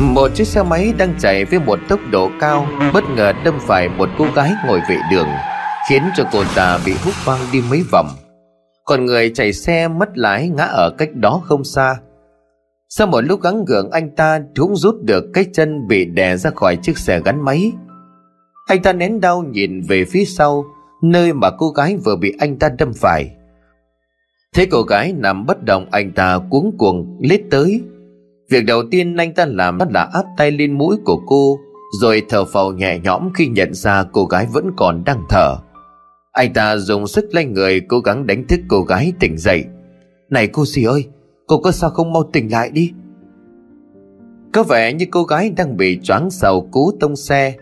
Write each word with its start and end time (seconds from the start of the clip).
Một 0.00 0.30
chiếc 0.34 0.46
xe 0.46 0.62
máy 0.62 0.92
đang 0.98 1.14
chạy 1.18 1.44
với 1.44 1.60
một 1.60 1.78
tốc 1.88 2.00
độ 2.10 2.30
cao, 2.40 2.66
Bất 2.94 3.04
ngờ 3.16 3.32
đâm 3.44 3.58
phải 3.60 3.88
một 3.88 4.08
cô 4.18 4.26
gái 4.34 4.52
ngồi 4.66 4.80
vệ 4.88 4.96
đường, 5.10 5.28
Khiến 5.88 6.02
cho 6.16 6.24
cô 6.32 6.44
ta 6.56 6.78
bị 6.86 6.92
hút 7.04 7.14
văng 7.24 7.38
đi 7.52 7.62
mấy 7.70 7.82
vòng. 7.90 8.08
Còn 8.84 9.04
người 9.04 9.30
chạy 9.34 9.52
xe 9.52 9.88
mất 9.88 10.08
lái 10.14 10.48
ngã 10.48 10.64
ở 10.64 10.90
cách 10.98 11.14
đó 11.14 11.42
không 11.44 11.64
xa. 11.64 11.96
Sau 12.88 13.06
một 13.06 13.20
lúc 13.20 13.42
gắng 13.42 13.64
gượng, 13.64 13.90
anh 13.90 14.10
ta 14.16 14.40
cũng 14.56 14.76
rút 14.76 14.94
được 15.02 15.24
cái 15.34 15.46
chân 15.52 15.88
bị 15.88 16.04
đè 16.04 16.36
ra 16.36 16.50
khỏi 16.50 16.76
chiếc 16.76 16.98
xe 16.98 17.20
gắn 17.24 17.44
máy. 17.44 17.72
Anh 18.66 18.82
ta 18.82 18.92
nén 18.92 19.20
đau 19.20 19.42
nhìn 19.42 19.82
về 19.88 20.04
phía 20.04 20.24
sau, 20.24 20.64
Nơi 21.02 21.32
mà 21.32 21.50
cô 21.50 21.70
gái 21.70 21.96
vừa 22.04 22.16
bị 22.16 22.34
anh 22.38 22.58
ta 22.58 22.68
đâm 22.78 22.92
phải. 22.92 23.30
Thấy 24.54 24.66
cô 24.66 24.82
gái 24.82 25.12
nằm 25.12 25.46
bất 25.46 25.64
động, 25.64 25.86
anh 25.90 26.12
ta 26.12 26.38
cuống 26.50 26.76
cuồng 26.78 27.18
lết 27.20 27.40
tới. 27.50 27.82
Việc 28.50 28.64
đầu 28.66 28.82
tiên 28.90 29.16
anh 29.16 29.34
ta 29.34 29.46
làm 29.46 29.78
là 29.90 30.08
áp 30.12 30.24
tay 30.36 30.50
lên 30.50 30.78
mũi 30.78 30.96
của 31.04 31.20
cô, 31.26 31.58
Rồi 32.00 32.22
thở 32.28 32.44
phào 32.44 32.72
nhẹ 32.72 32.98
nhõm 32.98 33.30
khi 33.34 33.46
nhận 33.46 33.74
ra 33.74 34.04
cô 34.12 34.24
gái 34.24 34.46
vẫn 34.52 34.70
còn 34.76 35.02
đang 35.04 35.24
thở. 35.28 35.56
Anh 36.32 36.52
ta 36.52 36.76
dùng 36.76 37.06
sức 37.06 37.24
lay 37.32 37.44
người, 37.44 37.80
cố 37.80 38.00
gắng 38.00 38.26
đánh 38.26 38.46
thức 38.46 38.60
cô 38.68 38.82
gái 38.82 39.12
tỉnh 39.20 39.38
dậy. 39.38 39.64
Này 40.30 40.46
cô 40.46 40.64
gì 40.64 40.84
ơi, 40.84 41.04
Cô 41.46 41.58
có 41.58 41.72
sao 41.72 41.90
không 41.90 42.12
mau 42.12 42.30
tỉnh 42.32 42.52
lại 42.52 42.70
đi? 42.70 42.92
Có 44.52 44.62
vẻ 44.62 44.92
như 44.92 45.06
cô 45.10 45.24
gái 45.24 45.50
đang 45.56 45.76
bị 45.76 46.00
choáng 46.02 46.30
sau 46.30 46.60
cú 46.60 46.92
tông 47.00 47.16
xe. 47.16 47.54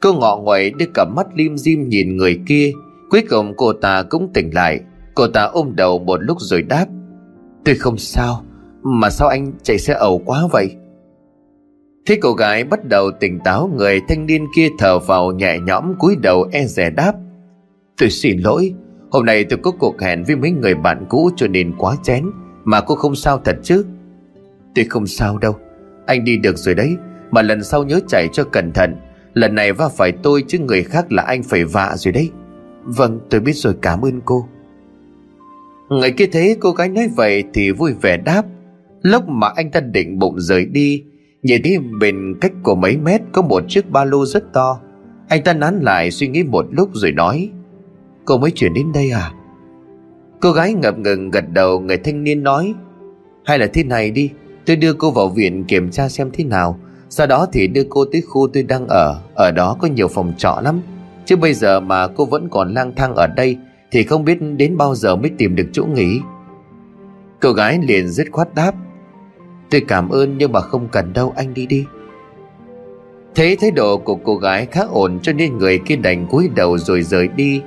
Cô 0.00 0.12
ngọ 0.14 0.36
nguậy 0.36 0.70
đưa 0.70 0.86
cặp 0.94 1.08
mắt 1.16 1.26
lim 1.34 1.56
dim 1.56 1.88
nhìn 1.88 2.16
người 2.16 2.40
kia. 2.46 2.72
Cuối 3.10 3.22
cùng 3.30 3.54
cô 3.56 3.72
ta 3.72 4.02
cũng 4.02 4.30
tỉnh 4.34 4.54
lại. 4.54 4.80
Cô 5.14 5.26
ta 5.26 5.42
ôm 5.42 5.72
đầu 5.76 5.98
một 5.98 6.22
lúc 6.22 6.36
rồi 6.40 6.62
đáp, 6.62 6.86
Tôi 7.64 7.74
không 7.74 7.98
sao. 7.98 8.44
Mà 8.82 9.10
sao 9.10 9.28
anh 9.28 9.52
chạy 9.62 9.78
xe 9.78 9.94
ẩu 9.94 10.22
quá 10.24 10.42
vậy? 10.52 10.76
Thế 12.06 12.18
cô 12.20 12.32
gái 12.32 12.64
bắt 12.64 12.84
đầu 12.84 13.10
tỉnh 13.20 13.40
táo, 13.40 13.70
Người 13.76 14.00
thanh 14.08 14.26
niên 14.26 14.46
kia 14.56 14.68
thở 14.78 14.98
vào 14.98 15.32
nhẹ 15.32 15.58
nhõm, 15.58 15.94
cúi 15.98 16.16
đầu 16.16 16.48
e 16.52 16.64
rè 16.66 16.90
đáp. 16.90 17.12
Tôi 17.98 18.10
xin 18.10 18.38
lỗi, 18.38 18.74
Hôm 19.10 19.26
nay 19.26 19.44
tôi 19.44 19.58
có 19.62 19.70
cuộc 19.70 20.00
hẹn 20.00 20.24
với 20.24 20.36
mấy 20.36 20.50
người 20.50 20.74
bạn 20.74 21.04
cũ 21.08 21.30
cho 21.36 21.48
nên 21.48 21.72
quá 21.78 21.96
chén, 22.02 22.24
Mà 22.64 22.80
cô 22.80 22.94
không 22.94 23.14
sao 23.14 23.38
thật 23.44 23.56
chứ? 23.62 23.84
Tôi 24.74 24.84
không 24.84 25.06
sao 25.06 25.38
đâu, 25.38 25.56
Anh 26.06 26.24
đi 26.24 26.36
được 26.36 26.58
rồi 26.58 26.74
đấy, 26.74 26.96
Mà 27.30 27.42
lần 27.42 27.64
sau 27.64 27.84
nhớ 27.84 28.00
chạy 28.08 28.28
cho 28.32 28.44
cẩn 28.44 28.72
thận. 28.72 28.96
Lần 29.34 29.54
này 29.54 29.72
va 29.72 29.88
phải 29.88 30.12
tôi 30.12 30.44
chứ 30.48 30.58
người 30.58 30.82
khác 30.82 31.12
là 31.12 31.22
anh 31.22 31.42
phải 31.42 31.64
vạ 31.64 31.94
rồi 31.96 32.12
đấy. 32.12 32.30
Vâng 32.84 33.20
tôi 33.30 33.40
biết 33.40 33.52
rồi, 33.52 33.74
cảm 33.82 34.02
ơn 34.04 34.20
cô. 34.24 34.48
Người 35.88 36.10
kia 36.10 36.26
thấy 36.32 36.56
cô 36.60 36.72
gái 36.72 36.88
nói 36.88 37.08
vậy 37.16 37.44
thì 37.54 37.70
vui 37.70 37.92
vẻ 38.02 38.16
đáp. 38.16 38.42
Lúc 39.02 39.28
mà 39.28 39.48
anh 39.56 39.70
ta 39.70 39.80
định 39.80 40.18
bụng 40.18 40.40
rời 40.40 40.64
đi, 40.64 41.04
Nhìn 41.42 41.62
thấy 41.64 41.78
bên 41.78 42.34
cách 42.40 42.52
của 42.62 42.74
mấy 42.74 42.96
mét 42.96 43.20
có 43.32 43.42
một 43.42 43.64
chiếc 43.68 43.90
ba 43.90 44.04
lô 44.04 44.26
rất 44.26 44.52
to. 44.52 44.80
Anh 45.28 45.42
ta 45.42 45.52
nán 45.52 45.80
lại 45.80 46.10
suy 46.10 46.28
nghĩ 46.28 46.42
một 46.42 46.66
lúc 46.70 46.90
rồi 46.92 47.12
nói, 47.12 47.50
Cô 48.24 48.38
mới 48.38 48.50
chuyển 48.50 48.74
đến 48.74 48.92
đây 48.94 49.10
à? 49.10 49.32
Cô 50.40 50.52
gái 50.52 50.74
ngập 50.74 50.98
ngừng 50.98 51.30
gật 51.30 51.44
đầu, 51.52 51.80
người 51.80 51.96
thanh 51.96 52.24
niên 52.24 52.42
nói, 52.42 52.74
Hay 53.44 53.58
là 53.58 53.66
thế 53.66 53.84
này 53.84 54.10
đi, 54.10 54.30
Tôi 54.66 54.76
đưa 54.76 54.92
cô 54.92 55.10
vào 55.10 55.28
viện 55.28 55.64
kiểm 55.64 55.90
tra 55.90 56.08
xem 56.08 56.30
thế 56.32 56.44
nào. 56.44 56.78
Sau 57.08 57.26
đó 57.26 57.46
thì 57.52 57.66
đưa 57.66 57.84
cô 57.88 58.04
tới 58.12 58.20
khu 58.20 58.48
tôi 58.52 58.62
đang 58.62 58.86
ở 58.88 59.20
Ở 59.34 59.50
đó 59.50 59.76
có 59.80 59.88
nhiều 59.88 60.08
phòng 60.08 60.32
trọ 60.38 60.60
lắm. 60.64 60.80
Chứ 61.24 61.36
bây 61.36 61.54
giờ 61.54 61.80
mà 61.80 62.06
cô 62.06 62.24
vẫn 62.24 62.48
còn 62.50 62.74
lang 62.74 62.92
thang 62.96 63.14
ở 63.14 63.26
đây, 63.26 63.56
Thì 63.90 64.02
không 64.02 64.24
biết 64.24 64.38
đến 64.56 64.76
bao 64.76 64.94
giờ 64.94 65.16
mới 65.16 65.30
tìm 65.38 65.56
được 65.56 65.66
chỗ 65.72 65.84
nghỉ. 65.84 66.20
Cô 67.40 67.52
gái 67.52 67.78
liền 67.82 68.08
dứt 68.08 68.26
khoát 68.30 68.54
đáp 68.54 68.74
Tôi 69.72 69.80
cảm 69.88 70.08
ơn 70.08 70.38
nhưng 70.38 70.52
mà 70.52 70.60
không 70.60 70.88
cần 70.92 71.12
đâu, 71.12 71.32
anh 71.36 71.54
đi 71.54 71.66
đi. 71.66 71.84
Thấy 73.34 73.56
thái 73.56 73.70
độ 73.70 73.98
của 73.98 74.14
cô 74.14 74.36
gái 74.36 74.66
khá 74.70 74.80
ổn 74.80 75.18
cho 75.22 75.32
nên 75.32 75.58
người 75.58 75.78
kia 75.78 75.96
đành 75.96 76.26
cúi 76.26 76.48
đầu 76.54 76.78
rồi 76.78 77.02
rời 77.02 77.28
đi. 77.28 77.62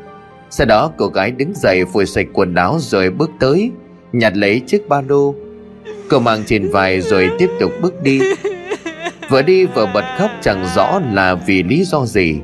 Sau 0.49 0.67
đó 0.67 0.91
cô 0.97 1.07
gái 1.07 1.31
đứng 1.31 1.53
dậy 1.55 1.85
phủi 1.85 2.05
sạch 2.05 2.27
quần 2.33 2.55
áo 2.55 2.77
rồi 2.79 3.09
bước 3.09 3.31
tới, 3.39 3.71
Nhặt 4.11 4.37
lấy 4.37 4.59
chiếc 4.59 4.89
ba 4.89 5.01
lô. 5.01 5.35
Cô 6.09 6.19
mang 6.19 6.43
trên 6.45 6.69
vai 6.71 7.01
rồi 7.01 7.29
tiếp 7.39 7.49
tục 7.59 7.71
bước 7.81 8.03
đi. 8.03 8.19
Vừa 9.29 9.41
đi 9.41 9.65
vừa 9.65 9.91
bật 9.93 10.03
khóc 10.17 10.29
chẳng 10.41 10.65
rõ 10.75 11.01
là 11.13 11.35
vì 11.35 11.63
lý 11.63 11.83
do 11.83 12.05
gì. 12.05 12.35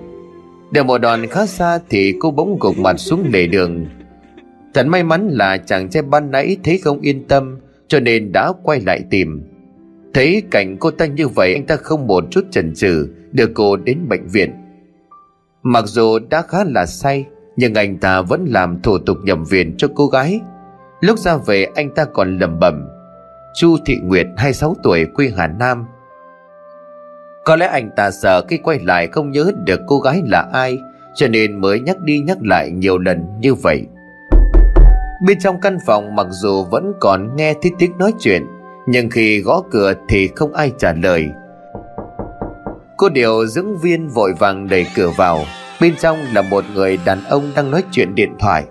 Để 0.72 0.84
một 0.84 0.98
đoạn 0.98 1.28
khá 1.28 1.46
xa 1.46 1.80
thì 1.90 2.16
cô 2.20 2.32
bỗng 2.32 2.58
gục 2.60 2.78
mặt 2.78 2.98
xuống 2.98 3.24
lề 3.34 3.48
đường. 3.48 3.86
Thật 4.74 4.88
may 4.88 5.04
mắn 5.04 5.30
là 5.32 5.58
chàng 5.58 5.90
trai 5.90 6.04
ban 6.04 6.32
nãy 6.32 6.58
thấy 6.64 6.78
không 6.78 7.02
yên 7.02 7.28
tâm, 7.28 7.60
Cho 7.88 8.00
nên 8.00 8.32
đã 8.32 8.52
quay 8.64 8.80
lại 8.80 9.02
tìm. 9.10 9.51
Thấy 10.14 10.44
cảnh 10.52 10.78
cô 10.80 10.92
ta 10.92 11.06
như 11.06 11.28
vậy, 11.28 11.54
anh 11.54 11.66
ta 11.66 11.76
không 11.76 12.08
một 12.08 12.24
chút 12.32 12.42
chần 12.52 12.74
chừ, 12.76 13.08
Đưa 13.32 13.48
cô 13.54 13.78
đến 13.78 13.98
bệnh 14.10 14.28
viện. 14.28 14.52
Mặc 15.64 15.84
dù 15.88 16.20
đã 16.30 16.42
khá 16.42 16.58
là 16.64 16.86
say, 16.86 17.26
Nhưng 17.56 17.74
anh 17.74 17.98
ta 17.98 18.22
vẫn 18.22 18.46
làm 18.50 18.82
thủ 18.82 18.98
tục 18.98 19.18
nhập 19.24 19.38
viện 19.50 19.76
cho 19.78 19.88
cô 19.96 20.08
gái. 20.08 20.40
Lúc 21.02 21.20
ra 21.20 21.38
về, 21.38 21.68
anh 21.76 21.90
ta 21.96 22.06
còn 22.06 22.38
lẩm 22.38 22.60
bẩm, 22.60 22.88
Chu 23.56 23.78
Thị 23.86 23.98
Nguyệt 24.04 24.28
26 24.38 24.76
tuổi, 24.84 25.06
quê 25.06 25.32
Hà 25.38 25.48
Nam. 25.48 25.86
Có 27.46 27.56
lẽ 27.56 27.68
anh 27.68 27.90
ta 27.96 28.12
sợ 28.12 28.46
khi 28.48 28.58
quay 28.58 28.80
lại 28.80 29.08
không 29.08 29.32
nhớ 29.32 29.52
được 29.66 29.80
cô 29.88 30.00
gái 30.00 30.22
là 30.26 30.50
ai, 30.54 30.78
Cho 31.16 31.28
nên 31.28 31.62
mới 31.62 31.80
nhắc 31.80 32.00
đi 32.00 32.20
nhắc 32.20 32.38
lại 32.42 32.72
nhiều 32.72 32.98
lần 32.98 33.26
như 33.40 33.54
vậy. 33.54 33.86
Bên 35.28 35.40
trong 35.40 35.62
căn 35.62 35.78
phòng 35.86 36.16
mặc 36.16 36.28
dù 36.30 36.64
vẫn 36.64 36.94
còn 37.00 37.36
nghe 37.36 37.54
thấy 37.62 37.72
tiếng 37.80 37.98
nói 37.98 38.14
chuyện 38.20 38.46
nhưng 38.88 39.10
khi 39.10 39.42
gõ 39.42 39.64
cửa 39.72 39.94
thì 40.10 40.30
không 40.36 40.54
ai 40.54 40.72
trả 40.78 40.94
lời. 40.94 41.30
Cô 42.98 43.10
điều 43.10 43.46
dưỡng 43.46 43.78
viên 43.78 44.08
vội 44.08 44.34
vàng 44.40 44.68
đẩy 44.68 44.86
cửa 44.96 45.10
vào. 45.18 45.46
Bên 45.82 45.96
trong 46.00 46.18
là 46.34 46.42
một 46.42 46.64
người 46.74 47.00
đàn 47.06 47.24
ông 47.24 47.52
đang 47.56 47.72
nói 47.72 47.84
chuyện 47.92 48.16
điện 48.16 48.34
thoại. 48.40 48.64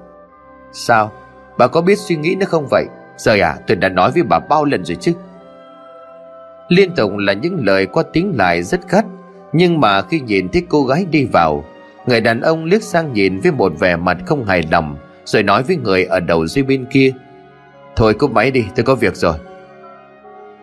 Sao? 0.72 1.12
Bà 1.58 1.66
có 1.66 1.80
biết 1.80 1.98
suy 1.98 2.16
nghĩ 2.16 2.34
nữa 2.34 2.46
không 2.46 2.66
vậy? 2.70 2.86
giờ 3.16 3.36
à, 3.40 3.56
tôi 3.66 3.76
đã 3.76 3.88
nói 3.88 4.10
với 4.10 4.22
bà 4.22 4.38
bao 4.38 4.64
lần 4.64 4.84
rồi 4.84 4.96
chứ. 5.00 5.12
Liên 6.68 6.94
tục 6.94 7.12
là 7.16 7.32
những 7.32 7.66
lời 7.66 7.86
có 7.86 8.02
tiếng 8.02 8.36
lại 8.36 8.62
rất 8.62 8.88
gắt 8.88 9.04
Nhưng 9.52 9.80
mà 9.80 10.02
khi 10.02 10.20
nhìn 10.20 10.48
thấy 10.48 10.62
cô 10.68 10.84
gái 10.84 11.06
đi 11.10 11.24
vào 11.24 11.64
Người 12.06 12.20
đàn 12.20 12.40
ông 12.40 12.64
liếc 12.64 12.82
sang 12.82 13.12
nhìn 13.12 13.40
với 13.40 13.52
một 13.52 13.72
vẻ 13.78 13.96
mặt 13.96 14.16
không 14.26 14.44
hài 14.44 14.62
lòng 14.70 14.96
Rồi 15.24 15.42
nói 15.42 15.62
với 15.62 15.76
người 15.76 16.04
ở 16.04 16.20
đầu 16.20 16.46
dây 16.46 16.62
bên 16.62 16.86
kia 16.90 17.12
Thôi 17.96 18.14
cúp 18.14 18.32
máy 18.32 18.50
đi 18.50 18.64
tôi 18.76 18.84
có 18.84 18.94
việc 18.94 19.16
rồi. 19.16 19.34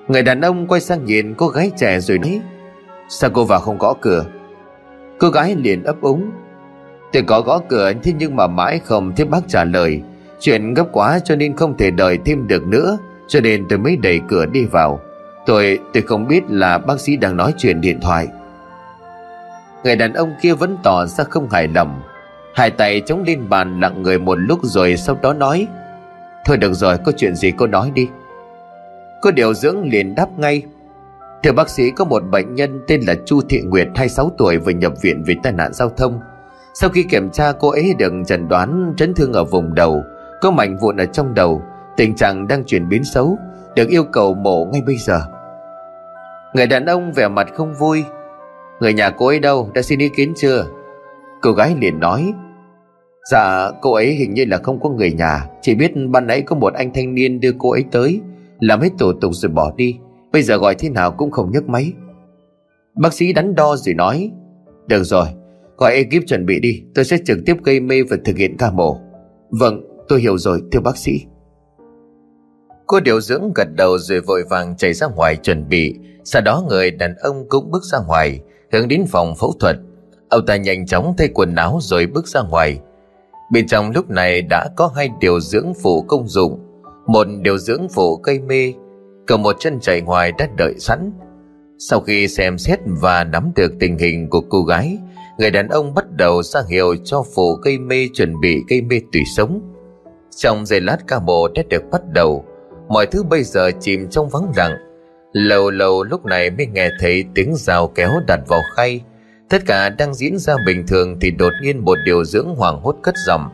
Người 0.08 0.24
đàn 0.24 0.42
ông 0.42 0.68
quay 0.68 0.82
sang 0.82 1.06
nhìn 1.06 1.34
cô 1.34 1.48
gái 1.48 1.72
trẻ 1.78 2.00
rồi 2.00 2.18
nói 2.18 2.42
Sao 3.10 3.30
cô 3.34 3.44
vào 3.44 3.60
không 3.60 3.78
gõ 3.78 3.94
cửa? 4.02 4.26
Cô 5.20 5.30
gái 5.30 5.56
liền 5.56 5.84
ấp 5.84 6.02
úng 6.02 6.32
Tôi 7.14 7.24
có 7.24 7.42
gõ 7.42 7.60
cửa 7.70 7.94
thế 8.04 8.14
nhưng 8.18 8.36
mà 8.36 8.48
mãi 8.48 8.80
không 8.80 9.16
thấy 9.16 9.26
bác 9.26 9.48
trả 9.48 9.64
lời. 9.64 10.02
Chuyện 10.40 10.74
gấp 10.74 10.86
quá 10.92 11.20
cho 11.20 11.36
nên 11.36 11.56
không 11.56 11.78
thể 11.78 11.92
đợi 11.92 12.20
thêm 12.26 12.48
được 12.48 12.68
nữa 12.68 12.98
Cho 13.28 13.40
nên 13.40 13.66
tôi 13.70 13.80
mới 13.80 13.98
đẩy 13.98 14.20
cửa 14.28 14.46
đi 14.46 14.66
vào. 14.66 15.02
Tôi, 15.46 15.80
tôi 15.94 16.04
không 16.04 16.28
biết 16.28 16.44
là 16.50 16.78
bác 16.78 17.00
sĩ 17.00 17.18
đang 17.18 17.38
nói 17.38 17.54
chuyện 17.58 17.82
điện 17.82 18.00
thoại. 18.02 18.28
Người 19.84 19.96
đàn 19.96 20.14
ông 20.14 20.34
kia 20.42 20.54
vẫn 20.54 20.78
tỏ 20.84 21.06
ra 21.06 21.24
không 21.24 21.50
hài 21.50 21.68
lòng. 21.68 22.02
Hai 22.56 22.70
tay 22.70 23.02
chống 23.06 23.24
lên 23.28 23.50
bàn 23.50 23.80
lặng 23.80 24.04
người 24.04 24.20
một 24.20 24.36
lúc 24.36 24.60
rồi 24.64 24.98
sau 24.98 25.18
đó 25.22 25.34
nói 25.34 25.68
Thôi 26.46 26.58
được 26.58 26.74
rồi, 26.74 26.98
có 26.98 27.12
chuyện 27.18 27.36
gì 27.36 27.52
cô 27.58 27.68
nói 27.68 27.92
đi. 27.96 28.08
Cô 29.28 29.32
điều 29.32 29.54
dưỡng 29.54 29.90
liền 29.90 30.16
đáp 30.16 30.40
ngay. 30.40 30.64
Thưa 31.44 31.52
bác 31.52 31.70
sĩ, 31.70 31.92
có 31.92 32.06
một 32.06 32.24
bệnh 32.32 32.56
nhân 32.56 32.82
tên 32.88 33.02
là 33.02 33.16
Chu 33.26 33.42
Thị 33.50 33.62
Nguyệt 33.62 33.88
26 33.96 34.32
tuổi, 34.38 34.58
vừa 34.58 34.72
nhập 34.72 34.94
viện 35.02 35.24
vì 35.26 35.36
tai 35.44 35.54
nạn 35.54 35.74
giao 35.74 35.90
thông. 35.90 36.20
Sau 36.74 36.90
khi 36.90 37.04
kiểm 37.04 37.30
tra, 37.30 37.52
cô 37.52 37.70
ấy 37.70 37.94
được 38.00 38.14
chẩn 38.28 38.48
đoán 38.48 38.94
chấn 38.98 39.14
thương 39.14 39.34
ở 39.34 39.44
vùng 39.44 39.74
đầu, 39.74 40.04
Có 40.42 40.52
mảnh 40.52 40.78
vụn 40.78 40.98
ở 40.98 41.06
trong 41.06 41.34
đầu. 41.34 41.62
Tình 41.98 42.16
trạng 42.16 42.48
đang 42.48 42.64
chuyển 42.64 42.90
biến 42.90 43.04
xấu, 43.04 43.38
Được 43.76 43.90
yêu 43.90 44.04
cầu 44.04 44.34
mổ 44.34 44.66
ngay 44.66 44.82
bây 44.86 44.96
giờ. 44.98 45.22
Người 46.54 46.68
đàn 46.68 46.86
ông 46.86 47.14
vẻ 47.14 47.28
mặt 47.28 47.48
không 47.54 47.74
vui. 47.74 48.04
Người 48.80 48.94
nhà 48.94 49.10
cô 49.10 49.28
ấy 49.28 49.40
đâu, 49.40 49.72
đã 49.74 49.82
xin 49.82 50.00
ý 50.00 50.10
kiến 50.10 50.34
chưa? 50.36 50.66
Cô 51.42 51.52
gái 51.52 51.76
liền 51.80 52.00
nói. 52.00 52.34
Dạ 53.32 53.72
cô 53.82 53.94
ấy 53.94 54.14
hình 54.14 54.34
như 54.34 54.46
là 54.46 54.58
không 54.58 54.80
có 54.80 54.90
người 54.90 55.12
nhà, 55.12 55.46
Chỉ 55.62 55.76
biết 55.76 55.92
ban 56.10 56.28
nãy 56.28 56.42
có 56.42 56.56
một 56.56 56.74
anh 56.74 56.94
thanh 56.94 57.16
niên 57.16 57.40
đưa 57.40 57.52
cô 57.58 57.72
ấy 57.72 57.86
tới. 57.92 58.22
Làm 58.60 58.82
hết 58.82 58.90
thủ 59.00 59.14
tục 59.22 59.32
rồi 59.34 59.52
bỏ 59.52 59.72
đi. 59.78 59.98
Bây 60.32 60.42
giờ 60.42 60.58
gọi 60.58 60.76
thế 60.76 60.90
nào 60.90 61.12
cũng 61.12 61.32
không 61.32 61.52
nhấc 61.52 61.70
máy. 61.70 61.94
Bác 62.96 63.14
sĩ 63.14 63.34
đắn 63.34 63.56
đo 63.56 63.76
rồi 63.76 63.96
nói, 63.96 64.32
Được 64.88 65.04
rồi, 65.04 65.28
Gọi 65.78 65.94
ekip 65.94 66.28
chuẩn 66.28 66.46
bị 66.46 66.60
đi. 66.60 66.84
Tôi 66.96 67.06
sẽ 67.06 67.18
trực 67.26 67.38
tiếp 67.46 67.56
gây 67.64 67.80
mê 67.80 68.04
và 68.10 68.18
thực 68.26 68.38
hiện 68.38 68.58
ca 68.58 68.72
mổ. 68.72 68.98
Vâng 69.50 69.82
tôi 70.08 70.22
hiểu 70.22 70.38
rồi, 70.38 70.62
thưa 70.72 70.80
bác 70.80 70.98
sĩ. 70.98 71.12
Cô 72.88 73.00
điều 73.00 73.22
dưỡng 73.22 73.54
gật 73.56 73.68
đầu 73.76 73.98
rồi 73.98 74.22
vội 74.22 74.44
vàng 74.50 74.78
chạy 74.78 74.94
ra 74.94 75.08
ngoài 75.08 75.36
chuẩn 75.36 75.70
bị. 75.70 75.96
Sau 76.24 76.42
đó 76.42 76.64
người 76.70 76.92
đàn 76.92 77.16
ông 77.16 77.46
cũng 77.50 77.72
bước 77.72 77.84
ra 77.84 78.00
ngoài, 78.08 78.40
Hướng 78.72 78.88
đến 78.88 79.06
phòng 79.08 79.36
phẫu 79.36 79.54
thuật. 79.60 79.76
Ông 80.30 80.46
ta 80.46 80.56
nhanh 80.56 80.86
chóng 80.86 81.14
thay 81.18 81.28
quần 81.34 81.56
áo 81.56 81.80
rồi 81.82 82.06
bước 82.06 82.28
ra 82.28 82.42
ngoài. 82.42 82.80
Bên 83.52 83.68
trong 83.68 83.92
lúc 83.92 84.10
này 84.10 84.42
đã 84.42 84.70
có 84.76 84.92
hai 84.96 85.10
điều 85.20 85.40
dưỡng 85.40 85.74
phụ 85.82 86.02
công 86.02 86.28
dụng. 86.28 86.60
Một 87.08 87.28
điều 87.42 87.58
dưỡng 87.58 87.88
phụ 87.94 88.18
cây 88.18 88.40
mê 88.40 88.74
Cầm 89.28 89.42
một 89.42 89.56
chân 89.60 89.80
chạy 89.80 90.02
ngoài 90.02 90.32
đã 90.38 90.48
đợi 90.58 90.74
sẵn. 90.80 91.12
Sau 91.80 92.00
khi 92.00 92.28
xem 92.28 92.58
xét 92.58 92.80
và 92.86 93.24
nắm 93.24 93.52
được 93.56 93.72
tình 93.80 93.98
hình 93.98 94.30
của 94.30 94.42
cô 94.50 94.64
gái 94.64 94.98
Người 95.38 95.52
đàn 95.52 95.68
ông 95.68 95.94
bắt 95.94 96.06
đầu 96.12 96.44
ra 96.44 96.62
hiệu 96.70 96.96
cho 97.04 97.24
phụ 97.36 97.56
cây 97.64 97.78
mê 97.78 98.08
chuẩn 98.14 98.40
bị 98.42 98.58
cây 98.68 98.82
mê 98.82 99.02
tùy 99.14 99.22
sống. 99.36 99.62
Trong 100.36 100.66
giây 100.66 100.82
lát 100.82 100.98
ca 101.08 101.20
mổ 101.20 101.48
đã 101.48 101.64
được 101.70 101.84
bắt 101.92 102.02
đầu 102.14 102.46
Mọi 102.90 103.06
thứ 103.06 103.24
bây 103.24 103.44
giờ 103.44 103.72
chìm 103.80 104.08
trong 104.10 104.30
vắng 104.30 104.52
lặng. 104.56 104.78
Lâu 105.32 105.70
lâu 105.70 106.04
lúc 106.04 106.26
này 106.26 106.50
mới 106.50 106.68
nghe 106.68 106.90
thấy 107.00 107.26
tiếng 107.36 107.56
rào 107.56 107.88
kéo 107.88 108.12
đặt 108.28 108.40
vào 108.48 108.62
khay. 108.76 109.02
Tất 109.50 109.62
cả 109.66 109.90
đang 109.90 110.14
diễn 110.14 110.38
ra 110.38 110.56
bình 110.66 110.88
thường 110.88 111.18
thì 111.22 111.32
đột 111.32 111.54
nhiên 111.62 111.86
một 111.86 111.98
điều 112.06 112.24
dưỡng 112.24 112.56
hoàng 112.56 112.82
hốt 112.82 112.96
cất 113.04 113.16
giọng. 113.28 113.50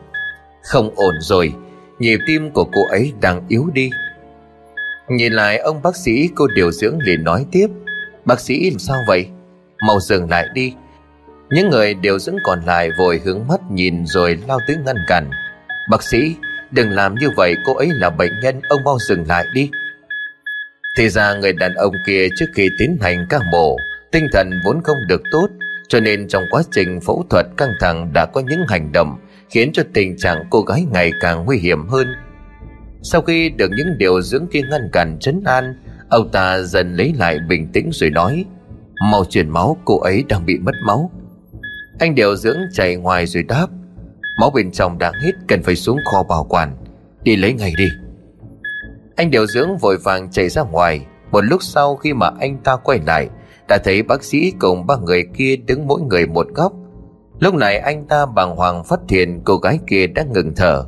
Không 0.62 0.90
ổn 0.96 1.14
rồi, 1.20 1.52
nhịp 1.98 2.18
tim 2.26 2.50
của 2.50 2.64
cô 2.64 2.86
ấy 2.86 3.12
đang 3.20 3.42
yếu 3.48 3.70
đi. 3.72 3.90
Nhìn 5.08 5.32
lại 5.32 5.58
ông 5.58 5.82
bác 5.82 5.96
sĩ 5.96 6.28
cô 6.34 6.46
điều 6.54 6.72
dưỡng 6.72 6.98
liền 6.98 7.24
nói 7.24 7.46
tiếp 7.52 7.66
Bác 8.24 8.40
sĩ 8.40 8.70
làm 8.70 8.78
sao 8.78 8.96
vậy? 9.06 9.28
Mau 9.86 10.00
dừng 10.00 10.30
lại 10.30 10.46
đi. 10.54 10.74
Những 11.50 11.70
người 11.70 11.94
điều 11.94 12.18
dưỡng 12.18 12.36
còn 12.44 12.60
lại 12.66 12.90
vội 12.98 13.20
hướng 13.24 13.46
mắt 13.48 13.60
nhìn 13.70 14.06
rồi 14.06 14.38
lao 14.48 14.60
tới 14.66 14.76
ngăn 14.76 14.96
cản. 15.06 15.30
Bác 15.90 16.02
sĩ, 16.02 16.34
đừng 16.70 16.90
làm 16.90 17.14
như 17.14 17.28
vậy 17.36 17.56
cô 17.66 17.74
ấy 17.74 17.88
là 17.92 18.10
bệnh 18.10 18.32
nhân 18.42 18.60
Ông 18.68 18.84
mau 18.84 18.98
dừng 19.08 19.26
lại 19.28 19.44
đi. 19.54 19.70
Thì 20.96 21.08
ra 21.08 21.34
người 21.34 21.52
đàn 21.52 21.74
ông 21.74 21.94
kia 22.06 22.28
trước 22.36 22.46
khi 22.54 22.68
tiến 22.78 22.98
hành 23.00 23.26
ca 23.30 23.38
mổ 23.52 23.76
Tinh 24.12 24.26
thần 24.32 24.50
vốn 24.64 24.82
không 24.82 24.96
được 25.08 25.22
tốt 25.30 25.48
Cho 25.88 26.00
nên 26.00 26.28
trong 26.28 26.42
quá 26.50 26.62
trình 26.72 27.00
phẫu 27.00 27.24
thuật 27.30 27.46
căng 27.56 27.72
thẳng 27.80 28.12
đã 28.12 28.26
có 28.26 28.40
những 28.40 28.64
hành 28.68 28.92
động. 28.92 29.18
Khiến 29.50 29.70
cho 29.72 29.82
tình 29.94 30.16
trạng 30.18 30.44
cô 30.50 30.60
gái 30.60 30.84
ngày 30.92 31.12
càng 31.20 31.44
nguy 31.44 31.58
hiểm 31.58 31.88
hơn. 31.88 32.06
Sau 33.02 33.22
khi 33.22 33.48
được 33.48 33.70
những 33.76 33.98
điều 33.98 34.22
dưỡng 34.22 34.46
kia 34.52 34.62
ngăn 34.70 34.88
cản 34.92 35.18
chấn 35.20 35.42
an, 35.44 35.74
Ông 36.08 36.28
ta 36.28 36.60
dần 36.60 36.96
lấy 36.96 37.14
lại 37.18 37.38
bình 37.48 37.68
tĩnh 37.72 37.90
rồi 37.92 38.10
nói, 38.10 38.44
Mau 39.10 39.24
chuyển 39.24 39.48
máu, 39.48 39.76
cô 39.84 40.00
ấy 40.00 40.24
đang 40.28 40.46
bị 40.46 40.58
mất 40.58 40.74
máu. 40.84 41.10
Anh 41.98 42.14
điều 42.14 42.36
dưỡng 42.36 42.58
chạy 42.72 42.96
ngoài 42.96 43.26
rồi 43.26 43.42
đáp, 43.42 43.66
Máu 44.38 44.50
bên 44.50 44.72
trong 44.72 44.98
đang 44.98 45.12
hết, 45.22 45.32
cần 45.48 45.62
phải 45.62 45.76
xuống 45.76 45.98
kho 46.04 46.22
bảo 46.22 46.44
quản. 46.44 46.76
Đi 47.22 47.36
lấy 47.36 47.52
ngay 47.52 47.72
đi. 47.78 47.88
Anh 49.16 49.30
điều 49.30 49.46
dưỡng 49.46 49.76
vội 49.76 49.98
vàng 50.04 50.30
chạy 50.30 50.48
ra 50.48 50.62
ngoài. 50.62 51.06
Một 51.30 51.40
lúc 51.40 51.62
sau 51.62 51.96
khi 51.96 52.12
mà 52.12 52.30
anh 52.40 52.56
ta 52.64 52.76
quay 52.76 53.00
lại, 53.06 53.28
Đã 53.68 53.78
thấy 53.84 54.02
bác 54.02 54.24
sĩ 54.24 54.52
cùng 54.58 54.86
ba 54.86 54.96
người 54.96 55.24
kia 55.36 55.56
đứng 55.56 55.86
mỗi 55.86 56.00
người 56.00 56.26
một 56.26 56.46
góc. 56.54 56.72
Lúc 57.40 57.54
này 57.54 57.78
anh 57.78 58.04
ta 58.04 58.26
bàng 58.26 58.56
hoàng 58.56 58.84
phát 58.84 59.00
hiện 59.08 59.40
cô 59.44 59.56
gái 59.56 59.78
kia 59.86 60.06
đã 60.06 60.22
ngừng 60.22 60.52
thở. 60.56 60.84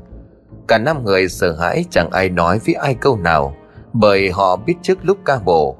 Cả 0.68 0.78
năm 0.78 1.04
người 1.04 1.28
sợ 1.28 1.52
hãi 1.52 1.84
chẳng 1.90 2.10
ai 2.10 2.28
nói 2.28 2.60
với 2.66 2.74
ai 2.74 2.94
câu 2.94 3.16
nào, 3.16 3.56
bởi 3.92 4.30
họ 4.30 4.56
biết 4.56 4.74
trước 4.82 4.98
lúc 5.02 5.18
ca 5.24 5.38
mổ, 5.44 5.76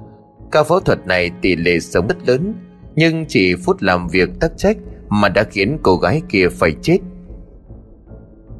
ca 0.50 0.62
phẫu 0.62 0.80
thuật 0.80 1.06
này 1.06 1.30
tỷ 1.42 1.56
lệ 1.56 1.80
sống 1.80 2.06
rất 2.06 2.28
lớn, 2.28 2.54
nhưng 2.94 3.24
chỉ 3.28 3.54
phút 3.64 3.76
làm 3.82 4.08
việc 4.08 4.28
tắc 4.40 4.52
trách 4.56 4.76
mà 5.08 5.28
đã 5.28 5.42
khiến 5.42 5.78
cô 5.82 5.96
gái 5.96 6.22
kia 6.28 6.48
phải 6.48 6.72
chết. 6.82 6.98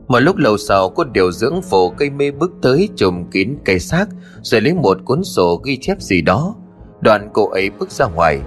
Một 0.08 0.19
lúc 0.19 0.37
lâu 0.37 0.56
sau, 0.56 0.88
có 0.88 1.05
điều 1.05 1.32
dưỡng 1.32 1.62
phổ 1.62 1.91
cây 1.91 2.11
mê 2.11 2.31
bước 2.31 2.53
tới 2.62 2.88
trùm 2.97 3.25
kín 3.31 3.56
cây 3.64 3.79
xác, 3.79 4.06
rồi 4.43 4.61
lấy 4.61 4.75
một 4.75 4.99
cuốn 5.05 5.25
sổ 5.25 5.61
ghi 5.64 5.79
chép 5.81 6.00
gì 6.00 6.23
đó. 6.23 6.55
Đoạn 7.00 7.31
cô 7.32 7.49
ấy 7.49 7.70
bước 7.70 7.91
ra 7.91 8.06
ngoài 8.06 8.41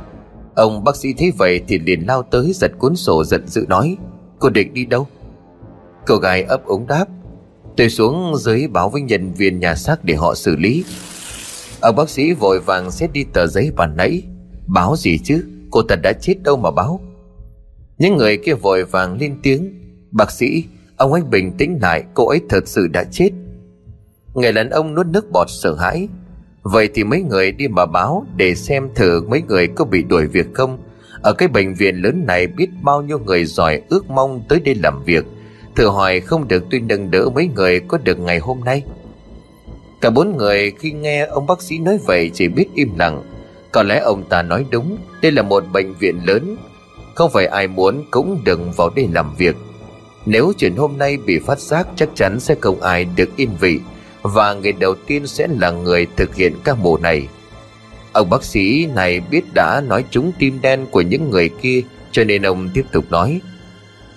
ông 0.59 0.83
bác 0.83 0.95
sĩ 0.95 1.13
thấy 1.13 1.31
vậy 1.37 1.61
thì 1.67 1.79
liền 1.79 2.07
lao 2.07 2.23
tới 2.23 2.51
giật 2.53 2.71
cuốn 2.77 2.95
sổ 2.95 3.23
giận 3.23 3.47
dữ 3.47 3.65
nói, 3.69 3.97
cô 4.39 4.49
định 4.49 4.73
đi 4.73 4.85
đâu? 4.85 5.07
Cô 6.07 6.15
gái 6.15 6.43
ấp 6.43 6.65
ống 6.65 6.87
đáp, 6.87 7.05
Tôi 7.77 7.89
xuống 7.89 8.35
dưới 8.37 8.67
báo 8.67 8.89
với 8.89 9.01
nhân 9.01 9.33
viên 9.33 9.59
nhà 9.59 9.75
xác 9.75 10.03
để 10.03 10.15
họ 10.15 10.35
xử 10.35 10.55
lý. 10.55 10.83
Ông 11.81 11.95
bác 11.95 12.09
sĩ 12.09 12.33
vội 12.33 12.59
vàng 12.59 12.91
xét 12.91 13.13
đi 13.13 13.25
tờ 13.33 13.47
giấy 13.47 13.71
bàn 13.75 13.97
nãy, 13.97 14.23
Báo 14.67 14.95
gì 14.95 15.17
chứ? 15.23 15.45
Cô 15.71 15.81
ta 15.81 15.95
đã 15.95 16.13
chết 16.21 16.43
đâu 16.43 16.57
mà 16.57 16.71
báo. 16.71 17.01
Những 17.97 18.17
người 18.17 18.37
kia 18.37 18.53
vội 18.53 18.83
vàng 18.83 19.17
lên 19.17 19.39
tiếng, 19.43 19.73
Bác 20.11 20.31
sĩ, 20.31 20.63
Ông 20.97 21.13
ấy 21.13 21.21
bình 21.21 21.51
tĩnh 21.57 21.79
lại, 21.81 22.03
Cô 22.13 22.27
ấy 22.27 22.41
thật 22.49 22.67
sự 22.67 22.87
đã 22.87 23.03
chết. 23.11 23.29
Người 24.33 24.51
đàn 24.51 24.69
ông 24.69 24.95
nuốt 24.95 25.07
nước 25.07 25.31
bọt 25.31 25.47
sợ 25.49 25.75
hãi 25.75 26.07
Vậy 26.63 26.89
thì 26.93 27.03
mấy 27.03 27.21
người 27.21 27.51
đi 27.51 27.67
mà 27.67 27.85
báo 27.85 28.25
Để 28.35 28.55
xem 28.55 28.89
thử 28.95 29.21
mấy 29.29 29.41
người 29.41 29.67
có 29.67 29.85
bị 29.85 30.03
đuổi 30.03 30.27
việc 30.27 30.53
không? 30.53 30.77
Ở 31.21 31.33
cái 31.33 31.47
bệnh 31.47 31.73
viện 31.73 31.95
lớn 31.95 32.23
này 32.27 32.47
Biết 32.47 32.69
bao 32.81 33.01
nhiêu 33.01 33.19
người 33.19 33.45
giỏi 33.45 33.81
ước 33.89 34.09
mong 34.09 34.43
tới 34.49 34.59
đây 34.59 34.75
làm 34.75 35.03
việc. 35.03 35.25
Thử 35.75 35.87
hỏi 35.87 36.19
không 36.19 36.47
được 36.47 36.63
tuy 36.71 36.79
nâng 36.79 37.11
đỡ 37.11 37.29
mấy 37.35 37.49
người 37.55 37.79
có 37.79 37.97
được 38.03 38.19
ngày 38.19 38.39
hôm 38.39 38.59
nay. 38.65 38.83
Cả 40.01 40.09
bốn 40.09 40.37
người 40.37 40.71
khi 40.71 40.91
nghe 40.91 41.25
ông 41.25 41.47
bác 41.47 41.61
sĩ 41.61 41.79
nói 41.79 41.99
vậy 42.07 42.31
chỉ 42.33 42.47
biết 42.47 42.65
im 42.75 42.89
lặng. 42.99 43.23
Có 43.71 43.83
lẽ 43.83 43.99
ông 43.99 44.23
ta 44.29 44.41
nói 44.41 44.65
đúng, 44.69 44.97
Đây 45.21 45.31
là 45.31 45.41
một 45.41 45.63
bệnh 45.73 45.93
viện 45.93 46.19
lớn. 46.25 46.57
Không 47.15 47.31
phải 47.31 47.45
ai 47.45 47.67
muốn 47.67 48.05
cũng 48.11 48.41
đừng 48.45 48.71
vào 48.71 48.89
đây 48.95 49.07
làm 49.11 49.35
việc. 49.35 49.55
Nếu 50.25 50.53
chuyện 50.57 50.75
hôm 50.75 50.97
nay 50.97 51.17
bị 51.25 51.39
phát 51.39 51.59
giác 51.59 51.87
chắc 51.95 52.09
chắn 52.15 52.39
sẽ 52.39 52.55
không 52.61 52.81
ai 52.81 53.05
được 53.15 53.29
yên 53.35 53.49
vị. 53.59 53.79
Và 54.21 54.53
người 54.53 54.73
đầu 54.73 54.95
tiên 55.07 55.27
sẽ 55.27 55.47
là 55.59 55.71
người 55.71 56.07
thực 56.17 56.35
hiện 56.35 56.53
ca 56.63 56.75
mổ 56.75 56.97
này. 56.97 57.27
Ông 58.13 58.29
bác 58.29 58.43
sĩ 58.43 58.87
này 58.95 59.21
biết 59.31 59.43
đã 59.53 59.81
nói 59.81 60.05
trúng 60.09 60.31
tim 60.39 60.59
đen 60.61 60.85
của 60.91 61.01
những 61.01 61.29
người 61.29 61.49
kia, 61.61 61.81
Cho 62.11 62.23
nên 62.23 62.41
ông 62.41 62.69
tiếp 62.73 62.85
tục 62.91 63.05
nói, 63.09 63.41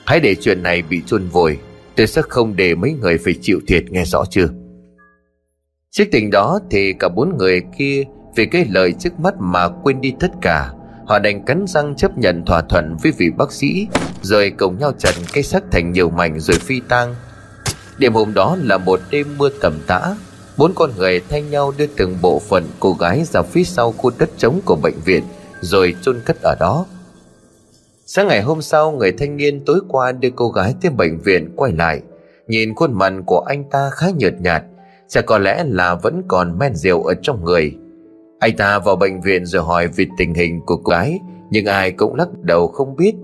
Hãy 0.06 0.20
để 0.20 0.34
chuyện 0.34 0.62
này 0.62 0.82
bị 0.82 1.02
chôn 1.06 1.28
vùi, 1.28 1.58
Tôi 1.96 2.06
sẽ 2.06 2.22
không 2.22 2.56
để 2.56 2.74
mấy 2.74 2.92
người 2.92 3.18
phải 3.18 3.34
chịu 3.40 3.60
thiệt 3.66 3.84
nghe 3.90 4.04
rõ 4.04 4.24
chưa? 4.30 4.46
Trước 5.90 6.04
tình 6.12 6.30
đó 6.30 6.58
thì 6.70 6.92
cả 6.92 7.08
bốn 7.08 7.38
người 7.38 7.62
kia, 7.78 8.02
Vì 8.36 8.46
cái 8.46 8.66
lời 8.70 8.94
trước 8.98 9.20
mắt 9.20 9.34
mà 9.38 9.68
quên 9.68 10.00
đi 10.00 10.14
tất 10.20 10.30
cả, 10.40 10.70
Họ 11.06 11.18
đành 11.18 11.44
cắn 11.44 11.64
răng 11.68 11.96
chấp 11.96 12.18
nhận 12.18 12.44
thỏa 12.44 12.62
thuận 12.62 12.96
với 13.02 13.12
vị 13.12 13.30
bác 13.38 13.52
sĩ, 13.52 13.86
Rồi 14.22 14.52
cùng 14.58 14.78
nhau 14.78 14.92
chặt 14.98 15.12
cái 15.32 15.42
xác 15.42 15.62
thành 15.72 15.92
nhiều 15.92 16.10
mảnh 16.10 16.40
rồi 16.40 16.58
phi 16.60 16.80
tang. 16.88 17.14
Đêm 18.02 18.14
hôm 18.14 18.34
đó 18.34 18.56
là 18.62 18.78
một 18.78 19.00
đêm 19.10 19.26
mưa 19.38 19.48
tầm 19.60 19.72
tã. 19.86 20.16
Bốn 20.58 20.72
con 20.74 20.90
người 20.96 21.20
thay 21.28 21.42
nhau 21.42 21.72
đưa 21.78 21.86
từng 21.96 22.16
bộ 22.22 22.38
phận 22.38 22.64
cô 22.80 22.96
gái 23.00 23.24
ra 23.24 23.42
phía 23.42 23.64
sau 23.64 23.92
khu 23.92 24.10
đất 24.18 24.30
trống 24.36 24.60
của 24.64 24.76
bệnh 24.82 24.94
viện, 25.04 25.22
Rồi 25.60 25.94
chôn 26.02 26.20
cất 26.24 26.36
ở 26.42 26.56
đó. 26.60 26.86
Sáng 28.06 28.28
ngày 28.28 28.42
hôm 28.42 28.62
sau, 28.62 28.92
người 28.92 29.12
thanh 29.12 29.36
niên 29.36 29.64
tối 29.64 29.80
qua 29.88 30.12
đưa 30.12 30.30
cô 30.36 30.48
gái 30.48 30.74
tới 30.82 30.90
bệnh 30.90 31.18
viện 31.18 31.52
quay 31.56 31.72
lại. 31.72 32.00
Nhìn 32.46 32.74
khuôn 32.74 32.92
mặt 32.92 33.12
của 33.26 33.40
anh 33.40 33.64
ta 33.70 33.90
khá 33.92 34.06
nhợt 34.16 34.40
nhạt 34.40 34.62
Chắc 35.08 35.26
có 35.26 35.38
lẽ 35.38 35.64
là 35.66 35.94
vẫn 35.94 36.22
còn 36.28 36.58
men 36.58 36.74
rượu 36.74 37.02
ở 37.02 37.14
trong 37.22 37.44
người. 37.44 37.74
Anh 38.38 38.56
ta 38.56 38.78
vào 38.78 38.96
bệnh 38.96 39.20
viện 39.20 39.46
rồi 39.46 39.62
hỏi 39.62 39.88
về 39.88 40.06
tình 40.18 40.34
hình 40.34 40.60
của 40.66 40.76
cô 40.76 40.90
gái, 40.90 41.20
Nhưng 41.50 41.66
ai 41.66 41.92
cũng 41.92 42.14
lắc 42.14 42.28
đầu 42.42 42.68
không 42.68 42.96
biết. 42.96 43.14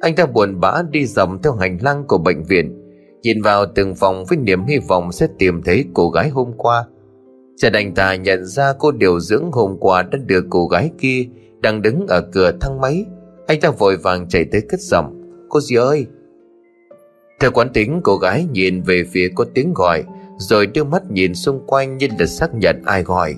Anh 0.00 0.14
ta 0.14 0.26
buồn 0.26 0.60
bã 0.60 0.82
đi 0.90 1.06
dòng 1.06 1.42
theo 1.42 1.54
hành 1.54 1.78
lang 1.80 2.04
của 2.06 2.18
bệnh 2.18 2.44
viện 2.44 2.79
Nhìn 3.22 3.42
vào 3.42 3.66
từng 3.74 3.94
phòng 3.94 4.24
với 4.28 4.38
niềm 4.38 4.66
hy 4.66 4.78
vọng 4.78 5.12
sẽ 5.12 5.28
tìm 5.38 5.62
thấy 5.62 5.84
cô 5.94 6.10
gái 6.10 6.28
hôm 6.28 6.52
qua. 6.56 6.84
Chợt 7.56 7.72
anh 7.72 7.94
ta 7.94 8.14
nhận 8.14 8.44
ra 8.44 8.72
cô 8.78 8.92
điều 8.92 9.20
dưỡng 9.20 9.52
hôm 9.52 9.76
qua 9.80 10.02
đã 10.02 10.18
đưa 10.26 10.40
cô 10.50 10.66
gái 10.66 10.90
kia 10.98 11.26
Đang 11.60 11.82
đứng 11.82 12.06
ở 12.06 12.20
cửa 12.32 12.52
thang 12.60 12.80
máy. 12.80 13.04
Anh 13.46 13.60
ta 13.60 13.70
vội 13.70 13.96
vàng 13.96 14.28
chạy 14.28 14.44
tới 14.44 14.60
cất 14.68 14.80
giọng, 14.80 15.20
Cô 15.48 15.60
gì 15.60 15.76
ơi! 15.76 16.06
Theo 17.40 17.50
quán 17.50 17.68
tính, 17.72 18.00
cô 18.04 18.16
gái 18.16 18.46
nhìn 18.52 18.82
về 18.82 19.04
phía 19.12 19.28
có 19.34 19.44
tiếng 19.54 19.72
gọi, 19.74 20.04
Rồi 20.38 20.66
đưa 20.66 20.84
mắt 20.84 21.02
nhìn 21.10 21.34
xung 21.34 21.66
quanh 21.66 21.98
như 21.98 22.08
là 22.18 22.26
xác 22.26 22.54
nhận 22.54 22.82
ai 22.84 23.02
gọi. 23.02 23.34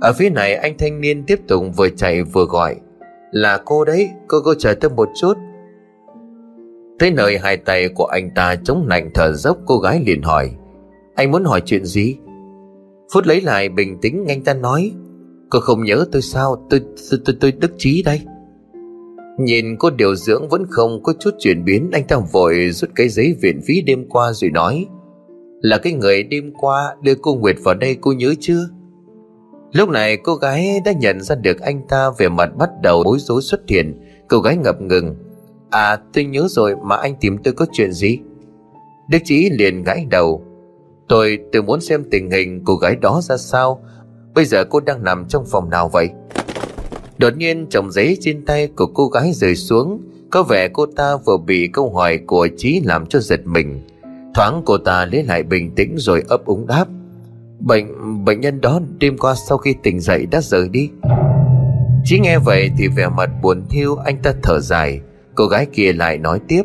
Ở 0.00 0.12
phía 0.12 0.30
này, 0.30 0.54
anh 0.54 0.78
thanh 0.78 1.00
niên 1.00 1.24
tiếp 1.26 1.40
tục 1.48 1.64
vừa 1.76 1.88
chạy 1.88 2.22
vừa 2.22 2.44
gọi, 2.44 2.76
Là 3.30 3.60
cô 3.64 3.84
đấy, 3.84 4.10
Cô 4.28 4.38
cô 4.44 4.54
chờ 4.54 4.74
tôi 4.80 4.90
một 4.90 5.08
chút. 5.20 5.34
Tới 6.98 7.10
nơi 7.10 7.38
hai 7.38 7.56
tay 7.56 7.88
của 7.88 8.04
anh 8.04 8.30
ta 8.34 8.56
chống 8.64 8.88
nạnh 8.88 9.10
thở 9.14 9.32
dốc 9.32 9.58
cô 9.66 9.78
gái 9.78 10.02
liền 10.06 10.22
hỏi 10.22 10.50
Anh 11.14 11.30
muốn 11.30 11.44
hỏi 11.44 11.62
chuyện 11.64 11.84
gì? 11.84 12.16
Phút 13.12 13.26
lấy 13.26 13.40
lại 13.40 13.68
bình 13.68 13.98
tĩnh 14.02 14.24
anh 14.28 14.44
ta 14.44 14.54
nói 14.54 14.92
Cô 15.50 15.60
không 15.60 15.84
nhớ 15.84 16.06
tôi 16.12 16.22
sao? 16.22 16.66
Tôi 16.70 16.80
tôi 17.10 17.20
tôi, 17.24 17.36
tôi 17.40 17.52
đức 17.52 17.72
trí 17.78 18.02
đây. 18.02 18.20
Nhìn 19.38 19.76
cô 19.78 19.90
điều 19.90 20.14
dưỡng 20.14 20.48
vẫn 20.48 20.66
không 20.70 21.02
có 21.02 21.12
chút 21.20 21.30
chuyển 21.38 21.64
biến 21.64 21.90
Anh 21.92 22.04
ta 22.08 22.16
vội 22.32 22.70
rút 22.70 22.90
cái 22.94 23.08
giấy 23.08 23.36
viện 23.42 23.60
phí 23.66 23.82
đêm 23.82 24.08
qua 24.08 24.32
rồi 24.32 24.50
nói 24.50 24.86
Là 25.60 25.78
cái 25.78 25.92
người 25.92 26.22
đêm 26.22 26.52
qua 26.58 26.96
đưa 27.02 27.14
cô 27.14 27.34
Nguyệt 27.34 27.56
vào 27.64 27.74
đây 27.74 27.96
cô 28.00 28.12
nhớ 28.12 28.34
chưa? 28.40 28.68
Lúc 29.72 29.88
này 29.88 30.16
cô 30.16 30.34
gái 30.34 30.80
đã 30.84 30.92
nhận 30.92 31.20
ra 31.20 31.34
được 31.34 31.60
anh 31.60 31.82
ta 31.88 32.10
về 32.18 32.28
mặt 32.28 32.50
bắt 32.58 32.70
đầu 32.82 33.02
bối 33.04 33.18
rối 33.20 33.42
xuất 33.42 33.60
hiện. 33.68 34.00
Cô 34.28 34.40
gái 34.40 34.56
ngập 34.56 34.80
ngừng 34.80 35.14
À 35.70 35.96
tôi 36.12 36.24
nhớ 36.24 36.46
rồi 36.50 36.74
mà 36.82 36.96
anh 36.96 37.14
tìm 37.20 37.38
tôi 37.38 37.54
có 37.54 37.66
chuyện 37.72 37.92
gì? 37.92 38.18
Đức 39.10 39.18
Chí 39.24 39.50
liền 39.50 39.82
gãi 39.82 40.06
đầu. 40.10 40.44
Tôi 41.08 41.38
tôi 41.52 41.62
muốn 41.62 41.80
xem 41.80 42.04
tình 42.10 42.30
hình 42.30 42.62
cô 42.64 42.76
gái 42.76 42.96
đó 42.96 43.20
ra 43.22 43.36
sao. 43.36 43.82
Bây 44.34 44.44
giờ 44.44 44.64
cô 44.64 44.80
đang 44.80 45.04
nằm 45.04 45.24
trong 45.28 45.44
phòng 45.46 45.70
nào 45.70 45.88
vậy? 45.88 46.08
Đột 47.18 47.36
nhiên, 47.36 47.66
chồng 47.70 47.90
giấy 47.90 48.18
trên 48.20 48.44
tay 48.44 48.68
của 48.76 48.86
cô 48.86 49.08
gái 49.08 49.32
rơi 49.32 49.56
xuống. 49.56 50.00
Có 50.30 50.42
vẻ 50.42 50.68
cô 50.68 50.86
ta 50.86 51.16
vừa 51.16 51.36
bị 51.36 51.68
câu 51.72 51.94
hỏi 51.94 52.18
của 52.26 52.48
Chí 52.56 52.80
làm 52.84 53.06
cho 53.06 53.20
giật 53.20 53.40
mình. 53.44 53.80
Thoáng 54.34 54.62
cô 54.66 54.78
ta 54.78 55.06
lấy 55.06 55.22
lại 55.22 55.42
bình 55.42 55.74
tĩnh 55.74 55.94
rồi 55.98 56.22
ấp 56.28 56.44
úng 56.44 56.66
đáp. 56.66 56.84
Bệnh 57.60 57.86
bệnh 58.24 58.40
nhân 58.40 58.60
đó 58.60 58.80
đêm 58.98 59.18
qua 59.18 59.34
sau 59.34 59.58
khi 59.58 59.74
tỉnh 59.82 60.00
dậy 60.00 60.26
đã 60.30 60.40
rời 60.40 60.68
đi. 60.68 60.90
Chí 62.04 62.18
nghe 62.18 62.38
vậy 62.38 62.70
thì 62.78 62.88
vẻ 62.88 63.08
mặt 63.08 63.30
buồn 63.42 63.62
thiêu, 63.70 63.96
anh 63.96 64.16
ta 64.22 64.34
thở 64.42 64.60
dài. 64.60 65.00
Cô 65.36 65.46
gái 65.46 65.66
kia 65.72 65.92
lại 65.92 66.18
nói 66.18 66.40
tiếp, 66.48 66.62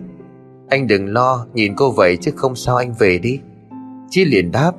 Anh 0.69 0.87
đừng 0.87 1.13
lo, 1.13 1.45
Nhìn 1.53 1.75
cô 1.75 1.91
vậy 1.91 2.17
chứ 2.21 2.31
không 2.35 2.55
sao 2.55 2.75
anh 2.75 2.93
về 2.99 3.17
đi. 3.17 3.39
Chi 4.09 4.25
liền 4.25 4.51
đáp, 4.51 4.71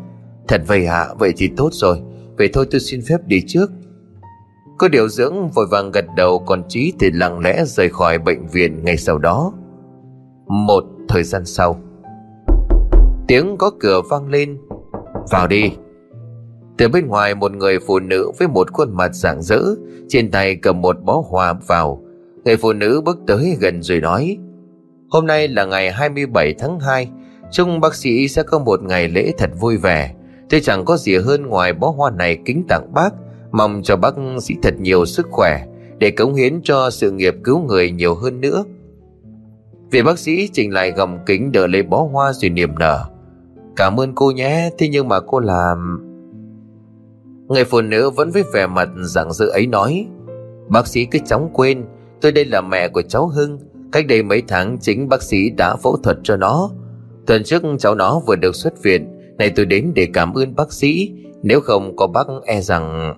Thật 0.48 0.62
vậy 0.66 0.86
hả 0.86 1.06
vậy 1.18 1.32
thì 1.36 1.50
tốt 1.56 1.68
rồi 1.72 1.98
Vậy 2.38 2.50
thôi 2.52 2.66
tôi 2.70 2.80
xin 2.80 3.00
phép 3.08 3.16
đi 3.26 3.42
trước. 3.46 3.70
Cô 4.78 4.88
điều 4.88 5.08
dưỡng 5.08 5.50
vội 5.50 5.66
vàng 5.70 5.90
gật 5.90 6.04
đầu, 6.16 6.38
Còn 6.38 6.62
Chí 6.68 6.92
thì 7.00 7.10
lặng 7.10 7.38
lẽ 7.38 7.64
rời 7.64 7.88
khỏi 7.88 8.18
bệnh 8.18 8.46
viện 8.46 8.84
ngay 8.84 8.96
sau 8.96 9.18
đó. 9.18 9.52
Một 10.46 10.84
thời 11.08 11.22
gian 11.22 11.44
sau, 11.44 11.80
Tiếng 13.28 13.56
có 13.56 13.70
cửa 13.80 14.00
vang 14.10 14.28
lên, 14.28 14.58
Vào 15.30 15.46
đi. 15.46 15.72
Từ 16.78 16.88
bên 16.88 17.06
ngoài, 17.06 17.34
một 17.34 17.52
người 17.52 17.78
phụ 17.86 17.98
nữ 17.98 18.30
với 18.38 18.48
một 18.48 18.72
khuôn 18.72 18.96
mặt 18.96 19.14
rạng 19.14 19.42
rỡ, 19.42 19.60
Trên 20.08 20.30
tay 20.30 20.56
cầm 20.56 20.80
một 20.80 20.96
bó 21.04 21.22
hoa 21.28 21.52
vào 21.66 22.01
Người 22.44 22.56
phụ 22.56 22.72
nữ 22.72 23.00
bước 23.00 23.18
tới 23.26 23.56
gần 23.60 23.82
rồi 23.82 24.00
nói, 24.00 24.38
Hôm 25.10 25.26
nay 25.26 25.48
là 25.48 25.64
ngày 25.64 25.90
27 25.90 26.54
tháng 26.58 26.80
2 26.80 27.10
Chúc 27.50 27.68
bác 27.82 27.94
sĩ 27.94 28.28
sẽ 28.28 28.42
có 28.42 28.58
một 28.58 28.82
ngày 28.82 29.08
lễ 29.08 29.32
thật 29.38 29.50
vui 29.60 29.76
vẻ. 29.76 30.14
Tôi 30.50 30.60
chẳng 30.60 30.84
có 30.84 30.96
gì 30.96 31.16
hơn 31.16 31.46
ngoài 31.46 31.72
bó 31.72 31.90
hoa 31.90 32.10
này 32.10 32.38
kính 32.44 32.64
tặng 32.68 32.94
bác, 32.94 33.10
Mong 33.52 33.80
cho 33.84 33.96
bác 33.96 34.14
sĩ 34.40 34.54
thật 34.62 34.74
nhiều 34.80 35.06
sức 35.06 35.26
khỏe, 35.30 35.66
Để 35.98 36.10
cống 36.10 36.34
hiến 36.34 36.60
cho 36.62 36.90
sự 36.90 37.10
nghiệp 37.10 37.34
cứu 37.44 37.60
người 37.60 37.90
nhiều 37.90 38.14
hơn 38.14 38.40
nữa. 38.40 38.64
Vị 39.90 40.02
bác 40.02 40.18
sĩ 40.18 40.48
trình 40.52 40.72
lại 40.72 40.90
gầm 40.90 41.18
kính 41.26 41.52
đỡ 41.52 41.66
lấy 41.66 41.82
bó 41.82 42.08
hoa 42.12 42.32
rồi 42.32 42.50
niềm 42.50 42.78
nở, 42.78 43.04
Cảm 43.76 44.00
ơn 44.00 44.14
cô 44.14 44.30
nhé, 44.30 44.70
Thế 44.78 44.88
nhưng 44.88 45.08
mà 45.08 45.20
cô 45.20 45.40
làm. 45.40 46.08
Người 47.48 47.64
phụ 47.64 47.80
nữ 47.80 48.10
vẫn 48.10 48.30
với 48.30 48.42
vẻ 48.54 48.66
mặt 48.66 48.88
rạng 49.02 49.32
dữ 49.32 49.48
ấy 49.48 49.66
nói, 49.66 50.06
Bác 50.68 50.86
sĩ 50.86 51.04
cứ 51.04 51.18
chóng 51.26 51.50
quên 51.52 51.84
Tôi 52.22 52.32
đây 52.32 52.44
là 52.44 52.60
mẹ 52.60 52.88
của 52.88 53.02
cháu 53.02 53.26
Hưng. 53.26 53.58
Cách 53.92 54.06
đây 54.06 54.22
mấy 54.22 54.42
tháng, 54.48 54.78
chính 54.80 55.08
bác 55.08 55.22
sĩ 55.22 55.50
đã 55.50 55.76
phẫu 55.76 55.96
thuật 55.96 56.16
cho 56.22 56.36
nó. 56.36 56.70
Tuần 57.26 57.44
trước, 57.44 57.62
cháu 57.78 57.94
nó 57.94 58.20
vừa 58.26 58.36
được 58.36 58.56
xuất 58.56 58.82
viện. 58.82 59.18
Này 59.38 59.52
tôi 59.56 59.66
đến 59.66 59.92
để 59.94 60.08
cảm 60.12 60.34
ơn 60.34 60.54
bác 60.56 60.72
sĩ. 60.72 61.12
Nếu 61.42 61.60
không, 61.60 61.96
có 61.96 62.06
bác 62.06 62.26
e 62.44 62.60
rằng 62.60 63.14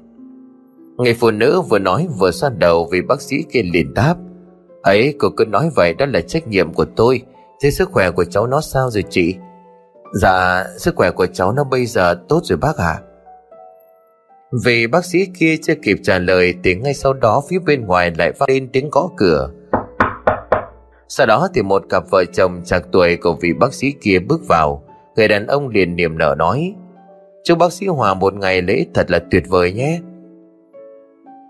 Người 0.96 1.14
phụ 1.14 1.30
nữ 1.30 1.60
vừa 1.60 1.78
nói 1.78 2.08
vừa 2.18 2.30
xoa 2.30 2.50
đầu 2.50 2.88
vì 2.92 3.02
bác 3.02 3.20
sĩ 3.20 3.36
kia 3.52 3.62
liền 3.62 3.94
đáp. 3.94 4.16
Ấy, 4.82 5.14
cô 5.18 5.28
cứ 5.36 5.44
nói 5.44 5.70
vậy, 5.76 5.94
đó 5.94 6.06
là 6.06 6.20
trách 6.20 6.48
nhiệm 6.48 6.72
của 6.72 6.84
tôi. 6.96 7.22
Thế 7.62 7.70
sức 7.70 7.90
khỏe 7.92 8.10
của 8.10 8.24
cháu 8.24 8.46
nó 8.46 8.60
sao 8.60 8.90
rồi 8.90 9.04
chị? 9.10 9.34
Dạ 10.12 10.64
sức 10.78 10.96
khỏe 10.96 11.10
của 11.10 11.26
cháu 11.26 11.52
nó 11.52 11.64
bây 11.64 11.86
giờ 11.86 12.14
tốt 12.28 12.40
rồi 12.44 12.58
bác 12.58 12.76
ạ. 12.76 12.86
à? 12.86 13.02
Vì 14.62 14.86
bác 14.86 15.04
sĩ 15.04 15.26
kia 15.38 15.56
chưa 15.62 15.74
kịp 15.82 15.96
trả 16.02 16.18
lời 16.18 16.54
Thì 16.62 16.74
ngay 16.74 16.94
sau 16.94 17.12
đó 17.12 17.42
phía 17.48 17.58
bên 17.66 17.86
ngoài 17.86 18.12
lại 18.18 18.32
phát 18.32 18.48
lên 18.48 18.68
tiếng 18.72 18.90
gõ 18.90 19.10
cửa. 19.16 19.50
Sau 21.08 21.26
đó 21.26 21.48
thì 21.54 21.62
một 21.62 21.82
cặp 21.88 22.04
vợ 22.10 22.24
chồng 22.32 22.62
chạc 22.64 22.84
tuổi 22.92 23.16
của 23.16 23.36
vị 23.40 23.52
bác 23.52 23.74
sĩ 23.74 23.92
kia 24.00 24.18
bước 24.18 24.40
vào. 24.48 24.84
Người 25.16 25.28
đàn 25.28 25.46
ông 25.46 25.68
liền 25.68 25.96
niềm 25.96 26.18
nở 26.18 26.34
nói 26.38 26.74
Chúc 27.44 27.58
bác 27.58 27.72
sĩ 27.72 27.86
Hòa, 27.86 28.14
một 28.14 28.34
ngày 28.34 28.62
lễ 28.62 28.86
thật 28.94 29.10
là 29.10 29.18
tuyệt 29.30 29.42
vời 29.48 29.72
nhé. 29.72 30.00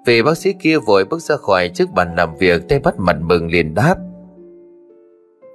Vị 0.06 0.23
bác 0.23 0.38
sĩ 0.38 0.52
kia 0.52 0.78
vội 0.78 1.04
bước 1.04 1.20
ra 1.20 1.37
khỏi 1.37 1.68
trước 1.68 1.90
bàn 1.94 2.14
làm 2.16 2.37
việc, 2.37 2.68
Tay 2.68 2.78
bắt 2.78 2.94
mặt 2.99 3.16
mừng 3.20 3.46
liền 3.46 3.75
đáp, 3.75 3.96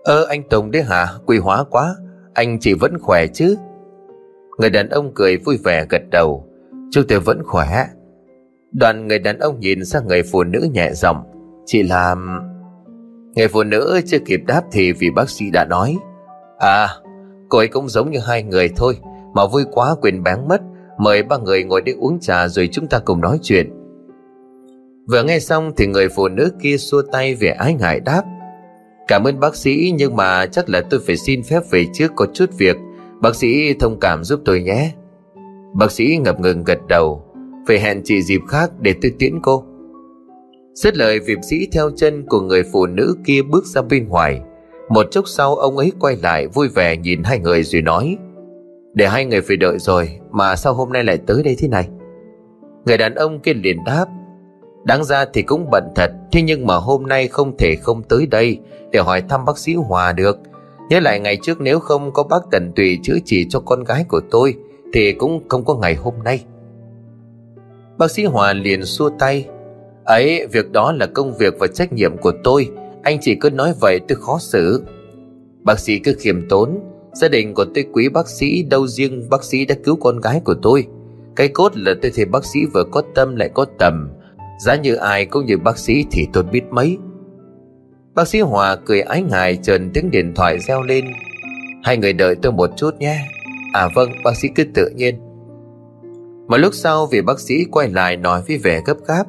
Ơ, 0.04 0.26
anh 0.30 0.44
Tùng 0.44 0.72
đấy 0.72 0.84
hả? 0.84 1.08
Quy 1.26 1.38
hóa 1.38 1.64
quá. 1.64 1.96
Anh 2.34 2.60
chỉ 2.60 2.74
vẫn 2.74 3.00
khỏe 3.02 3.28
chứ? 3.28 3.56
Người 4.58 4.70
đàn 4.70 4.90
ông 4.90 5.12
cười 5.16 5.38
vui 5.38 5.58
vẻ 5.64 5.86
gật 5.90 6.02
đầu. 6.12 6.49
Chúng 6.92 7.04
tôi 7.08 7.20
vẫn 7.20 7.44
khỏe. 7.44 7.86
Đoàn 8.72 9.08
người 9.08 9.20
đàn 9.20 9.40
ông 9.40 9.60
nhìn 9.60 9.86
sang 9.86 10.08
người 10.08 10.24
phụ 10.24 10.44
nữ 10.44 10.68
nhẹ 10.74 10.92
giọng. 10.94 11.24
Chỉ 11.66 11.84
là 11.84 12.16
Người 13.36 13.48
phụ 13.48 13.64
nữ 13.64 14.02
chưa 14.06 14.20
kịp 14.20 14.40
đáp 14.48 14.62
thì 14.72 14.92
vì 14.92 15.10
bác 15.10 15.30
sĩ 15.30 15.46
đã 15.54 15.66
nói. 15.66 15.98
À 16.60 16.88
cô 17.50 17.58
ấy 17.58 17.68
cũng 17.68 17.90
giống 17.90 18.12
như 18.12 18.20
hai 18.20 18.44
người 18.44 18.70
thôi, 18.76 18.98
Mà 19.34 19.48
vui 19.48 19.64
quá 19.72 19.96
quyền 20.02 20.24
bán 20.24 20.48
mất. 20.48 20.62
Mời 20.98 21.24
ba 21.24 21.38
người 21.38 21.64
ngồi 21.64 21.82
đi 21.82 21.92
uống 22.00 22.20
trà 22.20 22.48
rồi 22.48 22.70
chúng 22.72 22.88
ta 22.88 23.00
cùng 23.00 23.22
nói 23.22 23.40
chuyện. 23.42 23.70
Vừa 25.08 25.24
nghe 25.24 25.40
xong 25.40 25.72
thì 25.78 25.88
người 25.88 26.10
phụ 26.10 26.28
nữ 26.28 26.52
kia 26.62 26.78
xua 26.78 27.02
tay 27.12 27.36
về 27.36 27.50
ái 27.50 27.74
ngại 27.74 28.00
đáp. 28.00 28.24
Cảm 29.08 29.24
ơn 29.24 29.40
bác 29.40 29.56
sĩ, 29.56 29.94
nhưng 29.98 30.16
mà 30.16 30.46
chắc 30.46 30.70
là 30.70 30.82
tôi 30.90 31.00
phải 31.08 31.18
xin 31.18 31.44
phép 31.44 31.60
về 31.72 31.86
trước 31.94 32.12
có 32.16 32.28
chút 32.34 32.50
việc. 32.58 32.76
Bác 33.22 33.36
sĩ 33.36 33.74
thông 33.74 34.00
cảm 34.00 34.24
giúp 34.24 34.42
tôi 34.46 34.62
nhé. 34.62 34.92
Bác 35.74 35.92
sĩ 35.92 36.18
ngập 36.24 36.40
ngừng 36.40 36.64
gật 36.64 36.88
đầu, 36.88 37.24
Phải 37.68 37.80
hẹn 37.80 38.02
chị 38.04 38.22
dịp 38.22 38.42
khác 38.48 38.72
để 38.80 38.94
tôi 39.02 39.12
tiễn 39.20 39.40
cô. 39.42 39.64
Dứt 40.74 40.98
lời 40.98 41.20
vị 41.20 41.36
sĩ 41.50 41.68
theo 41.72 41.90
chân 41.96 42.26
của 42.28 42.42
người 42.42 42.64
phụ 42.74 42.86
nữ 42.86 43.16
kia 43.26 43.42
bước 43.42 43.66
ra 43.66 43.82
bên 43.82 44.08
ngoài, 44.08 44.42
Một 44.90 45.08
chốc 45.12 45.28
sau 45.28 45.56
ông 45.56 45.78
ấy 45.78 45.92
quay 46.00 46.18
lại 46.24 46.48
vui 46.48 46.68
vẻ 46.68 46.98
nhìn 46.98 47.24
hai 47.24 47.40
người 47.40 47.64
rồi 47.64 47.82
nói, 47.82 48.18
Để 48.94 49.08
hai 49.08 49.26
người 49.26 49.42
phải 49.42 49.58
đợi 49.58 49.80
rồi, 49.80 50.10
Mà 50.32 50.56
sao 50.56 50.74
hôm 50.74 50.92
nay 50.92 51.04
lại 51.04 51.18
tới 51.28 51.44
đây 51.44 51.56
thế 51.60 51.68
này? 51.68 51.90
Người 52.86 52.98
đàn 52.98 53.16
ông 53.16 53.40
kia 53.40 53.54
liền 53.54 53.84
đáp, 53.86 54.06
Đáng 54.84 55.04
ra 55.04 55.26
thì 55.34 55.42
cũng 55.42 55.70
bận 55.72 55.84
thật, 55.96 56.12
Thế 56.32 56.42
nhưng 56.42 56.68
mà 56.68 56.76
hôm 56.76 57.08
nay 57.08 57.28
không 57.28 57.58
thể 57.58 57.76
không 57.76 58.04
tới 58.04 58.26
đây 58.26 58.60
Để 58.92 59.00
hỏi 59.00 59.24
thăm 59.30 59.46
bác 59.46 59.58
sĩ 59.58 59.74
Hòa 59.74 60.14
được. 60.14 60.38
Nhớ 60.90 61.00
lại 61.00 61.20
ngày 61.20 61.38
trước 61.42 61.62
nếu 61.62 61.80
không 61.80 62.14
có 62.14 62.24
bác 62.24 62.40
tận 62.52 62.72
tụy 62.76 63.00
chữa 63.04 63.18
trị 63.26 63.46
cho 63.50 63.60
con 63.60 63.84
gái 63.84 64.06
của 64.10 64.22
tôi 64.32 64.56
thì 64.94 65.14
cũng 65.14 65.50
không 65.50 65.66
có 65.66 65.76
ngày 65.76 65.96
hôm 65.96 66.14
nay. 66.24 66.44
Bác 67.98 68.12
sĩ 68.12 68.24
Hòa 68.26 68.54
liền 68.54 68.86
xua 68.86 69.10
tay. 69.20 69.46
Ấy, 70.06 70.48
việc 70.52 70.72
đó 70.72 70.92
là 70.92 71.06
công 71.06 71.38
việc 71.38 71.54
và 71.60 71.68
trách 71.68 71.94
nhiệm 71.94 72.18
của 72.18 72.32
tôi. 72.44 72.70
Anh 73.04 73.18
chỉ 73.22 73.36
cứ 73.36 73.50
nói 73.50 73.74
vậy 73.82 74.00
tôi 74.08 74.16
khó 74.22 74.38
xử. 74.40 74.84
Bác 75.62 75.80
sĩ 75.80 76.00
cứ 76.00 76.16
khiêm 76.20 76.48
tốn. 76.50 76.80
Gia 77.14 77.28
đình 77.28 77.54
của 77.54 77.66
tôi 77.76 77.86
quý 77.94 78.10
bác 78.10 78.28
sĩ, 78.28 78.64
đâu 78.64 78.88
riêng 78.88 79.30
bác 79.30 79.44
sĩ 79.44 79.66
đã 79.66 79.76
cứu 79.84 79.96
con 79.96 80.22
gái 80.22 80.42
của 80.46 80.56
tôi. 80.62 80.88
Cái 81.36 81.48
cốt 81.48 81.78
là 81.78 81.94
tôi 82.02 82.12
thấy 82.16 82.26
bác 82.26 82.46
sĩ 82.46 82.60
vừa 82.74 82.84
có 82.92 83.02
tâm 83.16 83.36
lại 83.36 83.50
có 83.54 83.66
tầm. 83.80 84.10
Giá 84.66 84.76
như 84.76 84.96
ai 84.96 85.26
cũng 85.26 85.46
như 85.46 85.58
bác 85.58 85.78
sĩ 85.78 86.06
thì 86.12 86.28
tôi 86.34 86.44
biết 86.44 86.64
mấy. 86.72 86.98
Bác 88.16 88.28
sĩ 88.28 88.40
Hòa 88.40 88.76
cười 88.76 89.02
ái 89.02 89.22
ngại 89.22 89.60
trần 89.64 89.90
tiếng 89.94 90.12
điện 90.12 90.34
thoại 90.36 90.60
reo 90.60 90.84
lên. 90.84 91.06
Hai 91.84 91.98
người 91.98 92.14
đợi 92.14 92.36
tôi 92.36 92.52
một 92.52 92.70
chút 92.78 92.96
nhé. 93.00 93.20
À 93.74 93.90
vâng 93.96 94.12
bác 94.24 94.36
sĩ 94.36 94.48
cứ 94.56 94.64
tự 94.74 94.90
nhiên. 94.96 95.16
Một 96.48 96.58
lúc 96.58 96.74
sau, 96.74 97.06
vị 97.06 97.22
bác 97.22 97.40
sĩ 97.40 97.66
quay 97.72 97.90
lại 97.90 98.18
nói 98.18 98.42
với 98.48 98.58
vẻ 98.58 98.82
gấp 98.86 98.98
gáp. 99.08 99.24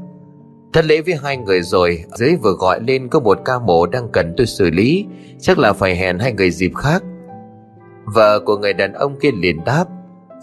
Thật 0.72 0.84
lễ 0.84 1.00
với 1.00 1.14
hai 1.22 1.36
người 1.36 1.62
rồi, 1.62 2.04
Dưới 2.14 2.36
vừa 2.42 2.52
gọi 2.52 2.80
lên 2.86 3.08
có 3.08 3.20
một 3.20 3.38
ca 3.44 3.58
mổ 3.58 3.86
đang 3.86 4.08
cần 4.12 4.34
tôi 4.36 4.46
xử 4.46 4.70
lý. 4.70 5.06
Chắc 5.40 5.58
là 5.58 5.72
phải 5.72 5.96
hẹn 5.96 6.18
hai 6.18 6.32
người 6.32 6.50
dịp 6.50 6.72
khác. 6.76 7.02
Vợ 8.14 8.40
của 8.40 8.56
người 8.56 8.72
đàn 8.72 8.92
ông 8.92 9.18
kia 9.20 9.30
liền 9.34 9.64
đáp. 9.64 9.84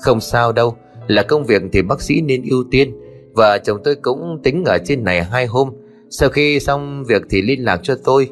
Không 0.01 0.21
sao 0.21 0.51
đâu, 0.51 0.75
Là 1.07 1.23
công 1.23 1.43
việc 1.43 1.61
thì 1.71 1.81
bác 1.81 2.01
sĩ 2.01 2.21
nên 2.21 2.43
ưu 2.49 2.63
tiên. 2.71 2.95
Và 3.33 3.57
chồng 3.57 3.77
tôi 3.83 3.95
cũng 3.95 4.39
tính 4.43 4.63
ở 4.65 4.77
trên 4.85 5.03
này 5.03 5.23
hai 5.23 5.45
hôm. 5.45 5.69
Sau 6.09 6.29
khi 6.29 6.59
xong 6.59 7.03
việc 7.07 7.21
thì 7.29 7.41
liên 7.41 7.65
lạc 7.65 7.79
cho 7.83 7.95
tôi. 8.03 8.29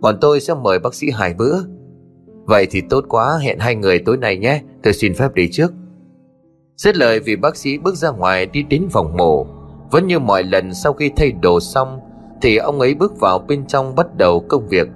Bọn 0.00 0.18
tôi 0.20 0.40
sẽ 0.40 0.54
mời 0.54 0.78
bác 0.78 0.94
sĩ 0.94 1.10
hai 1.10 1.34
bữa. 1.34 1.56
Vậy 2.44 2.66
thì 2.70 2.82
tốt 2.90 3.04
quá, 3.08 3.38
hẹn 3.42 3.58
hai 3.58 3.74
người 3.74 3.98
tối 3.98 4.16
nay 4.16 4.36
nhé. 4.36 4.60
Tôi 4.84 4.92
xin 4.92 5.14
phép 5.14 5.34
đi 5.34 5.48
trước. 5.52 5.72
Xét 6.76 6.96
lời 6.96 7.20
vì 7.20 7.36
bác 7.36 7.56
sĩ 7.56 7.78
bước 7.78 7.94
ra 7.94 8.10
ngoài 8.10 8.46
đi 8.46 8.62
đến 8.62 8.86
phòng 8.90 9.16
mổ, 9.16 9.46
Vẫn 9.90 10.06
như 10.06 10.18
mọi 10.18 10.42
lần 10.42 10.74
sau 10.74 10.92
khi 10.92 11.10
thay 11.16 11.32
đồ 11.32 11.60
xong, 11.60 12.00
Thì 12.42 12.56
ông 12.56 12.80
ấy 12.80 12.94
bước 12.94 13.20
vào 13.20 13.38
bên 13.38 13.66
trong 13.66 13.94
bắt 13.94 14.06
đầu 14.16 14.44
công 14.48 14.68
việc. 14.68 14.88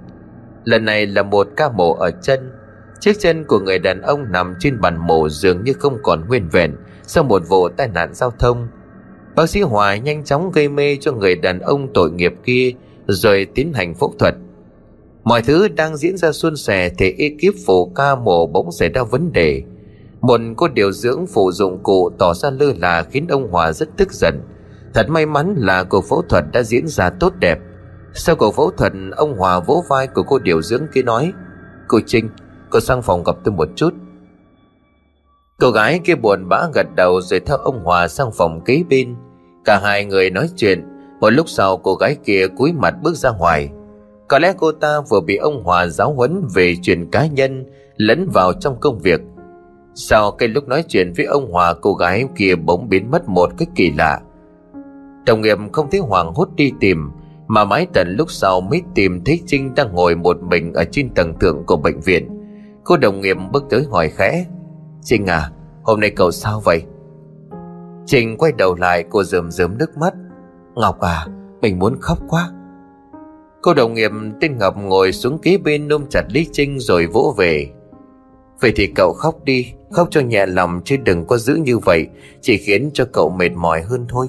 Lần 0.63 0.85
này 0.85 1.05
là 1.05 1.23
một 1.23 1.47
ca 1.55 1.69
mổ 1.69 1.93
ở 1.93 2.11
chân. 2.21 2.51
Chiếc 2.99 3.19
chân 3.19 3.45
của 3.45 3.59
người 3.59 3.79
đàn 3.79 4.01
ông 4.01 4.31
nằm 4.31 4.53
trên 4.59 4.81
bàn 4.81 4.97
mổ 5.07 5.29
dường 5.29 5.63
như 5.63 5.73
không 5.73 5.97
còn 6.03 6.27
nguyên 6.27 6.49
vẹn 6.51 6.75
Sau 7.03 7.23
một 7.23 7.41
vụ 7.49 7.69
tai 7.69 7.87
nạn 7.87 8.13
giao 8.13 8.31
thông. 8.39 8.67
Bác 9.35 9.49
sĩ 9.49 9.61
Hòa 9.61 9.95
nhanh 9.97 10.23
chóng 10.23 10.51
gây 10.51 10.69
mê 10.69 10.97
cho 11.01 11.11
người 11.11 11.35
đàn 11.35 11.59
ông 11.59 11.93
tội 11.93 12.11
nghiệp 12.11 12.33
kia, 12.43 12.71
Rồi 13.07 13.47
tiến 13.55 13.73
hành 13.73 13.93
phẫu 13.93 14.13
thuật. 14.19 14.35
Mọi 15.23 15.41
thứ 15.41 15.67
đang 15.67 15.97
diễn 15.97 16.17
ra 16.17 16.31
suôn 16.31 16.55
sẻ 16.55 16.89
thì 16.97 17.13
ekip 17.17 17.55
phụ 17.65 17.91
ca 17.95 18.15
mổ 18.15 18.47
bỗng 18.47 18.71
xảy 18.71 18.89
ra 18.89 19.03
vấn 19.03 19.31
đề. 19.33 19.63
Một 20.21 20.41
cô 20.57 20.67
điều 20.67 20.91
dưỡng 20.91 21.25
phụ 21.27 21.51
dụng 21.51 21.83
cụ 21.83 22.09
tỏ 22.19 22.33
ra 22.33 22.49
lơ 22.49 22.73
là 22.77 23.03
khiến 23.03 23.27
ông 23.29 23.51
Hòa 23.51 23.71
rất 23.71 23.89
tức 23.97 24.11
giận. 24.11 24.41
Thật 24.93 25.09
may 25.09 25.25
mắn 25.25 25.55
là 25.57 25.83
cuộc 25.83 26.05
phẫu 26.09 26.21
thuật 26.29 26.45
đã 26.53 26.63
diễn 26.63 26.87
ra 26.87 27.09
tốt 27.09 27.33
đẹp. 27.39 27.59
Sau 28.13 28.35
cuộc 28.35 28.55
phẫu 28.55 28.71
thuật, 28.71 28.93
ông 29.15 29.37
Hòa 29.37 29.59
vỗ 29.59 29.83
vai 29.89 30.07
của 30.07 30.23
cô 30.23 30.39
điều 30.39 30.61
dưỡng 30.61 30.87
kia 30.93 31.01
nói 31.01 31.33
Cô 31.87 31.99
Trinh, 32.05 32.29
cô 32.69 32.79
sang 32.79 33.01
phòng 33.01 33.23
gặp 33.23 33.35
tôi 33.43 33.53
một 33.53 33.67
chút. 33.75 33.93
Cô 35.59 35.71
gái 35.71 35.99
kia 36.05 36.15
buồn 36.15 36.49
bã 36.49 36.67
gật 36.73 36.87
đầu 36.95 37.21
rồi 37.21 37.39
theo 37.39 37.57
ông 37.57 37.83
Hòa 37.83 38.07
sang 38.07 38.31
phòng 38.31 38.61
kế 38.65 38.83
bên. 38.89 39.15
Cả 39.65 39.79
hai 39.83 40.05
người 40.05 40.29
nói 40.29 40.49
chuyện. 40.55 40.83
Một 41.19 41.29
lúc 41.29 41.49
sau 41.49 41.77
cô 41.77 41.95
gái 41.95 42.15
kia 42.25 42.47
cúi 42.57 42.73
mặt 42.73 42.95
bước 43.03 43.15
ra 43.15 43.29
ngoài. 43.31 43.69
Có 44.27 44.39
lẽ 44.39 44.53
cô 44.57 44.71
ta 44.71 45.01
vừa 45.09 45.19
bị 45.21 45.35
ông 45.35 45.63
Hòa 45.63 45.87
giáo 45.87 46.13
huấn 46.13 46.47
về 46.53 46.75
chuyện 46.81 47.11
cá 47.11 47.25
nhân 47.25 47.65
lẫn 47.97 48.29
vào 48.33 48.53
trong 48.53 48.79
công 48.79 48.99
việc. 48.99 49.21
Sau 49.95 50.31
cái 50.31 50.49
lúc 50.49 50.67
nói 50.67 50.83
chuyện 50.87 51.13
với 51.17 51.25
ông 51.25 51.51
Hòa, 51.51 51.73
cô 51.81 51.93
gái 51.93 52.25
kia 52.35 52.55
bỗng 52.55 52.89
biến 52.89 53.11
mất 53.11 53.29
một 53.29 53.49
cách 53.57 53.69
kỳ 53.75 53.91
lạ. 53.91 54.19
Đồng 55.25 55.41
nghiệp 55.41 55.57
không 55.73 55.87
thấy 55.91 55.99
Hoàng 55.99 56.33
hốt 56.33 56.49
đi 56.55 56.71
tìm, 56.79 57.11
Mà 57.47 57.65
mãi 57.65 57.87
tận 57.93 58.15
lúc 58.17 58.31
sau 58.31 58.61
mới 58.61 58.81
tìm 58.95 59.23
thấy 59.23 59.41
Trinh 59.45 59.75
đang 59.75 59.95
ngồi 59.95 60.15
một 60.15 60.37
mình 60.41 60.73
Ở 60.73 60.83
trên 60.91 61.09
tầng 61.09 61.39
thượng 61.39 61.63
của 61.65 61.77
bệnh 61.77 61.99
viện. 61.99 62.29
Cô 62.83 62.97
đồng 62.97 63.21
nghiệp 63.21 63.37
bước 63.51 63.63
tới 63.69 63.85
hỏi 63.91 64.09
khẽ, 64.09 64.45
Trinh 65.01 65.25
à 65.25 65.51
hôm 65.83 65.99
nay 65.99 66.09
cậu 66.09 66.31
sao 66.31 66.61
vậy? 66.65 66.83
Trinh 68.05 68.37
quay 68.37 68.51
đầu 68.51 68.75
lại, 68.75 69.05
cô 69.09 69.23
rơm 69.23 69.51
rớm 69.51 69.77
nước 69.77 69.97
mắt. 69.97 70.13
Ngọc 70.75 70.99
à 70.99 71.27
mình 71.61 71.79
muốn 71.79 71.95
khóc 71.99 72.17
quá. 72.29 72.51
Cô 73.61 73.73
đồng 73.73 73.93
nghiệp 73.93 74.11
tên 74.41 74.57
Ngọc 74.57 74.77
ngồi 74.77 75.11
xuống 75.11 75.39
kế 75.39 75.57
bên 75.57 75.89
ôm 75.89 76.05
chặt 76.09 76.23
Lý 76.29 76.47
Trinh 76.51 76.79
rồi 76.79 77.05
vỗ 77.05 77.33
về. 77.37 77.67
Vậy 78.61 78.73
thì 78.75 78.87
cậu 78.87 79.13
khóc 79.13 79.43
đi, 79.43 79.73
Khóc 79.91 80.07
cho 80.11 80.21
nhẹ 80.21 80.45
lòng 80.45 80.81
chứ 80.85 80.97
đừng 80.97 81.25
có 81.25 81.37
giữ 81.37 81.55
như 81.55 81.77
vậy, 81.77 82.07
Chỉ 82.41 82.57
khiến 82.57 82.89
cho 82.93 83.05
cậu 83.13 83.29
mệt 83.29 83.49
mỏi 83.49 83.81
hơn 83.81 84.05
thôi. 84.09 84.27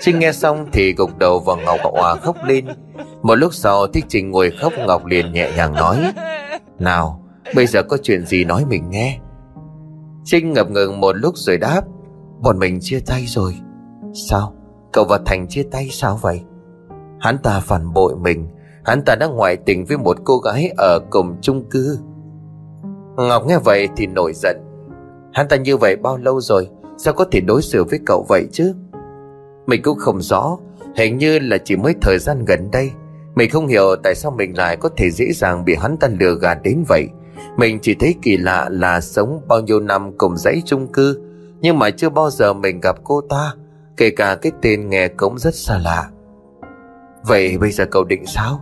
Trinh 0.00 0.18
nghe 0.18 0.32
xong 0.32 0.66
thì 0.72 0.94
gục 0.94 1.18
đầu 1.18 1.38
vào 1.38 1.56
Ngọc 1.56 1.80
Hòa 1.82 2.16
khóc 2.16 2.36
lên. 2.44 2.66
Một 3.22 3.34
lúc 3.34 3.54
sau, 3.54 3.86
thích 3.86 4.04
Trinh 4.08 4.30
ngồi 4.30 4.52
khóc 4.60 4.72
Ngọc 4.86 5.06
liền 5.06 5.32
nhẹ 5.32 5.52
nhàng 5.56 5.72
nói, 5.72 6.12
Nào, 6.78 7.22
bây 7.54 7.66
giờ 7.66 7.82
có 7.82 7.96
chuyện 8.02 8.26
gì 8.26 8.44
nói 8.44 8.64
mình 8.68 8.90
nghe. 8.90 9.18
Trinh 10.24 10.52
ngập 10.52 10.70
ngừng 10.70 11.00
một 11.00 11.16
lúc 11.16 11.34
rồi 11.36 11.58
đáp, 11.58 11.82
Bọn 12.42 12.58
mình 12.58 12.78
chia 12.80 13.00
tay 13.06 13.24
rồi. 13.26 13.54
Sao? 14.28 14.54
Cậu 14.92 15.04
và 15.04 15.20
Thành 15.26 15.48
chia 15.48 15.62
tay 15.70 15.88
sao 15.90 16.18
vậy? 16.22 16.40
Hắn 17.20 17.38
ta 17.38 17.60
phản 17.60 17.92
bội 17.92 18.16
mình. 18.16 18.48
Hắn 18.84 19.02
ta 19.04 19.14
đã 19.14 19.26
ngoại 19.26 19.56
tình 19.56 19.84
với 19.84 19.98
một 19.98 20.16
cô 20.24 20.38
gái 20.38 20.72
Ở 20.76 20.98
cùng 21.10 21.36
chung 21.40 21.64
cư. 21.70 21.98
Ngọc 23.16 23.46
nghe 23.46 23.58
vậy 23.58 23.88
thì 23.96 24.06
nổi 24.06 24.32
giận. 24.34 24.56
Hắn 25.32 25.48
ta 25.48 25.56
như 25.56 25.76
vậy 25.76 25.96
bao 25.96 26.16
lâu 26.16 26.40
rồi? 26.40 26.68
Sao 26.96 27.14
có 27.14 27.24
thể 27.32 27.40
đối 27.40 27.62
xử 27.62 27.84
với 27.84 27.98
cậu 28.06 28.26
vậy 28.28 28.46
chứ? 28.52 28.74
Mình 29.66 29.82
cũng 29.82 29.98
không 29.98 30.20
rõ. 30.20 30.56
Hình 30.96 31.18
như 31.18 31.38
là 31.38 31.58
chỉ 31.64 31.76
mới 31.76 31.94
thời 32.02 32.18
gian 32.18 32.44
gần 32.44 32.70
đây. 32.72 32.90
Mình 33.34 33.50
không 33.50 33.66
hiểu 33.66 33.96
tại 34.02 34.14
sao 34.14 34.30
mình 34.30 34.56
lại 34.56 34.76
có 34.76 34.88
thể 34.96 35.10
dễ 35.10 35.32
dàng 35.32 35.64
bị 35.64 35.74
hắn 35.74 35.96
ta 35.96 36.08
lừa 36.20 36.34
gạt 36.40 36.58
đến 36.62 36.84
vậy. 36.88 37.08
Mình 37.56 37.78
chỉ 37.82 37.94
thấy 37.94 38.14
kỳ 38.22 38.36
lạ 38.36 38.68
là 38.70 39.00
sống 39.00 39.40
bao 39.48 39.60
nhiêu 39.60 39.80
năm 39.80 40.12
cùng 40.18 40.36
dãy 40.36 40.62
chung 40.64 40.92
cư, 40.92 41.20
Nhưng 41.60 41.78
mà 41.78 41.90
chưa 41.90 42.08
bao 42.08 42.30
giờ 42.30 42.52
mình 42.52 42.80
gặp 42.80 42.96
cô 43.04 43.20
ta, 43.20 43.52
Kể 43.96 44.10
cả 44.10 44.34
cái 44.42 44.52
tên 44.62 44.90
nghe 44.90 45.08
cũng 45.08 45.38
rất 45.38 45.54
xa 45.54 45.78
lạ. 45.78 46.08
Vậy 47.22 47.58
bây 47.58 47.70
giờ 47.70 47.84
cậu 47.90 48.04
định 48.04 48.26
sao? 48.26 48.60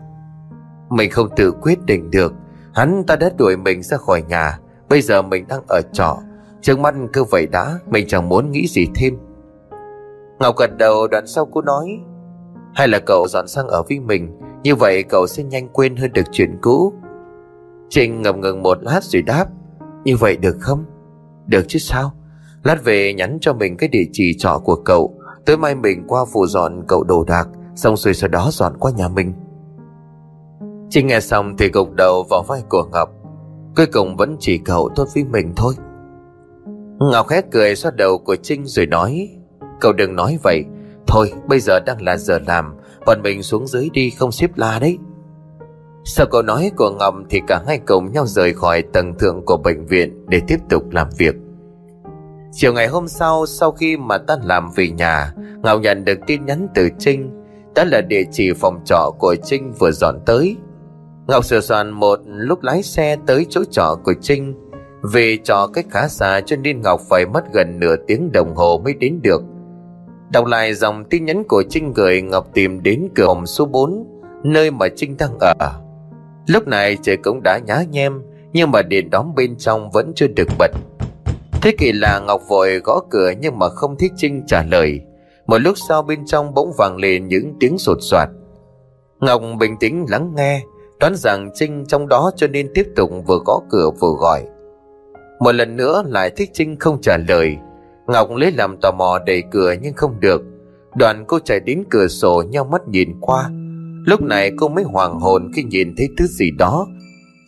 Mình 0.90 1.10
không 1.10 1.28
tự 1.36 1.52
quyết 1.52 1.78
định 1.86 2.10
được. 2.10 2.32
Hắn 2.74 3.04
ta 3.06 3.16
đã 3.16 3.30
đuổi 3.38 3.56
mình 3.56 3.82
ra 3.82 3.96
khỏi 3.96 4.22
nhà. 4.28 4.58
Bây 4.88 5.02
giờ 5.02 5.22
mình 5.22 5.44
đang 5.48 5.62
ở 5.68 5.80
trọ. 5.92 6.18
Trước 6.60 6.78
mắt 6.78 6.94
cứ 7.12 7.24
vậy 7.24 7.46
đã, 7.46 7.78
Mình 7.90 8.06
chẳng 8.08 8.28
muốn 8.28 8.50
nghĩ 8.50 8.66
gì 8.66 8.86
thêm. 8.94 9.18
Ngọc 10.38 10.56
gật 10.56 10.76
đầu 10.78 11.08
đoạn 11.08 11.26
sau 11.26 11.46
cô 11.46 11.62
nói, 11.62 12.00
Hay 12.74 12.88
là 12.88 12.98
cậu 12.98 13.26
dọn 13.28 13.48
sang 13.48 13.68
ở 13.68 13.82
với 13.88 14.00
mình, 14.00 14.38
Như 14.62 14.74
vậy 14.74 15.02
cậu 15.02 15.26
sẽ 15.26 15.42
nhanh 15.42 15.68
quên 15.68 15.96
hơn 15.96 16.12
được 16.12 16.22
chuyện 16.32 16.58
cũ. 16.60 16.92
Trinh 17.88 18.22
ngập 18.22 18.36
ngừng 18.36 18.62
một 18.62 18.78
lát 18.82 19.04
rồi 19.04 19.22
đáp, 19.22 19.46
Như 20.04 20.16
vậy 20.16 20.36
được 20.36 20.56
không? 20.60 20.84
Được 21.46 21.64
chứ 21.68 21.78
sao? 21.78 22.12
Lát 22.62 22.84
về 22.84 23.14
nhắn 23.14 23.38
cho 23.40 23.52
mình 23.52 23.76
cái 23.76 23.88
địa 23.88 24.04
chỉ 24.12 24.34
trọ 24.38 24.60
của 24.64 24.76
cậu. 24.76 25.14
Tối 25.46 25.56
mai 25.56 25.74
mình 25.74 26.04
qua 26.08 26.24
phụ 26.32 26.46
dọn 26.46 26.84
cậu 26.88 27.04
đồ 27.04 27.24
đạc, 27.24 27.48
Xong 27.74 27.96
rồi 27.96 28.14
sau 28.14 28.28
đó 28.28 28.48
dọn 28.52 28.72
qua 28.78 28.92
nhà 28.96 29.08
mình. 29.08 29.32
Trinh 30.92 31.06
nghe 31.06 31.20
xong 31.20 31.56
thì 31.58 31.68
gục 31.68 31.94
đầu 31.94 32.22
vào 32.30 32.42
vai 32.42 32.62
của 32.68 32.84
Ngọc. 32.92 33.08
Cuối 33.76 33.86
cùng 33.86 34.16
vẫn 34.16 34.36
chỉ 34.40 34.58
cậu 34.58 34.90
tốt 34.96 35.08
với 35.14 35.24
mình 35.24 35.52
thôi. 35.56 35.74
Ngọc 36.98 37.28
hét 37.28 37.44
cười 37.50 37.76
xoa 37.76 37.90
đầu 37.90 38.18
của 38.18 38.36
Trinh 38.36 38.66
rồi 38.66 38.86
nói, 38.86 39.28
Cậu 39.80 39.92
đừng 39.92 40.16
nói 40.16 40.38
vậy. 40.42 40.64
Thôi, 41.06 41.32
bây 41.48 41.60
giờ 41.60 41.80
đang 41.80 42.02
là 42.02 42.16
giờ 42.16 42.38
làm, 42.46 42.74
Bọn 43.06 43.22
mình 43.22 43.42
xuống 43.42 43.66
dưới 43.66 43.88
đi, 43.92 44.10
không 44.10 44.32
xếp 44.32 44.50
la 44.56 44.78
đấy. 44.78 44.98
Sau 46.04 46.26
câu 46.26 46.42
nói 46.42 46.70
của 46.76 46.90
Ngọc 46.90 47.14
Thì 47.30 47.40
cả 47.46 47.62
hai 47.66 47.78
cùng 47.78 48.12
nhau 48.12 48.26
rời 48.26 48.54
khỏi 48.54 48.82
tầng 48.82 49.14
thượng 49.18 49.44
của 49.44 49.56
bệnh 49.56 49.86
viện 49.86 50.26
Để 50.28 50.40
tiếp 50.46 50.58
tục 50.68 50.82
làm 50.90 51.08
việc. 51.18 51.34
Chiều 52.52 52.72
ngày 52.72 52.86
hôm 52.86 53.08
sau 53.08 53.46
Sau 53.46 53.72
khi 53.72 53.96
mà 53.96 54.18
tan 54.18 54.40
làm 54.42 54.70
về 54.76 54.88
nhà, 54.88 55.34
Ngọc 55.62 55.80
nhận 55.80 56.04
được 56.04 56.18
tin 56.26 56.46
nhắn 56.46 56.68
từ 56.74 56.88
Trinh. 56.98 57.44
Đó 57.74 57.84
là 57.84 58.00
địa 58.00 58.24
chỉ 58.32 58.52
phòng 58.52 58.80
trọ 58.84 59.10
của 59.18 59.36
Trinh 59.44 59.72
vừa 59.78 59.90
dọn 59.90 60.18
tới. 60.26 60.56
Ngọc 61.26 61.44
sửa 61.44 61.60
soạn 61.60 61.90
một 61.90 62.20
lúc 62.24 62.62
lái 62.62 62.82
xe 62.82 63.16
tới 63.26 63.46
chỗ 63.48 63.64
trọ 63.70 63.98
của 64.04 64.14
Trinh. 64.20 64.54
Vì 65.12 65.38
trọ 65.44 65.68
cách 65.72 65.86
khá 65.90 66.08
xa 66.08 66.40
cho 66.46 66.56
nên 66.56 66.80
Ngọc 66.80 67.00
phải 67.10 67.26
mất 67.26 67.52
gần 67.52 67.80
nửa 67.80 67.96
tiếng 68.06 68.32
đồng 68.32 68.54
hồ 68.54 68.80
mới 68.84 68.94
đến 68.94 69.20
được. 69.22 69.42
Đọc 70.32 70.46
lại 70.46 70.74
dòng 70.74 71.04
tin 71.04 71.24
nhắn 71.24 71.44
của 71.48 71.62
Trinh 71.70 71.92
gửi 71.92 72.22
Ngọc 72.22 72.46
tìm 72.54 72.82
đến 72.82 73.08
cửa 73.14 73.26
hồng 73.26 73.46
số 73.46 73.66
4 73.66 74.06
Nơi 74.44 74.70
mà 74.70 74.88
Trinh 74.96 75.16
đang 75.18 75.38
ở. 75.40 75.80
Lúc 76.46 76.66
này 76.66 76.98
trời 77.02 77.16
cũng 77.16 77.42
đã 77.42 77.58
nhá 77.58 77.82
nhem, 77.90 78.22
Nhưng 78.52 78.70
mà 78.70 78.82
điện 78.82 79.10
đóm 79.10 79.34
bên 79.34 79.56
trong 79.56 79.90
vẫn 79.90 80.12
chưa 80.14 80.26
được 80.26 80.48
bật. 80.58 80.70
Thế 81.62 81.74
kỳ 81.78 81.92
là 81.92 82.20
Ngọc 82.26 82.40
vội 82.48 82.78
gõ 82.78 83.00
cửa 83.10 83.32
nhưng 83.40 83.58
mà 83.58 83.68
không 83.68 83.96
thấy 83.98 84.10
Trinh 84.16 84.42
trả 84.46 84.62
lời. 84.62 85.00
Một 85.46 85.58
lúc 85.58 85.74
sau 85.88 86.02
bên 86.02 86.26
trong 86.26 86.54
bỗng 86.54 86.72
vang 86.78 86.96
lên 86.96 87.28
những 87.28 87.54
tiếng 87.60 87.78
sột 87.78 87.98
soạt. 88.00 88.28
Ngọc 89.20 89.42
bình 89.58 89.76
tĩnh 89.80 90.06
lắng 90.08 90.32
nghe. 90.36 90.62
Đoán 91.02 91.16
rằng 91.16 91.50
Trinh 91.54 91.84
trong 91.88 92.08
đó 92.08 92.30
cho 92.36 92.46
nên 92.46 92.70
tiếp 92.74 92.86
tục 92.96 93.10
vừa 93.26 93.38
gõ 93.46 93.60
cửa 93.70 93.90
vừa 94.00 94.12
gọi. 94.20 94.42
Một 95.40 95.52
lần 95.52 95.76
nữa 95.76 96.02
lại 96.06 96.30
thích 96.30 96.50
Trinh 96.52 96.76
không 96.78 97.00
trả 97.00 97.16
lời. 97.28 97.56
Ngọc 98.06 98.30
lấy 98.30 98.52
làm 98.52 98.76
tò 98.82 98.90
mò 98.92 99.18
đẩy 99.26 99.42
cửa 99.50 99.74
nhưng 99.82 99.94
không 99.94 100.20
được. 100.20 100.42
Đoàn 100.96 101.24
cô 101.28 101.38
chạy 101.38 101.60
đến 101.60 101.84
cửa 101.90 102.08
sổ 102.08 102.42
nhau 102.50 102.64
mắt 102.64 102.88
nhìn 102.88 103.08
qua. 103.20 103.50
Lúc 104.06 104.22
này 104.22 104.52
cô 104.56 104.68
mới 104.68 104.84
hoàng 104.84 105.20
hồn 105.20 105.50
khi 105.54 105.62
nhìn 105.62 105.94
thấy 105.96 106.08
thứ 106.18 106.26
gì 106.26 106.50
đó. 106.58 106.86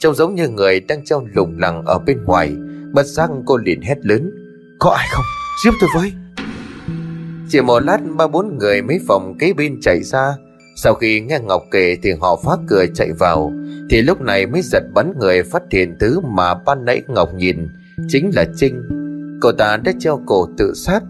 Trông 0.01 0.15
giống 0.15 0.35
như 0.35 0.49
người 0.49 0.81
đang 0.81 1.05
treo 1.05 1.27
lủng 1.35 1.59
lẳng 1.59 1.83
ở 1.87 1.99
bên 1.99 2.25
ngoài. 2.25 2.53
Bất 2.93 3.07
giác 3.07 3.31
cô 3.47 3.57
liền 3.57 3.83
hét 3.83 3.99
lớn. 4.03 4.31
Có 4.79 4.91
ai 4.91 5.07
không? 5.13 5.25
Giúp 5.65 5.75
tôi 5.81 5.91
với. 5.95 6.13
Chỉ 7.49 7.61
một 7.61 7.81
lát, 7.85 7.99
ba 8.17 8.27
bốn 8.27 8.59
người 8.59 8.83
mấy 8.83 9.01
phòng 9.07 9.39
kế 9.39 9.53
bên 9.53 9.81
chạy 9.81 10.03
ra 10.03 10.37
sau 10.75 10.95
khi 10.95 11.21
nghe 11.21 11.39
Ngọc 11.41 11.63
kể 11.71 11.97
thì 12.03 12.11
họ 12.21 12.41
phá 12.45 12.53
cửa 12.67 12.85
chạy 12.95 13.13
vào, 13.19 13.53
Thì 13.91 14.03
lúc 14.03 14.21
này 14.21 14.47
mới 14.47 14.63
giật 14.63 14.83
bắn 14.95 15.13
người 15.19 15.43
phát 15.43 15.63
hiện 15.71 15.97
thứ 16.01 16.21
mà 16.21 16.55
ban 16.55 16.85
nãy 16.85 17.03
Ngọc 17.09 17.35
nhìn, 17.35 17.69
Chính 18.09 18.31
là 18.35 18.45
Trinh. 18.57 18.83
Cô 19.41 19.53
ta 19.53 19.77
đã 19.77 19.93
treo 19.99 20.21
cổ 20.27 20.49
tự 20.59 20.75
sát. 20.75 21.01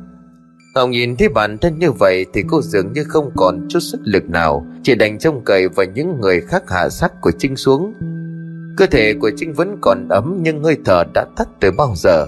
Ngọc 0.74 0.88
nhìn 0.88 1.16
thấy 1.16 1.28
bản 1.28 1.58
thân 1.58 1.78
như 1.78 1.92
vậy 1.92 2.26
Thì 2.34 2.42
cô 2.48 2.62
dường 2.62 2.92
như 2.92 3.04
không 3.04 3.30
còn 3.36 3.66
chút 3.68 3.80
sức 3.80 4.00
lực 4.04 4.30
nào, 4.30 4.66
Chỉ 4.82 4.94
đành 4.94 5.18
trông 5.18 5.44
cậy 5.44 5.68
vào 5.68 5.86
những 5.86 6.20
người 6.20 6.40
khác 6.40 6.62
hạ 6.70 6.88
sát 6.88 7.12
của 7.20 7.30
Trinh 7.38 7.56
xuống. 7.56 7.94
Cơ 8.76 8.86
thể 8.86 9.14
của 9.14 9.30
Trinh 9.36 9.52
vẫn 9.52 9.78
còn 9.80 10.08
ấm 10.08 10.38
Nhưng 10.42 10.64
hơi 10.64 10.76
thở 10.84 11.04
đã 11.14 11.24
tắt 11.36 11.48
từ 11.60 11.70
bao 11.70 11.94
giờ. 11.96 12.26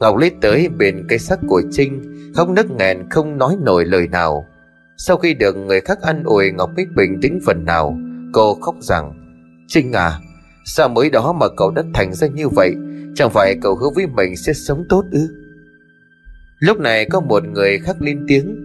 Ngọc 0.00 0.16
lấy 0.16 0.30
tới 0.40 0.68
bên 0.78 1.06
cái 1.08 1.18
xác 1.18 1.38
của 1.48 1.62
Trinh 1.72 2.02
Không 2.34 2.54
nức 2.54 2.70
nghẹn 2.70 3.10
không 3.10 3.38
nói 3.38 3.56
nổi 3.60 3.84
lời 3.84 4.08
nào 4.08 4.46
sau 4.98 5.16
khi 5.16 5.34
được 5.34 5.56
người 5.56 5.80
khác 5.80 5.98
ăn 6.02 6.22
ủi 6.24 6.50
Ngọc 6.50 6.70
Bích 6.76 6.88
bình 6.96 7.18
tĩnh 7.22 7.38
phần 7.46 7.64
nào 7.64 7.98
Cô 8.32 8.54
khóc 8.54 8.74
rằng 8.80 9.12
Trinh 9.66 9.92
à 9.92 10.18
Sao 10.64 10.88
mới 10.88 11.10
đó 11.10 11.32
mà 11.32 11.46
cậu 11.56 11.70
đã 11.70 11.82
thành 11.94 12.14
ra 12.14 12.26
như 12.26 12.48
vậy? 12.48 12.74
Chẳng 13.14 13.30
phải 13.30 13.54
cậu 13.62 13.76
hứa 13.76 13.88
với 13.94 14.06
mình 14.06 14.36
sẽ 14.36 14.52
sống 14.52 14.84
tốt 14.88 15.04
ư? 15.12 15.28
Lúc 16.58 16.78
này 16.78 17.06
có 17.10 17.20
một 17.20 17.42
người 17.44 17.78
khác 17.78 17.96
lên 18.00 18.24
tiếng 18.28 18.64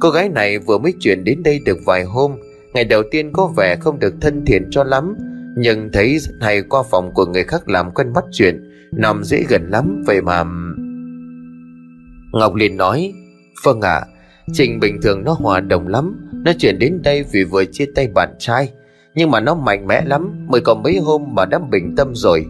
Cô 0.00 0.10
gái 0.10 0.28
này 0.28 0.58
vừa 0.58 0.78
mới 0.78 0.94
chuyển 1.00 1.24
đến 1.24 1.42
đây 1.42 1.60
được 1.64 1.78
vài 1.86 2.04
hôm 2.04 2.32
Ngày 2.74 2.84
đầu 2.84 3.02
tiên 3.10 3.32
có 3.32 3.52
vẻ 3.56 3.76
không 3.80 3.98
được 3.98 4.14
thân 4.20 4.44
thiện 4.46 4.68
cho 4.70 4.84
lắm 4.84 5.16
Nhưng 5.56 5.92
thấy 5.92 6.18
rất 6.18 6.34
hay 6.40 6.62
qua 6.62 6.82
phòng 6.90 7.14
của 7.14 7.26
người 7.26 7.44
khác 7.44 7.68
làm 7.68 7.90
quen 7.90 8.12
bắt 8.12 8.24
chuyện 8.32 8.70
Nằm 8.92 9.24
dễ 9.24 9.44
gần 9.48 9.70
lắm 9.70 10.02
Vậy 10.06 10.20
mà 10.20 10.44
Ngọc 12.32 12.54
liền 12.54 12.76
nói 12.76 13.12
Vâng 13.64 13.80
ạ 13.80 13.94
à, 13.94 14.06
Trình 14.52 14.80
bình 14.80 15.00
thường 15.02 15.24
nó 15.24 15.32
hòa 15.32 15.60
đồng 15.60 15.88
lắm. 15.88 16.30
Nó 16.44 16.52
chuyển 16.58 16.78
đến 16.78 17.02
đây 17.02 17.24
vì 17.32 17.44
vừa 17.44 17.64
chia 17.64 17.86
tay 17.94 18.08
bạn 18.14 18.34
trai. 18.38 18.72
Nhưng 19.14 19.30
mà 19.30 19.40
nó 19.40 19.54
mạnh 19.54 19.86
mẽ 19.86 20.02
lắm, 20.04 20.46
Mới 20.48 20.60
còn 20.60 20.82
mấy 20.82 20.98
hôm 20.98 21.22
mà 21.34 21.44
đã 21.44 21.58
bình 21.58 21.94
tâm 21.96 22.14
rồi. 22.14 22.46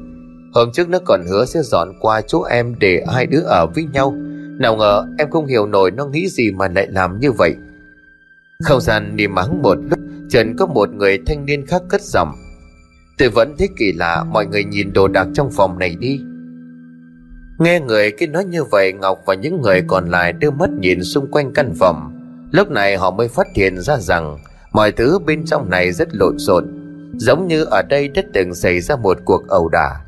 Hôm 0.55 0.69
trước 0.73 0.89
nó 0.89 0.99
còn 1.05 1.21
hứa 1.31 1.45
sẽ 1.45 1.61
dọn 1.63 1.93
qua 2.01 2.21
chỗ 2.21 2.43
em 2.43 2.75
Để 2.79 3.05
hai 3.15 3.27
đứa 3.27 3.41
ở 3.41 3.67
với 3.75 3.85
nhau. 3.93 4.15
Nào 4.59 4.77
ngờ 4.77 5.07
em 5.19 5.31
không 5.31 5.47
hiểu 5.47 5.67
nổi 5.67 5.91
nó 5.91 6.07
nghĩ 6.07 6.29
gì 6.29 6.51
mà 6.51 6.69
lại 6.69 6.87
làm 6.91 7.21
như 7.21 7.33
vậy. 7.33 7.55
Không 8.65 8.81
gian 8.81 9.17
đi 9.17 9.29
mắng 9.29 9.63
một 9.63 9.79
lúc 9.91 9.99
Trần 10.31 10.57
có 10.57 10.67
một 10.67 10.91
người 10.95 11.19
thanh 11.27 11.47
niên 11.47 11.67
khác 11.67 11.83
cất 11.89 12.03
giọng. 12.03 12.33
Tôi 13.19 13.29
vẫn 13.29 13.55
thấy 13.59 13.69
kỳ 13.77 13.93
lạ, 13.93 14.25
Mọi 14.33 14.47
người 14.47 14.65
nhìn 14.65 14.93
đồ 14.93 15.09
đạc 15.09 15.29
trong 15.35 15.51
phòng 15.51 15.79
này 15.79 15.97
đi. 16.01 16.21
Nghe 17.59 17.81
người 17.81 18.11
kia 18.11 18.27
nói 18.27 18.45
như 18.45 18.65
vậy, 18.65 18.93
Ngọc 18.93 19.23
và 19.27 19.35
những 19.35 19.63
người 19.63 19.83
còn 19.87 20.11
lại 20.11 20.33
đưa 20.33 20.51
mắt 20.51 20.71
nhìn 20.71 21.05
xung 21.05 21.31
quanh 21.31 21.53
căn 21.53 21.75
phòng. 21.79 22.13
Lúc 22.53 22.71
này 22.71 22.97
họ 22.97 23.11
mới 23.11 23.29
phát 23.29 23.47
hiện 23.55 23.81
ra 23.81 23.97
rằng 23.97 24.39
Mọi 24.73 24.93
thứ 24.93 25.19
bên 25.19 25.45
trong 25.45 25.71
này 25.71 25.93
rất 25.93 26.09
lộn 26.13 26.39
xộn, 26.39 26.65
Giống 27.17 27.49
như 27.49 27.65
ở 27.65 27.83
đây 27.83 28.09
đã 28.09 28.23
từng 28.33 28.55
xảy 28.55 28.81
ra 28.81 28.97
một 28.97 29.19
cuộc 29.25 29.49
ẩu 29.49 29.69
đả. 29.69 30.01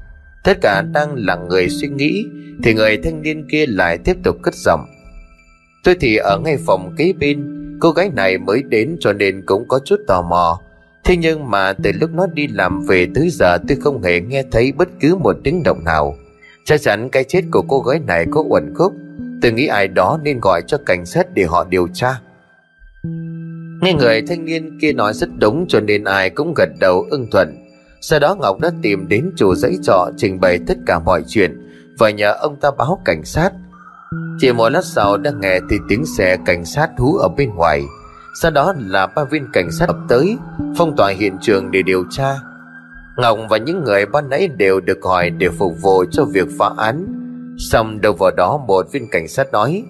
Tất 0.44 0.58
cả 0.62 0.82
đang 0.92 1.14
là 1.14 1.36
người 1.36 1.68
suy 1.68 1.88
nghĩ, 1.88 2.24
Thì 2.62 2.74
người 2.74 2.96
thanh 3.04 3.22
niên 3.22 3.48
kia 3.50 3.66
lại 3.66 3.98
tiếp 3.98 4.16
tục 4.24 4.36
cất 4.42 4.54
giọng. 4.54 4.86
Tôi 5.84 5.96
thì 6.00 6.16
ở 6.16 6.38
ngay 6.44 6.56
phòng 6.66 6.94
kế 6.96 7.12
bên, 7.12 7.56
Cô 7.80 7.90
gái 7.90 8.10
này 8.16 8.38
mới 8.38 8.62
đến 8.62 8.96
cho 9.00 9.12
nên 9.12 9.46
cũng 9.46 9.68
có 9.68 9.78
chút 9.84 10.00
tò 10.06 10.22
mò. 10.22 10.60
Thế 11.04 11.16
nhưng 11.16 11.50
mà 11.50 11.72
từ 11.72 11.92
lúc 12.00 12.10
nó 12.10 12.26
đi 12.26 12.46
làm 12.46 12.80
về 12.86 13.06
tới 13.14 13.28
giờ, 13.30 13.58
tôi 13.68 13.78
không 13.80 14.02
hề 14.02 14.20
nghe 14.20 14.42
thấy 14.50 14.72
bất 14.72 14.88
cứ 15.00 15.16
một 15.16 15.36
tiếng 15.44 15.62
động 15.62 15.84
nào. 15.84 16.16
Chắc 16.70 16.80
chắn 16.80 17.09
cái 17.11 17.24
chết 17.24 17.42
của 17.50 17.62
cô 17.68 17.80
gái 17.80 18.00
này 18.06 18.26
có 18.30 18.44
uẩn 18.48 18.74
khúc. 18.74 18.92
Tôi 19.42 19.52
nghĩ 19.52 19.66
ai 19.66 19.88
đó 19.88 20.18
nên 20.22 20.40
gọi 20.40 20.62
cho 20.66 20.78
cảnh 20.87 21.06
sát 21.06 21.26
để 21.35 21.44
họ 21.44 21.64
điều 21.64 21.88
tra. 21.92 22.20
Nghe 23.80 23.92
người 23.94 24.22
thanh 24.28 24.44
niên 24.44 24.78
kia 24.80 24.92
nói 24.92 25.14
rất 25.14 25.28
đúng 25.38 25.66
cho 25.68 25.80
nên 25.80 26.04
ai 26.04 26.30
cũng 26.30 26.54
gật 26.54 26.68
đầu 26.80 27.06
ưng 27.11 27.26
thuận. 27.30 27.56
Sau 28.00 28.18
đó 28.18 28.35
Ngọc 28.35 28.61
đã 28.61 28.70
tìm 28.83 29.09
đến 29.09 29.30
chủ 29.37 29.54
dãy 29.54 29.78
trọ 29.83 30.11
trình 30.16 30.40
bày 30.40 30.59
tất 30.66 30.78
cả 30.87 30.98
mọi 30.98 31.22
chuyện. 31.28 31.61
Và 31.98 32.11
nhờ 32.11 32.33
ông 32.33 32.56
ta 32.61 32.70
báo 32.78 33.02
cảnh 33.04 33.24
sát. 33.24 33.50
Chỉ 34.40 34.52
một 34.52 34.68
lát 34.68 34.85
sau 34.85 35.16
đã 35.16 35.33
nghe 35.40 35.61
thì 35.70 35.76
tiếng 35.88 36.04
xe 36.06 36.37
cảnh 36.46 36.64
sát 36.64 36.90
hú 36.98 37.16
ở 37.16 37.28
bên 37.28 37.54
ngoài. 37.54 37.83
Sau 38.42 38.50
đó 38.50 38.74
là 38.78 39.06
ba 39.06 39.24
viên 39.24 39.46
cảnh 39.52 39.70
sát 39.70 39.88
ập 39.88 39.98
tới, 40.09 40.37
Phong 40.76 40.96
tỏa 40.96 41.11
hiện 41.11 41.37
trường 41.40 41.70
để 41.70 41.83
điều 41.83 42.04
tra. 42.11 42.37
Ngọc 43.20 43.38
và 43.50 43.56
những 43.56 43.85
người 43.85 44.06
ban 44.06 44.28
nãy 44.28 44.48
đều 44.48 44.80
được 44.80 44.98
hỏi 45.02 45.30
để 45.30 45.48
phục 45.48 45.72
vụ 45.83 46.04
cho 46.11 46.24
việc 46.24 46.46
phá 46.59 46.70
án. 46.76 47.06
Xong 47.59 48.00
đâu 48.00 48.12
vào 48.12 48.30
đó 48.37 48.64
một 48.66 48.92
viên 48.92 49.09
cảnh 49.11 49.28
sát 49.28 49.52
nói, 49.52 49.85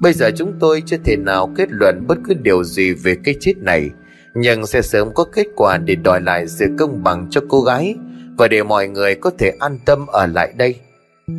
Bây 0.00 0.12
giờ 0.12 0.30
chúng 0.36 0.52
tôi 0.60 0.82
chưa 0.86 0.96
thể 1.04 1.16
nào 1.16 1.50
kết 1.56 1.68
luận 1.70 2.04
bất 2.06 2.18
cứ 2.28 2.34
điều 2.34 2.64
gì 2.64 2.92
về 2.92 3.16
cái 3.24 3.34
chết 3.40 3.52
này, 3.56 3.90
Nhưng 4.34 4.66
sẽ 4.66 4.82
sớm 4.82 5.14
có 5.14 5.24
kết 5.24 5.46
quả 5.56 5.78
để 5.78 5.94
đòi 5.94 6.20
lại 6.20 6.48
sự 6.48 6.66
công 6.78 7.02
bằng 7.02 7.26
cho 7.30 7.40
cô 7.48 7.60
gái 7.60 7.94
Và 8.36 8.48
để 8.48 8.62
mọi 8.62 8.88
người 8.88 9.14
có 9.14 9.30
thể 9.38 9.52
an 9.60 9.78
tâm 9.84 10.06
ở 10.06 10.26
lại 10.26 10.52
đây. 10.56 10.74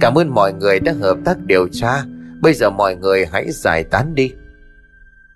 Cảm 0.02 0.18
ơn 0.18 0.30
mọi 0.30 0.54
người 0.54 0.80
đã 0.80 0.94
hợp 1.02 1.18
tác 1.26 1.38
điều 1.46 1.68
tra, 1.72 2.04
Bây 2.42 2.54
giờ 2.54 2.70
mọi 2.70 2.96
người 2.96 3.26
hãy 3.32 3.52
giải 3.52 3.84
tán 3.84 4.16
đi. 4.16 4.34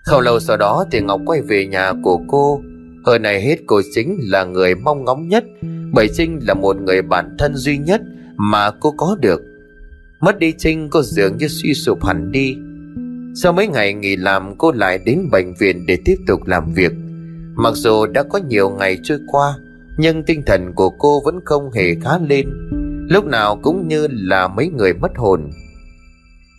Không 0.06 0.22
lâu 0.22 0.40
sau 0.40 0.58
đó 0.58 0.86
thì 0.92 1.02
Ngọc 1.02 1.22
quay 1.26 1.42
về 1.42 1.66
nhà 1.66 1.94
của 2.04 2.20
cô 2.28 2.62
hơn 3.06 3.22
này 3.22 3.42
hết, 3.42 3.60
cô 3.66 3.82
chính 3.94 4.20
là 4.22 4.44
người 4.44 4.76
mong 4.76 5.06
ngóng 5.06 5.28
nhất. 5.28 5.44
Bởi 5.92 6.10
Trinh 6.14 6.40
là 6.48 6.54
một 6.54 6.82
người 6.82 7.02
bạn 7.02 7.36
thân 7.40 7.56
duy 7.56 7.78
nhất 7.78 8.02
mà 8.38 8.72
cô 8.72 8.92
có 8.98 9.18
được. 9.22 9.42
Mất 10.20 10.40
đi 10.40 10.54
Trinh, 10.58 10.90
cô 10.92 11.02
dường 11.02 11.38
như 11.38 11.48
suy 11.48 11.74
sụp 11.74 12.06
hẳn 12.06 12.32
đi. 12.32 12.58
Sau 13.36 13.54
mấy 13.54 13.68
ngày 13.68 13.94
nghỉ 13.94 14.16
làm, 14.16 14.58
cô 14.58 14.72
lại 14.72 15.00
đến 15.06 15.30
bệnh 15.32 15.54
viện 15.60 15.86
để 15.86 15.98
tiếp 16.06 16.16
tục 16.28 16.40
làm 16.46 16.74
việc. 16.74 16.92
Mặc 17.56 17.74
dù 17.76 18.06
đã 18.06 18.24
có 18.24 18.40
nhiều 18.48 18.70
ngày 18.70 18.98
trôi 19.04 19.20
qua, 19.28 19.56
Nhưng 19.98 20.24
tinh 20.24 20.44
thần 20.46 20.74
của 20.76 20.90
cô 20.90 21.22
vẫn 21.26 21.40
không 21.46 21.72
hề 21.72 21.96
khá 21.96 22.18
lên. 22.30 22.48
Lúc 23.10 23.26
nào 23.26 23.60
cũng 23.64 23.88
như 23.88 24.08
là 24.12 24.48
mấy 24.48 24.68
người 24.68 24.94
mất 24.94 25.12
hồn. 25.16 25.50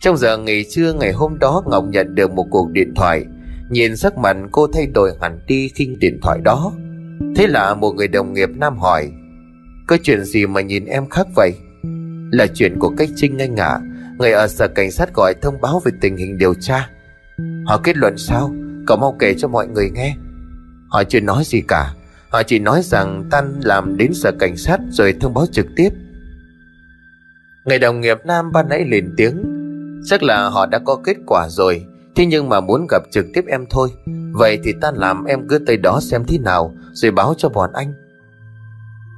Trong 0.00 0.16
giờ 0.16 0.38
nghỉ 0.38 0.64
trưa 0.70 0.92
ngày 0.92 1.12
hôm 1.12 1.38
đó, 1.38 1.62
Ngọc 1.66 1.84
nhận 1.88 2.14
được 2.14 2.32
một 2.32 2.46
cuộc 2.50 2.70
điện 2.70 2.94
thoại. 2.94 3.24
Nhìn 3.70 3.96
sắc 3.96 4.18
mặt 4.18 4.36
cô 4.52 4.66
thay 4.66 4.86
đổi 4.86 5.12
hẳn 5.20 5.40
đi 5.46 5.68
khi 5.74 5.96
điện 5.98 6.18
thoại 6.22 6.40
đó. 6.44 6.72
Thế 7.36 7.46
là 7.46 7.74
một 7.74 7.92
người 7.92 8.08
đồng 8.08 8.32
nghiệp 8.32 8.48
nam 8.56 8.78
hỏi, 8.78 9.12
Có 9.86 9.96
chuyện 10.02 10.24
gì 10.24 10.46
mà 10.46 10.60
nhìn 10.60 10.84
em 10.84 11.08
khác 11.08 11.26
vậy? 11.36 11.52
Là 12.32 12.46
chuyện 12.54 12.78
của 12.78 12.94
cách 12.96 13.08
Trinh 13.16 13.38
anh 13.38 13.56
ạ. 13.56 13.66
À? 13.66 13.80
Người 14.18 14.32
ở 14.32 14.48
sở 14.48 14.68
cảnh 14.68 14.90
sát 14.90 15.14
gọi 15.14 15.34
thông 15.42 15.60
báo 15.60 15.80
về 15.84 15.92
tình 16.00 16.16
hình 16.16 16.38
điều 16.38 16.54
tra. 16.54 16.90
Họ 17.66 17.80
kết 17.84 17.96
luận 17.96 18.18
sao? 18.18 18.54
Cậu 18.86 18.96
mau 18.96 19.16
kể 19.18 19.34
cho 19.38 19.48
mọi 19.48 19.68
người 19.68 19.90
nghe. 19.90 20.16
Họ 20.88 21.04
chưa 21.04 21.20
nói 21.20 21.44
gì 21.46 21.60
cả. 21.68 21.94
Họ 22.28 22.42
chỉ 22.42 22.58
nói 22.58 22.82
rằng 22.82 23.24
Tan 23.30 23.60
làm 23.64 23.96
đến 23.96 24.14
sở 24.14 24.32
cảnh 24.38 24.56
sát 24.56 24.80
Rồi 24.90 25.14
thông 25.20 25.34
báo 25.34 25.46
trực 25.52 25.66
tiếp. 25.76 25.88
Người 27.64 27.78
đồng 27.78 28.00
nghiệp 28.00 28.18
nam 28.24 28.52
ban 28.52 28.68
nãy 28.68 28.84
lên 28.84 29.14
tiếng, 29.16 29.42
Chắc 30.06 30.22
là 30.22 30.48
họ 30.48 30.66
đã 30.66 30.78
có 30.78 30.96
kết 31.04 31.16
quả 31.26 31.48
rồi. 31.48 31.86
Thế 32.16 32.26
nhưng 32.26 32.48
mà 32.48 32.60
muốn 32.60 32.86
gặp 32.90 33.02
trực 33.10 33.26
tiếp 33.34 33.44
em 33.48 33.66
thôi 33.70 33.88
Vậy 34.32 34.58
thì 34.64 34.72
ta 34.80 34.92
làm 34.94 35.24
em 35.24 35.48
cứ 35.48 35.58
tới 35.58 35.76
đó 35.76 36.00
xem 36.02 36.24
thế 36.28 36.38
nào, 36.38 36.74
Rồi 36.92 37.10
báo 37.10 37.34
cho 37.38 37.48
bọn 37.48 37.70
anh 37.72 37.94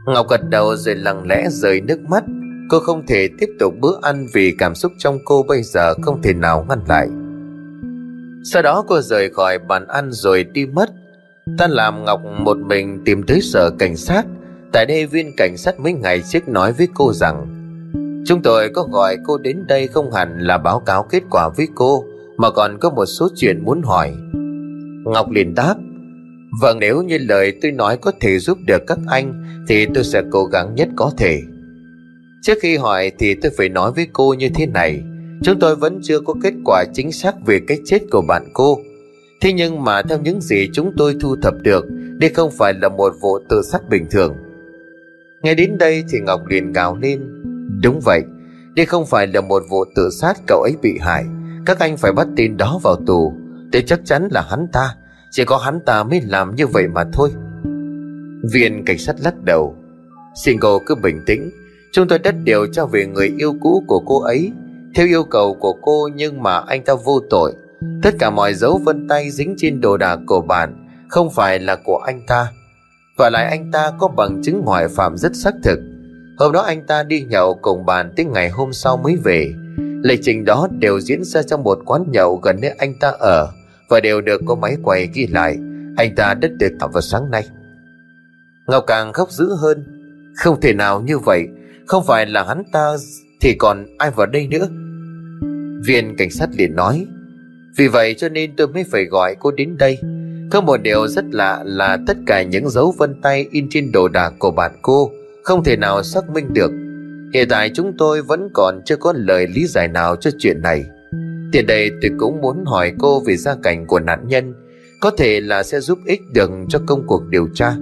Ngọc 0.06 0.26
gật 0.28 0.48
đầu 0.48 0.76
rồi 0.76 0.94
lặng 0.94 1.26
lẽ 1.26 1.46
rời 1.50 1.80
nước 1.80 2.00
mắt 2.00 2.24
Cô 2.68 2.80
không 2.80 3.06
thể 3.06 3.28
tiếp 3.38 3.48
tục 3.58 3.74
bữa 3.80 3.98
ăn 4.02 4.26
vì 4.34 4.54
cảm 4.58 4.74
xúc 4.74 4.92
trong 4.98 5.18
cô 5.24 5.42
bây 5.42 5.62
giờ 5.62 5.94
không 6.02 6.22
thể 6.22 6.32
nào 6.34 6.66
ngăn 6.68 6.80
lại. 6.88 7.08
Sau 8.44 8.62
đó 8.62 8.84
cô 8.88 9.00
rời 9.00 9.30
khỏi 9.30 9.58
bàn 9.58 9.86
ăn 9.88 10.12
rồi 10.12 10.44
đi 10.44 10.66
mất. 10.66 10.90
Ta 11.58 11.66
làm 11.66 12.04
Ngọc 12.04 12.20
một 12.38 12.58
mình 12.58 13.02
tìm 13.04 13.22
tới 13.22 13.40
sở 13.40 13.70
cảnh 13.78 13.96
sát. 13.96 14.26
Tại 14.72 14.86
đây 14.86 15.06
viên 15.06 15.36
cảnh 15.36 15.56
sát 15.56 15.80
mấy 15.80 15.92
ngày 15.92 16.22
trước 16.22 16.48
nói 16.48 16.72
với 16.72 16.88
cô 16.94 17.12
rằng, 17.12 17.46
Chúng 18.26 18.42
tôi 18.42 18.68
có 18.68 18.82
gọi 18.82 19.16
cô 19.24 19.38
đến 19.38 19.64
đây 19.66 19.86
không 19.86 20.12
hẳn 20.12 20.40
là 20.40 20.58
báo 20.58 20.80
cáo 20.80 21.02
kết 21.02 21.22
quả 21.30 21.48
với 21.48 21.68
cô 21.74 22.04
mà 22.36 22.50
còn 22.50 22.78
có 22.78 22.90
một 22.90 23.06
số 23.06 23.28
chuyện 23.36 23.64
muốn 23.64 23.82
hỏi. 23.82 24.12
Ngọc 25.04 25.30
liền 25.30 25.54
đáp 25.54 25.74
Vâng 26.60 26.78
nếu 26.78 27.02
như 27.02 27.18
lời 27.18 27.52
tôi 27.62 27.72
nói 27.72 27.96
có 27.96 28.12
thể 28.20 28.38
giúp 28.38 28.58
được 28.66 28.82
các 28.86 28.98
anh, 29.06 29.44
Thì 29.68 29.86
tôi 29.94 30.04
sẽ 30.04 30.22
cố 30.30 30.44
gắng 30.44 30.74
nhất 30.74 30.88
có 30.96 31.12
thể. 31.16 31.42
Trước 32.42 32.58
khi 32.62 32.76
hỏi 32.76 33.12
thì 33.18 33.34
tôi 33.34 33.52
phải 33.56 33.68
nói 33.68 33.92
với 33.92 34.08
cô 34.12 34.34
như 34.38 34.48
thế 34.54 34.66
này, 34.66 35.02
Chúng 35.42 35.58
tôi 35.60 35.76
vẫn 35.76 36.00
chưa 36.02 36.20
có 36.20 36.34
kết 36.42 36.54
quả 36.64 36.84
chính 36.94 37.12
xác 37.12 37.34
về 37.46 37.60
cái 37.68 37.78
chết 37.84 37.98
của 38.10 38.22
bạn 38.28 38.42
cô. 38.52 38.78
Thế 39.40 39.52
nhưng 39.52 39.84
mà 39.84 40.02
theo 40.02 40.18
những 40.20 40.40
gì 40.40 40.68
chúng 40.72 40.92
tôi 40.96 41.16
thu 41.20 41.36
thập 41.42 41.54
được, 41.62 41.86
Đây 42.18 42.30
không 42.30 42.50
phải 42.58 42.74
là 42.74 42.88
một 42.88 43.14
vụ 43.20 43.38
tự 43.48 43.62
sát 43.62 43.88
bình 43.90 44.06
thường. 44.10 44.34
Nghe 45.42 45.54
đến 45.54 45.78
đây 45.78 46.04
thì 46.10 46.18
Ngọc 46.20 46.46
liền 46.46 46.72
gào 46.72 46.96
lên, 46.96 47.20
Đúng 47.82 48.00
vậy, 48.04 48.22
Đây 48.76 48.86
không 48.86 49.06
phải 49.06 49.26
là 49.26 49.40
một 49.40 49.62
vụ 49.68 49.84
tự 49.94 50.10
sát 50.10 50.36
cậu 50.46 50.62
ấy 50.62 50.72
bị 50.82 50.98
hại. 51.00 51.24
Các 51.66 51.78
anh 51.78 51.96
phải 51.96 52.12
bắt 52.12 52.26
tin 52.36 52.56
đó 52.56 52.80
vào 52.82 52.96
tù. 53.06 53.34
Để 53.72 53.82
chắc 53.82 54.00
chắn 54.04 54.28
là 54.30 54.46
hắn 54.50 54.66
ta. 54.72 54.94
Chỉ 55.30 55.44
có 55.44 55.56
hắn 55.56 55.80
ta 55.80 56.02
mới 56.02 56.20
làm 56.20 56.54
như 56.54 56.66
vậy 56.66 56.88
mà 56.88 57.04
thôi. 57.12 57.30
Viên 58.52 58.84
cảnh 58.84 58.98
sát 58.98 59.16
lắc 59.20 59.42
đầu. 59.42 59.76
Xin 60.44 60.60
cô 60.60 60.78
cứ 60.86 60.94
bình 60.94 61.22
tĩnh. 61.26 61.50
Chúng 61.92 62.08
tôi 62.08 62.18
đã 62.18 62.30
điều 62.30 62.66
tra 62.66 62.84
về 62.84 63.06
người 63.06 63.34
yêu 63.38 63.54
cũ 63.60 63.84
của 63.86 64.00
cô 64.06 64.20
ấy. 64.20 64.52
Theo 64.94 65.06
yêu 65.06 65.24
cầu 65.24 65.54
của 65.54 65.72
cô 65.82 66.08
nhưng 66.14 66.42
mà 66.42 66.58
anh 66.58 66.84
ta 66.84 66.94
vô 67.04 67.20
tội. 67.30 67.52
Tất 68.02 68.14
cả 68.18 68.30
mọi 68.30 68.54
dấu 68.54 68.80
vân 68.84 69.08
tay 69.08 69.30
dính 69.30 69.54
trên 69.58 69.80
đồ 69.80 69.96
đạc 69.96 70.18
của 70.26 70.40
bạn 70.40 70.86
Không 71.08 71.30
phải 71.30 71.58
là 71.58 71.76
của 71.84 71.98
anh 71.98 72.26
ta. 72.26 72.46
Và 73.18 73.30
lại 73.30 73.46
anh 73.46 73.72
ta 73.72 73.92
có 73.98 74.08
bằng 74.08 74.42
chứng 74.42 74.62
ngoại 74.64 74.88
phạm 74.88 75.16
rất 75.16 75.36
xác 75.36 75.54
thực. 75.62 75.78
Hôm 76.38 76.52
đó 76.52 76.60
anh 76.60 76.86
ta 76.86 77.02
đi 77.02 77.22
nhậu 77.22 77.54
cùng 77.54 77.86
bạn 77.86 78.12
tới 78.16 78.26
ngày 78.26 78.50
hôm 78.50 78.72
sau 78.72 78.96
mới 78.96 79.16
về. 79.24 79.54
Lịch 80.02 80.20
trình 80.22 80.44
đó 80.44 80.68
đều 80.78 81.00
diễn 81.00 81.24
ra 81.24 81.42
trong 81.42 81.62
một 81.62 81.78
quán 81.84 82.04
nhậu 82.12 82.36
gần 82.36 82.60
nơi 82.60 82.70
anh 82.78 82.94
ta 83.00 83.08
ở, 83.18 83.52
Và 83.88 84.00
đều 84.00 84.20
được 84.20 84.40
có 84.46 84.54
máy 84.54 84.76
quay 84.82 85.08
ghi 85.14 85.26
lại. 85.26 85.56
Anh 85.96 86.14
ta 86.16 86.34
đất 86.34 86.50
được 86.58 86.72
vào 86.92 87.00
sáng 87.00 87.30
nay. 87.30 87.46
Ngọc 88.66 88.84
càng 88.86 89.12
khóc 89.12 89.30
dữ 89.30 89.48
hơn. 89.60 89.84
Không 90.36 90.60
thể 90.60 90.72
nào 90.72 91.00
như 91.00 91.18
vậy. 91.18 91.46
Không 91.86 92.04
phải 92.06 92.26
là 92.26 92.44
hắn 92.44 92.62
ta 92.72 92.96
Thì 93.40 93.54
còn 93.58 93.86
ai 93.98 94.10
vào 94.10 94.26
đây 94.26 94.46
nữa? 94.46 94.68
Viên 95.84 96.16
cảnh 96.16 96.30
sát 96.30 96.48
liền 96.58 96.76
nói. 96.76 97.06
Vì 97.76 97.88
vậy 97.88 98.14
cho 98.14 98.28
nên 98.28 98.56
tôi 98.56 98.68
mới 98.68 98.84
phải 98.84 99.04
gọi 99.04 99.36
cô 99.40 99.50
đến 99.50 99.76
đây. 99.78 99.98
Có 100.50 100.60
một 100.60 100.76
điều 100.76 101.08
rất 101.08 101.24
lạ 101.30 101.62
là 101.64 101.98
Tất 102.06 102.16
cả 102.26 102.42
những 102.42 102.68
dấu 102.68 102.94
vân 102.98 103.20
tay 103.22 103.48
in 103.50 103.66
trên 103.70 103.92
đồ 103.92 104.08
đạc 104.08 104.32
của 104.38 104.50
bạn 104.50 104.72
cô 104.82 105.10
Không 105.42 105.64
thể 105.64 105.76
nào 105.76 106.02
xác 106.02 106.30
minh 106.30 106.54
được. 106.54 106.85
Hiện 107.34 107.48
tại 107.48 107.70
chúng 107.74 107.92
tôi 107.98 108.22
vẫn 108.22 108.48
còn 108.52 108.80
chưa 108.84 108.96
có 108.96 109.12
lời 109.16 109.46
lý 109.46 109.66
giải 109.66 109.88
nào 109.88 110.16
cho 110.16 110.30
chuyện 110.38 110.62
này. 110.62 110.84
Tiền 111.52 111.66
đây 111.66 111.90
tôi 112.02 112.10
cũng 112.18 112.40
muốn 112.40 112.64
hỏi 112.66 112.92
cô 112.98 113.20
về 113.20 113.36
gia 113.36 113.54
cảnh 113.62 113.86
của 113.86 114.00
nạn 114.00 114.28
nhân. 114.28 114.54
Có 115.00 115.10
thể 115.10 115.40
là 115.40 115.62
sẽ 115.62 115.80
giúp 115.80 115.98
ích 116.06 116.20
được 116.34 116.50
cho 116.68 116.80
công 116.86 117.06
cuộc 117.06 117.22
điều 117.28 117.48
tra. 117.54 117.76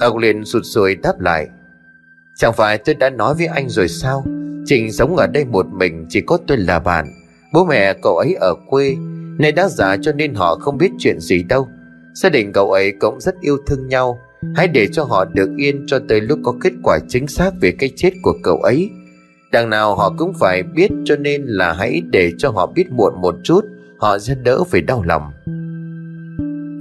Ông 0.00 0.18
liền 0.18 0.44
sụt 0.44 0.62
sùi 0.64 0.94
đáp 0.94 1.20
lại. 1.20 1.48
Chẳng 2.36 2.52
phải 2.52 2.78
tôi 2.78 2.94
đã 2.94 3.10
nói 3.10 3.34
với 3.34 3.46
anh 3.46 3.68
rồi 3.68 3.88
sao? 3.88 4.24
Trình 4.66 4.92
sống 4.92 5.16
ở 5.16 5.26
đây 5.26 5.44
một 5.44 5.66
mình, 5.72 6.06
Chỉ 6.08 6.20
có 6.20 6.38
tôi 6.46 6.58
là 6.58 6.78
bạn. 6.78 7.06
Bố 7.52 7.64
mẹ 7.64 7.94
cậu 8.02 8.16
ấy 8.16 8.34
ở 8.40 8.54
quê, 8.68 8.96
nên 9.38 9.54
đã 9.54 9.68
già 9.68 9.96
cho 10.02 10.12
nên 10.12 10.34
họ 10.34 10.54
không 10.54 10.78
biết 10.78 10.90
chuyện 10.98 11.20
gì 11.20 11.42
đâu. 11.42 11.68
Gia 12.14 12.28
đình 12.28 12.52
cậu 12.52 12.72
ấy 12.72 12.92
cũng 13.00 13.20
rất 13.20 13.34
yêu 13.40 13.56
thương 13.66 13.88
nhau. 13.88 14.18
Hãy 14.56 14.68
để 14.68 14.86
cho 14.92 15.04
họ 15.04 15.24
được 15.24 15.50
yên 15.56 15.84
Cho 15.86 15.98
tới 16.08 16.20
lúc 16.20 16.38
có 16.42 16.54
kết 16.60 16.72
quả 16.82 16.98
chính 17.08 17.26
xác 17.26 17.50
Về 17.60 17.72
cái 17.78 17.90
chết 17.96 18.10
của 18.22 18.34
cậu 18.42 18.56
ấy. 18.56 18.90
Đằng 19.52 19.70
nào 19.70 19.96
họ 19.96 20.14
cũng 20.18 20.32
phải 20.40 20.62
biết 20.62 20.90
Cho 21.04 21.16
nên 21.16 21.42
là 21.44 21.72
hãy 21.72 22.02
để 22.10 22.32
cho 22.38 22.50
họ 22.50 22.72
biết 22.74 22.90
muộn 22.90 23.20
một 23.20 23.34
chút, 23.44 23.64
Họ 23.98 24.18
sẽ 24.18 24.34
đỡ 24.42 24.64
phải 24.64 24.80
đau 24.80 25.02
lòng. 25.02 25.22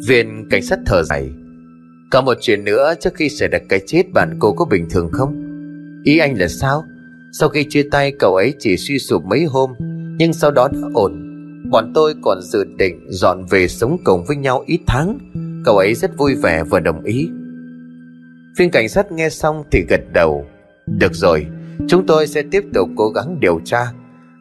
Viên 0.07 0.49
cảnh 0.49 0.63
sát 0.63 0.79
thở 0.85 1.03
dài. 1.03 1.29
Có 2.11 2.21
một 2.21 2.37
chuyện 2.41 2.63
nữa 2.63 2.93
Trước 2.99 3.13
khi 3.15 3.29
xảy 3.29 3.49
ra 3.49 3.59
cái 3.69 3.79
chết 3.87 4.03
bạn 4.13 4.37
cô 4.39 4.53
có 4.53 4.65
bình 4.65 4.87
thường 4.89 5.09
không? 5.11 5.43
Ý 6.03 6.17
anh 6.17 6.39
là 6.39 6.47
sao? 6.47 6.85
Sau 7.31 7.49
khi 7.49 7.65
chia 7.69 7.83
tay, 7.91 8.13
cậu 8.19 8.35
ấy 8.35 8.53
chỉ 8.59 8.77
suy 8.77 8.99
sụp 8.99 9.25
mấy 9.25 9.43
hôm, 9.43 9.73
Nhưng 10.17 10.33
sau 10.33 10.51
đó 10.51 10.67
đã 10.73 10.79
ổn. 10.93 11.29
Bọn 11.71 11.91
tôi 11.95 12.15
còn 12.21 12.41
dự 12.41 12.63
định 12.77 13.05
dọn 13.09 13.45
về 13.49 13.67
sống 13.67 13.97
cùng 14.03 14.25
với 14.25 14.37
nhau 14.37 14.63
ít 14.65 14.79
tháng. 14.87 15.17
Cậu 15.65 15.77
ấy 15.77 15.93
rất 15.93 16.17
vui 16.17 16.35
vẻ 16.35 16.63
và 16.63 16.79
đồng 16.79 17.03
ý. 17.03 17.29
Viên 18.57 18.71
cảnh 18.71 18.89
sát 18.89 19.11
nghe 19.11 19.29
xong 19.29 19.63
thì 19.71 19.85
gật 19.89 20.01
đầu. 20.13 20.45
Được 20.85 21.13
rồi, 21.13 21.45
Chúng 21.87 22.05
tôi 22.05 22.27
sẽ 22.27 22.43
tiếp 22.51 22.63
tục 22.73 22.89
cố 22.95 23.09
gắng 23.09 23.39
điều 23.39 23.59
tra. 23.65 23.91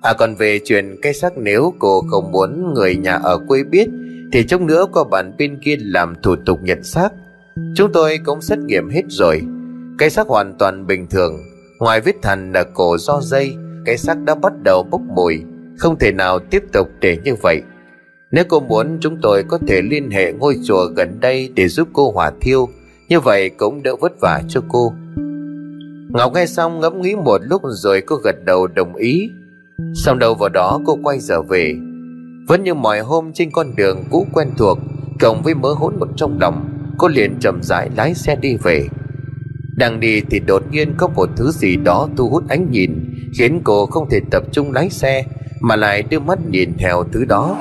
À 0.02 0.12
còn 0.12 0.34
về 0.34 0.58
chuyện 0.64 0.96
cây 1.02 1.14
xác 1.14 1.38
nếu 1.38 1.74
cô 1.78 2.02
không 2.10 2.32
muốn 2.32 2.74
người 2.74 2.96
nhà 2.96 3.12
ở 3.12 3.38
quê 3.48 3.62
biết, 3.64 3.88
Thì 4.32 4.44
chút 4.44 4.60
nữa 4.60 4.86
có 4.92 5.04
bạn 5.04 5.32
bên 5.38 5.58
kia 5.62 5.76
làm 5.78 6.14
thủ 6.22 6.36
tục 6.46 6.58
nhận 6.62 6.82
xác. 6.82 7.08
Chúng 7.74 7.92
tôi 7.92 8.18
cũng 8.24 8.40
xét 8.42 8.58
nghiệm 8.58 8.88
hết 8.90 9.02
rồi. 9.08 9.42
Cây 9.98 10.10
xác 10.10 10.26
hoàn 10.26 10.54
toàn 10.58 10.86
bình 10.86 11.06
thường. 11.10 11.36
Ngoài 11.78 12.00
vết 12.00 12.14
thằn 12.22 12.52
là 12.52 12.64
cổ 12.74 12.98
do 12.98 13.20
dây 13.22 13.54
Cây 13.86 13.96
xác 13.96 14.18
đã 14.24 14.34
bắt 14.34 14.52
đầu 14.64 14.82
bốc 14.90 15.00
mùi. 15.16 15.42
Không 15.78 15.98
thể 15.98 16.12
nào 16.12 16.38
tiếp 16.38 16.62
tục 16.72 16.88
để 17.00 17.18
như 17.24 17.34
vậy. 17.34 17.62
Nếu 18.30 18.44
cô 18.48 18.60
muốn, 18.60 18.98
chúng 19.00 19.18
tôi 19.22 19.44
có 19.48 19.58
thể 19.66 19.82
liên 19.82 20.10
hệ 20.10 20.32
ngôi 20.32 20.58
chùa 20.64 20.86
gần 20.96 21.20
đây 21.20 21.52
Để 21.54 21.68
giúp 21.68 21.88
cô 21.92 22.10
hỏa 22.10 22.32
thiêu. 22.40 22.68
Như 23.12 23.20
vậy 23.20 23.50
cũng 23.50 23.82
đỡ 23.82 23.96
vất 23.96 24.12
vả 24.20 24.42
cho 24.48 24.60
cô. 24.68 24.92
Ngọc 26.08 26.32
nghe 26.34 26.46
xong 26.46 26.80
ngẫm 26.80 27.00
nghĩ 27.00 27.14
một 27.14 27.40
lúc 27.44 27.62
rồi 27.64 28.00
cô 28.00 28.16
gật 28.16 28.44
đầu 28.44 28.66
đồng 28.66 28.94
ý. 28.94 29.30
Xong 29.94 30.18
đầu 30.18 30.34
vào 30.34 30.48
đó 30.48 30.80
cô 30.86 30.98
quay 31.02 31.18
trở 31.28 31.42
về. 31.42 31.74
Vẫn 32.48 32.64
như 32.64 32.74
mọi 32.74 33.00
hôm 33.00 33.32
trên 33.32 33.50
con 33.50 33.76
đường 33.76 34.04
cũ 34.10 34.26
quen 34.32 34.48
thuộc, 34.58 34.78
Cộng 35.20 35.42
với 35.42 35.54
mớ 35.54 35.72
hỗn 35.72 35.98
một 35.98 36.08
trong 36.16 36.38
lòng, 36.40 36.68
Cô 36.98 37.08
liền 37.08 37.38
chậm 37.40 37.62
rãi 37.62 37.90
lái 37.96 38.14
xe 38.14 38.36
đi 38.36 38.56
về. 38.62 38.88
Đang 39.76 40.00
đi 40.00 40.20
thì 40.30 40.40
đột 40.46 40.62
nhiên 40.70 40.94
có 40.96 41.08
một 41.08 41.28
thứ 41.36 41.50
gì 41.50 41.76
đó 41.76 42.08
thu 42.16 42.28
hút 42.28 42.44
ánh 42.48 42.70
nhìn, 42.70 43.14
Khiến 43.38 43.60
cô 43.64 43.86
không 43.86 44.10
thể 44.10 44.20
tập 44.30 44.42
trung 44.52 44.72
lái 44.72 44.90
xe, 44.90 45.24
Mà 45.60 45.76
lại 45.76 46.02
đưa 46.02 46.20
mắt 46.20 46.38
nhìn 46.50 46.72
theo 46.78 47.04
thứ 47.12 47.24
đó. 47.24 47.56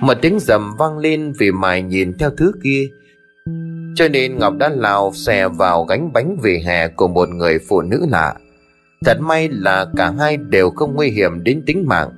Một 0.00 0.14
tiếng 0.22 0.38
rầm 0.38 0.76
vang 0.78 0.98
lên 0.98 1.32
vì 1.38 1.50
mài 1.50 1.82
nhìn 1.82 2.18
theo 2.18 2.30
thứ 2.36 2.52
kia 2.64 2.88
cho 3.94 4.08
nên 4.08 4.38
Ngọc 4.38 4.54
đã 4.58 4.68
lao 4.68 5.12
xe 5.14 5.48
vào 5.48 5.84
gánh 5.84 6.12
bánh 6.12 6.36
vỉa 6.42 6.58
hè 6.64 6.88
của 6.88 7.08
một 7.08 7.28
người 7.28 7.58
phụ 7.68 7.82
nữ 7.82 8.06
lạ. 8.10 8.34
Thật 9.04 9.20
may 9.20 9.48
là 9.48 9.86
cả 9.96 10.12
hai 10.18 10.36
đều 10.36 10.70
không 10.70 10.94
nguy 10.94 11.10
hiểm 11.10 11.44
đến 11.44 11.62
tính 11.66 11.84
mạng. 11.86 12.08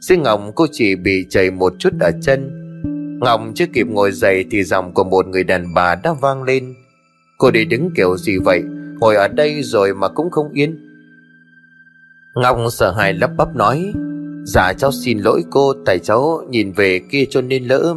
Riêng 0.00 0.22
Ngọc, 0.22 0.42
cô 0.54 0.66
chỉ 0.72 0.94
bị 0.94 1.26
chảy 1.30 1.50
một 1.50 1.72
chút 1.78 1.92
ở 2.00 2.10
chân. 2.22 2.50
Ngọc 3.20 3.40
chưa 3.54 3.66
kịp 3.72 3.86
ngồi 3.86 4.12
dậy 4.12 4.44
thì 4.50 4.64
giọng 4.64 4.94
của 4.94 5.04
một 5.04 5.26
người 5.26 5.44
đàn 5.44 5.74
bà 5.74 5.94
đã 5.94 6.12
vang 6.20 6.42
lên. 6.42 6.74
Cô 7.38 7.50
đi 7.50 7.64
đứng 7.64 7.90
kiểu 7.96 8.16
gì 8.16 8.38
vậy? 8.38 8.62
Ngồi 9.00 9.16
ở 9.16 9.28
đây 9.28 9.62
rồi 9.62 9.94
mà 9.94 10.08
cũng 10.08 10.30
không 10.30 10.52
yên. 10.52 10.88
Ngọc 12.34 12.58
sợ 12.70 12.92
hãi 12.92 13.12
lắp 13.12 13.30
bắp 13.36 13.56
nói 13.56 13.92
Dạ 14.44 14.72
cháu 14.72 14.92
xin 14.92 15.18
lỗi 15.18 15.42
cô, 15.50 15.72
Tại 15.86 15.98
cháu 15.98 16.44
nhìn 16.50 16.72
về 16.72 17.00
kia 17.10 17.24
cho 17.30 17.40
nên 17.40 17.64
lỡ 17.64 17.94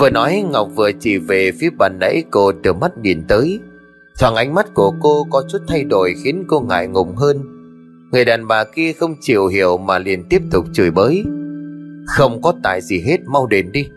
Vừa 0.00 0.10
nói, 0.10 0.44
Ngọc 0.50 0.68
vừa 0.74 0.92
chỉ 0.92 1.18
về 1.18 1.52
phía 1.60 1.70
bàn 1.78 1.98
nãy 2.00 2.24
cô 2.30 2.52
đưa 2.52 2.72
mắt 2.72 2.98
nhìn 2.98 3.22
tới. 3.28 3.60
Thoảng 4.18 4.34
ánh 4.34 4.54
mắt 4.54 4.66
của 4.74 4.94
cô 5.00 5.26
có 5.30 5.42
chút 5.52 5.58
thay 5.68 5.84
đổi 5.84 6.14
khiến 6.24 6.44
cô 6.48 6.60
ngại 6.60 6.86
ngùng 6.86 7.16
hơn. 7.16 7.38
Người 8.12 8.24
đàn 8.24 8.48
bà 8.48 8.64
kia 8.64 8.92
không 8.92 9.14
chịu 9.20 9.46
hiểu 9.46 9.78
mà 9.78 9.98
liền 9.98 10.24
tiếp 10.28 10.42
tục 10.50 10.64
chửi 10.72 10.90
bới. 10.90 11.24
Không 12.06 12.42
có 12.42 12.52
tài 12.62 12.80
gì 12.80 13.00
hết, 13.00 13.20
mau 13.26 13.46
đến 13.46 13.72
đi. 13.72 13.88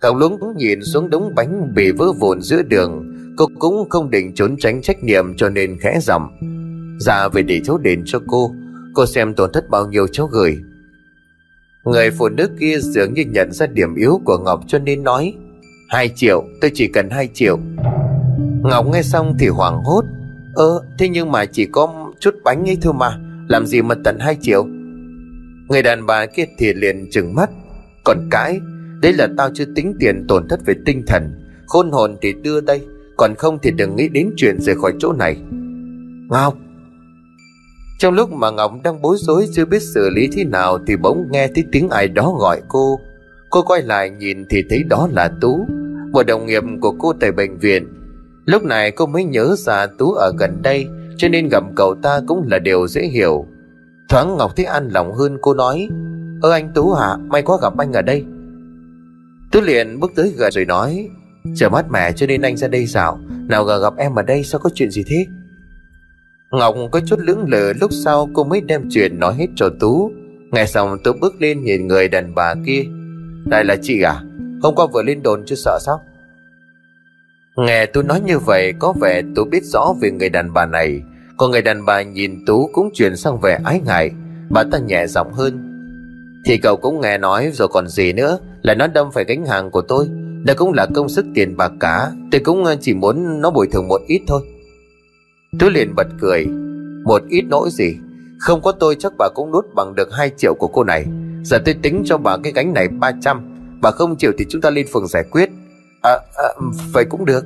Cậu 0.00 0.16
lúng 0.16 0.56
nhìn 0.56 0.78
xuống 0.84 1.10
đống 1.10 1.34
bánh 1.34 1.74
bị 1.74 1.90
vỡ 1.90 2.12
vụn 2.12 2.40
giữa 2.42 2.62
đường. 2.62 3.16
Cô 3.36 3.46
cũng 3.58 3.88
không 3.90 4.10
định 4.10 4.34
trốn 4.34 4.56
tránh 4.58 4.82
trách 4.82 5.04
nhiệm 5.04 5.36
cho 5.36 5.48
nên 5.48 5.78
khẽ 5.80 5.98
giọng. 6.02 6.28
Dạ 7.00 7.28
về 7.28 7.42
để 7.42 7.60
cháu 7.64 7.78
đền 7.78 8.02
cho 8.06 8.20
cô. 8.26 8.54
Cô 8.94 9.06
xem 9.06 9.34
tổn 9.34 9.52
thất 9.52 9.70
bao 9.70 9.86
nhiêu 9.86 10.06
cháu 10.06 10.26
gửi. 10.26 10.58
Người 11.84 12.10
phụ 12.10 12.28
nữ 12.28 12.48
kia 12.60 12.78
dường 12.78 13.14
như 13.14 13.24
nhận 13.24 13.52
ra 13.52 13.66
điểm 13.66 13.94
yếu 13.94 14.20
của 14.24 14.38
Ngọc 14.38 14.60
cho 14.66 14.78
nên 14.78 15.02
nói, 15.02 15.34
Hai 15.88 16.08
triệu, 16.08 16.44
tôi 16.60 16.70
chỉ 16.74 16.88
cần 16.88 17.10
hai 17.10 17.28
triệu. 17.34 17.58
Ngọc 18.62 18.86
nghe 18.92 19.02
xong 19.02 19.36
thì 19.38 19.48
hoảng 19.48 19.82
hốt, 19.84 20.04
Ơ, 20.54 20.84
thế 20.98 21.08
nhưng 21.08 21.32
mà 21.32 21.44
chỉ 21.44 21.66
có 21.66 22.12
chút 22.20 22.34
bánh 22.44 22.68
ấy 22.68 22.78
thôi 22.82 22.92
mà, 22.92 23.18
Làm 23.48 23.66
gì 23.66 23.82
mà 23.82 23.94
tận 24.04 24.18
hai 24.20 24.36
triệu? 24.40 24.64
Người 25.68 25.82
đàn 25.82 26.06
bà 26.06 26.26
kia 26.26 26.44
thì 26.58 26.74
liền 26.74 27.10
trừng 27.10 27.34
mắt, 27.34 27.50
Còn 28.04 28.28
cãi, 28.30 28.60
Đấy 29.02 29.12
là 29.12 29.28
tao 29.36 29.50
chưa 29.54 29.66
tính 29.74 29.94
tiền 30.00 30.26
tổn 30.28 30.48
thất 30.48 30.60
về 30.66 30.74
tinh 30.86 31.02
thần, 31.06 31.40
Khôn 31.66 31.90
hồn 31.90 32.16
thì 32.22 32.32
đưa 32.32 32.60
đây, 32.60 32.86
Còn 33.16 33.34
không 33.38 33.58
thì 33.62 33.70
đừng 33.70 33.96
nghĩ 33.96 34.08
đến 34.08 34.30
chuyện 34.36 34.60
rời 34.60 34.74
khỏi 34.76 34.92
chỗ 34.98 35.12
này. 35.12 35.36
Ngọc 36.28 36.56
trong 38.00 38.14
lúc 38.14 38.32
mà 38.32 38.50
Ngọc 38.50 38.72
đang 38.84 39.02
bối 39.02 39.16
rối 39.18 39.48
Chưa 39.52 39.64
biết 39.64 39.82
xử 39.82 40.10
lý 40.10 40.28
thế 40.32 40.44
nào 40.44 40.78
Thì 40.86 40.96
bỗng 40.96 41.28
nghe 41.30 41.48
thấy 41.54 41.64
tiếng 41.72 41.88
ai 41.88 42.08
đó 42.08 42.34
gọi 42.38 42.62
cô. 42.68 43.00
Cô 43.50 43.62
quay 43.62 43.82
lại 43.82 44.10
nhìn 44.10 44.46
thì 44.50 44.64
thấy 44.70 44.82
đó 44.82 45.08
là 45.12 45.30
Tú, 45.40 45.66
Một 46.12 46.22
đồng 46.22 46.46
nghiệp 46.46 46.62
của 46.80 46.92
cô 46.98 47.12
tại 47.20 47.32
bệnh 47.32 47.58
viện. 47.58 47.88
Lúc 48.44 48.62
này 48.62 48.90
cô 48.90 49.06
mới 49.06 49.24
nhớ 49.24 49.54
ra 49.58 49.86
Tú 49.86 50.12
ở 50.12 50.32
gần 50.38 50.62
đây, 50.62 50.86
Cho 51.16 51.28
nên 51.28 51.48
gặp 51.48 51.62
cậu 51.76 51.94
ta 52.02 52.20
cũng 52.26 52.46
là 52.50 52.58
điều 52.58 52.88
dễ 52.88 53.02
hiểu. 53.02 53.46
Thoáng 54.08 54.36
Ngọc 54.36 54.56
thấy 54.56 54.66
an 54.66 54.88
lòng 54.88 55.14
hơn, 55.14 55.38
cô 55.40 55.54
nói, 55.54 55.88
Ơ 56.42 56.50
anh 56.50 56.70
Tú 56.74 56.92
hả 56.92 57.16
May 57.16 57.42
quá 57.42 57.58
gặp 57.62 57.76
anh 57.78 57.92
ở 57.92 58.02
đây. 58.02 58.24
Tú 59.52 59.60
liền 59.60 60.00
bước 60.00 60.12
tới 60.16 60.34
gần 60.36 60.52
rồi 60.52 60.64
nói 60.64 61.08
Trời 61.56 61.70
mát 61.70 61.90
mẻ 61.90 62.12
cho 62.12 62.26
nên 62.26 62.42
anh 62.42 62.56
ra 62.56 62.68
đây 62.68 62.86
dạo. 62.86 63.18
Nào 63.48 63.64
ngờ 63.64 63.78
gặp 63.78 63.96
em 63.96 64.14
ở 64.14 64.22
đây 64.22 64.42
sao 64.44 64.60
có 64.60 64.70
chuyện 64.74 64.90
gì 64.90 65.04
thế? 65.06 65.26
Ngọc 66.50 66.76
có 66.92 67.00
chút 67.06 67.18
lưỡng 67.18 67.44
lự, 67.48 67.72
Lúc 67.80 67.90
sau 67.92 68.28
cô 68.34 68.44
mới 68.44 68.60
đem 68.60 68.88
chuyện 68.90 69.18
nói 69.18 69.34
hết 69.34 69.46
cho 69.56 69.68
Tú. 69.80 70.12
Nghe 70.52 70.66
xong 70.66 70.98
Tú 71.04 71.12
bước 71.20 71.34
lên 71.40 71.64
nhìn 71.64 71.86
người 71.86 72.08
đàn 72.08 72.34
bà 72.34 72.54
kia. 72.66 72.84
Đây 73.46 73.64
là 73.64 73.76
chị 73.82 74.02
à? 74.02 74.22
Hôm 74.62 74.74
qua 74.74 74.86
vừa 74.92 75.02
lên 75.02 75.22
đồn 75.22 75.42
chưa 75.46 75.56
sợ 75.56 75.78
sao? 75.86 76.00
Nghe 77.56 77.86
Tú 77.86 78.02
nói 78.02 78.20
như 78.20 78.38
vậy, 78.38 78.72
Có 78.78 78.94
vẻ 79.00 79.22
Tú 79.36 79.44
biết 79.44 79.64
rõ 79.64 79.94
về 80.00 80.10
người 80.10 80.28
đàn 80.28 80.52
bà 80.52 80.66
này. 80.66 81.00
Còn 81.36 81.50
người 81.50 81.62
đàn 81.62 81.84
bà 81.84 82.02
nhìn 82.02 82.44
Tú 82.46 82.70
cũng 82.72 82.90
chuyển 82.94 83.16
sang 83.16 83.40
vẻ 83.40 83.60
ái 83.64 83.80
ngại. 83.86 84.10
Bà 84.50 84.64
ta 84.72 84.78
nhẹ 84.78 85.06
giọng 85.06 85.32
hơn. 85.32 85.66
Thì 86.44 86.58
cậu 86.58 86.76
cũng 86.76 87.00
nghe 87.00 87.18
nói 87.18 87.50
rồi 87.52 87.68
còn 87.68 87.88
gì 87.88 88.12
nữa, 88.12 88.38
Là 88.62 88.74
nó 88.74 88.86
đâm 88.86 89.10
phải 89.12 89.24
gánh 89.24 89.46
hàng 89.46 89.70
của 89.70 89.82
tôi. 89.82 90.08
Đây 90.44 90.56
cũng 90.56 90.72
là 90.72 90.86
công 90.94 91.08
sức 91.08 91.26
tiền 91.34 91.56
bạc 91.56 91.72
cả, 91.80 92.10
Tôi 92.32 92.40
cũng 92.44 92.64
ờ, 92.64 92.76
chỉ 92.80 92.94
muốn 92.94 93.40
nó 93.40 93.50
bồi 93.50 93.68
thường 93.72 93.88
một 93.88 94.00
ít 94.06 94.20
thôi. 94.26 94.42
Tú 95.58 95.68
liền 95.68 95.94
bật 95.94 96.06
cười. 96.20 96.46
Một 97.04 97.22
ít 97.28 97.42
nỗi 97.48 97.70
gì? 97.70 97.96
Không 98.38 98.62
có 98.62 98.72
tôi 98.72 98.96
chắc 98.98 99.12
bà 99.18 99.28
cũng 99.34 99.52
nuốt 99.52 99.64
bằng 99.74 99.94
được 99.94 100.08
2 100.12 100.30
triệu 100.36 100.54
của 100.54 100.66
cô 100.66 100.84
này. 100.84 101.06
Giờ 101.44 101.58
tôi 101.64 101.74
tính 101.82 102.02
cho 102.06 102.18
bà 102.18 102.36
cái 102.42 102.52
gánh 102.52 102.74
này 102.74 102.88
300 102.88 103.56
Bà 103.82 103.90
không 103.90 104.16
chịu 104.16 104.32
thì 104.38 104.46
chúng 104.48 104.60
ta 104.60 104.70
lên 104.70 104.86
phường 104.92 105.06
giải 105.06 105.24
quyết. 105.30 105.50
À, 106.02 106.18
à 106.36 106.48
vậy 106.92 107.04
cũng 107.10 107.24
được. 107.24 107.44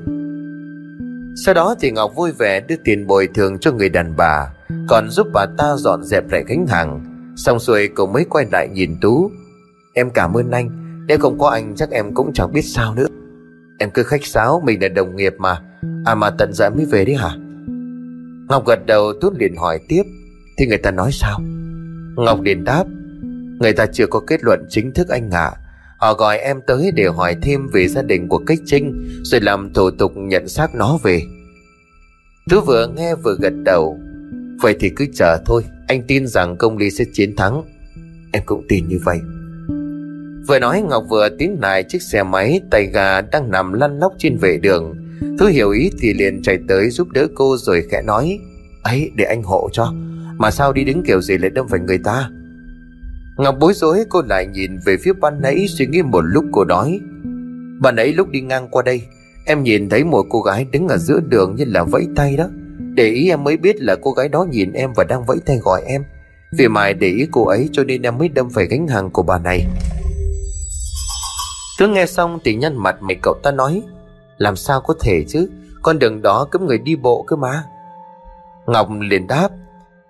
Sau 1.44 1.54
đó 1.54 1.74
thì 1.80 1.90
Ngọc 1.90 2.12
vui 2.14 2.32
vẻ 2.32 2.60
đưa 2.60 2.76
tiền 2.84 3.06
bồi 3.06 3.28
thường 3.34 3.58
cho 3.58 3.72
người 3.72 3.88
đàn 3.88 4.16
bà 4.16 4.54
Còn 4.88 5.10
giúp 5.10 5.26
bà 5.32 5.46
ta 5.58 5.76
dọn 5.76 6.04
dẹp 6.04 6.30
lại 6.30 6.44
gánh 6.48 6.66
hàng. 6.66 7.00
Xong 7.36 7.58
xuôi 7.58 7.88
cậu 7.94 8.06
mới 8.06 8.24
quay 8.24 8.46
lại 8.52 8.68
nhìn 8.72 8.96
Tú. 9.00 9.30
Em 9.92 10.10
cảm 10.10 10.34
ơn 10.36 10.50
anh 10.50 10.70
Nếu 11.08 11.18
không 11.18 11.38
có 11.38 11.48
anh 11.48 11.74
chắc 11.76 11.90
em 11.90 12.14
cũng 12.14 12.32
chẳng 12.34 12.52
biết 12.52 12.62
sao 12.62 12.94
nữa. 12.94 13.06
Em 13.78 13.90
cứ 13.90 14.02
khách 14.02 14.26
sáo 14.26 14.62
Mình 14.64 14.82
là 14.82 14.88
đồng 14.88 15.16
nghiệp 15.16 15.34
mà. 15.38 15.62
À 16.04 16.14
mà 16.14 16.30
tận 16.30 16.50
dạ 16.52 16.70
mới 16.70 16.84
về 16.84 17.04
đấy 17.04 17.16
hả? 17.16 17.36
Ngọc 18.54 18.66
gật 18.66 18.86
đầu 18.86 19.12
Tú 19.20 19.30
liền 19.38 19.56
hỏi 19.56 19.80
tiếp. 19.88 20.02
Thì 20.58 20.66
người 20.66 20.78
ta 20.78 20.90
nói 20.90 21.10
sao? 21.12 21.40
Ngọc 22.16 22.40
liền 22.42 22.64
đáp. 22.64 22.84
Người 23.60 23.72
ta 23.72 23.86
chưa 23.86 24.06
có 24.06 24.20
kết 24.20 24.44
luận 24.44 24.66
chính 24.68 24.92
thức 24.92 25.08
anh 25.08 25.30
ạ. 25.30 25.40
À. 25.40 25.56
Họ 25.98 26.14
gọi 26.14 26.38
em 26.38 26.60
tới 26.66 26.90
để 26.94 27.04
hỏi 27.08 27.36
thêm 27.42 27.66
về 27.72 27.88
gia 27.88 28.02
đình 28.02 28.28
của 28.28 28.38
Cách 28.46 28.58
Trinh, 28.66 29.04
Rồi 29.22 29.40
làm 29.40 29.72
thủ 29.72 29.90
tục 29.90 30.12
nhận 30.16 30.48
xác 30.48 30.74
nó 30.74 30.98
về. 31.02 31.22
Tú 32.50 32.60
vừa 32.60 32.86
nghe 32.96 33.14
vừa 33.14 33.36
gật 33.40 33.52
đầu. 33.64 33.98
Vậy 34.60 34.76
thì 34.80 34.90
cứ 34.96 35.06
chờ 35.14 35.38
thôi, 35.46 35.64
Anh 35.88 36.02
tin 36.02 36.26
rằng 36.26 36.56
công 36.56 36.78
lý 36.78 36.90
sẽ 36.90 37.04
chiến 37.12 37.36
thắng. 37.36 37.62
Em 38.32 38.42
cũng 38.46 38.66
tin 38.68 38.88
như 38.88 38.98
vậy. 39.04 39.18
Vừa 40.48 40.58
nói 40.58 40.82
Ngọc 40.82 41.04
vừa 41.10 41.28
tiến 41.38 41.56
lại 41.60 41.84
chiếc 41.88 42.02
xe 42.02 42.22
máy, 42.22 42.60
Tay 42.70 42.86
gà 42.86 43.20
đang 43.20 43.50
nằm 43.50 43.72
lăn 43.72 43.98
lóc 43.98 44.12
trên 44.18 44.36
vệ 44.36 44.58
đường 44.62 45.03
thứ 45.38 45.48
hiểu 45.48 45.70
ý 45.70 45.90
thì 46.00 46.14
liền 46.14 46.42
chạy 46.42 46.58
tới 46.68 46.90
giúp 46.90 47.08
đỡ 47.08 47.26
cô 47.34 47.56
rồi 47.56 47.86
khẽ 47.90 48.02
nói, 48.02 48.38
ấy, 48.82 49.10
để 49.14 49.24
anh 49.24 49.42
hộ 49.42 49.68
cho. 49.72 49.92
Mà 50.38 50.50
sao 50.50 50.72
đi 50.72 50.84
đứng 50.84 51.02
kiểu 51.02 51.20
gì 51.20 51.38
lại 51.38 51.50
đâm 51.50 51.68
phải 51.68 51.80
người 51.80 51.98
ta? 51.98 52.30
Ngọc 53.36 53.56
bối 53.60 53.72
rối, 53.74 54.04
cô 54.08 54.22
lại 54.22 54.46
nhìn 54.46 54.70
về 54.86 54.96
phía 54.96 55.12
ban 55.12 55.40
nãy 55.42 55.66
suy 55.68 55.86
nghĩ 55.86 56.02
một 56.02 56.20
lúc, 56.20 56.44
cô 56.52 56.64
nói, 56.64 57.00
Ban 57.80 57.96
nãy 57.96 58.12
lúc 58.12 58.28
đi 58.28 58.40
ngang 58.40 58.68
qua 58.70 58.82
đây, 58.82 59.02
Em 59.46 59.62
nhìn 59.62 59.88
thấy 59.88 60.04
một 60.04 60.26
cô 60.30 60.40
gái 60.40 60.66
đứng 60.72 60.88
ở 60.88 60.96
giữa 60.96 61.20
đường 61.28 61.54
như 61.56 61.64
là 61.66 61.84
vẫy 61.84 62.06
tay 62.16 62.36
đó. 62.36 62.48
Để 62.94 63.08
ý 63.08 63.28
em 63.28 63.44
mới 63.44 63.56
biết 63.56 63.76
là 63.80 63.96
cô 64.02 64.12
gái 64.12 64.28
đó 64.28 64.46
nhìn 64.50 64.72
em 64.72 64.92
và 64.96 65.04
đang 65.04 65.24
vẫy 65.24 65.38
tay 65.46 65.58
gọi 65.58 65.82
em. 65.86 66.04
Vì 66.52 66.68
mài 66.68 66.94
để 66.94 67.08
ý 67.08 67.26
cô 67.30 67.46
ấy 67.46 67.68
cho 67.72 67.84
nên 67.84 68.02
em 68.02 68.18
mới 68.18 68.28
đâm 68.28 68.50
phải 68.50 68.66
gánh 68.66 68.86
hàng 68.86 69.10
của 69.10 69.22
bà 69.22 69.38
này. 69.38 69.66
Cứ 71.78 71.88
nghe 71.88 72.06
xong 72.06 72.38
thì 72.44 72.54
nhăn 72.54 72.76
mặt 72.76 73.02
mày, 73.02 73.16
cậu 73.22 73.34
ta 73.42 73.50
nói 73.50 73.82
làm 74.38 74.56
sao 74.56 74.80
có 74.80 74.94
thể 75.00 75.24
chứ? 75.28 75.50
Con 75.82 75.98
đường 75.98 76.22
đó 76.22 76.46
cấm 76.50 76.66
người 76.66 76.78
đi 76.78 76.96
bộ 76.96 77.24
cơ 77.26 77.36
mà. 77.36 77.64
Ngọc 78.66 78.88
liền 79.00 79.26
đáp, 79.26 79.48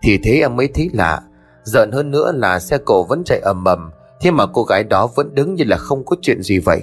Thì 0.03 0.19
thế 0.25 0.39
em 0.41 0.57
mới 0.57 0.69
thấy 0.75 0.91
lạ. 0.93 1.21
Giận 1.63 1.93
hơn 1.93 2.11
nữa 2.11 2.33
là 2.35 2.59
xe 2.59 2.79
cổ 2.85 3.05
vẫn 3.05 3.23
chạy 3.25 3.41
ầm 3.41 3.65
ầm, 3.65 3.91
Thế 4.21 4.31
mà 4.31 4.47
cô 4.47 4.65
gái 4.65 4.85
đó 4.85 5.07
vẫn 5.07 5.35
đứng 5.35 5.55
như 5.55 5.65
là 5.65 5.77
không 5.77 6.05
có 6.05 6.17
chuyện 6.23 6.43
gì 6.43 6.59
vậy. 6.59 6.83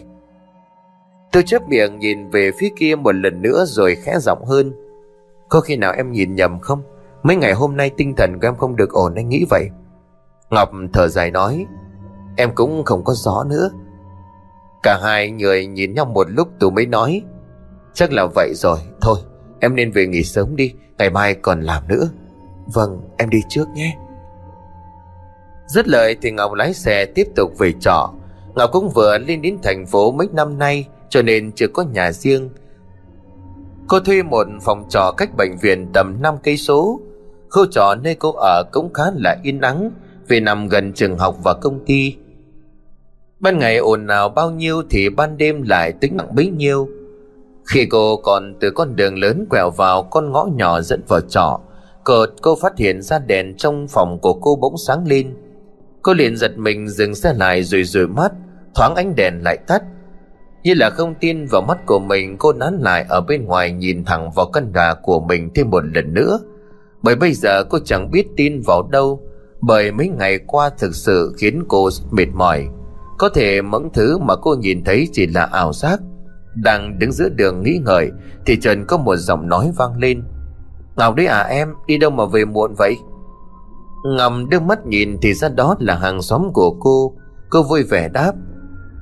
Tôi 1.32 1.44
chấp 1.44 1.62
miệng 1.68 2.00
nhìn 2.00 2.30
về 2.30 2.52
phía 2.60 2.70
kia 2.76 2.96
một 2.96 3.16
lần 3.16 3.42
nữa 3.42 3.66
rồi 3.68 3.96
khẽ 3.96 4.20
giọng 4.20 4.46
hơn, 4.46 4.74
Có 5.50 5.62
khi 5.62 5.76
nào 5.76 5.94
em 5.94 6.12
nhìn 6.12 6.36
nhầm 6.36 6.60
không? 6.60 6.82
Mấy 7.24 7.36
ngày 7.36 7.54
hôm 7.54 7.78
nay 7.78 7.92
tinh 7.98 8.16
thần 8.16 8.40
của 8.40 8.48
em 8.48 8.56
không 8.56 8.76
được 8.76 8.90
ổn, 8.90 9.16
anh 9.16 9.30
nghĩ 9.30 9.46
vậy? 9.50 9.70
Ngọc 10.50 10.72
thở 10.94 11.08
dài 11.08 11.32
nói, 11.32 11.66
Em 12.38 12.56
cũng 12.56 12.84
không 12.86 13.04
có 13.04 13.14
gió 13.14 13.44
nữa. 13.50 13.70
Cả 14.84 15.00
hai 15.04 15.32
người 15.32 15.66
nhìn 15.66 15.94
nhau 15.94 16.06
một 16.06 16.28
lúc 16.30 16.48
Tú 16.60 16.70
mới 16.70 16.86
nói 16.86 17.24
Chắc 17.94 18.12
là 18.12 18.28
vậy 18.36 18.54
rồi. 18.56 18.80
Thôi, 19.02 19.20
em 19.60 19.76
nên 19.76 19.92
về 19.92 20.08
nghỉ 20.08 20.24
sớm 20.24 20.56
đi. 20.56 20.74
Ngày 20.98 21.10
mai 21.10 21.34
còn 21.34 21.62
làm 21.62 21.88
nữa. 21.88 22.10
Vâng 22.74 23.02
em 23.18 23.30
đi 23.30 23.40
trước 23.50 23.66
nhé. 23.76 23.98
Rất 25.68 25.88
lời 25.88 26.16
thì 26.22 26.32
Ngọc 26.32 26.54
lái 26.54 26.74
xe 26.74 27.06
tiếp 27.06 27.28
tục 27.36 27.52
về 27.60 27.74
trọ. 27.80 28.14
Ngọc 28.56 28.70
cũng 28.74 28.90
vừa 28.90 29.18
lên 29.18 29.42
đến 29.42 29.58
thành 29.64 29.86
phố 29.86 30.12
mấy 30.12 30.28
năm 30.34 30.60
nay, 30.60 30.88
Cho 31.10 31.22
nên 31.22 31.52
chưa 31.52 31.68
có 31.68 31.84
nhà 31.84 32.12
riêng. 32.12 32.50
Cô 33.88 34.00
thuê 34.00 34.24
một 34.24 34.48
phòng 34.62 34.86
trọ 34.90 35.14
cách 35.18 35.30
bệnh 35.38 35.58
viện 35.62 35.88
tầm 35.94 36.18
5 36.22 36.36
cây 36.44 36.58
số. 36.58 37.00
Khu 37.50 37.66
trọ 37.72 37.96
nơi 37.96 38.16
cô 38.16 38.32
ở 38.32 38.64
cũng 38.72 38.94
khá 38.94 39.04
là 39.16 39.38
yên 39.44 39.62
ắng, 39.62 39.92
Vì 40.28 40.40
nằm 40.40 40.68
gần 40.68 40.94
trường 40.94 41.18
học 41.18 41.36
và 41.44 41.54
công 41.54 41.86
ty. 41.86 42.16
Ban 43.40 43.60
ngày 43.60 43.78
ồn 43.78 44.08
ào 44.08 44.30
bao 44.30 44.52
nhiêu 44.52 44.84
thì 44.90 45.10
ban 45.10 45.38
đêm 45.38 45.62
lại 45.62 45.92
tính 45.92 46.18
nặng 46.18 46.36
bấy 46.36 46.48
nhiêu. 46.50 46.90
Khi 47.66 47.86
cô 47.86 48.18
còn 48.18 48.56
từ 48.60 48.72
con 48.72 48.96
đường 48.96 49.18
lớn 49.18 49.46
quẹo 49.50 49.70
vào 49.70 50.04
con 50.04 50.32
ngõ 50.32 50.48
nhỏ 50.56 50.82
dẫn 50.82 51.02
vào 51.08 51.22
trọ 51.22 51.60
Cột 52.04 52.30
cô 52.42 52.56
phát 52.56 52.78
hiện 52.78 53.02
ra 53.02 53.20
đèn 53.20 53.58
trong 53.58 53.88
phòng 53.88 54.20
của 54.22 54.34
cô 54.34 54.56
bỗng 54.56 54.78
sáng 54.78 55.08
lên. 55.08 55.36
Cô 56.02 56.14
liền 56.14 56.38
giật 56.38 56.58
mình 56.58 56.88
dừng 56.90 57.16
xe 57.16 57.34
lại 57.34 57.64
rồi 57.64 57.84
rủi 57.84 58.08
mắt, 58.08 58.32
Thoáng 58.76 58.96
ánh 58.96 59.16
đèn 59.16 59.44
lại 59.44 59.58
tắt. 59.68 59.84
Như 60.64 60.74
là 60.74 60.90
không 60.90 61.16
tin 61.20 61.46
vào 61.46 61.62
mắt 61.62 61.78
của 61.86 62.00
mình, 62.00 62.38
Cô 62.38 62.54
nán 62.54 62.78
lại 62.82 63.06
ở 63.10 63.22
bên 63.22 63.46
ngoài 63.46 63.72
nhìn 63.72 64.06
thẳng 64.06 64.32
vào 64.32 64.46
căn 64.46 64.72
nhà 64.74 64.94
của 65.04 65.20
mình 65.20 65.50
thêm 65.56 65.70
một 65.70 65.84
lần 65.96 66.14
nữa. 66.14 66.40
Bởi 67.02 67.16
bây 67.16 67.34
giờ 67.34 67.64
cô 67.64 67.80
chẳng 67.86 68.12
biết 68.12 68.28
tin 68.38 68.62
vào 68.66 68.84
đâu, 68.92 69.22
Bởi 69.62 69.92
mấy 69.92 70.10
ngày 70.10 70.40
qua 70.48 70.70
thực 70.80 70.96
sự 70.96 71.34
khiến 71.38 71.64
cô 71.68 71.90
mệt 72.12 72.28
mỏi. 72.34 72.68
Có 73.18 73.30
thể 73.30 73.62
những 73.72 73.90
thứ 73.94 74.18
mà 74.18 74.36
cô 74.36 74.56
nhìn 74.56 74.84
thấy 74.84 75.08
chỉ 75.12 75.28
là 75.28 75.44
ảo 75.44 75.74
giác. 75.74 76.00
Đang 76.56 77.00
đứng 77.00 77.12
giữa 77.12 77.30
đường 77.30 77.64
nghĩ 77.64 77.80
ngợi, 77.86 78.12
Thì 78.46 78.58
trần 78.62 78.86
có 78.86 78.98
một 78.98 79.16
giọng 79.16 79.50
nói 79.50 79.72
vang 79.78 79.98
lên. 79.98 80.24
Ngọc 80.96 81.16
đấy 81.16 81.26
à 81.26 81.42
em, 81.42 81.74
Đi 81.88 81.98
đâu 81.98 82.10
mà 82.10 82.26
về 82.26 82.46
muộn 82.46 82.74
vậy? 82.78 82.96
Ngầm 84.06 84.50
đưa 84.50 84.60
mắt 84.60 84.86
nhìn 84.86 85.18
thì 85.22 85.34
ra 85.34 85.50
đó 85.50 85.76
là 85.80 85.96
hàng 85.96 86.22
xóm 86.22 86.50
của 86.54 86.76
cô. 86.80 87.14
Cô 87.50 87.64
vui 87.64 87.84
vẻ 87.84 88.10
đáp, 88.10 88.34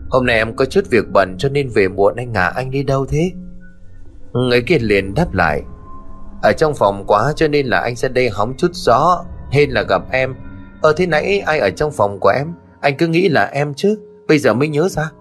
Hôm 0.10 0.26
nay 0.26 0.36
em 0.36 0.56
có 0.56 0.66
chút 0.66 0.82
việc 0.90 1.06
bận 1.14 1.36
cho 1.38 1.50
nên 1.50 1.70
về 1.70 1.88
muộn 1.88 2.16
anh 2.16 2.34
à 2.34 2.52
anh 2.56 2.72
đi 2.72 2.84
đâu 2.84 3.06
thế? 3.06 3.32
Người 4.34 4.62
kia 4.62 4.80
liền 4.80 5.14
đáp 5.14 5.34
lại, 5.34 5.62
Ở 6.44 6.52
trong 6.58 6.74
phòng 6.76 7.04
quá 7.08 7.34
cho 7.36 7.48
nên 7.48 7.66
là 7.66 7.80
anh 7.80 7.96
sẽ 7.96 8.08
đây 8.08 8.30
hóng 8.30 8.54
chút 8.58 8.72
gió, 8.74 9.26
Hên 9.52 9.70
là 9.70 9.82
gặp 9.82 10.02
em. 10.12 10.36
Ờ 10.82 10.94
thế 10.98 11.06
nãy 11.06 11.40
ai 11.40 11.60
ở 11.60 11.70
trong 11.70 11.92
phòng 11.92 12.18
của 12.20 12.30
em? 12.30 12.48
Anh 12.82 12.98
cứ 12.98 13.08
nghĩ 13.08 13.30
là 13.30 13.46
em 13.46 13.74
chứ, 13.74 14.00
Bây 14.28 14.40
giờ 14.40 14.54
mới 14.54 14.68
nhớ 14.68 14.90
ra. 14.90 15.12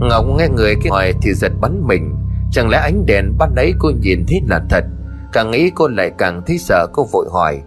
Ngọc 0.00 0.26
nghe 0.38 0.48
người 0.48 0.74
kia 0.82 0.90
hỏi 0.90 1.14
thì 1.22 1.34
giật 1.34 1.52
bắn 1.60 1.82
mình. 1.86 2.16
Chẳng 2.52 2.68
lẽ 2.68 2.78
ánh 2.78 3.06
đèn 3.06 3.24
ban 3.38 3.54
nãy 3.54 3.72
cô 3.78 3.90
nhìn 4.00 4.24
thấy 4.28 4.40
là 4.48 4.60
thật? 4.70 4.84
Càng 5.32 5.50
nghĩ 5.50 5.70
cô 5.74 5.88
lại 5.88 6.12
càng 6.18 6.42
thấy 6.46 6.58
sợ, 6.58 6.86
cô 6.92 7.06
vội 7.12 7.26
hỏi. 7.32 7.62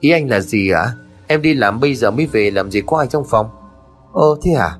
Ý 0.00 0.10
anh 0.10 0.30
là 0.30 0.40
gì 0.40 0.70
ạ 0.70 0.92
Em 1.26 1.42
đi 1.42 1.54
làm 1.54 1.80
bây 1.80 1.94
giờ 1.94 2.10
mới 2.10 2.26
về, 2.26 2.50
làm 2.50 2.70
gì 2.70 2.82
có 2.86 2.98
ai 2.98 3.06
trong 3.06 3.24
phòng? 3.24 3.46
Ồ 4.12 4.36
thế 4.42 4.52
à? 4.52 4.70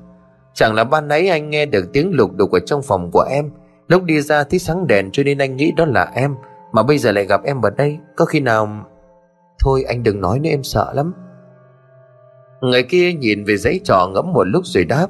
Chẳng 0.53 0.73
là 0.73 0.83
ban 0.83 1.07
nãy 1.07 1.29
anh 1.29 1.49
nghe 1.49 1.65
được 1.65 1.93
tiếng 1.93 2.11
lục 2.13 2.31
đục 2.35 2.51
ở 2.51 2.59
trong 2.59 2.81
phòng 2.81 3.09
của 3.13 3.25
em. 3.29 3.49
Lúc 3.87 4.03
đi 4.03 4.21
ra 4.21 4.43
thấy 4.43 4.59
sáng 4.59 4.87
đèn 4.87 5.11
cho 5.11 5.23
nên 5.23 5.37
anh 5.37 5.55
nghĩ 5.55 5.71
đó 5.77 5.85
là 5.85 6.11
em. 6.15 6.35
Mà 6.71 6.83
bây 6.83 6.97
giờ 6.97 7.11
lại 7.11 7.25
gặp 7.25 7.43
em 7.43 7.61
ở 7.61 7.69
đây, 7.69 7.97
Có 8.15 8.25
khi 8.25 8.39
nào 8.39 8.69
Thôi, 9.59 9.83
anh 9.87 10.03
đừng 10.03 10.21
nói 10.21 10.39
nữa, 10.39 10.49
em 10.49 10.63
sợ 10.63 10.93
lắm. 10.93 11.13
Người 12.61 12.83
kia 12.83 13.13
nhìn 13.13 13.43
về 13.43 13.57
giấy 13.57 13.81
trò 13.83 14.07
ngẫm 14.13 14.33
một 14.33 14.43
lúc 14.43 14.65
rồi 14.65 14.85
đáp. 14.85 15.07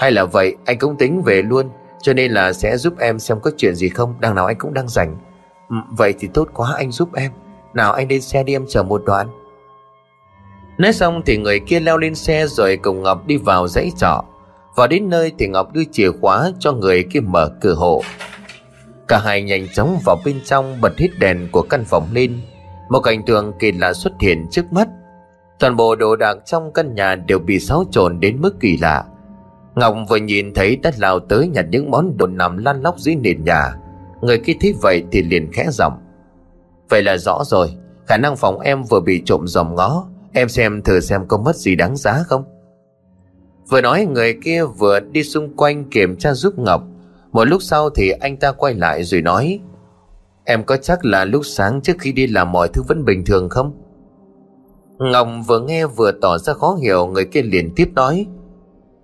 Hay 0.00 0.12
là 0.12 0.24
vậy 0.24 0.56
anh 0.64 0.78
cũng 0.78 0.96
tính 0.96 1.22
về 1.22 1.42
luôn 1.42 1.70
Cho 2.02 2.12
nên 2.12 2.32
là 2.32 2.52
sẽ 2.52 2.76
giúp 2.76 2.94
em 2.98 3.18
xem 3.18 3.40
có 3.40 3.50
chuyện 3.56 3.74
gì 3.74 3.88
không 3.88 4.14
Đằng 4.20 4.34
nào 4.34 4.46
anh 4.46 4.58
cũng 4.58 4.74
đang 4.74 4.88
rảnh. 4.88 5.16
Ừ, 5.68 5.76
Vậy 5.90 6.14
thì 6.18 6.28
tốt 6.34 6.48
quá 6.54 6.74
anh 6.76 6.90
giúp 6.90 7.14
em. 7.14 7.32
Nào 7.74 7.92
anh 7.92 8.08
lên 8.08 8.20
xe 8.20 8.42
đi 8.42 8.52
em 8.52 8.64
chờ 8.68 8.82
một 8.82 9.02
đoạn. 9.06 9.28
Nói 10.78 10.92
xong 10.92 11.22
thì 11.26 11.36
người 11.36 11.60
kia 11.60 11.80
leo 11.80 11.98
lên 11.98 12.14
xe 12.14 12.46
rồi 12.46 12.76
cùng 12.76 13.02
Ngọc 13.02 13.26
đi 13.26 13.36
vào 13.36 13.68
dãy 13.68 13.92
trọ. 13.96 14.24
Vào 14.76 14.86
đến 14.86 15.08
nơi 15.08 15.32
thì 15.38 15.48
Ngọc 15.48 15.72
đưa 15.72 15.84
chìa 15.92 16.10
khóa 16.20 16.50
cho 16.58 16.72
người 16.72 17.02
kia 17.02 17.20
mở 17.20 17.50
cửa 17.60 17.74
hộ. 17.74 18.02
Cả 19.08 19.18
hai 19.24 19.42
nhanh 19.42 19.68
chóng 19.68 19.98
vào 20.04 20.16
bên 20.24 20.40
trong 20.44 20.80
bật 20.80 20.98
hết 20.98 21.08
đèn 21.18 21.48
của 21.52 21.62
căn 21.62 21.84
phòng 21.84 22.08
lên. 22.12 22.40
Một 22.88 23.00
cảnh 23.00 23.22
tượng 23.22 23.52
kỳ 23.58 23.72
lạ 23.72 23.92
xuất 23.92 24.12
hiện 24.20 24.46
trước 24.50 24.72
mắt. 24.72 24.88
Toàn 25.58 25.76
bộ 25.76 25.96
đồ 25.96 26.16
đạc 26.16 26.36
trong 26.44 26.72
căn 26.72 26.94
nhà 26.94 27.14
đều 27.14 27.38
bị 27.38 27.58
xáo 27.58 27.84
trộn 27.90 28.20
đến 28.20 28.40
mức 28.40 28.60
kỳ 28.60 28.76
lạ. 28.76 29.04
Ngọc 29.74 29.96
vừa 30.08 30.16
nhìn 30.16 30.54
thấy 30.54 30.76
đã 30.76 30.92
lao 30.98 31.20
tới 31.20 31.48
nhặt 31.48 31.66
những 31.70 31.90
món 31.90 32.16
đồ 32.16 32.26
nằm 32.26 32.56
lăn 32.56 32.82
lóc 32.82 32.98
dưới 32.98 33.14
nền 33.16 33.44
nhà. 33.44 33.74
Người 34.20 34.38
kia 34.38 34.52
thấy 34.60 34.74
vậy 34.82 35.04
thì 35.12 35.22
liền 35.22 35.52
khẽ 35.52 35.66
giọng. 35.70 35.92
Vậy 36.88 37.02
là 37.02 37.16
rõ 37.16 37.42
rồi, 37.44 37.68
Khả 38.06 38.16
năng 38.16 38.36
phòng 38.36 38.60
em 38.60 38.82
vừa 38.82 39.00
bị 39.00 39.22
trộm 39.24 39.46
dòm 39.46 39.74
ngó. 39.74 40.06
Em 40.32 40.48
xem 40.48 40.82
thử 40.82 41.00
xem 41.00 41.26
có 41.28 41.38
mất 41.38 41.56
gì 41.56 41.76
đáng 41.76 41.96
giá 41.96 42.22
không? 42.26 42.44
Vừa 43.68 43.80
nói, 43.80 44.06
người 44.06 44.38
kia 44.44 44.64
vừa 44.64 45.00
đi 45.00 45.22
xung 45.22 45.56
quanh 45.56 45.90
kiểm 45.90 46.16
tra 46.16 46.34
giúp 46.34 46.58
Ngọc. 46.58 46.82
Một 47.32 47.44
lúc 47.44 47.62
sau 47.62 47.90
thì 47.90 48.10
anh 48.10 48.36
ta 48.36 48.52
quay 48.52 48.74
lại 48.74 49.04
rồi 49.04 49.22
nói, 49.22 49.60
Em 50.44 50.64
có 50.64 50.76
chắc 50.76 51.04
là 51.04 51.24
lúc 51.24 51.42
sáng 51.44 51.80
trước 51.80 51.96
khi 51.98 52.12
đi 52.12 52.26
làm 52.26 52.52
mọi 52.52 52.68
thứ 52.68 52.82
vẫn 52.88 53.04
bình 53.04 53.24
thường 53.24 53.48
không? 53.48 53.72
Ngọc 54.98 55.28
vừa 55.46 55.60
nghe 55.60 55.86
vừa 55.86 56.12
tỏ 56.12 56.38
ra 56.38 56.52
khó 56.52 56.74
hiểu, 56.82 57.06
Người 57.06 57.24
kia 57.24 57.42
liền 57.42 57.72
tiếp 57.76 57.88
nói 57.94 58.26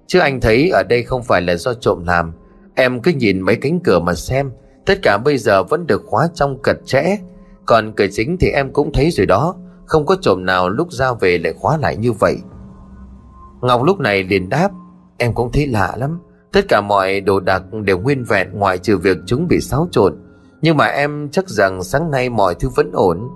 Chứ 0.07 0.19
anh 0.19 0.41
thấy 0.41 0.71
ở 0.71 0.83
đây 0.83 1.03
không 1.03 1.23
phải 1.23 1.43
là 1.43 1.57
do 1.57 1.75
trộm 1.75 2.05
làm. 2.07 2.33
Em 2.75 3.03
cứ 3.03 3.13
nhìn 3.13 3.41
mấy 3.41 3.57
cánh 3.57 3.81
cửa 3.85 3.99
mà 3.99 4.15
xem. 4.15 4.51
Tất 4.87 4.99
cả 5.03 5.19
bây 5.25 5.39
giờ 5.39 5.63
vẫn 5.63 5.87
được 5.87 6.03
khóa 6.07 6.29
trong 6.35 6.63
cật 6.63 6.77
chẽ 6.85 7.19
Còn 7.67 7.93
cửa 7.97 8.07
chính 8.13 8.37
thì 8.41 8.49
em 8.49 8.73
cũng 8.73 8.93
thấy 8.93 9.11
rồi 9.11 9.27
đó. 9.27 9.55
Không 9.87 10.07
có 10.07 10.17
trộm 10.21 10.45
nào 10.45 10.69
lúc 10.69 10.93
ra 10.93 11.13
về 11.21 11.39
lại 11.39 11.53
khóa 11.53 11.77
lại 11.77 11.97
như 11.97 12.13
vậy. 12.13 12.37
Ngọc 13.61 13.83
lúc 13.83 14.01
này 14.01 14.25
liền 14.25 14.49
đáp, 14.49 14.71
Em 15.19 15.35
cũng 15.35 15.53
thấy 15.53 15.67
lạ 15.67 15.95
lắm. 15.97 16.21
Tất 16.53 16.65
cả 16.69 16.81
mọi 16.81 17.21
đồ 17.21 17.41
đạc 17.41 17.63
đều 17.85 17.99
nguyên 17.99 18.25
vẹn 18.25 18.49
Ngoại 18.53 18.79
trừ 18.79 18.99
việc 18.99 19.17
chúng 19.27 19.47
bị 19.49 19.61
xáo 19.61 19.89
trộn. 19.91 20.15
Nhưng 20.63 20.77
mà 20.77 20.87
em 20.87 21.29
chắc 21.33 21.49
rằng 21.49 21.83
sáng 21.83 22.11
nay 22.11 22.29
mọi 22.29 22.55
thứ 22.55 22.69
vẫn 22.77 22.91
ổn. 22.93 23.29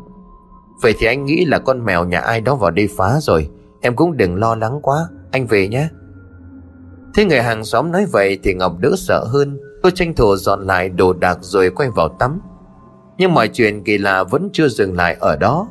Vậy 0.82 0.94
thì 0.98 1.06
anh 1.06 1.24
nghĩ 1.24 1.44
là 1.44 1.58
con 1.58 1.84
mèo 1.84 2.04
nhà 2.04 2.20
ai 2.20 2.40
đó 2.40 2.54
vào 2.54 2.70
đây 2.70 2.88
phá 2.96 3.18
rồi. 3.20 3.48
Em 3.80 3.96
cũng 3.96 4.16
đừng 4.16 4.34
lo 4.36 4.54
lắng 4.54 4.78
quá. 4.82 5.08
Anh 5.30 5.46
về 5.46 5.68
nhé. 5.68 5.88
Thế 7.14 7.24
người 7.24 7.42
hàng 7.42 7.64
xóm 7.64 7.92
nói 7.92 8.06
vậy 8.12 8.38
thì 8.42 8.54
Ngọc 8.54 8.78
đỡ 8.78 8.94
sợ 8.96 9.24
hơn. 9.24 9.58
Cô 9.82 9.90
tranh 9.90 10.14
thủ 10.14 10.36
dọn 10.36 10.66
lại 10.66 10.88
đồ 10.88 11.12
đạc 11.12 11.38
rồi 11.40 11.70
quay 11.70 11.90
vào 11.90 12.08
tắm. 12.08 12.40
Nhưng 13.18 13.34
mọi 13.34 13.48
chuyện 13.48 13.84
kỳ 13.84 13.98
lạ 13.98 14.24
vẫn 14.24 14.48
chưa 14.52 14.68
dừng 14.68 14.96
lại 14.96 15.16
ở 15.20 15.36
đó. 15.36 15.68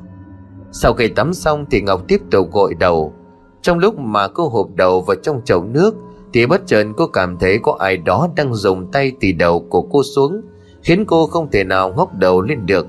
Sau 0.71 0.93
khi 0.93 1.07
tắm 1.07 1.33
xong 1.33 1.65
thì 1.71 1.81
Ngọc 1.81 2.01
tiếp 2.07 2.21
tục 2.31 2.51
gội 2.51 2.73
đầu. 2.79 3.13
Trong 3.61 3.79
lúc 3.79 3.99
mà 3.99 4.27
cô 4.27 4.49
hộp 4.49 4.67
đầu 4.75 5.01
vào 5.01 5.15
trong 5.15 5.41
chậu 5.45 5.63
nước, 5.63 5.95
Thì 6.33 6.45
bất 6.45 6.61
chợt 6.67 6.85
cô 6.97 7.07
cảm 7.07 7.37
thấy 7.37 7.59
có 7.63 7.75
ai 7.79 7.97
đó 7.97 8.29
đang 8.35 8.53
dùng 8.53 8.91
tay 8.91 9.11
tì 9.19 9.31
đầu 9.31 9.59
của 9.69 9.81
cô 9.81 10.03
xuống, 10.03 10.41
Khiến 10.83 11.05
cô 11.05 11.27
không 11.27 11.51
thể 11.51 11.63
nào 11.63 11.93
ngóc 11.97 12.15
đầu 12.15 12.41
lên 12.41 12.65
được. 12.65 12.87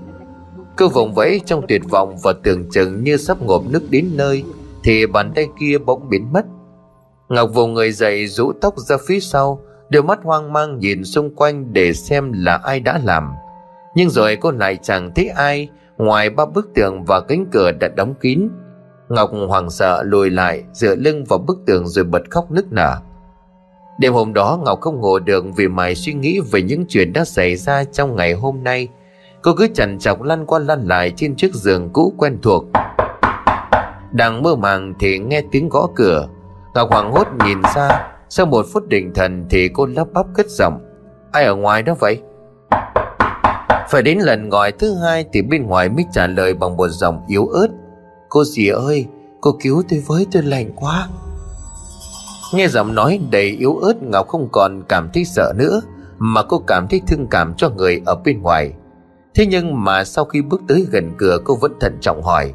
Cô 0.76 0.88
vùng 0.88 1.14
vẫy 1.14 1.40
trong 1.46 1.66
tuyệt 1.68 1.82
vọng 1.90 2.16
và 2.22 2.32
tưởng 2.42 2.70
chừng 2.70 3.04
như 3.04 3.16
sắp 3.16 3.42
ngộp 3.42 3.62
nước 3.70 3.82
đến 3.90 4.10
nơi, 4.14 4.44
Thì 4.82 5.06
bàn 5.06 5.32
tay 5.34 5.46
kia 5.60 5.78
bỗng 5.78 6.08
biến 6.08 6.32
mất. 6.32 6.44
Ngọc 7.30 7.50
vùng 7.54 7.74
người 7.74 7.92
dậy 7.92 8.26
rũ 8.26 8.52
tóc 8.60 8.78
ra 8.78 8.96
phía 9.06 9.20
sau, 9.20 9.60
Đôi 9.90 10.02
mắt 10.02 10.18
hoang 10.22 10.52
mang 10.52 10.78
nhìn 10.78 11.04
xung 11.04 11.34
quanh 11.34 11.72
để 11.72 11.92
xem 11.92 12.32
là 12.32 12.56
ai 12.56 12.80
đã 12.80 13.00
làm. 13.04 13.32
Nhưng 13.94 14.10
rồi 14.10 14.36
cô 14.36 14.50
lại 14.50 14.78
chẳng 14.82 15.12
thấy 15.14 15.28
ai 15.28 15.68
Ngoài 15.98 16.30
ba 16.30 16.46
bức 16.46 16.70
tường 16.74 17.04
và 17.04 17.20
cánh 17.20 17.46
cửa 17.52 17.72
đã 17.72 17.88
đóng 17.88 18.14
kín. 18.20 18.48
Ngọc 19.08 19.30
hoảng 19.48 19.70
sợ 19.70 20.02
lùi 20.02 20.30
lại, 20.30 20.64
Dựa 20.72 20.94
lưng 20.96 21.24
vào 21.24 21.38
bức 21.38 21.58
tường 21.66 21.88
rồi 21.88 22.04
bật 22.04 22.22
khóc 22.30 22.50
nức 22.50 22.72
nở. 22.72 22.96
Đêm 23.98 24.12
hôm 24.12 24.32
đó, 24.32 24.60
Ngọc 24.64 24.80
không 24.80 25.00
ngủ 25.00 25.18
được 25.18 25.44
Vì 25.56 25.68
mãi 25.68 25.94
suy 25.94 26.12
nghĩ 26.12 26.40
về 26.52 26.62
những 26.62 26.84
chuyện 26.88 27.12
đã 27.12 27.24
xảy 27.24 27.56
ra 27.56 27.84
Trong 27.84 28.16
ngày 28.16 28.32
hôm 28.32 28.64
nay. 28.64 28.88
Cô 29.42 29.54
cứ 29.56 29.68
chằn 29.74 29.98
chọc 29.98 30.22
lăn 30.22 30.46
qua 30.46 30.58
lăn 30.58 30.88
lại 30.88 31.12
Trên 31.16 31.36
chiếc 31.36 31.54
giường 31.54 31.90
cũ 31.92 32.14
quen 32.16 32.38
thuộc. 32.42 32.64
Đang 34.12 34.42
mơ 34.42 34.54
màng 34.54 34.94
thì 35.00 35.18
nghe 35.18 35.42
tiếng 35.52 35.68
gõ 35.68 35.88
cửa. 35.94 36.28
Ngọc 36.74 36.90
hoảng 36.90 37.12
hốt 37.12 37.26
nhìn 37.44 37.58
ra, 37.74 38.12
Sau 38.28 38.46
một 38.46 38.66
phút 38.72 38.88
định 38.88 39.12
thần 39.14 39.46
Thì 39.50 39.68
cô 39.68 39.86
lắp 39.86 40.06
bắp 40.12 40.26
cất 40.34 40.46
giọng. 40.48 40.80
Ai 41.32 41.44
ở 41.44 41.54
ngoài 41.54 41.82
đó 41.82 41.94
vậy? 42.00 42.20
Phải 43.88 44.02
đến 44.02 44.18
lần 44.18 44.48
gọi 44.48 44.72
thứ 44.72 44.94
hai 44.94 45.24
thì 45.32 45.42
bên 45.42 45.66
ngoài 45.66 45.88
mới 45.88 46.04
trả 46.12 46.26
lời 46.26 46.54
bằng 46.54 46.76
một 46.76 46.88
giọng 46.88 47.20
yếu 47.28 47.46
ớt. 47.46 47.68
Cô 48.28 48.44
dì 48.44 48.68
ơi, 48.68 49.06
Cô 49.40 49.56
cứu 49.62 49.82
tôi 49.88 50.02
với, 50.06 50.26
tôi 50.32 50.42
lạnh 50.42 50.72
quá. 50.76 51.08
Nghe 52.54 52.68
giọng 52.68 52.94
nói 52.94 53.20
đầy 53.30 53.48
yếu 53.48 53.76
ớt, 53.76 54.02
Ngọc 54.02 54.28
không 54.28 54.48
còn 54.52 54.82
cảm 54.88 55.10
thấy 55.14 55.24
sợ 55.24 55.52
nữa, 55.56 55.80
Mà 56.18 56.42
cô 56.42 56.58
cảm 56.66 56.88
thấy 56.88 57.00
thương 57.06 57.26
cảm 57.26 57.54
cho 57.54 57.70
người 57.70 58.02
ở 58.06 58.14
bên 58.14 58.42
ngoài. 58.42 58.72
Thế 59.34 59.46
nhưng 59.46 59.84
mà 59.84 60.04
sau 60.04 60.24
khi 60.24 60.42
bước 60.42 60.60
tới 60.68 60.86
gần 60.90 61.10
cửa, 61.18 61.38
cô 61.44 61.54
vẫn 61.54 61.72
thận 61.80 61.98
trọng 62.00 62.22
hỏi, 62.22 62.52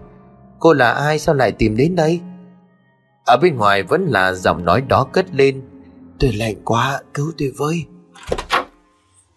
Cô 0.59 0.73
là 0.73 0.91
ai, 0.91 1.19
sao 1.19 1.35
lại 1.35 1.51
tìm 1.51 1.77
đến 1.77 1.95
đây? 1.95 2.21
Ở 3.25 3.37
bên 3.37 3.55
ngoài 3.55 3.83
vẫn 3.83 4.05
là 4.05 4.33
giọng 4.33 4.65
nói 4.65 4.81
đó 4.81 5.07
cất 5.13 5.25
lên. 5.35 5.61
Tôi 6.19 6.31
lạnh 6.33 6.55
quá, 6.65 7.01
cứu 7.13 7.31
tôi 7.37 7.51
với. 7.57 7.85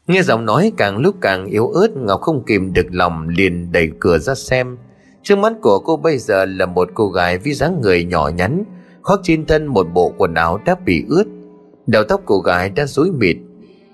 Nghe 0.06 0.22
giọng 0.22 0.44
nói 0.44 0.72
càng 0.76 0.98
lúc 0.98 1.16
càng 1.20 1.46
yếu 1.46 1.68
ớt, 1.68 1.88
Ngọc 1.96 2.20
không 2.20 2.44
kìm 2.44 2.72
được 2.72 2.86
lòng 2.90 3.28
liền 3.28 3.72
đẩy 3.72 3.90
cửa 4.00 4.18
ra 4.18 4.34
xem. 4.34 4.76
Trước 5.22 5.38
mắt 5.38 5.52
của 5.62 5.78
cô 5.78 5.96
bây 5.96 6.18
giờ 6.18 6.44
là 6.44 6.66
một 6.66 6.88
cô 6.94 7.08
gái 7.08 7.38
với 7.38 7.52
dáng 7.52 7.80
người 7.82 8.04
nhỏ 8.04 8.28
nhắn, 8.28 8.64
Khoác 9.02 9.20
trên 9.22 9.46
thân 9.46 9.66
một 9.66 9.86
bộ 9.94 10.12
quần 10.18 10.34
áo 10.34 10.60
đã 10.64 10.74
bị 10.84 11.04
ướt. 11.08 11.24
Đầu 11.86 12.04
tóc 12.04 12.20
cô 12.24 12.38
gái 12.38 12.70
đã 12.70 12.86
rối 12.86 13.10
mịt. 13.10 13.36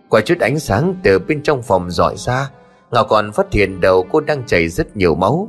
Qua 0.08 0.20
chút 0.20 0.38
ánh 0.38 0.58
sáng 0.58 0.94
từ 1.02 1.18
bên 1.18 1.42
trong 1.42 1.62
phòng 1.62 1.90
dọi 1.90 2.14
ra, 2.16 2.50
Ngọc 2.90 3.06
còn 3.08 3.32
phát 3.32 3.52
hiện 3.52 3.80
đầu 3.80 4.06
cô 4.12 4.20
đang 4.20 4.46
chảy 4.46 4.68
rất 4.68 4.96
nhiều 4.96 5.14
máu. 5.14 5.48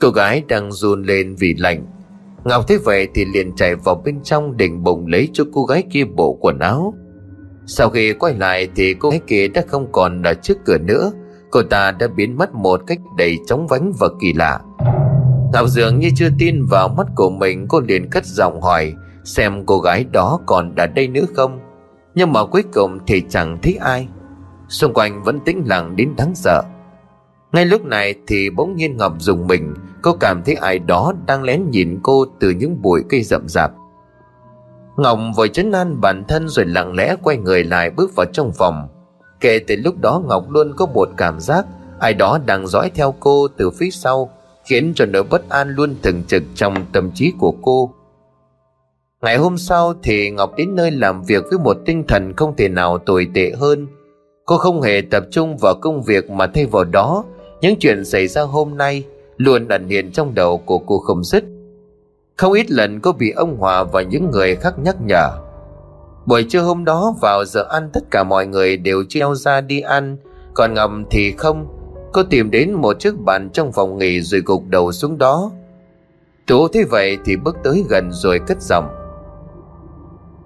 Cô 0.00 0.10
gái 0.10 0.42
đang 0.48 0.72
run 0.72 1.02
lên 1.02 1.34
vì 1.38 1.54
lạnh. 1.54 1.86
Ngọc 2.44 2.64
thấy 2.68 2.78
vậy 2.78 3.08
thì 3.14 3.24
liền 3.24 3.56
chạy 3.56 3.74
vào 3.74 4.02
bên 4.04 4.22
trong 4.22 4.56
định 4.56 4.82
bụng 4.82 5.06
lấy 5.06 5.28
cho 5.32 5.44
cô 5.52 5.64
gái 5.64 5.84
kia 5.90 6.04
bộ 6.04 6.38
quần 6.40 6.58
áo. 6.58 6.94
Sau 7.66 7.90
khi 7.90 8.12
quay 8.12 8.34
lại 8.34 8.68
thì 8.74 8.94
cô 8.94 9.10
gái 9.10 9.20
kia 9.26 9.48
đã 9.48 9.62
không 9.68 9.92
còn 9.92 10.22
ở 10.22 10.34
trước 10.34 10.58
cửa 10.64 10.78
nữa. 10.78 11.12
Cô 11.50 11.62
ta 11.62 11.90
đã 11.90 12.06
biến 12.16 12.38
mất 12.38 12.54
một 12.54 12.80
cách 12.86 12.98
đầy 13.18 13.38
chóng 13.46 13.66
vánh 13.66 13.92
và 14.00 14.08
kỳ 14.20 14.32
lạ. 14.32 14.60
Ngọc 15.52 15.68
dường 15.68 15.98
như 15.98 16.08
chưa 16.16 16.28
tin 16.38 16.66
vào 16.66 16.88
mắt 16.88 17.06
của 17.16 17.30
mình, 17.30 17.66
Cô 17.68 17.80
liền 17.80 18.10
cất 18.10 18.26
giọng 18.26 18.60
hỏi, 18.62 18.94
Xem 19.24 19.66
cô 19.66 19.78
gái 19.78 20.04
đó 20.04 20.40
còn 20.46 20.74
ở 20.74 20.86
đây 20.86 21.08
nữa 21.08 21.24
không? 21.34 21.60
Nhưng 22.14 22.32
mà 22.32 22.44
cuối 22.44 22.62
cùng 22.72 22.98
thì 23.06 23.22
chẳng 23.28 23.58
thấy 23.62 23.78
ai. 23.80 24.08
Xung 24.68 24.94
quanh 24.94 25.22
vẫn 25.22 25.40
tĩnh 25.40 25.62
lặng 25.66 25.96
đến 25.96 26.16
đáng 26.16 26.34
sợ. 26.34 26.62
Ngay 27.52 27.66
lúc 27.66 27.84
này 27.84 28.14
thì 28.26 28.50
bỗng 28.50 28.76
nhiên 28.76 28.96
Ngọc 28.96 29.12
dùng 29.18 29.46
mình 29.46 29.74
Cô 30.02 30.12
cảm 30.20 30.42
thấy 30.44 30.54
ai 30.54 30.78
đó 30.78 31.12
đang 31.26 31.42
lén 31.42 31.70
nhìn 31.70 31.98
cô 32.02 32.24
từ 32.40 32.50
những 32.50 32.82
bụi 32.82 33.02
cây 33.08 33.22
rậm 33.22 33.48
rạp. 33.48 33.72
Ngọc 34.96 35.18
vội 35.36 35.48
chấn 35.48 35.72
an 35.72 36.00
bản 36.00 36.24
thân 36.28 36.48
rồi 36.48 36.66
lặng 36.66 36.94
lẽ 36.94 37.16
quay 37.22 37.36
người 37.36 37.64
lại 37.64 37.90
bước 37.90 38.16
vào 38.16 38.26
trong 38.32 38.52
phòng. 38.52 38.88
Kể 39.40 39.58
từ 39.66 39.76
lúc 39.76 39.94
đó 40.00 40.22
Ngọc 40.28 40.50
luôn 40.50 40.72
có 40.76 40.86
một 40.86 41.08
cảm 41.16 41.40
giác 41.40 41.66
Ai 42.02 42.14
đó 42.14 42.38
đang 42.46 42.66
dõi 42.66 42.90
theo 42.94 43.14
cô 43.20 43.48
từ 43.56 43.70
phía 43.70 43.90
sau, 43.90 44.30
Khiến 44.64 44.92
cho 44.96 45.06
nỗi 45.06 45.22
bất 45.22 45.48
an 45.48 45.68
luôn 45.68 45.94
thường 46.02 46.22
trực 46.26 46.42
trong 46.54 46.74
tâm 46.92 47.10
trí 47.14 47.32
của 47.38 47.54
cô. 47.62 47.90
Ngày 49.22 49.36
hôm 49.36 49.58
sau 49.58 49.94
thì 50.02 50.30
Ngọc 50.30 50.52
đến 50.56 50.74
nơi 50.74 50.90
làm 50.90 51.22
việc 51.22 51.44
với 51.50 51.58
một 51.58 51.76
tinh 51.86 52.04
thần 52.08 52.32
không 52.36 52.56
thể 52.56 52.68
nào 52.68 52.98
tồi 52.98 53.28
tệ 53.34 53.52
hơn. 53.60 53.86
Cô 54.46 54.56
không 54.56 54.82
hề 54.82 55.02
tập 55.10 55.24
trung 55.30 55.56
vào 55.56 55.74
công 55.80 56.02
việc 56.02 56.30
mà 56.30 56.46
thay 56.46 56.66
vào 56.66 56.84
đó. 56.84 57.24
Những 57.60 57.76
chuyện 57.80 58.04
xảy 58.04 58.28
ra 58.28 58.42
hôm 58.42 58.76
nay 58.76 59.04
luôn 59.36 59.68
ẩn 59.68 59.88
hiện 59.88 60.12
trong 60.12 60.34
đầu 60.34 60.58
của 60.58 60.78
cô 60.78 60.98
không 60.98 61.24
dứt 61.24 61.44
không 62.42 62.52
ít 62.52 62.70
lần 62.70 63.00
cô 63.00 63.12
bị 63.12 63.30
ông 63.30 63.56
hòa 63.56 63.84
và 63.84 64.02
những 64.02 64.30
người 64.30 64.56
khác 64.56 64.74
nhắc 64.78 64.96
nhở. 65.06 65.30
Buổi 66.26 66.46
trưa 66.48 66.60
hôm 66.60 66.84
đó 66.84 67.14
vào 67.20 67.44
giờ 67.44 67.66
ăn, 67.70 67.90
tất 67.92 68.00
cả 68.10 68.24
mọi 68.24 68.46
người 68.46 68.76
đều 68.76 69.04
treo 69.08 69.34
ra 69.34 69.60
đi 69.60 69.80
ăn. 69.80 70.16
Còn 70.54 70.74
ngầm 70.74 71.04
thì 71.10 71.32
không, 71.32 71.66
cô 72.12 72.22
tìm 72.22 72.50
đến 72.50 72.72
một 72.72 73.00
chiếc 73.00 73.18
bàn 73.18 73.50
trong 73.50 73.72
phòng 73.72 73.98
nghỉ 73.98 74.20
rồi 74.20 74.42
gục 74.46 74.62
đầu 74.68 74.92
xuống 74.92 75.18
đó. 75.18 75.50
Tú 76.46 76.68
thế 76.68 76.84
vậy 76.90 77.18
thì 77.24 77.36
bước 77.36 77.56
tới 77.64 77.84
gần 77.88 78.08
rồi 78.12 78.40
cất 78.46 78.62
giọng. 78.62 78.88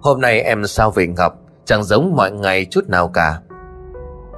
Hôm 0.00 0.20
nay 0.20 0.40
em 0.40 0.66
sao 0.66 0.90
về 0.90 1.06
ngọc? 1.06 1.38
Chẳng 1.64 1.84
giống 1.84 2.16
mọi 2.16 2.30
ngày 2.32 2.66
chút 2.70 2.88
nào 2.88 3.08
cả. 3.08 3.40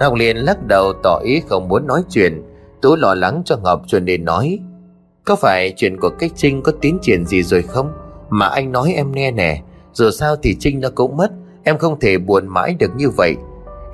Ngọc 0.00 0.14
liền 0.14 0.36
lắc 0.36 0.66
đầu 0.66 0.92
tỏ 1.02 1.20
ý 1.24 1.42
không 1.48 1.68
muốn 1.68 1.86
nói 1.86 2.02
chuyện. 2.08 2.42
Tú 2.82 2.96
lo 2.96 3.14
lắng 3.14 3.42
cho 3.44 3.56
Ngọc 3.56 3.82
cho 3.86 4.00
nên 4.00 4.24
nói, 4.24 4.58
Có 5.24 5.36
phải 5.36 5.72
chuyện 5.76 6.00
của 6.00 6.10
cách 6.18 6.30
Trinh 6.36 6.62
có 6.62 6.72
tiến 6.80 6.98
triển 7.02 7.26
gì 7.26 7.42
rồi 7.42 7.62
không? 7.62 7.92
Mà 8.30 8.46
anh 8.46 8.72
nói 8.72 8.92
em 8.96 9.12
nghe 9.12 9.30
nè, 9.30 9.62
Dù 9.92 10.10
sao 10.10 10.36
thì 10.42 10.56
Trinh 10.60 10.80
nó 10.80 10.88
cũng 10.94 11.16
mất, 11.16 11.30
Em 11.64 11.78
không 11.78 12.00
thể 12.00 12.18
buồn 12.18 12.46
mãi 12.48 12.76
được 12.78 12.90
như 12.96 13.10
vậy. 13.10 13.36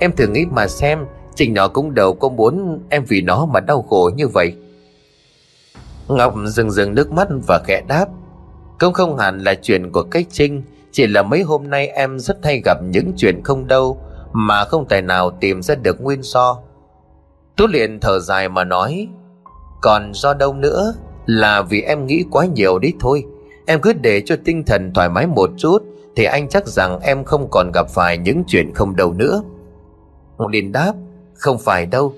Em 0.01 0.13
thử 0.13 0.27
nghĩ 0.27 0.45
mà 0.51 0.67
xem, 0.67 1.07
Trinh 1.35 1.55
nó 1.55 1.69
cũng 1.69 1.95
đâu 1.95 2.15
có 2.15 2.29
muốn 2.29 2.81
em 2.89 3.05
vì 3.05 3.21
nó 3.21 3.47
mà 3.47 3.61
đau 3.61 3.83
khổ 3.83 4.11
như 4.17 4.29
vậy. 4.29 4.55
Ngọc 6.09 6.35
dừng 6.47 6.71
dừng 6.71 6.95
nước 6.95 7.13
mắt 7.13 7.29
và 7.47 7.61
khẽ 7.65 7.83
đáp, 7.89 8.07
Cũng 8.81 8.93
không 8.93 9.17
hẳn 9.19 9.39
là 9.39 9.55
chuyện 9.63 9.93
của 9.93 10.03
cách 10.03 10.27
Trinh, 10.31 10.63
Chỉ 10.93 11.07
là 11.07 11.23
mấy 11.23 11.43
hôm 11.43 11.71
nay 11.71 11.89
em 11.89 12.19
rất 12.19 12.37
hay 12.45 12.63
gặp 12.65 12.79
những 12.83 13.13
chuyện 13.17 13.43
không 13.45 13.67
đâu, 13.69 14.01
Mà 14.33 14.65
không 14.65 14.89
tài 14.89 15.03
nào 15.03 15.31
tìm 15.31 15.63
ra 15.63 15.75
được 15.75 16.01
nguyên 16.01 16.23
do. 16.23 16.59
Tú 17.57 17.67
liền 17.67 18.01
thở 18.01 18.19
dài 18.19 18.49
mà 18.49 18.65
nói, 18.65 19.09
Còn 19.83 20.13
do 20.15 20.35
đâu 20.35 20.55
nữa? 20.55 20.95
Là 21.27 21.63
vì 21.63 21.81
em 21.81 22.07
nghĩ 22.07 22.25
quá 22.31 22.47
nhiều 22.47 22.79
đấy 22.79 22.93
thôi. 23.01 23.25
Em 23.67 23.81
cứ 23.81 23.93
để 23.93 24.23
cho 24.27 24.37
tinh 24.45 24.65
thần 24.65 24.93
thoải 24.95 25.09
mái 25.09 25.27
một 25.27 25.51
chút, 25.57 25.79
Thì 26.17 26.25
anh 26.25 26.49
chắc 26.49 26.67
rằng 26.67 27.01
em 27.01 27.25
không 27.25 27.49
còn 27.51 27.71
gặp 27.75 27.89
phải 27.89 28.19
những 28.19 28.45
chuyện 28.47 28.75
không 28.75 28.97
đâu 28.97 29.13
nữa. 29.13 29.43
Ngọc 30.39 30.51
liền 30.51 30.73
đáp, 30.73 30.93
Không 31.35 31.59
phải 31.59 31.87
đâu. 31.87 32.15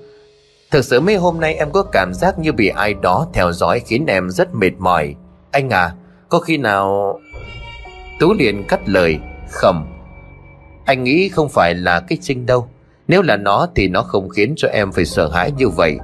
Thực 0.70 0.84
sự 0.84 1.00
mấy 1.00 1.16
hôm 1.16 1.40
nay 1.40 1.54
em 1.54 1.70
có 1.70 1.82
cảm 1.82 2.14
giác 2.14 2.38
như 2.38 2.52
bị 2.52 2.68
ai 2.68 2.94
đó 2.94 3.26
theo 3.32 3.52
dõi 3.52 3.80
khiến 3.80 4.06
em 4.06 4.30
rất 4.30 4.54
mệt 4.54 4.72
mỏi. 4.78 5.14
Anh 5.50 5.70
à 5.70 5.94
Có 6.28 6.38
khi 6.38 6.56
nào 6.58 7.18
Tú 8.20 8.32
liền 8.32 8.64
cắt 8.68 8.80
lời, 8.88 9.18
Không. 9.50 9.86
Anh 10.84 11.04
nghĩ 11.04 11.28
không 11.28 11.48
phải 11.48 11.74
là 11.74 12.00
cái 12.00 12.18
Trinh 12.22 12.46
đâu 12.46 12.68
nếu 13.08 13.22
là 13.22 13.36
nó 13.36 13.66
thì 13.74 13.88
nó 13.88 14.02
không 14.02 14.28
khiến 14.28 14.54
cho 14.56 14.68
em 14.68 14.92
phải 14.92 15.04
sợ 15.04 15.28
hãi 15.28 15.52
như 15.52 15.68
vậy. 15.68 15.98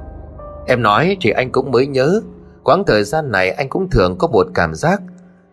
Em 0.66 0.82
nói 0.82 1.16
thì 1.20 1.30
anh 1.30 1.52
cũng 1.52 1.70
mới 1.70 1.86
nhớ. 1.86 2.20
Quãng 2.64 2.84
thời 2.86 3.04
gian 3.04 3.30
này 3.30 3.50
anh 3.50 3.68
cũng 3.68 3.90
thường 3.90 4.18
có 4.18 4.28
một 4.28 4.46
cảm 4.54 4.74
giác 4.74 5.00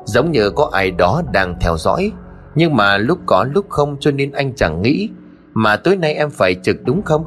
Giống 0.06 0.32
như 0.32 0.50
có 0.50 0.70
ai 0.74 0.92
đó 0.92 1.22
đang 1.32 1.56
theo 1.62 1.78
dõi. 1.78 2.12
Nhưng 2.56 2.76
mà 2.76 2.98
lúc 2.98 3.20
có 3.26 3.46
lúc 3.52 3.66
không 3.70 3.98
cho 4.00 4.12
nên 4.12 4.32
anh 4.32 4.56
chẳng 4.56 4.82
nghĩ 4.82 5.10
Mà 5.54 5.78
tối 5.78 5.96
nay 5.96 6.14
em 6.14 6.30
phải 6.30 6.56
trực 6.64 6.78
đúng 6.84 7.02
không? 7.02 7.26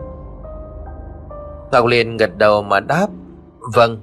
Ngọc 1.72 1.86
liền 1.86 2.16
gật 2.16 2.38
đầu 2.38 2.62
mà 2.62 2.80
đáp 2.80 3.06
Vâng 3.74 4.00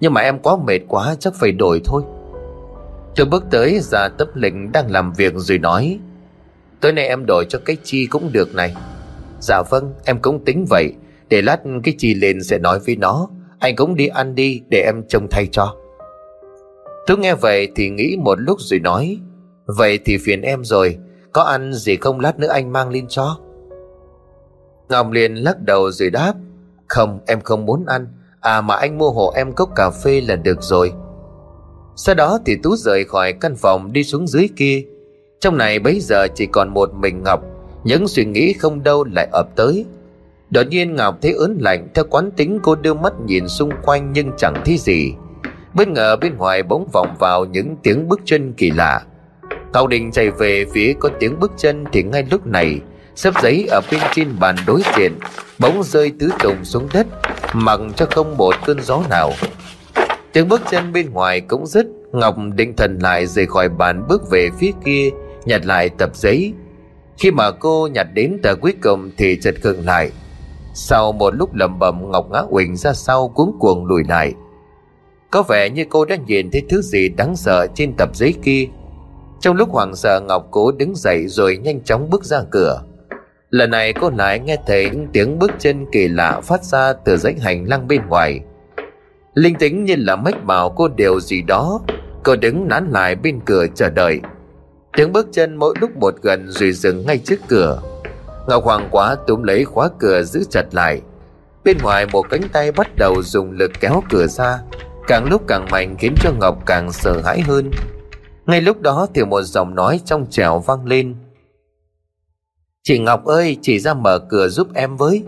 Nhưng 0.00 0.14
mà 0.14 0.20
em 0.20 0.38
quá 0.38 0.56
mệt 0.56 0.80
quá, 0.88 1.14
chắc 1.18 1.34
phải 1.34 1.52
đổi 1.52 1.80
thôi. 1.84 2.02
Tôi 3.16 3.26
bước 3.26 3.44
tới 3.50 3.80
ra 3.82 4.08
tấp 4.08 4.28
lệnh 4.34 4.72
đang 4.72 4.90
làm 4.90 5.12
việc 5.12 5.32
rồi 5.36 5.58
nói, 5.58 5.98
Tối 6.80 6.92
nay 6.92 7.08
em 7.08 7.26
đổi 7.26 7.46
cho 7.48 7.58
cái 7.64 7.76
chi 7.82 8.06
cũng 8.06 8.30
được 8.32 8.54
này. 8.54 8.74
Dạ 9.40 9.62
vâng 9.70 9.94
em 10.04 10.18
cũng 10.22 10.44
tính 10.44 10.66
vậy. 10.70 10.92
Để 11.28 11.42
lát 11.42 11.60
cái 11.84 11.94
chi 11.98 12.14
lên 12.14 12.42
sẽ 12.42 12.58
nói 12.58 12.78
với 12.86 12.96
nó. 12.96 13.28
Anh 13.58 13.76
cũng 13.76 13.94
đi 13.94 14.06
ăn 14.06 14.34
đi, 14.34 14.62
để 14.70 14.82
em 14.86 15.02
trông 15.08 15.26
thay 15.30 15.46
cho. 15.52 15.76
Tú 17.06 17.16
nghe 17.16 17.34
vậy 17.34 17.68
thì 17.76 17.90
nghĩ 17.90 18.16
một 18.24 18.40
lúc 18.40 18.60
rồi 18.60 18.80
nói, 18.80 19.18
Vậy 19.76 19.98
thì 20.04 20.18
phiền 20.18 20.42
em 20.42 20.64
rồi. 20.64 20.98
Có 21.32 21.42
ăn 21.42 21.72
gì 21.72 21.96
không 21.96 22.20
lát 22.20 22.38
nữa 22.38 22.48
anh 22.48 22.72
mang 22.72 22.90
lên 22.90 23.06
cho. 23.08 23.38
Ngọc 24.88 25.10
liền 25.10 25.34
lắc 25.34 25.60
đầu 25.60 25.90
rồi 25.90 26.10
đáp, 26.10 26.34
Không, 26.88 27.20
em 27.26 27.40
không 27.40 27.66
muốn 27.66 27.86
ăn. 27.86 28.06
À 28.40 28.60
mà 28.60 28.76
anh 28.76 28.98
mua 28.98 29.10
hộ 29.10 29.32
em 29.36 29.52
cốc 29.52 29.70
cà 29.76 29.90
phê 29.90 30.20
là 30.20 30.36
được 30.36 30.62
rồi. 30.62 30.92
Sau 31.96 32.14
đó 32.14 32.38
thì 32.46 32.56
Tú 32.62 32.76
rời 32.76 33.04
khỏi 33.04 33.32
căn 33.32 33.56
phòng 33.56 33.92
đi 33.92 34.04
xuống 34.04 34.26
dưới 34.26 34.48
kia. 34.56 34.82
Trong 35.40 35.56
này 35.56 35.78
bấy 35.78 36.00
giờ 36.00 36.26
chỉ 36.34 36.46
còn 36.46 36.74
một 36.74 36.94
mình 36.94 37.22
Ngọc 37.22 37.40
những 37.88 38.08
suy 38.08 38.24
nghĩ 38.24 38.52
không 38.52 38.82
đâu 38.82 39.04
lại 39.04 39.28
ập 39.32 39.48
tới. 39.56 39.84
Đột 40.50 40.66
nhiên 40.70 40.94
Ngọc 40.94 41.18
thấy 41.22 41.32
ớn 41.32 41.58
lạnh 41.60 41.88
Theo 41.94 42.04
quán 42.10 42.30
tính 42.30 42.58
cô 42.62 42.74
đưa 42.74 42.94
mắt 42.94 43.12
nhìn 43.26 43.48
xung 43.48 43.70
quanh 43.82 44.12
Nhưng 44.12 44.30
chẳng 44.38 44.62
thấy 44.64 44.78
gì. 44.78 45.12
Bất 45.74 45.88
ngờ 45.88 46.16
bên 46.16 46.36
ngoài 46.36 46.62
bỗng 46.62 46.88
vọng 46.92 47.16
vào 47.18 47.44
những 47.44 47.76
tiếng 47.82 48.08
bước 48.08 48.20
chân 48.24 48.52
kỳ 48.52 48.70
lạ. 48.70 49.02
Ngọc 49.72 49.88
định 49.88 50.12
chạy 50.12 50.30
về 50.30 50.64
phía 50.72 50.94
có 51.00 51.08
tiếng 51.20 51.40
bước 51.40 51.52
chân 51.56 51.84
Thì 51.92 52.02
ngay 52.02 52.26
lúc 52.30 52.46
này 52.46 52.80
sấp 53.16 53.34
giấy 53.42 53.66
ở 53.70 53.80
bên 53.90 54.00
trên 54.14 54.28
bàn 54.40 54.56
đối 54.66 54.82
diện, 54.96 55.12
Bỗng 55.58 55.82
rơi 55.82 56.12
tứ 56.18 56.30
tùng 56.42 56.64
xuống 56.64 56.88
đất, 56.92 57.06
Mặc 57.54 57.80
cho 57.96 58.06
không 58.06 58.36
một 58.36 58.54
cơn 58.66 58.82
gió 58.82 59.02
nào. 59.10 59.32
Tiếng 60.32 60.48
bước 60.48 60.60
chân 60.70 60.92
bên 60.92 61.10
ngoài 61.12 61.40
cũng 61.40 61.66
dứt, 61.66 61.86
Ngọc 62.12 62.36
định 62.54 62.76
thần 62.76 62.98
lại 63.02 63.26
rời 63.26 63.46
khỏi 63.46 63.68
bàn 63.68 64.04
bước 64.08 64.30
về 64.30 64.48
phía 64.58 64.70
kia, 64.84 65.10
Nhặt 65.44 65.66
lại 65.66 65.88
tập 65.88 66.10
giấy 66.14 66.52
khi 67.18 67.30
mà 67.30 67.50
cô 67.50 67.88
nhặt 67.92 68.06
đến 68.14 68.38
tờ 68.42 68.54
cuối 68.54 68.74
cùng 68.82 69.10
thì 69.16 69.38
chợt 69.42 69.54
khựng 69.62 69.86
lại. 69.86 70.10
Sau 70.74 71.12
một 71.12 71.34
lúc 71.34 71.54
lầm 71.54 71.78
bầm 71.78 72.10
Ngọc 72.10 72.30
ngã 72.30 72.42
quỳnh 72.50 72.76
ra 72.76 72.92
sau 72.92 73.28
cuống 73.28 73.56
cuồng 73.60 73.86
lùi 73.86 74.04
lại. 74.08 74.34
Có 75.30 75.42
vẻ 75.42 75.70
như 75.70 75.84
cô 75.90 76.04
đã 76.04 76.16
nhìn 76.16 76.50
thấy 76.50 76.62
thứ 76.68 76.82
gì 76.82 77.08
đáng 77.08 77.36
sợ 77.36 77.66
trên 77.74 77.92
tập 77.96 78.08
giấy 78.14 78.34
kia. 78.42 78.64
Trong 79.40 79.56
lúc 79.56 79.70
hoảng 79.70 79.96
sợ, 79.96 80.20
Ngọc 80.20 80.48
cố 80.50 80.72
đứng 80.72 80.94
dậy 80.96 81.26
rồi 81.28 81.56
nhanh 81.56 81.80
chóng 81.84 82.10
bước 82.10 82.24
ra 82.24 82.42
cửa. 82.50 82.82
Lần 83.50 83.70
này 83.70 83.92
cô 83.92 84.10
lại 84.10 84.40
nghe 84.40 84.56
thấy 84.66 84.90
những 84.90 85.06
tiếng 85.12 85.38
bước 85.38 85.50
chân 85.58 85.86
kỳ 85.92 86.08
lạ 86.08 86.40
phát 86.40 86.64
ra 86.64 86.92
từ 86.92 87.16
dãy 87.16 87.34
hành 87.40 87.68
lang 87.68 87.88
bên 87.88 88.06
ngoài. 88.08 88.40
Linh 89.34 89.54
tính 89.54 89.84
như 89.84 89.94
là 89.96 90.16
mách 90.16 90.44
bảo 90.44 90.70
cô 90.70 90.88
điều 90.88 91.20
gì 91.20 91.42
đó. 91.42 91.80
Cô 92.24 92.36
đứng 92.36 92.68
nán 92.68 92.90
lại 92.90 93.14
bên 93.14 93.40
cửa 93.44 93.66
chờ 93.74 93.90
đợi. 93.90 94.20
Tiếng 94.92 95.12
bước 95.12 95.28
chân 95.32 95.56
mỗi 95.56 95.74
lúc 95.80 95.96
một 95.96 96.14
gần 96.22 96.46
rồi 96.48 96.72
dừng 96.72 97.06
ngay 97.06 97.18
trước 97.18 97.40
cửa. 97.48 97.82
Ngọc 98.48 98.64
Hoàng 98.64 98.88
quá 98.90 99.16
túm 99.26 99.42
lấy 99.42 99.64
khóa 99.64 99.88
cửa 99.98 100.22
giữ 100.22 100.44
chặt 100.50 100.64
lại. 100.72 101.00
Bên 101.64 101.78
ngoài 101.82 102.06
một 102.12 102.26
cánh 102.30 102.42
tay 102.52 102.72
bắt 102.72 102.96
đầu 102.96 103.22
dùng 103.22 103.50
lực 103.50 103.70
kéo 103.80 104.02
cửa 104.10 104.26
ra, 104.26 104.58
Càng 105.08 105.28
lúc 105.28 105.42
càng 105.48 105.66
mạnh 105.70 105.96
khiến 105.98 106.14
cho 106.20 106.32
Ngọc 106.40 106.66
càng 106.66 106.92
sợ 106.92 107.20
hãi 107.24 107.40
hơn. 107.40 107.70
Ngay 108.46 108.60
lúc 108.60 108.80
đó 108.80 109.06
thì 109.14 109.24
một 109.24 109.42
giọng 109.42 109.74
nói 109.74 110.00
trong 110.04 110.26
trẻo 110.30 110.58
vang 110.58 110.86
lên. 110.86 111.14
Chị 112.82 112.98
Ngọc 112.98 113.24
ơi, 113.24 113.56
chị 113.62 113.78
ra 113.78 113.94
mở 113.94 114.18
cửa 114.18 114.48
giúp 114.48 114.68
em 114.74 114.96
với. 114.96 115.22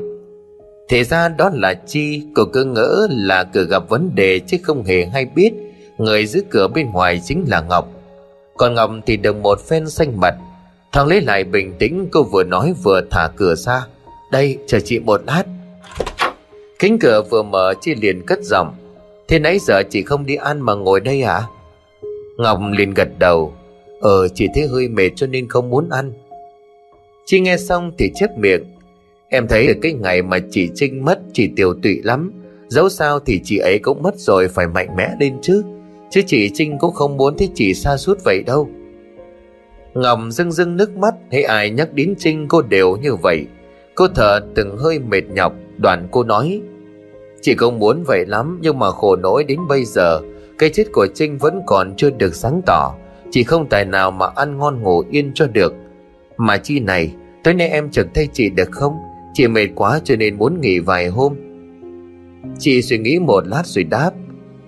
Thế 0.89 1.05
ra 1.05 1.29
đó 1.29 1.51
là 1.53 1.75
Chi, 1.75 2.23
Cô 2.35 2.45
cứ 2.53 2.65
ngỡ 2.65 3.07
là 3.11 3.45
cửa 3.45 3.65
gặp 3.65 3.89
vấn 3.89 4.15
đề 4.15 4.41
Chứ 4.47 4.57
không 4.63 4.85
hề 4.85 5.07
hay 5.07 5.25
biết. 5.25 5.53
Người 5.99 6.27
giữ 6.27 6.43
cửa 6.51 6.69
bên 6.69 6.91
ngoài 6.91 7.21
chính 7.25 7.45
là 7.49 7.61
Ngọc. 7.61 7.89
Còn 8.61 8.75
Ngọc 8.75 8.91
thì 9.07 9.17
được 9.17 9.37
một 9.37 9.61
phen 9.61 9.91
xanh 9.91 10.21
mặt. 10.21 10.35
Thằng 10.93 11.07
lấy 11.07 11.21
lại 11.21 11.45
bình 11.45 11.73
tĩnh, 11.79 12.09
Cô 12.13 12.23
vừa 12.23 12.45
nói 12.45 12.75
vừa 12.83 13.01
thả 13.11 13.29
cửa 13.37 13.55
ra. 13.55 13.87
Đây, 14.33 14.59
chờ 14.67 14.81
chị 14.81 14.99
một 14.99 15.21
lát. 15.27 15.43
Kính 16.79 16.99
cửa 16.99 17.23
vừa 17.31 17.43
mở 17.43 17.75
Chi 17.81 17.95
liền 17.95 18.27
cất 18.27 18.39
giọng. 18.43 18.75
Thế 19.29 19.39
nãy 19.39 19.59
giờ 19.59 19.83
chị 19.91 20.03
không 20.03 20.27
đi 20.27 20.35
ăn 20.35 20.61
mà 20.61 20.75
ngồi 20.75 21.01
đây 21.01 21.23
à? 21.23 21.43
Ngọc 22.37 22.61
liền 22.79 22.95
gật 22.95 23.09
đầu. 23.19 23.55
Ờ 24.01 24.29
chị 24.29 24.47
thấy 24.55 24.67
hơi 24.67 24.89
mệt 24.89 25.11
cho 25.17 25.27
nên 25.27 25.49
không 25.49 25.71
muốn 25.71 25.89
ăn. 25.91 26.13
Chi 27.27 27.41
nghe 27.41 27.57
xong 27.57 27.93
thì 27.99 28.11
chép 28.15 28.31
miệng. 28.39 28.65
Em 29.29 29.49
thấy 29.49 29.67
từ 29.69 29.75
cái 29.83 29.93
ngày 29.93 30.23
mà 30.23 30.39
chị 30.51 30.69
Trinh 30.75 31.05
mất, 31.05 31.21
Chị 31.33 31.51
tiểu 31.57 31.75
tụy 31.83 32.01
lắm. 32.05 32.33
Dẫu 32.69 32.89
sao 32.89 33.21
thì 33.21 33.41
chị 33.45 33.59
ấy 33.59 33.79
cũng 33.79 34.03
mất 34.03 34.15
rồi, 34.17 34.49
Phải 34.49 34.67
mạnh 34.67 34.97
mẽ 34.97 35.11
lên 35.21 35.39
chứ. 35.43 35.63
Chứ 36.11 36.23
chị 36.27 36.51
Trinh 36.55 36.79
cũng 36.79 36.95
không 36.95 37.17
muốn 37.17 37.37
thấy 37.39 37.49
chị 37.55 37.75
xa 37.75 37.97
suốt 37.97 38.19
vậy 38.25 38.43
đâu. 38.47 38.69
Ngọc 39.95 40.19
rưng 40.29 40.53
rưng 40.53 40.77
nước 40.77 40.97
mắt, 40.97 41.15
Thấy 41.31 41.43
ai 41.43 41.71
nhắc 41.71 41.93
đến 41.93 42.15
Trinh 42.19 42.49
cô 42.49 42.63
đều 42.63 42.97
như 42.97 43.15
vậy. 43.15 43.47
Cô 43.95 44.09
thở 44.15 44.41
từng 44.55 44.77
hơi 44.77 44.99
mệt 44.99 45.23
nhọc, 45.35 45.53
Đoạn 45.77 46.09
cô 46.11 46.25
nói, 46.25 46.61
Chị 47.41 47.55
không 47.55 47.79
muốn 47.79 48.03
vậy 48.07 48.27
lắm, 48.27 48.59
Nhưng 48.63 48.79
mà 48.79 48.91
khổ 48.91 49.17
nỗi 49.17 49.45
đến 49.45 49.61
bây 49.69 49.85
giờ, 49.85 50.21
Cái 50.59 50.71
chết 50.71 50.85
của 50.93 51.07
Trinh 51.15 51.39
vẫn 51.39 51.61
còn 51.67 51.97
chưa 51.97 52.11
được 52.11 52.35
sáng 52.35 52.61
tỏ. 52.67 52.95
Chị 53.31 53.43
không 53.43 53.69
tài 53.69 53.85
nào 53.85 54.11
mà 54.11 54.27
ăn 54.37 54.59
ngon 54.59 54.83
ngủ 54.83 55.05
yên 55.11 55.33
cho 55.35 55.47
được. 55.47 55.75
Mà 56.37 56.57
chi 56.57 56.81
này 56.81 57.15
Tối 57.45 57.55
nay 57.55 57.69
em 57.69 57.91
trực 57.91 58.07
thay 58.15 58.29
chị 58.33 58.51
được 58.51 58.71
không? 58.71 58.95
Chị 59.35 59.49
mệt 59.49 59.69
quá 59.75 60.01
cho 60.05 60.17
nên 60.17 60.39
muốn 60.39 60.61
nghỉ 60.61 60.79
vài 60.79 61.09
hôm. 61.09 61.35
Chị 62.59 62.83
suy 62.83 62.99
nghĩ 62.99 63.19
một 63.19 63.47
lát 63.47 63.63
rồi 63.67 63.85
đáp, 63.85 64.11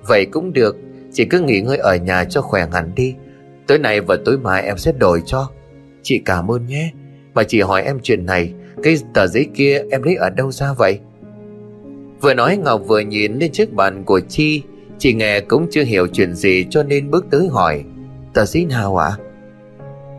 Vậy 0.09 0.27
cũng 0.27 0.53
được 0.53 0.77
Chị 1.13 1.25
cứ 1.25 1.41
nghỉ 1.41 1.61
ngơi 1.61 1.77
ở 1.77 1.97
nhà 1.97 2.25
cho 2.25 2.41
khỏe 2.41 2.67
hẳn 2.73 2.93
đi. 2.95 3.15
Tối 3.67 3.79
nay 3.79 4.01
và 4.01 4.17
tối 4.25 4.39
mai 4.39 4.63
em 4.63 4.79
sẽ 4.79 4.93
đổi 4.93 5.23
cho. 5.27 5.51
Chị 6.03 6.19
cảm 6.25 6.51
ơn 6.51 6.67
nhé. 6.67 6.91
Mà 7.35 7.43
chị 7.43 7.61
hỏi 7.61 7.83
em 7.83 7.99
chuyện 8.03 8.27
này, 8.27 8.53
Cái 8.83 8.97
tờ 9.15 9.27
giấy 9.27 9.47
kia 9.55 9.83
em 9.91 10.03
lấy 10.03 10.15
ở 10.15 10.31
đâu 10.31 10.53
ra 10.53 10.73
vậy? 10.73 10.99
Vừa 12.21 12.35
nói 12.35 12.57
Ngọc 12.57 12.83
vừa 12.87 13.01
nhìn 13.01 13.39
lên 13.39 13.53
chiếc 13.53 13.73
bàn 13.73 14.05
của 14.05 14.21
Chi. 14.21 14.63
Chị 14.99 15.15
nghe 15.15 15.41
cũng 15.41 15.67
chưa 15.71 15.83
hiểu 15.83 16.07
chuyện 16.07 16.35
gì 16.35 16.67
cho 16.71 16.83
nên 16.83 17.11
bước 17.11 17.27
tới 17.31 17.49
hỏi, 17.49 17.85
Tờ 18.35 18.45
giấy 18.45 18.65
nào 18.65 18.97
ạ? 18.97 19.17
À? 19.19 19.19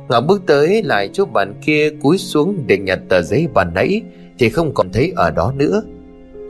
Ngọc 0.10 0.24
bước 0.28 0.42
tới 0.48 0.84
lại 0.84 1.10
chỗ 1.14 1.26
bàn 1.26 1.54
kia 1.66 1.90
cúi 2.02 2.18
xuống 2.18 2.64
để 2.68 2.78
nhặt 2.78 3.00
tờ 3.10 3.22
giấy 3.22 3.48
bàn 3.54 3.72
nãy, 3.76 4.02
Thì 4.40 4.50
không 4.50 4.74
còn 4.74 4.90
thấy 4.92 5.14
ở 5.16 5.32
đó 5.32 5.54
nữa. 5.58 5.84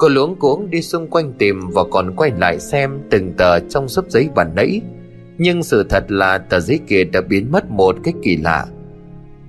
Cô 0.04 0.10
luống 0.10 0.36
cuống 0.36 0.70
đi 0.70 0.82
xung 0.82 1.08
quanh 1.08 1.34
tìm 1.34 1.60
và 1.74 1.84
còn 1.92 2.16
quay 2.16 2.32
lại 2.38 2.60
xem 2.60 3.00
từng 3.10 3.34
tờ 3.38 3.60
trong 3.60 3.88
sấp 3.90 4.06
giấy 4.10 4.30
bản 4.36 4.52
nãy. 4.56 4.82
Nhưng 5.38 5.64
sự 5.64 5.84
thật 5.90 6.06
là 6.08 6.38
tờ 6.38 6.60
giấy 6.60 6.80
kia 6.88 7.04
đã 7.04 7.22
biến 7.22 7.52
mất 7.52 7.72
một 7.72 7.96
cách 8.04 8.14
kỳ 8.24 8.38
lạ. 8.38 8.66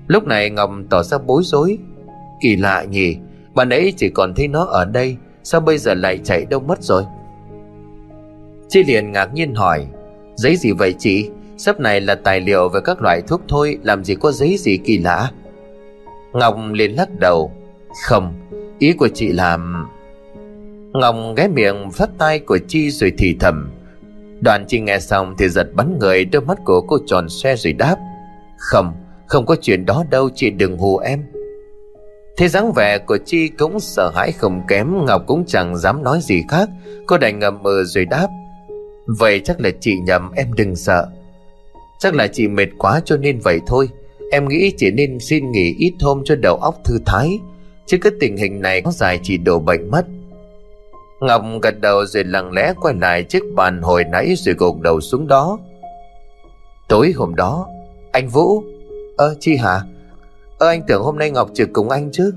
Lúc 0.06 0.26
này 0.26 0.50
Ngọc 0.50 0.70
tỏ 0.90 1.02
ra 1.02 1.18
bối 1.18 1.42
rối. 1.44 1.78
Kỳ 2.42 2.56
lạ 2.56 2.84
nhỉ 2.84 3.16
bản 3.54 3.68
nãy 3.68 3.92
chỉ 3.96 4.08
còn 4.08 4.34
thấy 4.34 4.48
nó 4.48 4.64
ở 4.64 4.84
đây, 4.84 5.16
Sao 5.42 5.60
bây 5.60 5.78
giờ 5.78 5.94
lại 5.94 6.18
chạy 6.24 6.44
đâu 6.44 6.60
mất 6.60 6.82
rồi? 6.82 7.04
Chi 8.68 8.84
liền 8.84 9.12
ngạc 9.12 9.34
nhiên 9.34 9.54
hỏi, 9.54 9.86
Giấy 10.36 10.56
gì 10.56 10.72
vậy 10.72 10.94
chị? 10.98 11.30
Sắp 11.56 11.80
này 11.80 12.00
là 12.00 12.14
tài 12.14 12.40
liệu 12.40 12.68
về 12.68 12.80
các 12.84 13.02
loại 13.02 13.22
thuốc 13.26 13.40
thôi, 13.48 13.78
Làm 13.82 14.04
gì 14.04 14.14
có 14.14 14.32
giấy 14.32 14.56
gì 14.58 14.76
kỳ 14.76 14.98
lạ? 14.98 15.30
Ngọc 16.32 16.56
liền 16.72 16.96
lắc 16.96 17.08
đầu, 17.20 17.52
Không, 18.06 18.34
Ý 18.78 18.92
của 18.92 19.08
chị 19.08 19.32
là 19.32 19.58
Ngọc 20.94 21.16
ghé 21.36 21.48
miệng 21.48 21.90
phát 21.90 22.10
tay 22.18 22.38
của 22.38 22.58
Chi 22.68 22.90
rồi 22.90 23.12
thì 23.18 23.36
thầm. 23.40 23.70
Đoàn 24.40 24.64
Chi 24.68 24.80
nghe 24.80 25.00
xong 25.00 25.34
thì 25.38 25.48
giật 25.48 25.66
bắn 25.74 25.98
người, 25.98 26.24
Đôi 26.24 26.42
mắt 26.42 26.58
của 26.64 26.80
cô 26.80 26.98
tròn 27.06 27.28
xoe 27.28 27.56
rồi 27.56 27.72
đáp. 27.72 27.96
Không 28.58 28.92
Không 29.26 29.46
có 29.46 29.56
chuyện 29.60 29.86
đó 29.86 30.04
đâu, 30.10 30.30
chị 30.34 30.50
đừng 30.50 30.78
hù 30.78 30.98
em. 30.98 31.22
Thế 32.36 32.48
dáng 32.48 32.72
vẻ 32.72 32.98
của 32.98 33.18
Chi 33.26 33.48
cũng 33.48 33.80
sợ 33.80 34.10
hãi 34.14 34.32
không 34.32 34.62
kém, 34.68 35.04
Ngọc 35.06 35.22
cũng 35.26 35.44
chẳng 35.46 35.76
dám 35.76 36.02
nói 36.02 36.18
gì 36.22 36.42
khác. 36.48 36.68
Cô 37.06 37.18
đành 37.18 37.38
ngầm 37.38 37.62
mờ 37.62 37.84
rồi 37.84 38.04
đáp. 38.04 38.28
Vậy 39.06 39.40
chắc 39.44 39.60
là 39.60 39.70
chị 39.80 39.94
nhầm, 40.06 40.32
em 40.36 40.52
đừng 40.52 40.76
sợ. 40.76 41.06
Chắc 41.98 42.14
là 42.14 42.26
chị 42.26 42.48
mệt 42.48 42.68
quá 42.78 43.00
cho 43.04 43.16
nên 43.16 43.38
vậy 43.38 43.60
thôi. 43.66 43.88
Em 44.30 44.48
nghĩ 44.48 44.72
chỉ 44.76 44.90
nên 44.90 45.18
xin 45.20 45.52
nghỉ 45.52 45.74
ít 45.78 45.92
hôm 46.00 46.22
cho 46.24 46.36
đầu 46.36 46.56
óc 46.56 46.74
thư 46.84 46.98
thái. 47.06 47.38
Chứ 47.86 47.98
cái 48.00 48.12
tình 48.20 48.36
hình 48.36 48.60
này 48.60 48.82
có 48.82 48.90
dài 48.90 49.20
chỉ 49.22 49.38
đổ 49.38 49.58
bệnh 49.58 49.90
mất. 49.90 50.06
Ngọc 51.24 51.44
gật 51.62 51.80
đầu 51.80 52.06
rồi 52.06 52.24
lặng 52.24 52.52
lẽ 52.52 52.72
quay 52.80 52.94
lại 53.00 53.24
chiếc 53.24 53.42
bàn 53.54 53.82
hồi 53.82 54.04
nãy 54.04 54.34
rồi 54.36 54.54
gục 54.58 54.80
đầu 54.80 55.00
xuống 55.00 55.28
đó. 55.28 55.58
Tối 56.88 57.12
hôm 57.16 57.34
đó, 57.34 57.68
Anh 58.12 58.28
Vũ, 58.28 58.62
Ơ, 59.16 59.34
chi 59.40 59.56
hả? 59.56 59.80
Ơ, 60.58 60.68
anh 60.68 60.82
tưởng 60.86 61.02
hôm 61.02 61.18
nay 61.18 61.30
Ngọc 61.30 61.50
trực 61.54 61.68
cùng 61.72 61.90
anh 61.90 62.10
chứ? 62.12 62.32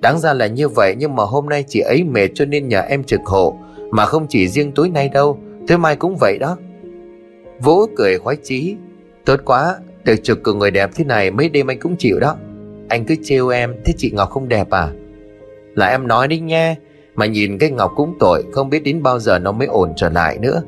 Đáng 0.00 0.18
ra 0.18 0.32
là 0.32 0.46
như 0.46 0.68
vậy 0.68 0.94
nhưng 0.98 1.16
mà 1.16 1.24
hôm 1.24 1.48
nay 1.48 1.64
chị 1.68 1.80
ấy 1.80 2.04
mệt 2.04 2.28
cho 2.34 2.44
nên 2.44 2.68
nhờ 2.68 2.80
em 2.80 3.04
trực 3.04 3.20
hộ, 3.24 3.58
Mà 3.90 4.06
không 4.06 4.26
chỉ 4.28 4.48
riêng 4.48 4.72
tối 4.72 4.90
nay 4.90 5.08
đâu, 5.08 5.38
Tối 5.68 5.78
mai 5.78 5.96
cũng 5.96 6.16
vậy 6.16 6.38
đó. 6.38 6.56
Vũ 7.60 7.86
cười 7.96 8.18
khoái 8.18 8.36
chí, 8.42 8.76
Tốt 9.24 9.40
quá, 9.44 9.76
Được 10.04 10.16
trực 10.22 10.42
cùng 10.42 10.58
người 10.58 10.70
đẹp 10.70 10.90
thế 10.94 11.04
này 11.04 11.30
mấy 11.30 11.48
đêm 11.48 11.66
anh 11.70 11.78
cũng 11.78 11.96
chịu 11.96 12.20
đó. 12.20 12.36
Anh 12.88 13.04
cứ 13.04 13.14
trêu 13.24 13.48
em, 13.48 13.74
Thế 13.84 13.94
chị 13.96 14.10
Ngọc 14.14 14.30
không 14.30 14.48
đẹp 14.48 14.70
à? 14.70 14.88
Là 15.74 15.86
em 15.86 16.08
nói 16.08 16.28
đi 16.28 16.38
nha 16.38 16.76
mà 17.16 17.26
nhìn 17.26 17.58
cái 17.58 17.70
Ngọc 17.70 17.92
cũng 17.96 18.14
tội, 18.18 18.44
Không 18.52 18.70
biết 18.70 18.82
đến 18.84 19.02
bao 19.02 19.18
giờ 19.18 19.38
nó 19.38 19.52
mới 19.52 19.66
ổn 19.66 19.92
trở 19.96 20.08
lại 20.08 20.38
nữa. 20.38 20.62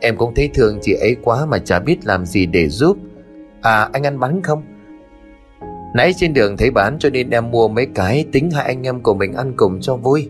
Em 0.00 0.16
cũng 0.16 0.34
thấy 0.34 0.50
thương 0.54 0.78
chị 0.82 0.94
ấy 1.00 1.16
quá 1.22 1.46
Mà 1.46 1.58
chả 1.58 1.78
biết 1.78 1.96
làm 2.04 2.26
gì 2.26 2.46
để 2.46 2.68
giúp. 2.68 2.96
À 3.60 3.88
anh 3.92 4.06
ăn 4.06 4.20
bánh 4.20 4.42
không? 4.42 4.62
Nãy 5.94 6.12
trên 6.16 6.34
đường 6.34 6.56
thấy 6.56 6.70
bán 6.70 6.98
cho 6.98 7.10
nên 7.10 7.30
em 7.30 7.50
mua 7.50 7.68
mấy 7.68 7.86
cái, 7.94 8.24
Tính 8.32 8.50
hai 8.50 8.64
anh 8.64 8.82
em 8.82 9.00
của 9.00 9.14
mình 9.14 9.32
ăn 9.32 9.52
cùng 9.56 9.80
cho 9.80 9.96
vui. 9.96 10.28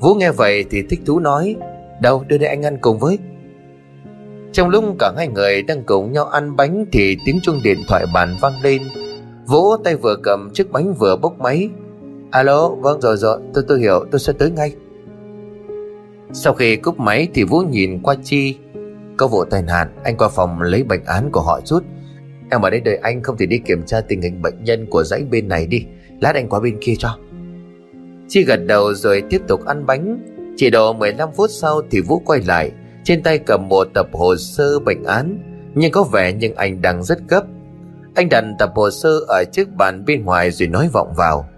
Vũ 0.00 0.14
nghe 0.14 0.30
vậy 0.30 0.64
thì 0.70 0.82
thích 0.82 1.00
thú 1.06 1.18
nói, 1.18 1.56
Đâu, 2.02 2.24
đưa 2.28 2.38
đây 2.38 2.48
anh 2.48 2.62
ăn 2.62 2.78
cùng 2.80 2.98
với. 2.98 3.18
Trong 4.52 4.68
lúc 4.68 4.84
cả 4.98 5.12
hai 5.16 5.28
người 5.28 5.62
đang 5.62 5.82
cùng 5.82 6.12
nhau 6.12 6.24
ăn 6.24 6.56
bánh 6.56 6.84
Thì 6.92 7.16
tiếng 7.24 7.38
chuông 7.42 7.60
điện 7.64 7.78
thoại 7.88 8.04
bàn 8.14 8.36
vang 8.40 8.62
lên. 8.62 8.82
Vũ 9.46 9.76
tay 9.76 9.96
vừa 9.96 10.16
cầm 10.22 10.50
chiếc 10.54 10.72
bánh 10.72 10.94
vừa 10.94 11.16
bốc 11.16 11.40
máy. 11.40 11.70
Alo 12.30 12.68
vâng 12.68 13.00
rồi 13.00 13.16
rồi. 13.16 13.40
Tôi 13.54 13.64
tôi 13.68 13.80
hiểu. 13.80 14.04
Tôi 14.10 14.18
sẽ 14.20 14.32
tới 14.38 14.50
ngay. 14.50 14.74
Sau 16.32 16.54
khi 16.54 16.76
cúp 16.76 17.00
máy 17.00 17.28
thì 17.34 17.44
Vũ 17.44 17.58
nhìn 17.60 18.02
qua 18.02 18.14
Chi. 18.24 18.58
Có 19.16 19.26
vụ 19.26 19.44
tai 19.44 19.62
nạn, 19.62 19.88
Anh 20.04 20.16
qua 20.16 20.28
phòng 20.28 20.60
lấy 20.60 20.82
bệnh 20.82 21.04
án 21.04 21.30
của 21.32 21.40
họ 21.40 21.60
chút. 21.64 21.80
Em 22.50 22.62
ở 22.62 22.70
đây 22.70 22.80
đợi 22.80 22.96
anh, 22.96 23.22
không 23.22 23.36
thể 23.36 23.46
đi 23.46 23.58
kiểm 23.58 23.82
tra 23.86 24.00
tình 24.00 24.22
hình 24.22 24.42
bệnh 24.42 24.64
nhân 24.64 24.86
của 24.90 25.04
dãy 25.04 25.24
bên 25.30 25.48
này 25.48 25.66
đi. 25.66 25.84
Lát 26.20 26.34
anh 26.34 26.48
qua 26.48 26.60
bên 26.60 26.78
kia 26.80 26.94
cho. 26.98 27.18
Chi 28.28 28.44
gật 28.44 28.56
đầu 28.56 28.94
rồi 28.94 29.22
tiếp 29.30 29.40
tục 29.48 29.64
ăn 29.66 29.86
bánh. 29.86 30.18
Chỉ 30.56 30.70
độ 30.70 30.92
15 30.92 31.28
phút 31.36 31.50
sau 31.50 31.82
thì 31.90 32.00
Vũ 32.00 32.22
quay 32.24 32.40
lại. 32.46 32.70
Trên 33.04 33.22
tay 33.22 33.38
cầm 33.38 33.68
một 33.68 33.88
tập 33.94 34.06
hồ 34.12 34.36
sơ 34.36 34.78
bệnh 34.78 35.04
án. 35.04 35.38
Nhưng 35.74 35.92
có 35.92 36.02
vẻ 36.02 36.32
nhưng 36.32 36.54
anh 36.54 36.82
đang 36.82 37.02
rất 37.02 37.18
gấp. 37.28 37.42
Anh 38.14 38.28
đặt 38.28 38.44
tập 38.58 38.72
hồ 38.74 38.90
sơ 38.90 39.20
ở 39.28 39.44
trước 39.52 39.68
bàn 39.76 40.04
bên 40.04 40.24
ngoài 40.24 40.50
rồi 40.50 40.68
nói 40.68 40.88
vọng 40.92 41.12
vào. 41.16 41.48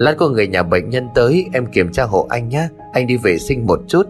Lát 0.00 0.14
có 0.18 0.28
người 0.28 0.46
nhà 0.46 0.62
bệnh 0.62 0.90
nhân 0.90 1.08
tới, 1.14 1.46
Em 1.52 1.66
kiểm 1.66 1.92
tra 1.92 2.04
hộ 2.04 2.26
anh 2.30 2.48
nhé 2.48 2.68
Anh 2.92 3.06
đi 3.06 3.16
vệ 3.16 3.38
sinh 3.38 3.66
một 3.66 3.80
chút. 3.88 4.06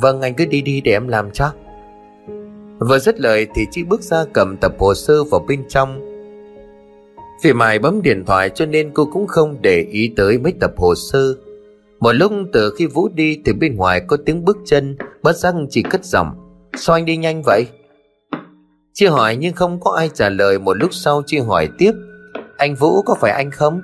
Vâng 0.00 0.20
anh 0.20 0.34
cứ 0.34 0.46
đi 0.46 0.60
đi 0.62 0.80
để 0.80 0.92
em 0.92 1.08
làm 1.08 1.30
cho. 1.30 1.52
Vừa 2.78 2.98
dứt 2.98 3.20
lời 3.20 3.46
thì 3.54 3.66
chị 3.70 3.82
bước 3.82 4.02
ra 4.02 4.24
cầm 4.32 4.56
tập 4.56 4.72
hồ 4.78 4.94
sơ 4.94 5.24
vào 5.24 5.44
bên 5.48 5.64
trong. 5.68 6.00
Vì 7.42 7.52
mài 7.52 7.78
bấm 7.78 8.02
điện 8.02 8.24
thoại 8.26 8.50
cho 8.50 8.66
nên 8.66 8.90
cô 8.94 9.08
cũng 9.12 9.26
không 9.26 9.56
để 9.62 9.86
ý 9.90 10.12
tới 10.16 10.38
mấy 10.38 10.52
tập 10.60 10.72
hồ 10.76 10.94
sơ. 10.94 11.34
Một 12.00 12.12
lúc 12.12 12.32
từ 12.52 12.74
khi 12.78 12.86
Vũ 12.86 13.08
đi 13.08 13.40
thì 13.44 13.52
bên 13.52 13.76
ngoài 13.76 14.00
có 14.06 14.16
tiếng 14.26 14.44
bước 14.44 14.58
chân, 14.64 14.96
Bất 15.22 15.36
giác 15.36 15.54
chỉ 15.70 15.82
cất 15.82 16.04
giọng. 16.04 16.28
Sao 16.76 16.96
anh 16.96 17.04
đi 17.04 17.16
nhanh 17.16 17.42
vậy? 17.46 17.66
Chị 18.92 19.06
hỏi 19.06 19.36
nhưng 19.36 19.54
không 19.54 19.80
có 19.80 19.90
ai 19.90 20.10
trả 20.14 20.28
lời. 20.28 20.58
Một 20.58 20.76
lúc 20.76 20.94
sau 20.94 21.22
chị 21.26 21.38
hỏi 21.38 21.68
tiếp. 21.78 21.92
Anh 22.56 22.74
Vũ 22.74 23.02
có 23.02 23.14
phải 23.20 23.32
anh 23.32 23.50
không? 23.50 23.80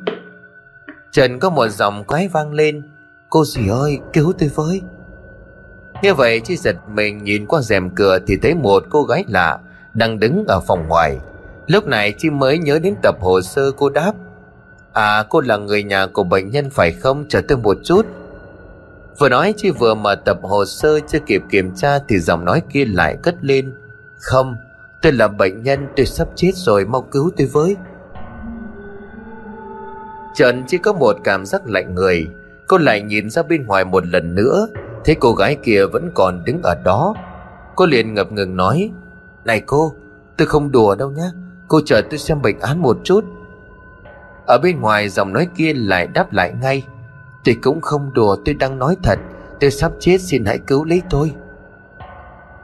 Trần 1.17 1.39
có 1.39 1.51
một 1.51 1.69
giọng 1.69 2.05
quái 2.05 2.29
vang 2.29 2.53
lên. 2.53 2.83
Cô 3.31 3.45
dì 3.45 3.69
ơi, 3.69 3.99
cứu 4.13 4.33
tôi 4.39 4.51
với. 4.55 4.83
Như 6.03 6.15
vậy, 6.15 6.41
chị 6.41 6.57
giật 6.57 6.77
mình 6.89 7.25
nhìn 7.25 7.47
qua 7.47 7.61
rèm 7.61 7.91
cửa 7.91 8.19
Thì 8.27 8.37
thấy 8.43 8.55
một 8.55 8.85
cô 8.91 9.03
gái 9.03 9.25
lạ 9.29 9.59
Đang 9.95 10.21
đứng 10.21 10.45
ở 10.49 10.61
phòng 10.61 10.89
ngoài. 10.89 11.19
Lúc 11.67 11.87
này, 11.87 12.15
chị 12.19 12.31
mới 12.31 12.59
nhớ 12.59 12.79
đến 12.79 12.95
tập 13.03 13.17
hồ 13.21 13.41
sơ 13.41 13.71
cô 13.71 13.89
đáp. 13.89 14.13
À 14.93 15.25
cô 15.31 15.41
là 15.41 15.57
người 15.57 15.83
nhà 15.83 16.07
của 16.07 16.25
bệnh 16.25 16.51
nhân 16.51 16.71
phải 16.71 16.93
không? 16.93 17.25
Chờ 17.29 17.41
tôi 17.49 17.59
một 17.59 17.77
chút. 17.85 18.07
Vừa 19.19 19.29
nói 19.29 19.55
chi 19.57 19.71
vừa 19.71 19.95
mở 19.95 20.15
tập 20.15 20.39
hồ 20.43 20.65
sơ, 20.65 21.01
Chưa 21.01 21.19
kịp 21.27 21.43
kiểm 21.51 21.75
tra 21.77 21.99
Thì 22.09 22.19
giọng 22.19 22.45
nói 22.45 22.63
kia 22.71 22.85
lại 22.85 23.17
cất 23.23 23.35
lên. 23.41 23.75
Không, 24.21 24.57
Tôi 25.03 25.13
là 25.13 25.29
bệnh 25.29 25.63
nhân, 25.63 25.87
tôi 25.97 26.07
sắp 26.07 26.29
chết 26.35 26.53
rồi, 26.55 26.85
Mau 26.85 27.03
cứu 27.03 27.31
tôi 27.37 27.47
với. 27.47 27.77
Trần 30.37 30.65
chỉ 30.67 30.79
có 30.79 30.93
một 30.93 31.17
cảm 31.25 31.47
giác 31.47 31.63
lạnh 31.67 31.95
người. 31.95 32.29
Cô 32.67 32.79
lại 32.79 33.03
nhìn 33.03 33.31
ra 33.31 33.43
bên 33.43 33.67
ngoài 33.67 33.85
một 33.85 34.07
lần 34.07 34.35
nữa. 34.35 34.69
Thấy 35.05 35.15
cô 35.21 35.33
gái 35.33 35.57
kia 35.63 35.87
vẫn 35.87 36.11
còn 36.15 36.45
đứng 36.45 36.63
ở 36.63 36.75
đó. 36.85 37.15
Cô 37.77 37.87
liền 37.87 38.15
ngập 38.15 38.33
ngừng 38.33 38.57
nói, 38.57 38.91
Này 39.45 39.61
cô, 39.61 39.93
Tôi 40.37 40.47
không 40.47 40.73
đùa 40.73 40.95
đâu 40.95 41.11
nhá. 41.11 41.31
Cô 41.69 41.81
chờ 41.85 42.03
tôi 42.11 42.19
xem 42.19 42.43
bệnh 42.43 42.61
án 42.61 42.83
một 42.83 42.99
chút. 43.05 43.25
Ở 44.47 44.59
bên 44.63 44.81
ngoài 44.81 45.09
giọng 45.09 45.33
nói 45.33 45.49
kia 45.57 45.73
lại 45.75 46.07
đáp 46.07 46.33
lại 46.33 46.53
ngay, 46.63 46.85
Tôi 47.45 47.57
cũng 47.63 47.81
không 47.81 48.11
đùa, 48.15 48.37
tôi 48.45 48.55
đang 48.55 48.79
nói 48.79 48.97
thật. 49.03 49.19
Tôi 49.61 49.71
sắp 49.71 49.93
chết, 50.01 50.21
xin 50.21 50.45
hãy 50.45 50.59
cứu 50.59 50.85
lấy 50.85 51.03
tôi. 51.11 51.33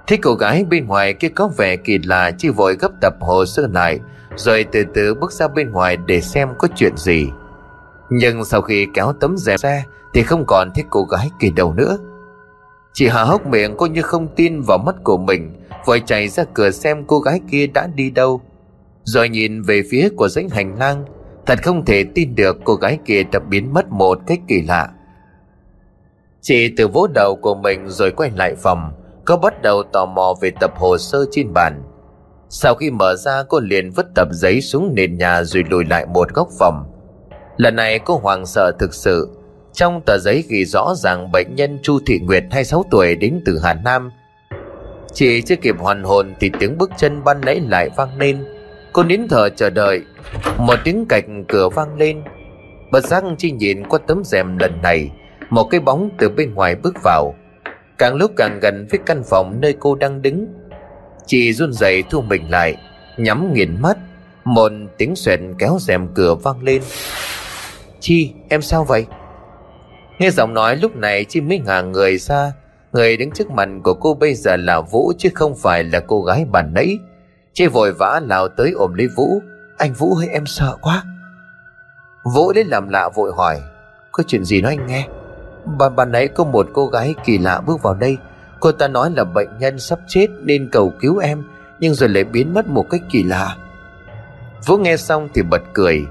Thấy 0.07 0.19
cô 0.19 0.35
gái 0.35 0.65
bên 0.65 0.87
ngoài 0.87 1.15
kia 1.15 1.29
có 1.29 1.49
vẻ 1.57 1.77
kỳ 1.77 1.99
lạ, 1.99 2.31
Chỉ 2.39 2.49
vội 2.49 2.77
gấp 2.81 2.91
tập 3.01 3.15
hồ 3.21 3.45
sơ 3.45 3.67
lại, 3.73 4.01
Rồi 4.37 4.65
từ 4.73 4.85
từ 4.95 5.15
bước 5.15 5.33
ra 5.33 5.49
bên 5.49 5.71
ngoài 5.71 5.97
để 6.07 6.21
xem 6.21 6.49
có 6.59 6.69
chuyện 6.77 6.97
gì. 6.97 7.31
Nhưng 8.15 8.45
sau 8.45 8.63
khi 8.63 8.87
kéo 8.95 9.13
tấm 9.21 9.37
rèm 9.37 9.59
ra 9.59 9.85
Thì 10.15 10.23
không 10.23 10.45
còn 10.47 10.69
thấy 10.75 10.85
cô 10.91 11.03
gái 11.03 11.31
kia 11.41 11.51
đâu 11.57 11.73
nữa. 11.73 11.99
Chị 12.93 13.09
Hà 13.09 13.23
hốc 13.23 13.47
miệng 13.47 13.75
cô 13.79 13.87
như 13.87 14.03
không 14.03 14.29
tin 14.37 14.61
vào 14.61 14.79
mắt 14.79 14.95
của 15.05 15.17
mình, 15.17 15.53
Vội 15.87 16.03
chạy 16.07 16.29
ra 16.29 16.45
cửa 16.55 16.71
xem 16.71 17.05
cô 17.07 17.19
gái 17.21 17.41
kia 17.51 17.67
đã 17.67 17.87
đi 17.95 18.11
đâu. 18.11 18.41
Rồi 19.05 19.29
nhìn 19.29 19.63
về 19.63 19.83
phía 19.91 20.09
của 20.17 20.29
dãy 20.29 20.47
hành 20.51 20.79
lang, 20.79 21.05
Thật 21.47 21.59
không 21.63 21.85
thể 21.85 22.05
tin 22.15 22.35
được 22.35 22.57
cô 22.65 22.75
gái 22.75 22.99
kia 23.05 23.23
đã 23.23 23.39
biến 23.39 23.75
mất 23.75 23.89
một 23.89 24.19
cách 24.27 24.39
kỳ 24.49 24.63
lạ. 24.63 24.89
Chị 26.41 26.75
từ 26.77 26.89
vỗ 26.89 27.07
đầu 27.15 27.39
của 27.43 27.55
mình 27.55 27.89
rồi 27.89 28.11
quay 28.11 28.31
lại 28.37 28.55
phòng, 28.55 28.93
Cô 29.25 29.37
bắt 29.37 29.63
đầu 29.63 29.83
tò 29.83 30.07
mò 30.07 30.35
về 30.41 30.51
tập 30.61 30.73
hồ 30.77 30.99
sơ 30.99 31.25
trên 31.31 31.53
bàn. 31.55 31.83
Sau 32.49 32.75
khi 32.75 32.91
mở 32.91 33.15
ra, 33.17 33.43
cô 33.49 33.61
liền 33.61 33.91
vứt 33.91 34.07
tập 34.15 34.29
giấy 34.31 34.61
xuống 34.61 34.95
nền 34.95 35.19
nhà 35.19 35.43
rồi 35.43 35.65
lùi 35.71 35.85
lại 35.85 36.07
một 36.07 36.35
góc 36.35 36.49
phòng. 36.59 36.92
Lần 37.63 37.77
này 37.77 37.99
cô 37.99 38.19
hoàng 38.23 38.47
sợ 38.47 38.73
thực 38.79 38.95
sự. 38.95 39.29
Trong 39.73 40.01
tờ 40.07 40.19
giấy 40.19 40.45
ghi 40.49 40.65
rõ 40.65 40.95
ràng 40.97 41.33
bệnh 41.33 41.55
nhân 41.55 41.79
Chu 41.83 41.99
Thị 42.07 42.19
Nguyệt 42.19 42.45
26 42.51 42.85
tuổi, 42.91 43.15
đến 43.15 43.43
từ 43.45 43.59
Hà 43.65 43.75
Nam. 43.75 44.11
Chỉ 45.13 45.43
chưa 45.43 45.57
kịp 45.57 45.75
hoàn 45.79 46.03
hồn 46.03 46.35
thì 46.41 46.51
tiếng 46.61 46.79
bước 46.79 46.91
chân 46.97 47.25
ban 47.25 47.41
nãy 47.41 47.61
lại 47.69 47.89
vang 47.97 48.19
lên. 48.19 48.45
Cô 48.93 49.03
nín 49.03 49.29
thở 49.29 49.49
chờ 49.49 49.71
đợi. 49.71 50.01
Một 50.59 50.79
tiếng 50.85 51.07
cạch 51.09 51.25
cửa 51.49 51.69
vang 51.69 51.97
lên. 51.99 52.23
Bật 52.93 53.05
giác 53.05 53.25
chỉ 53.39 53.51
nhìn 53.51 53.89
qua 53.89 53.99
tấm 54.07 54.23
rèm 54.25 54.59
lần 54.59 54.83
này, 54.83 55.11
Một 55.51 55.65
cái 55.65 55.81
bóng 55.81 56.11
từ 56.19 56.29
bên 56.29 56.55
ngoài 56.55 56.75
bước 56.75 56.95
vào. 57.05 57.35
Càng 57.99 58.15
lúc 58.15 58.31
càng 58.37 58.61
gần 58.61 58.87
với 58.91 59.01
căn 59.07 59.23
phòng 59.31 59.61
nơi 59.61 59.75
cô 59.81 59.95
đang 59.95 60.23
đứng. 60.23 60.47
Chị 61.27 61.53
run 61.53 61.73
rẩy 61.73 62.03
thu 62.11 62.21
mình 62.21 62.51
lại, 62.51 62.77
Nhắm 63.17 63.55
nghiền 63.55 63.83
mắt. 63.83 63.97
Một 64.45 64.73
tiếng 64.99 65.17
xoẹt 65.17 65.41
kéo 65.59 65.79
rèm 65.81 66.09
cửa 66.15 66.35
vang 66.35 66.63
lên. 66.63 66.83
Chi, 68.03 68.33
em 68.49 68.63
sao 68.63 68.85
vậy? 68.85 69.07
Nghe 70.19 70.31
giọng 70.31 70.55
nói 70.55 70.77
lúc 70.77 70.97
này, 70.97 71.25
Chi 71.25 71.41
mới 71.41 71.59
ngả 71.59 71.81
người 71.81 72.19
ra. 72.19 72.53
Người 72.93 73.17
đứng 73.17 73.31
trước 73.31 73.51
mặt 73.51 73.69
của 73.85 73.95
cô 73.95 74.15
bây 74.15 74.35
giờ 74.35 74.57
là 74.57 74.81
Vũ, 74.81 75.13
Chứ 75.19 75.29
không 75.35 75.55
phải 75.57 75.85
là 75.85 76.01
cô 76.01 76.23
gái 76.23 76.45
bàn 76.53 76.75
nãy. 76.75 76.99
Chi 77.53 77.67
vội 77.67 77.93
vã 77.93 78.21
lao 78.25 78.49
tới 78.49 78.73
ôm 78.75 78.95
lấy 78.95 79.09
Vũ. 79.17 79.43
Anh 79.79 79.93
Vũ 79.93 80.15
ơi, 80.15 80.29
em 80.33 80.47
sợ 80.47 80.77
quá. 80.81 81.05
Vũ 82.35 82.53
đến 82.53 82.67
làm 82.67 82.89
lạ 82.89 83.09
vội 83.15 83.33
hỏi, 83.37 83.61
Có 84.13 84.23
chuyện 84.27 84.45
gì 84.45 84.61
nói 84.63 84.77
anh 84.79 84.87
nghe? 84.87 85.09
Bà 85.79 85.89
bà 85.89 86.05
nãy 86.05 86.29
có 86.29 86.45
một 86.45 86.67
cô 86.73 86.87
gái 86.87 87.15
kỳ 87.25 87.39
lạ 87.39 87.61
bước 87.67 87.83
vào 87.83 87.95
đây. 87.95 88.17
Cô 88.61 88.73
ta 88.73 88.89
nói 88.89 89.11
là 89.17 89.25
bệnh 89.25 89.49
nhân 89.59 89.79
sắp 89.79 89.99
chết 90.09 90.27
Nên 90.43 90.69
cầu 90.73 90.93
cứu 91.01 91.19
em, 91.19 91.43
Nhưng 91.81 91.95
rồi 91.95 92.09
lại 92.09 92.25
biến 92.25 92.55
mất 92.55 92.67
một 92.69 92.87
cách 92.91 93.01
kỳ 93.11 93.23
lạ. 93.23 93.57
Vũ 94.67 94.77
nghe 94.77 94.97
xong 94.97 95.29
thì 95.35 95.43
bật 95.43 95.63
cười. 95.73 96.07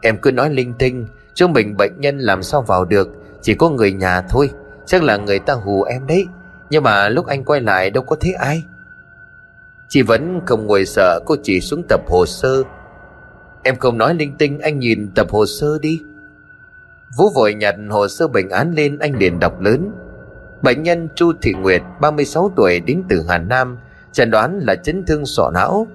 Em 0.00 0.18
cứ 0.18 0.32
nói 0.32 0.50
linh 0.50 0.74
tinh 0.78 1.06
Cho 1.34 1.48
mình 1.48 1.76
bệnh 1.76 2.00
nhân 2.00 2.18
làm 2.18 2.42
sao 2.42 2.62
vào 2.62 2.84
được, 2.84 3.08
Chỉ 3.42 3.54
có 3.54 3.70
người 3.70 3.92
nhà 3.92 4.20
thôi. 4.20 4.50
Chắc 4.86 5.02
là 5.02 5.16
người 5.16 5.38
ta 5.38 5.54
hù 5.54 5.82
em 5.82 6.06
đấy. 6.06 6.26
Nhưng 6.70 6.82
mà 6.82 7.08
lúc 7.08 7.26
anh 7.26 7.44
quay 7.44 7.60
lại 7.60 7.90
đâu 7.90 8.04
có 8.04 8.16
thấy 8.20 8.32
ai. 8.32 8.64
Chị 9.88 10.02
vẫn 10.02 10.40
không 10.46 10.66
ngồi 10.66 10.86
sợ, 10.86 11.20
Cô 11.26 11.36
chỉ 11.42 11.60
xuống 11.60 11.82
tập 11.88 12.00
hồ 12.08 12.26
sơ. 12.26 12.62
Em 13.62 13.76
không 13.76 13.98
nói 13.98 14.14
linh 14.14 14.36
tinh, 14.38 14.58
Anh 14.58 14.78
nhìn 14.78 15.10
tập 15.14 15.26
hồ 15.30 15.46
sơ 15.46 15.78
đi. 15.78 16.02
Vũ 17.16 17.30
vội 17.34 17.54
nhặt 17.54 17.74
hồ 17.90 18.08
sơ 18.08 18.28
bệnh 18.28 18.48
án 18.48 18.72
lên, 18.74 18.98
anh 18.98 19.18
liền 19.18 19.40
đọc 19.40 19.60
lớn. 19.60 19.90
Bệnh 20.62 20.82
nhân 20.82 21.08
Chu 21.14 21.32
Thị 21.42 21.52
Nguyệt 21.52 21.82
36 22.00 22.52
tuổi, 22.56 22.80
đến 22.80 23.02
từ 23.08 23.24
Hà 23.28 23.38
Nam, 23.38 23.78
Chẩn 24.12 24.30
đoán 24.30 24.58
là 24.62 24.74
chấn 24.74 25.04
thương 25.06 25.26
sọ 25.26 25.50
não. 25.54 25.86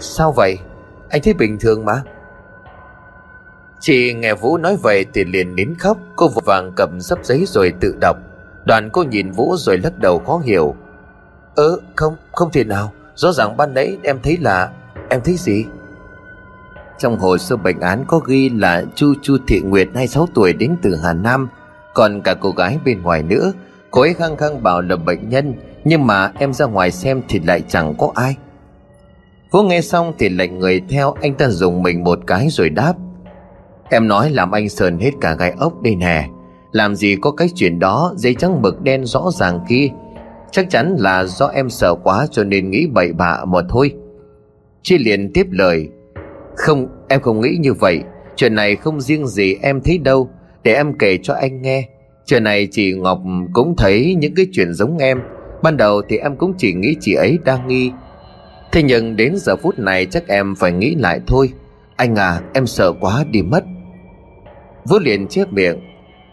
Sao 0.00 0.32
vậy? 0.32 0.58
Anh 1.08 1.22
thấy 1.22 1.34
bình 1.34 1.58
thường 1.60 1.84
mà. 1.84 2.02
Chị 3.80 4.14
nghe 4.14 4.34
Vũ 4.34 4.56
nói 4.56 4.76
vậy 4.82 5.06
thì 5.14 5.24
liền 5.24 5.54
nín 5.54 5.74
khóc. 5.78 5.98
Cô 6.16 6.28
vội 6.28 6.42
vàng 6.44 6.72
cầm 6.76 7.00
sắp 7.00 7.18
giấy 7.22 7.44
rồi 7.46 7.72
tự 7.80 7.94
đọc. 8.00 8.16
Đoàn 8.66 8.90
cô 8.92 9.02
nhìn 9.02 9.30
Vũ 9.30 9.56
rồi 9.56 9.78
lắc 9.78 9.98
đầu 9.98 10.18
khó 10.18 10.38
hiểu. 10.38 10.74
Ơ, 11.56 11.78
không 11.96 12.16
không 12.32 12.50
thể 12.52 12.64
nào. 12.64 12.92
Rõ 13.14 13.32
ràng 13.32 13.56
ban 13.56 13.74
nãy 13.74 13.96
em 14.02 14.18
thấy 14.22 14.36
là, 14.40 14.70
Em 15.10 15.20
thấy 15.24 15.36
gì? 15.36 15.64
Trong 16.98 17.18
hồ 17.18 17.38
sơ 17.38 17.56
bệnh 17.56 17.80
án 17.80 18.04
có 18.08 18.18
ghi 18.18 18.48
là 18.48 18.84
Chu 18.94 19.14
Chu 19.22 19.36
Thị 19.46 19.60
Nguyệt 19.60 19.88
26 19.94 20.28
tuổi, 20.34 20.52
đến 20.52 20.76
từ 20.82 20.96
Hà 21.02 21.12
Nam. 21.12 21.48
Còn 21.94 22.20
cả 22.22 22.34
cô 22.34 22.50
gái 22.50 22.78
bên 22.84 23.02
ngoài 23.02 23.22
nữa. 23.22 23.52
Cô 23.90 24.00
ấy 24.00 24.14
khăng 24.14 24.36
khăng 24.36 24.62
bảo 24.62 24.80
là 24.80 24.96
bệnh 24.96 25.28
nhân. 25.28 25.54
Nhưng 25.84 26.06
mà 26.06 26.32
em 26.38 26.52
ra 26.52 26.66
ngoài 26.66 26.90
xem 26.90 27.22
thì 27.28 27.40
lại 27.40 27.62
chẳng 27.68 27.94
có 27.98 28.12
ai. 28.14 28.36
Vũ 29.50 29.62
nghe 29.62 29.80
xong 29.80 30.12
thì 30.18 30.28
lệnh 30.28 30.58
người 30.58 30.82
theo. 30.88 31.14
Anh 31.22 31.34
ta 31.34 31.48
dùng 31.48 31.82
mình 31.82 32.04
một 32.04 32.18
cái 32.26 32.48
rồi 32.50 32.68
đáp. 32.68 32.94
Em 33.90 34.08
nói 34.08 34.30
làm 34.30 34.50
anh 34.50 34.68
sờn 34.68 34.98
hết 34.98 35.10
cả 35.20 35.34
gai 35.34 35.52
ốc 35.58 35.82
đây 35.82 35.96
nè. 35.96 36.28
Làm 36.72 36.94
gì 36.94 37.16
có 37.20 37.30
cái 37.30 37.48
chuyện 37.54 37.78
đó, 37.78 38.12
Giấy 38.16 38.34
trắng 38.34 38.62
mực 38.62 38.82
đen 38.82 39.04
rõ 39.04 39.30
ràng 39.32 39.60
kia. 39.68 39.88
Chắc 40.50 40.70
chắn 40.70 40.96
là 40.98 41.24
do 41.24 41.46
em 41.46 41.70
sợ 41.70 41.94
quá 41.94 42.26
cho 42.30 42.44
nên 42.44 42.70
nghĩ 42.70 42.86
bậy 42.86 43.12
bạ 43.12 43.44
mà 43.44 43.60
thôi. 43.68 43.94
Chi 44.82 44.98
liền 44.98 45.32
tiếp 45.32 45.46
lời, 45.50 45.88
không, 46.56 46.86
em 47.08 47.20
không 47.20 47.40
nghĩ 47.40 47.56
như 47.60 47.72
vậy. 47.72 48.02
Chuyện 48.36 48.54
này 48.54 48.76
không 48.76 49.00
riêng 49.00 49.26
gì 49.26 49.56
em 49.62 49.80
thấy 49.80 49.98
đâu. 49.98 50.30
Để 50.62 50.74
em 50.74 50.98
kể 50.98 51.18
cho 51.22 51.34
anh 51.34 51.62
nghe. 51.62 51.88
Chuyện 52.26 52.44
này 52.44 52.68
chị 52.70 52.92
Ngọc 52.92 53.20
cũng 53.52 53.76
thấy 53.76 54.16
những 54.18 54.34
cái 54.34 54.46
chuyện 54.52 54.74
giống 54.74 54.98
em. 54.98 55.20
Ban 55.62 55.76
đầu 55.76 56.02
thì 56.08 56.16
em 56.16 56.36
cũng 56.36 56.54
chỉ 56.58 56.72
nghĩ 56.72 56.96
chị 57.00 57.14
ấy 57.14 57.38
đang 57.44 57.68
nghi. 57.68 57.92
Thế 58.72 58.82
nhưng 58.82 59.16
đến 59.16 59.36
giờ 59.36 59.56
phút 59.56 59.78
này 59.78 60.06
chắc 60.06 60.28
em 60.28 60.54
phải 60.54 60.72
nghĩ 60.72 60.94
lại 60.94 61.20
thôi. 61.26 61.52
Anh 61.96 62.14
à 62.14 62.40
em 62.54 62.66
sợ 62.66 62.92
quá 63.00 63.24
đi 63.30 63.42
mất. 63.42 63.64
Vũ 64.90 64.98
liền 64.98 65.28
chép 65.28 65.52
miệng. 65.52 65.78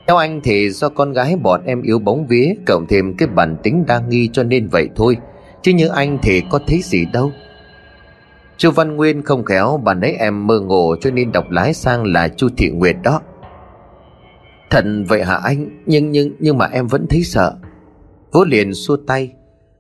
Theo 0.08 0.18
anh 0.18 0.42
thì 0.44 0.70
do 0.70 0.90
con 0.90 1.14
gái 1.14 1.36
bọn 1.36 1.62
em 1.66 1.82
yếu 1.82 2.00
bóng 2.00 2.28
vía, 2.28 2.54
Cộng 2.66 2.88
thêm 2.88 3.14
cái 3.18 3.28
bản 3.28 3.58
tính 3.64 3.84
đa 3.88 4.00
nghi 4.00 4.30
cho 4.34 4.44
nên 4.44 4.68
vậy 4.68 4.90
thôi. 4.96 5.18
Chứ 5.62 5.74
như 5.74 5.88
anh 5.88 6.18
thì 6.22 6.44
có 6.50 6.60
thấy 6.68 6.82
gì 6.84 7.06
đâu. 7.14 7.32
Chu 8.58 8.72
Văn 8.72 8.96
Nguyên 8.96 9.22
không 9.22 9.44
khéo, 9.44 9.82
bà 9.84 9.94
nấy 9.94 10.12
em 10.12 10.48
mơ 10.48 10.60
ngộ 10.60 10.96
cho 11.02 11.12
nên 11.12 11.32
đọc 11.32 11.52
lái 11.52 11.74
sang 11.74 12.04
là 12.04 12.28
Chu 12.28 12.48
Thị 12.58 12.70
Nguyệt 12.70 12.96
đó. 13.04 13.22
Thật 14.70 14.86
vậy 15.08 15.24
hả 15.24 15.36
anh? 15.36 15.84
Nhưng 15.86 16.12
nhưng 16.12 16.32
nhưng 16.40 16.58
mà 16.58 16.70
em 16.72 16.88
vẫn 16.88 17.06
thấy 17.10 17.24
sợ. 17.24 17.56
Vũ 18.32 18.44
liền 18.44 18.74
xua 18.74 18.98
tay. 19.08 19.34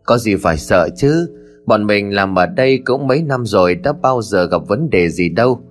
Có 0.03 0.17
gì 0.17 0.35
phải 0.35 0.57
sợ 0.57 0.89
chứ? 0.97 1.29
Bọn 1.65 1.87
mình 1.87 2.15
làm 2.15 2.39
ở 2.39 2.45
đây 2.45 2.81
cũng 2.85 3.07
mấy 3.07 3.21
năm 3.21 3.45
rồi, 3.45 3.75
Đã 3.75 3.93
bao 3.93 4.21
giờ 4.21 4.47
gặp 4.51 4.61
vấn 4.67 4.89
đề 4.89 5.09
gì 5.09 5.29
đâu. 5.29 5.61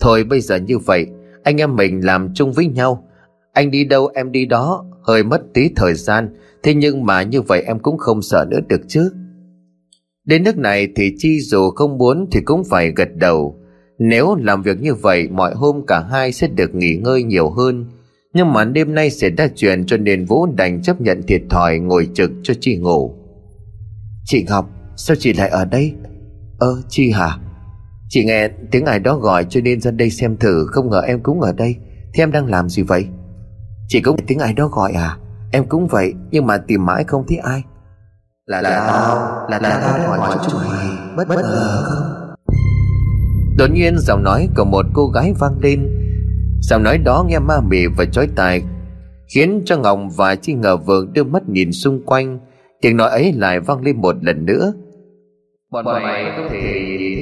Thôi 0.00 0.24
bây 0.24 0.40
giờ 0.40 0.56
như 0.56 0.78
vậy 0.78 1.06
anh 1.44 1.56
em 1.56 1.76
mình 1.76 2.04
làm 2.04 2.34
chung 2.34 2.52
với 2.52 2.66
nhau 2.66 3.04
Anh 3.52 3.70
đi 3.70 3.84
đâu 3.84 4.10
em 4.14 4.32
đi 4.32 4.46
đó 4.46 4.84
Hơi 5.02 5.22
mất 5.22 5.42
tí 5.54 5.70
thời 5.76 5.94
gian 5.94 6.36
Thế 6.62 6.74
nhưng 6.74 7.06
mà 7.06 7.22
như 7.22 7.42
vậy 7.42 7.62
em 7.62 7.78
cũng 7.78 7.98
không 7.98 8.22
sợ 8.22 8.46
nữa 8.50 8.60
được 8.68 8.80
chứ 8.88 9.10
Đến 10.24 10.44
nước 10.44 10.58
này 10.58 10.88
thì 10.96 11.14
Chi 11.18 11.40
dù 11.40 11.70
không 11.70 11.98
muốn 11.98 12.26
thì 12.30 12.40
cũng 12.40 12.62
phải 12.64 12.92
gật 12.96 13.08
đầu. 13.16 13.56
Nếu 13.98 14.34
làm 14.34 14.62
việc 14.62 14.80
như 14.80 14.94
vậy 14.94 15.28
mọi 15.28 15.54
hôm 15.54 15.86
cả 15.86 16.00
hai 16.00 16.32
sẽ 16.32 16.48
được 16.48 16.74
nghỉ 16.74 16.96
ngơi 16.96 17.22
nhiều 17.22 17.50
hơn. 17.50 17.86
Nhưng 18.34 18.52
mà 18.52 18.64
đêm 18.64 18.94
nay 18.94 19.10
sẽ 19.10 19.30
ra 19.30 19.48
chuyện 19.54 19.86
cho 19.86 19.96
nên 19.96 20.24
Vũ 20.24 20.46
đành 20.46 20.82
chấp 20.82 21.00
nhận 21.00 21.22
thiệt 21.22 21.42
thòi 21.50 21.78
ngồi 21.78 22.08
trực 22.14 22.30
cho 22.42 22.54
Chi 22.60 22.76
ngủ. 22.76 23.14
Chị 24.24 24.44
Ngọc, 24.48 24.70
sao 24.96 25.16
chị 25.16 25.32
lại 25.32 25.48
ở 25.48 25.64
đây? 25.64 25.92
Ơ, 26.58 26.82
Chi 26.88 27.10
hả? 27.10 27.38
Chị 28.14 28.24
nghe 28.24 28.48
tiếng 28.70 28.84
ai 28.84 28.98
đó 28.98 29.16
gọi 29.16 29.46
cho 29.48 29.60
nên 29.60 29.80
ra 29.80 29.90
đây 29.90 30.10
xem 30.10 30.36
thử 30.36 30.66
Không 30.66 30.90
ngờ 30.90 31.00
em 31.00 31.20
cũng 31.22 31.40
ở 31.40 31.52
đây. 31.52 31.76
Thế 32.14 32.22
em 32.22 32.32
đang 32.32 32.46
làm 32.46 32.68
gì 32.68 32.82
vậy? 32.82 33.06
Chị 33.88 34.00
cũng 34.00 34.16
tiếng 34.26 34.38
ai 34.38 34.52
đó 34.52 34.68
gọi 34.68 34.92
à? 34.92 35.16
Em 35.52 35.64
cũng 35.68 35.86
vậy 35.86 36.14
Nhưng 36.30 36.46
mà 36.46 36.58
tìm 36.58 36.86
mãi 36.86 37.04
không 37.04 37.24
thấy 37.28 37.38
ai. 37.38 37.62
Là 38.46 38.62
là 38.62 38.70
tao 38.70 39.16
là 39.50 39.58
là 39.58 39.80
tao 39.80 39.98
đã 39.98 40.06
hỏi 40.06 40.38
chúng 40.46 40.60
mày. 40.60 40.88
bất 41.16 41.28
bất 41.28 41.42
ngờ 41.42 41.82
không? 41.84 42.34
Đột 43.58 43.70
nhiên 43.70 43.98
giọng 43.98 44.22
nói 44.22 44.48
của 44.56 44.64
một 44.64 44.86
cô 44.94 45.06
gái 45.06 45.32
vang 45.38 45.58
lên. 45.62 45.88
Giọng 46.60 46.82
nói 46.82 46.98
đó 46.98 47.24
nghe 47.28 47.38
ma 47.38 47.60
mị 47.60 47.86
và 47.86 48.04
chói 48.04 48.28
tai 48.36 48.62
khiến 49.34 49.62
cho 49.64 49.76
ngọc 49.76 49.98
và 50.16 50.34
chi 50.34 50.54
ngờ 50.54 50.76
vượng 50.76 51.12
đưa 51.12 51.24
mắt 51.24 51.42
nhìn 51.48 51.72
xung 51.72 52.02
quanh. 52.06 52.38
Tiếng 52.80 52.96
nói 52.96 53.10
ấy 53.10 53.32
lại 53.32 53.60
vang 53.60 53.80
lên 53.80 54.00
một 54.00 54.16
lần 54.20 54.46
nữa 54.46 54.72
Bọn 55.72 55.84
mày 55.84 56.32
không 56.36 56.48
thể 56.50 56.62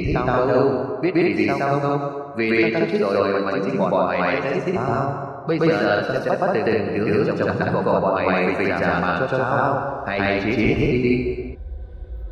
thấy 0.04 0.12
tao 0.26 0.46
đâu? 0.46 0.98
Biết 1.02 1.14
biết 1.14 1.34
vì 1.36 1.48
sao 1.58 1.80
không? 1.80 2.00
Vì 2.36 2.72
tao 2.74 2.82
chết 2.92 2.98
rồi 3.00 3.42
mà 3.42 3.52
chính 3.64 3.78
bọn 3.78 4.20
mày 4.20 4.40
đã 4.40 4.52
giết 4.66 4.72
tao. 4.76 5.26
Bây 5.48 5.58
giờ 5.58 6.20
sẽ 6.24 6.36
bắt 6.40 6.50
từng 6.66 7.06
đứa 7.06 7.24
trong 7.38 7.48
đám 7.60 7.74
của 7.84 8.00
bọn 8.00 8.26
mày 8.26 8.56
Vì 8.58 8.66
trả 8.80 9.00
mạng 9.00 9.26
cho 9.30 9.38
tao. 9.38 10.04
Hay 10.06 10.42
chỉ 10.44 10.66
hết 10.66 11.00
đi. 11.02 11.36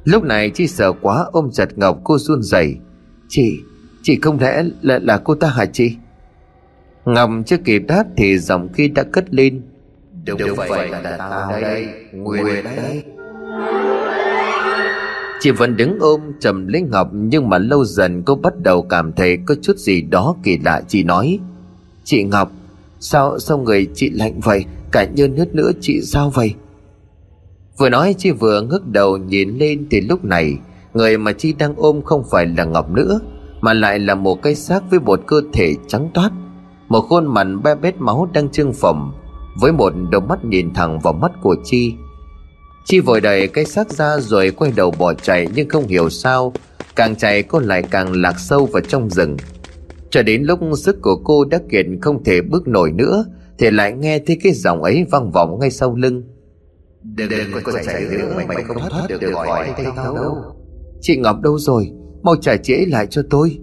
Lúc 0.04 0.24
này 0.24 0.50
Chi 0.50 0.66
sợ 0.66 0.92
quá 0.92 1.26
ôm 1.32 1.50
chặt 1.52 1.68
Ngọc 1.76 1.98
cô 2.04 2.18
run 2.18 2.42
rẩy. 2.42 2.76
Chị 3.28 3.60
Chị 4.02 4.18
không 4.22 4.38
lẽ 4.40 4.62
là, 4.82 4.98
là 5.02 5.18
cô 5.24 5.34
ta 5.34 5.48
hả 5.48 5.66
chị? 5.66 5.96
Ngọc 7.04 7.30
chưa 7.46 7.56
kịp 7.56 7.82
đáp 7.88 8.04
Thì 8.16 8.38
giọng 8.38 8.68
khi 8.74 8.88
đã 8.88 9.04
cất 9.12 9.34
lên. 9.34 9.62
Đúng, 10.26 10.38
đúng 10.38 10.56
vậy 10.56 10.88
là, 10.88 11.00
là 11.00 11.16
tao 11.18 11.60
đây. 11.60 11.88
Nguyên 12.12 12.64
đây 12.76 13.04
Chị 15.40 15.50
vẫn 15.50 15.76
đứng 15.76 15.98
ôm 16.00 16.20
trầm 16.40 16.66
lấy 16.66 16.82
Ngọc, 16.82 17.08
Nhưng 17.12 17.48
mà 17.48 17.58
lâu 17.58 17.84
dần 17.84 18.22
cô 18.22 18.34
bắt 18.34 18.52
đầu 18.62 18.82
cảm 18.82 19.12
thấy 19.12 19.38
Có 19.46 19.54
chút 19.62 19.76
gì 19.76 20.02
đó 20.02 20.36
kỳ 20.42 20.58
lạ, 20.64 20.82
Chị 20.88 21.04
nói. 21.04 21.38
Chị 22.04 22.24
Ngọc, 22.24 22.52
Sao 23.00 23.38
sao 23.38 23.58
người 23.58 23.86
chị 23.94 24.10
lạnh 24.10 24.40
vậy? 24.40 24.64
Cả 24.92 25.04
như 25.04 25.28
nước 25.28 25.54
nữa 25.54 25.70
chị 25.80 26.00
sao 26.02 26.30
vậy? 26.30 26.54
Vừa 27.78 27.88
nói, 27.88 28.14
chị 28.18 28.30
vừa 28.30 28.62
ngước 28.62 28.86
đầu 28.86 29.16
nhìn 29.16 29.58
lên 29.58 29.86
Thì 29.90 30.00
lúc 30.00 30.24
này, 30.24 30.56
Người 30.94 31.18
mà 31.18 31.32
chị 31.32 31.52
đang 31.52 31.74
ôm 31.76 32.02
không 32.02 32.22
phải 32.30 32.46
là 32.46 32.64
Ngọc 32.64 32.90
nữa, 32.90 33.20
Mà 33.60 33.72
lại 33.72 33.98
là 33.98 34.14
một 34.14 34.42
cái 34.42 34.54
xác 34.54 34.90
với 34.90 35.00
một 35.00 35.20
cơ 35.26 35.40
thể 35.52 35.74
trắng 35.86 36.10
toát. 36.14 36.30
Một 36.88 37.00
khuôn 37.00 37.26
mặt 37.26 37.46
be 37.64 37.74
bết 37.74 38.00
máu 38.00 38.28
đang 38.32 38.48
trương 38.48 38.72
phồng, 38.72 39.12
Với 39.60 39.72
một 39.72 39.92
đôi 40.10 40.20
mắt 40.20 40.44
nhìn 40.44 40.74
thẳng 40.74 41.00
vào 41.00 41.12
mắt 41.12 41.32
của 41.42 41.56
Chi. 41.64 41.94
Chi 42.88 43.00
vội 43.00 43.20
đẩy 43.20 43.48
cái 43.48 43.64
xác 43.64 43.90
ra 43.92 44.18
rồi 44.20 44.50
quay 44.50 44.72
đầu 44.76 44.90
bỏ 44.90 45.14
chạy 45.14 45.46
Nhưng 45.54 45.68
không 45.68 45.86
hiểu 45.86 46.10
sao 46.10 46.52
Càng 46.96 47.16
chạy 47.16 47.42
cô 47.42 47.58
lại 47.58 47.82
càng 47.90 48.12
lạc 48.12 48.34
sâu 48.38 48.66
vào 48.66 48.82
trong 48.88 49.10
rừng. 49.10 49.36
Cho 50.10 50.22
đến 50.22 50.42
lúc 50.42 50.60
sức 50.76 50.96
của 51.02 51.20
cô 51.24 51.44
đã 51.44 51.58
kiệt 51.70 51.86
không 52.02 52.24
thể 52.24 52.40
bước 52.40 52.68
nổi 52.68 52.92
nữa 52.92 53.24
Thì 53.58 53.70
lại 53.70 53.92
nghe 53.92 54.18
thấy 54.18 54.38
cái 54.42 54.52
giọng 54.52 54.82
ấy 54.82 55.04
vang 55.10 55.30
vọng 55.30 55.58
ngay 55.60 55.70
sau 55.70 55.94
lưng. 55.96 56.22
Đừng, 57.02 57.28
đừng 57.28 57.62
có 57.64 57.72
chạy 57.84 58.04
nữa 58.10 58.32
Mày, 58.36 58.46
mày 58.46 58.62
không 58.62 58.78
thoát 58.78 59.06
được 59.08 59.20
được 59.20 59.32
khỏi 59.34 59.72
tay 59.76 59.86
tao 59.96 60.14
đâu. 60.14 60.36
Chị 61.00 61.16
Ngọc 61.16 61.40
đâu 61.40 61.58
rồi? 61.58 61.90
Mau 62.22 62.36
trả 62.36 62.56
chị 62.56 62.74
ấy 62.74 62.86
lại 62.86 63.06
cho 63.10 63.22
tôi. 63.30 63.58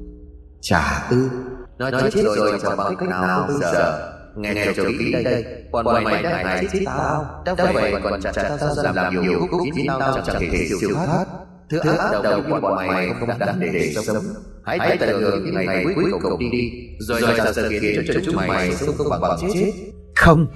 Trả 0.62 1.08
ư 1.10 1.30
Nó, 1.78 1.90
nó 1.90 2.02
chết 2.02 2.24
rồi 2.24 2.60
chẳng 2.64 2.78
bằng 2.78 2.96
cách 2.96 3.10
nào 3.10 3.46
bây 3.48 3.58
giờ 3.62 4.15
Nghe 4.36 4.54
nghe 4.54 4.66
cho 4.76 4.84
kỹ 5.00 5.12
đây 5.24 5.46
Bọn 5.72 6.04
mày 6.04 6.24
đã 6.24 6.44
hại 6.44 6.68
chết 6.74 6.80
tao 6.86 7.44
Đã 7.46 7.72
vậy 7.74 7.94
còn 8.04 8.22
chặt 8.22 8.32
tao 8.60 8.76
ra 8.76 8.92
làm 8.92 9.22
nhiều 9.22 9.48
khúc 9.52 9.62
Khiến 9.76 9.86
tao 10.00 10.22
chẳng 10.26 10.42
thể 10.52 10.68
siêu 10.80 10.90
thoát 10.94 11.26
Thứ 11.70 11.80
ác 11.80 12.22
đầu 12.24 12.42
của 12.50 12.60
bọn 12.62 12.88
mày 12.88 13.10
không 13.20 13.30
đáng 13.40 13.60
để 13.60 13.70
để 13.74 13.94
sống 13.94 14.24
Hãy 14.66 14.98
tận 15.00 15.22
hưởng 15.22 15.46
những 15.46 15.56
ngày 15.56 15.86
cuối 15.96 16.06
cùng 16.22 16.40
đi 16.40 16.50
đi 16.50 16.72
Rồi 17.00 17.22
ra 17.22 17.52
sự 17.52 17.70
kiện 17.82 18.06
cho 18.08 18.20
chúng 18.26 18.36
mày 18.36 18.72
sống 18.72 18.96
không 18.98 19.22
bằng 19.22 19.38
chết 19.54 19.72
Không 20.16 20.48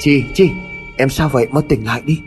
Chi, 0.00 0.24
Chi 0.34 0.50
Em 0.96 1.08
sao 1.08 1.28
vậy 1.28 1.46
mau 1.50 1.62
tỉnh 1.68 1.86
lại 1.86 2.02
đi 2.06 2.20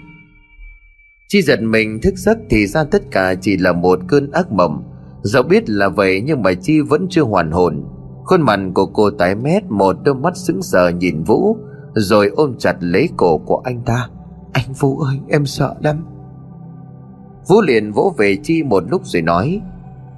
Chi 1.30 1.42
giật 1.42 1.62
mình 1.62 2.02
thức 2.02 2.14
giấc 2.18 2.38
thì 2.50 2.68
ra 2.68 2.84
tất 2.84 3.02
cả 3.12 3.36
chỉ 3.42 3.58
là 3.58 3.74
một 3.74 4.00
cơn 4.08 4.32
ác 4.32 4.52
mộng 4.52 4.84
Dẫu 5.24 5.44
biết 5.44 5.70
là 5.70 5.90
vậy 5.90 6.22
nhưng 6.26 6.42
mà 6.42 6.54
Chi 6.54 6.80
vẫn 6.80 7.08
chưa 7.10 7.24
hoàn 7.24 7.52
hồn 7.52 7.84
Khuôn 8.30 8.42
mặt 8.42 8.60
của 8.74 8.86
cô 8.86 9.10
tái 9.10 9.36
mét, 9.36 9.64
Một 9.70 9.96
đôi 10.04 10.16
mắt 10.16 10.38
sững 10.38 10.62
sờ 10.62 10.90
nhìn 10.90 11.24
Vũ, 11.24 11.58
Rồi 11.94 12.32
ôm 12.36 12.56
chặt 12.60 12.76
lấy 12.80 13.10
cổ 13.18 13.38
của 13.38 13.62
anh 13.64 13.82
ta. 13.86 14.08
Anh 14.54 14.74
Vũ 14.80 15.00
ơi, 15.00 15.20
em 15.30 15.46
sợ 15.46 15.76
lắm. 15.82 16.06
Vũ 17.48 17.62
liền 17.62 17.92
vỗ 17.92 18.14
về 18.18 18.38
Chi 18.44 18.64
một 18.64 18.84
lúc 18.90 19.02
rồi 19.06 19.22
nói, 19.22 19.62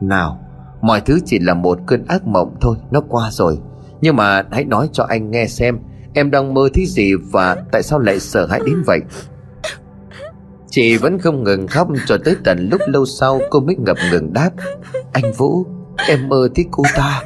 Nào, 0.01 0.39
Mọi 0.81 1.01
thứ 1.01 1.19
chỉ 1.25 1.39
là 1.39 1.53
một 1.53 1.79
cơn 1.87 2.05
ác 2.07 2.27
mộng 2.27 2.55
thôi, 2.61 2.77
Nó 2.91 3.01
qua 3.09 3.29
rồi. 3.31 3.59
Nhưng 4.01 4.15
mà 4.15 4.43
hãy 4.51 4.65
nói 4.65 4.89
cho 4.91 5.03
anh 5.03 5.31
nghe 5.31 5.47
xem, 5.47 5.79
Em 6.13 6.31
đang 6.31 6.53
mơ 6.53 6.69
thứ 6.73 6.81
gì 6.85 7.13
và 7.15 7.55
tại 7.71 7.83
sao 7.83 7.99
lại 7.99 8.19
sợ 8.19 8.45
hãi 8.45 8.59
đến 8.65 8.83
vậy? 8.85 8.99
Chị 10.69 10.97
vẫn 10.97 11.19
không 11.19 11.43
ngừng 11.43 11.67
khóc 11.67 11.87
cho 12.05 12.17
tới 12.25 12.35
tận 12.43 12.69
lúc 12.71 12.81
lâu 12.87 13.05
sau 13.05 13.39
cô 13.49 13.59
mới 13.59 13.75
ngập 13.75 13.97
ngừng 14.11 14.33
đáp, 14.33 14.51
Anh 15.13 15.33
Vũ, 15.37 15.65
Em 16.07 16.29
mơ 16.29 16.49
thấy 16.55 16.65
cô 16.71 16.83
ta. 16.95 17.21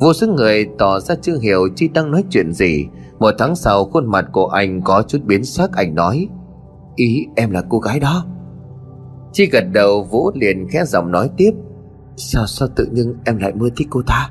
Vô 0.00 0.12
số 0.12 0.26
người 0.26 0.66
tỏ 0.78 1.00
ra 1.00 1.14
chưa 1.22 1.38
hiểu 1.38 1.68
Chi 1.76 1.88
đang 1.88 2.10
nói 2.10 2.24
chuyện 2.30 2.52
gì. 2.52 2.86
Một 3.18 3.34
tháng 3.38 3.56
sau, 3.56 3.84
khuôn 3.84 4.06
mặt 4.06 4.26
của 4.32 4.46
anh 4.46 4.82
có 4.82 5.02
chút 5.08 5.18
biến 5.24 5.44
sắc, 5.44 5.72
Anh 5.72 5.94
nói, 5.94 6.28
Ý 6.96 7.26
em 7.36 7.50
là 7.50 7.62
cô 7.68 7.78
gái 7.78 8.00
đó. 8.00 8.24
Chi 9.32 9.46
gật 9.46 9.64
đầu, 9.72 10.02
Vũ 10.02 10.30
liền 10.34 10.68
khẽ 10.68 10.84
giọng 10.84 11.10
nói 11.10 11.30
tiếp, 11.36 11.50
Sao 12.16 12.46
sao 12.46 12.68
tự 12.76 12.86
nhiên 12.92 13.14
em 13.24 13.38
lại 13.38 13.52
mơ 13.54 13.68
thích 13.76 13.88
cô 13.90 14.02
ta? 14.06 14.30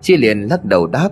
Chi 0.00 0.16
liền 0.16 0.40
lắc 0.40 0.64
đầu 0.64 0.86
đáp, 0.86 1.08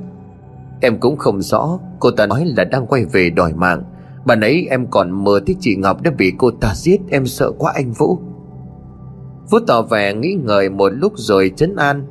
Em 0.81 1.01
cũng 1.01 1.17
không 1.17 1.43
rõ, 1.43 1.79
Cô 2.01 2.11
ta 2.11 2.27
nói 2.27 2.45
là 2.57 2.65
đang 2.65 2.87
quay 2.87 3.05
về 3.05 3.31
đòi 3.31 3.53
mạng. 3.53 3.83
Bà 4.25 4.37
nấy 4.37 4.67
em 4.71 4.87
còn 4.91 5.25
mơ 5.25 5.41
thích 5.47 5.57
chị 5.61 5.77
Ngọc 5.77 6.03
đã 6.03 6.11
bị 6.19 6.33
cô 6.39 6.51
ta 6.51 6.75
giết, 6.75 7.01
Em 7.11 7.27
sợ 7.27 7.53
quá 7.59 7.73
anh 7.75 7.93
Vũ. 7.93 8.19
Vũ 9.51 9.59
tỏ 9.67 9.83
vẻ 9.83 10.15
nghĩ 10.15 10.37
ngợi 10.45 10.71
một 10.71 10.89
lúc 10.89 11.13
rồi 11.17 11.53
chấn 11.57 11.77
an. 11.77 12.07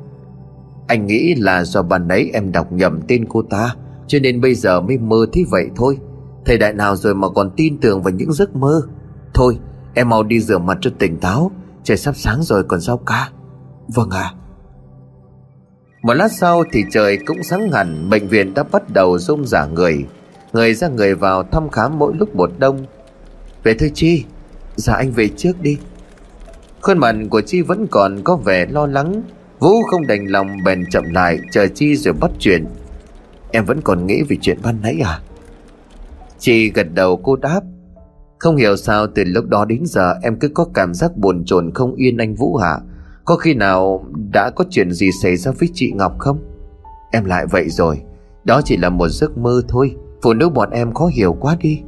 Anh 0.90 1.06
nghĩ 1.06 1.34
là 1.34 1.64
do 1.64 1.82
bà 1.82 1.98
nấy 1.98 2.30
em 2.32 2.52
đọc 2.52 2.72
nhầm 2.72 3.00
tên 3.08 3.24
cô 3.28 3.42
ta, 3.42 3.74
Cho 4.06 4.18
nên 4.22 4.40
bây 4.40 4.54
giờ 4.54 4.80
mới 4.80 4.98
mơ 4.98 5.26
thế 5.32 5.44
vậy 5.50 5.70
thôi. 5.76 5.98
Thời 6.44 6.58
đại 6.58 6.72
nào 6.72 6.96
rồi 6.96 7.14
mà 7.14 7.28
còn 7.28 7.50
tin 7.56 7.80
tưởng 7.80 8.02
vào 8.02 8.12
những 8.12 8.32
giấc 8.32 8.56
mơ? 8.56 8.82
Thôi, 9.34 9.58
em 9.94 10.08
mau 10.08 10.22
đi 10.22 10.40
rửa 10.40 10.58
mặt 10.58 10.78
cho 10.80 10.90
tỉnh 10.98 11.18
táo, 11.18 11.50
Trời 11.84 11.96
sắp 11.96 12.16
sáng 12.16 12.42
rồi 12.42 12.64
còn 12.64 12.80
sao 12.80 12.96
ca? 12.96 13.28
Vâng 13.88 14.10
ạ. 14.10 14.20
À. 14.20 14.34
Một 16.02 16.14
lát 16.14 16.32
sau 16.32 16.64
thì 16.72 16.84
trời 16.90 17.18
cũng 17.26 17.42
sáng 17.42 17.72
hẳn, 17.72 18.10
Bệnh 18.10 18.28
viện 18.28 18.54
đã 18.54 18.62
bắt 18.62 18.82
đầu 18.92 19.18
rung 19.18 19.46
rả 19.46 19.66
người. 19.66 20.04
Người 20.52 20.74
ra 20.74 20.88
người 20.88 21.14
vào 21.14 21.42
thăm 21.42 21.68
khám 21.68 21.98
mỗi 21.98 22.12
lúc 22.18 22.36
một 22.36 22.50
đông. 22.58 22.84
Về 23.62 23.74
thôi 23.74 23.90
Chi 23.94 24.24
Dạ 24.76 24.94
anh 24.94 25.12
về 25.12 25.28
trước 25.28 25.62
đi. 25.62 25.78
Khuôn 26.82 26.98
mặt 26.98 27.16
của 27.30 27.40
Chi 27.40 27.62
vẫn 27.62 27.86
còn 27.86 28.20
có 28.24 28.36
vẻ 28.36 28.66
lo 28.66 28.86
lắng. 28.86 29.22
Vũ 29.60 29.82
không 29.82 30.06
đành 30.06 30.26
lòng 30.26 30.48
bèn 30.64 30.86
chậm 30.90 31.04
lại, 31.10 31.38
Chờ 31.50 31.66
Chi 31.66 31.96
rồi 31.96 32.14
bắt 32.20 32.30
chuyện. 32.38 32.64
Em 33.50 33.64
vẫn 33.64 33.80
còn 33.80 34.06
nghĩ 34.06 34.22
về 34.28 34.36
chuyện 34.40 34.58
ban 34.62 34.76
nãy 34.82 35.00
à? 35.04 35.20
Chi 36.38 36.70
gật 36.70 36.86
đầu 36.94 37.16
cô 37.16 37.36
đáp. 37.36 37.60
Không 38.38 38.56
hiểu 38.56 38.76
sao 38.76 39.06
từ 39.06 39.24
lúc 39.26 39.44
đó 39.48 39.64
đến 39.64 39.86
giờ 39.86 40.14
Em 40.22 40.38
cứ 40.38 40.48
có 40.48 40.66
cảm 40.74 40.94
giác 40.94 41.16
buồn 41.16 41.44
chồn 41.44 41.70
không 41.74 41.94
yên 41.94 42.16
anh 42.16 42.34
Vũ 42.34 42.56
hả? 42.56 42.78
Có 43.24 43.36
khi 43.36 43.54
nào 43.54 44.04
đã 44.32 44.50
có 44.56 44.64
chuyện 44.70 44.92
gì 44.92 45.10
xảy 45.22 45.36
ra 45.36 45.52
với 45.58 45.68
chị 45.74 45.92
Ngọc 45.94 46.18
không? 46.18 46.38
Em 47.12 47.24
lại 47.24 47.46
vậy 47.46 47.68
rồi. 47.68 48.02
Đó 48.44 48.60
chỉ 48.64 48.76
là 48.76 48.88
một 48.88 49.08
giấc 49.08 49.38
mơ 49.38 49.62
thôi. 49.68 49.96
Phụ 50.22 50.34
nữ 50.34 50.48
bọn 50.48 50.70
em 50.70 50.94
khó 50.94 51.06
hiểu 51.06 51.36
quá 51.40 51.56
đi. 51.60 51.82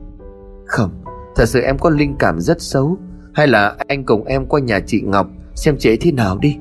Không, 0.67 0.91
Thật 1.37 1.47
sự 1.47 1.61
em 1.61 1.79
có 1.79 1.91
linh 1.91 2.17
cảm 2.19 2.41
rất 2.41 2.63
xấu. 2.63 2.97
Hay 3.35 3.47
là 3.47 3.77
anh 3.89 4.05
cùng 4.05 4.25
em 4.25 4.47
qua 4.47 4.61
nhà 4.61 4.81
chị 4.87 5.01
Ngọc 5.01 5.27
Xem 5.55 5.79
chế 5.79 5.97
thế 5.97 6.13
nào 6.13 6.39
đi. 6.39 6.57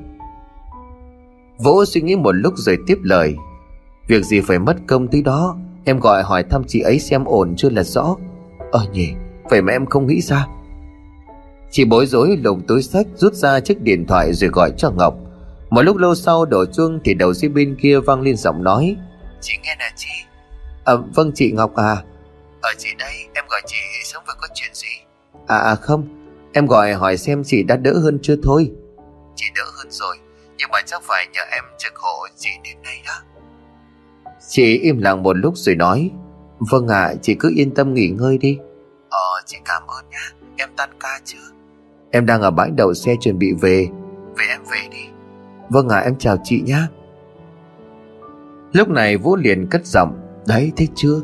Vũ 1.62 1.84
suy 1.84 2.00
nghĩ 2.00 2.16
một 2.16 2.32
lúc 2.32 2.54
rồi 2.56 2.78
tiếp 2.86 2.98
lời. 3.02 3.34
Việc 4.08 4.24
gì 4.24 4.40
phải 4.40 4.58
mất 4.58 4.76
công 4.86 5.08
tới 5.08 5.22
đó? 5.22 5.56
Em 5.84 6.00
gọi 6.00 6.22
hỏi 6.22 6.44
thăm 6.50 6.62
chị 6.68 6.80
ấy 6.80 6.98
xem 6.98 7.24
ổn 7.24 7.54
chưa 7.56 7.70
là 7.70 7.82
rõ. 7.82 8.16
Ờ 8.72 8.86
nhỉ 8.92 9.08
Vậy 9.50 9.62
mà 9.62 9.72
em 9.72 9.86
không 9.86 10.06
nghĩ 10.06 10.20
ra. 10.20 10.46
Chị 11.70 11.84
bối 11.84 12.06
rối 12.06 12.36
lồng 12.44 12.60
túi 12.66 12.82
sách 12.82 13.06
Rút 13.14 13.34
ra 13.34 13.60
chiếc 13.60 13.80
điện 13.80 14.06
thoại 14.06 14.32
rồi 14.32 14.50
gọi 14.50 14.72
cho 14.76 14.90
Ngọc. 14.90 15.14
Một 15.70 15.82
lúc 15.82 15.96
lâu 15.96 16.14
sau 16.14 16.44
đổ 16.44 16.64
chuông 16.66 17.00
Thì 17.04 17.14
đầu 17.14 17.34
dây 17.34 17.48
bên 17.48 17.76
kia 17.80 18.00
vang 18.00 18.20
lên 18.20 18.36
giọng 18.36 18.64
nói. 18.64 18.96
Chị 19.40 19.52
nghe 19.62 19.76
nè 19.78 19.92
chị. 19.96 20.10
À 20.84 20.94
vâng 21.14 21.32
chị 21.34 21.52
Ngọc 21.52 21.74
à. 21.76 21.96
Ở 22.60 22.70
chị 22.78 22.88
đây 22.98 23.14
em 23.34 23.44
gọi 23.48 23.60
chị 23.66 23.76
sống 24.04 24.22
vừa 24.26 24.34
có 24.40 24.48
chuyện 24.54 24.70
gì? 24.74 24.88
À 25.46 25.58
à 25.58 25.74
không 25.74 26.08
Em 26.52 26.66
gọi 26.66 26.92
hỏi 26.92 27.16
xem 27.16 27.44
chị 27.44 27.62
đã 27.62 27.76
đỡ 27.76 27.92
hơn 27.98 28.18
chưa 28.22 28.36
thôi. 28.42 28.70
Chị 29.36 29.46
đỡ 29.54 29.62
hơn 29.78 29.90
rồi 29.90 30.16
Nhưng 30.62 30.70
mà 30.70 30.78
chắc 30.86 31.02
phải 31.02 31.26
nhờ 31.32 31.40
em 31.52 31.64
trực 31.78 31.96
hộ 31.96 32.26
chị 32.36 32.50
đến 32.64 32.76
đây 32.84 32.94
đó. 33.06 33.42
Chị 34.48 34.78
im 34.78 34.98
lặng 34.98 35.22
một 35.22 35.36
lúc 35.36 35.54
rồi 35.56 35.76
nói 35.76 36.10
Vâng 36.58 36.88
ạ 36.88 37.02
à, 37.02 37.14
chị 37.22 37.36
cứ 37.40 37.52
yên 37.56 37.74
tâm 37.74 37.94
nghỉ 37.94 38.08
ngơi 38.08 38.38
đi. 38.38 38.58
Ờ 39.08 39.42
chị 39.46 39.56
cảm 39.64 39.82
ơn 39.86 40.04
nhá. 40.10 40.30
Em 40.56 40.68
tan 40.76 40.90
ca 41.00 41.20
chưa 41.24 41.38
Em 42.10 42.26
đang 42.26 42.40
ở 42.42 42.50
bãi 42.50 42.70
đậu 42.70 42.94
xe 42.94 43.16
chuẩn 43.20 43.38
bị 43.38 43.52
về. 43.60 43.88
Về 44.36 44.44
em 44.48 44.60
về 44.72 44.88
đi. 44.90 45.06
Vâng 45.68 45.88
ạ 45.88 45.98
à, 45.98 46.00
em 46.00 46.18
chào 46.18 46.36
chị 46.44 46.62
nhá. 46.66 46.88
Lúc 48.72 48.88
này 48.88 49.16
Vũ 49.16 49.36
liền 49.36 49.66
cất 49.70 49.86
giọng 49.86 50.40
Đấy 50.46 50.72
thấy 50.76 50.88
chưa? 50.94 51.20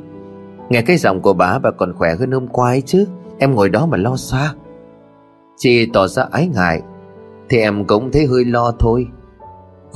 Nghe 0.68 0.82
cái 0.82 0.97
giọng 0.97 1.22
của 1.22 1.32
bà 1.32 1.59
bà 1.59 1.70
còn 1.70 1.95
khỏe 1.95 2.14
hơn 2.14 2.30
hôm 2.30 2.49
qua 2.49 2.70
ấy 2.70 2.82
chứ. 2.86 3.07
Em 3.39 3.55
ngồi 3.55 3.68
đó 3.68 3.86
mà 3.86 3.97
lo 3.97 4.16
xa. 4.16 4.53
Chị 5.57 5.86
tỏ 5.93 6.09
ra 6.09 6.24
ái 6.30 6.49
ngại 6.55 6.82
Thì 7.49 7.59
em 7.59 7.84
cũng 7.84 8.12
thấy 8.12 8.26
hơi 8.26 8.45
lo 8.45 8.72
thôi 8.78 9.07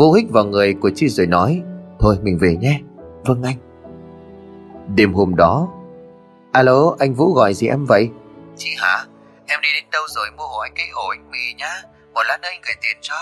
Cô 0.02 0.12
hích 0.12 0.30
vào 0.30 0.44
người 0.44 0.74
của 0.74 0.90
chi 0.94 1.08
rồi 1.08 1.26
nói 1.26 1.62
Thôi 1.98 2.16
mình 2.22 2.38
về 2.38 2.56
nhé. 2.60 2.80
Vâng 3.24 3.42
anh. 3.42 3.56
Đêm 4.94 5.12
hôm 5.12 5.36
đó 5.36 5.68
Alo 6.52 6.96
anh 6.98 7.14
Vũ 7.14 7.32
gọi 7.32 7.54
gì 7.54 7.66
em 7.66 7.84
vậy? 7.84 8.08
Chị 8.56 8.68
hả? 8.78 9.04
Em 9.46 9.60
đi 9.62 9.68
đến 9.74 9.84
đâu 9.92 10.02
rồi? 10.08 10.26
Mua 10.36 10.44
hộ 10.44 10.58
anh 10.58 10.72
cái 10.74 10.86
ổ 10.94 11.08
bánh 11.08 11.30
mì 11.30 11.54
nhá. 11.58 11.82
Một 12.14 12.20
lát 12.28 12.38
nữa 12.42 12.48
anh 12.52 12.60
gửi 12.66 12.74
tiền 12.82 12.96
cho. 13.00 13.14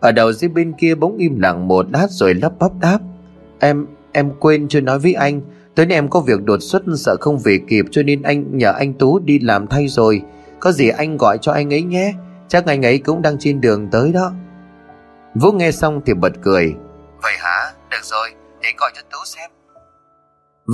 Ở 0.00 0.12
đầu 0.12 0.32
dưới 0.32 0.48
bên 0.48 0.72
kia 0.78 0.94
bỗng 0.94 1.16
im 1.16 1.40
lặng 1.40 1.68
một 1.68 1.86
lát 1.92 2.06
rồi 2.10 2.34
lắp 2.34 2.52
bắp 2.58 2.70
đáp 2.80 2.98
Em, 3.60 3.86
em 4.12 4.30
quên 4.40 4.68
chưa 4.68 4.80
nói 4.80 4.98
với 4.98 5.14
anh. 5.14 5.40
Tối 5.74 5.86
nay 5.86 5.98
em 5.98 6.08
có 6.08 6.20
việc 6.20 6.42
đột 6.44 6.58
xuất 6.60 6.82
sợ 6.96 7.16
không 7.20 7.38
về 7.38 7.60
kịp 7.68 7.84
cho 7.90 8.02
nên 8.02 8.22
anh 8.22 8.58
nhờ 8.58 8.72
anh 8.72 8.94
Tú 8.94 9.18
đi 9.18 9.38
làm 9.38 9.66
thay 9.66 9.88
rồi. 9.88 10.22
Có 10.60 10.72
gì 10.72 10.88
anh 10.88 11.16
gọi 11.16 11.38
cho 11.38 11.52
anh 11.52 11.72
ấy 11.72 11.82
nhé. 11.82 12.12
Chắc 12.48 12.66
anh 12.66 12.82
ấy 12.82 12.98
cũng 12.98 13.22
đang 13.22 13.36
trên 13.38 13.60
đường 13.60 13.88
tới 13.90 14.12
đó. 14.12 14.32
Vũ 15.34 15.52
nghe 15.52 15.72
xong 15.72 16.00
thì 16.06 16.14
bật 16.14 16.32
cười. 16.42 16.74
Vậy 17.22 17.32
hả? 17.38 17.72
Được 17.90 18.02
rồi, 18.02 18.28
để 18.62 18.68
gọi 18.76 18.90
cho 18.94 19.02
Tú 19.10 19.18
xem. 19.24 19.50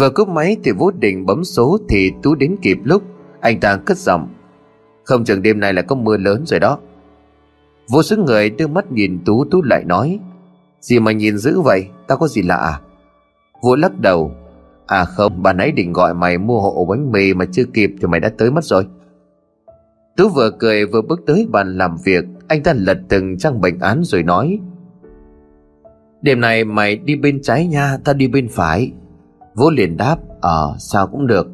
Vừa 0.00 0.10
cúp 0.10 0.28
máy 0.28 0.56
thì 0.64 0.72
Vũ 0.72 0.90
định 0.90 1.26
bấm 1.26 1.44
số 1.44 1.78
thì 1.88 2.12
Tú 2.22 2.34
đến 2.34 2.56
kịp 2.62 2.78
lúc 2.84 3.02
Anh 3.40 3.60
ta 3.60 3.76
cất 3.76 3.98
giọng. 3.98 4.34
Không 5.04 5.24
chừng 5.24 5.42
đêm 5.42 5.60
nay 5.60 5.72
là 5.72 5.82
có 5.82 5.96
mưa 5.96 6.16
lớn 6.16 6.44
rồi 6.46 6.60
đó. 6.60 6.78
Vũ 7.90 8.02
sức 8.02 8.18
người 8.18 8.50
đưa 8.50 8.66
mắt 8.66 8.92
nhìn 8.92 9.18
Tú 9.24 9.44
Tú 9.50 9.62
lại 9.62 9.84
nói 9.84 10.18
Gì 10.80 10.98
mà 10.98 11.12
nhìn 11.12 11.38
dữ 11.38 11.60
vậy? 11.60 11.86
Tao 12.06 12.18
có 12.18 12.28
gì 12.28 12.42
lạ 12.42 12.56
à? 12.56 12.80
Vũ 13.62 13.76
lắc 13.76 13.98
đầu 13.98 14.32
À 14.86 15.04
không 15.04 15.42
bà 15.42 15.52
nãy 15.52 15.72
định 15.72 15.92
gọi 15.92 16.14
mày 16.14 16.38
mua 16.38 16.60
hộ 16.60 16.84
bánh 16.84 17.12
mì 17.12 17.34
Mà 17.34 17.44
chưa 17.52 17.64
kịp 17.64 17.90
thì 18.00 18.06
mày 18.06 18.20
đã 18.20 18.30
tới 18.38 18.50
mất 18.50 18.64
rồi. 18.64 18.86
Tú 20.16 20.28
vừa 20.28 20.50
cười 20.58 20.86
vừa 20.86 21.02
bước 21.02 21.20
tới 21.26 21.48
bàn 21.50 21.78
làm 21.78 21.96
việc 22.04 22.24
anh 22.48 22.62
ta 22.62 22.72
lật 22.76 22.98
từng 23.08 23.38
trang 23.38 23.60
bệnh 23.60 23.78
án 23.78 24.00
rồi 24.04 24.22
nói, 24.22 24.58
Đêm 26.24 26.40
này 26.40 26.64
mày 26.64 26.96
đi 26.96 27.16
bên 27.16 27.42
trái 27.42 27.66
nha 27.66 27.96
Tao 28.04 28.14
đi 28.14 28.28
bên 28.28 28.48
phải. 28.48 28.92
Vũ 29.54 29.70
liền 29.70 29.96
đáp 29.96 30.16
Ờ 30.40 30.76
sao 30.78 31.06
cũng 31.06 31.26
được. 31.26 31.46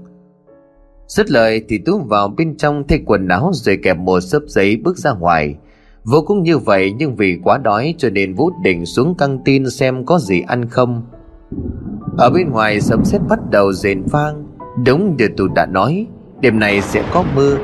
Dứt 1.06 1.30
lời 1.30 1.64
thì 1.68 1.78
Tú 1.78 1.98
vào 1.98 2.28
bên 2.28 2.56
trong 2.56 2.84
thay 2.88 3.02
quần 3.06 3.28
áo 3.28 3.50
Rồi 3.54 3.78
kẹp 3.82 3.98
một 3.98 4.20
sấp 4.20 4.42
giấy 4.46 4.76
bước 4.76 4.98
ra 4.98 5.12
ngoài. 5.12 5.54
Vũ 6.04 6.22
cũng 6.26 6.42
như 6.42 6.58
vậy 6.58 6.92
Nhưng 6.98 7.16
vì 7.16 7.38
quá 7.44 7.58
đói 7.58 7.94
cho 7.98 8.10
nên 8.10 8.34
Vũ 8.34 8.50
định 8.62 8.86
xuống 8.86 9.14
căng 9.14 9.38
tin 9.44 9.70
Xem 9.70 10.04
có 10.04 10.18
gì 10.18 10.42
ăn 10.46 10.68
không. 10.68 11.02
Ở 12.18 12.30
bên 12.30 12.50
ngoài 12.50 12.80
sấm 12.80 13.04
sét 13.04 13.20
bắt 13.28 13.38
đầu 13.50 13.72
rền 13.72 14.02
vang. 14.02 14.46
Đúng 14.86 15.16
như 15.16 15.28
Tú 15.36 15.48
đã 15.48 15.66
nói, 15.66 16.06
Đêm 16.40 16.58
này 16.58 16.80
sẽ 16.80 17.04
có 17.12 17.24
mưa 17.34 17.56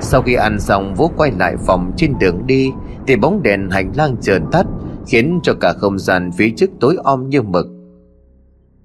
sau 0.00 0.22
khi 0.22 0.34
ăn 0.34 0.60
xong, 0.60 0.94
Vũ 0.94 1.08
quay 1.16 1.32
lại 1.38 1.54
phòng 1.66 1.92
trên 1.96 2.18
đường 2.20 2.46
đi, 2.46 2.70
Thì 3.06 3.16
bóng 3.16 3.42
đèn 3.42 3.70
hành 3.70 3.92
lang 3.96 4.16
trờn 4.22 4.44
tắt, 4.52 4.66
Khiến 5.06 5.40
cho 5.42 5.54
cả 5.60 5.72
không 5.72 5.98
gian 5.98 6.30
phía 6.36 6.50
trước 6.56 6.70
tối 6.80 6.96
om 7.04 7.28
như 7.28 7.42
mực. 7.42 7.66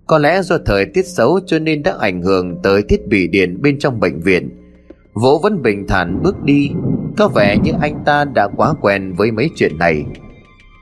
Có 0.08 0.18
lẽ 0.18 0.42
do 0.42 0.58
thời 0.66 0.86
tiết 0.86 1.06
xấu 1.06 1.40
cho 1.46 1.60
nên 1.60 1.84
đã 1.84 1.94
ảnh 2.00 2.22
hưởng 2.22 2.62
tới 2.64 2.84
thiết 2.90 3.08
bị 3.08 3.28
điện 3.28 3.62
bên 3.62 3.80
trong 3.80 4.00
bệnh 4.00 4.20
viện. 4.22 4.50
Vũ 5.14 5.40
vẫn 5.40 5.62
bình 5.62 5.88
thản 5.88 6.20
bước 6.24 6.44
đi, 6.44 6.70
Có 7.18 7.28
vẻ 7.28 7.58
như 7.64 7.72
anh 7.82 8.04
ta 8.06 8.26
đã 8.26 8.48
quá 8.56 8.74
quen 8.82 9.14
với 9.14 9.32
mấy 9.32 9.50
chuyện 9.56 9.78
này. 9.78 10.06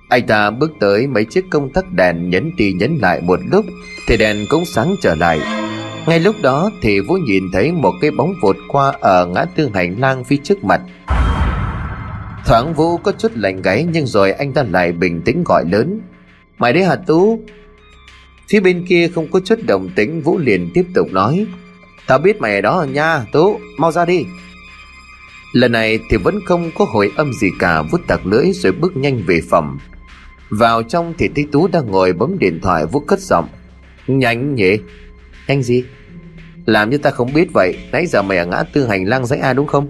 Anh 0.10 0.28
ta 0.28 0.52
bước 0.52 0.72
tới 0.80 1.08
mấy 1.08 1.26
chiếc 1.26 1.46
công 1.52 1.74
tắc 1.74 1.92
đèn 1.92 2.30
nhấn 2.30 2.52
đi 2.58 2.74
nhấn 2.74 2.98
lại 3.02 3.22
một 3.22 3.40
lúc, 3.52 3.66
Thì 4.08 4.18
đèn 4.18 4.38
cũng 4.50 4.64
sáng 4.66 4.96
trở 5.02 5.16
lại. 5.16 5.40
Ngay 6.08 6.20
lúc 6.20 6.36
đó 6.42 6.70
thì 6.82 7.00
Vũ 7.00 7.14
nhìn 7.16 7.44
thấy 7.54 7.72
một 7.72 7.92
cái 8.02 8.12
bóng 8.12 8.34
vụt 8.42 8.58
qua 8.68 8.94
ở 9.02 9.26
ngã 9.26 9.46
tư 9.56 9.70
hành 9.74 10.00
lang 10.00 10.24
phía 10.24 10.38
trước 10.44 10.64
mặt. 10.64 10.82
Thoáng 12.46 12.74
Vũ 12.74 12.98
có 12.98 13.12
chút 13.12 13.32
lạnh 13.36 13.62
gáy 13.62 13.86
nhưng 13.92 14.08
rồi 14.08 14.32
anh 14.32 14.54
ta 14.54 14.64
lại 14.64 14.92
bình 14.92 15.22
tĩnh 15.22 15.44
gọi 15.44 15.66
lớn. 15.72 16.00
Mày 16.58 16.74
đấy 16.74 16.84
hả 16.84 16.96
Tú. 16.96 17.40
Phía 18.50 18.60
bên 18.60 18.86
kia 18.90 19.08
không 19.16 19.32
có 19.32 19.40
chút 19.40 19.60
đồng 19.68 19.90
tính 19.90 20.22
Vũ 20.22 20.38
liền 20.38 20.72
tiếp 20.74 20.86
tục 20.94 21.08
nói, 21.12 21.46
Tao 22.08 22.20
biết 22.20 22.42
mày 22.42 22.56
ở 22.56 22.62
đó 22.62 22.86
nha, 22.92 23.26
Tú, 23.32 23.60
mau 23.78 23.92
ra 23.92 24.06
đi. 24.06 24.26
Lần 25.54 25.72
này 25.72 26.00
thì 26.10 26.18
vẫn 26.18 26.40
không 26.46 26.72
có 26.76 26.86
hồi 26.86 27.12
âm 27.18 27.34
gì 27.34 27.48
cả, 27.60 27.82
Vũ 27.82 27.98
tặc 28.08 28.26
lưỡi 28.26 28.52
rồi 28.54 28.72
bước 28.72 28.98
nhanh 28.98 29.24
về 29.28 29.40
phòng. 29.50 29.78
Vào 30.50 30.84
trong 30.84 31.14
thì 31.18 31.30
thấy 31.36 31.46
Tú 31.52 31.68
đang 31.68 31.92
ngồi 31.92 32.14
bấm 32.14 32.40
điện 32.40 32.60
thoại, 32.62 32.86
Vũ 32.86 33.00
cất 33.00 33.20
giọng, 33.20 33.48
Nhanh 34.08 34.56
nhỉ? 34.56 34.78
Anh 35.48 35.64
gì? 35.64 35.84
Làm 36.66 36.90
như 36.90 36.98
ta 36.98 37.10
không 37.10 37.34
biết 37.34 37.48
vậy 37.54 37.78
Nãy 37.92 38.06
giờ 38.08 38.22
mày 38.22 38.38
ở 38.38 38.46
ngã 38.46 38.64
tư 38.64 38.86
hành 38.86 39.08
lang 39.08 39.26
dãy 39.26 39.40
A 39.40 39.54
đúng 39.54 39.68
không? 39.68 39.88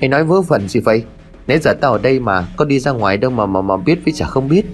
Hay 0.00 0.08
nói 0.08 0.24
vớ 0.24 0.40
vẩn 0.40 0.68
gì 0.68 0.80
vậy? 0.80 1.04
Nãy 1.46 1.58
giờ 1.58 1.74
tao 1.80 1.92
ở 1.92 1.98
đây 1.98 2.20
mà 2.20 2.48
Có 2.56 2.64
đi 2.64 2.78
ra 2.78 2.90
ngoài 2.90 3.16
đâu 3.16 3.30
mà 3.30 3.46
mà, 3.46 3.60
mà 3.60 3.76
biết 3.76 3.98
với 4.04 4.12
chả 4.12 4.26
không 4.26 4.48
biết. 4.48 4.66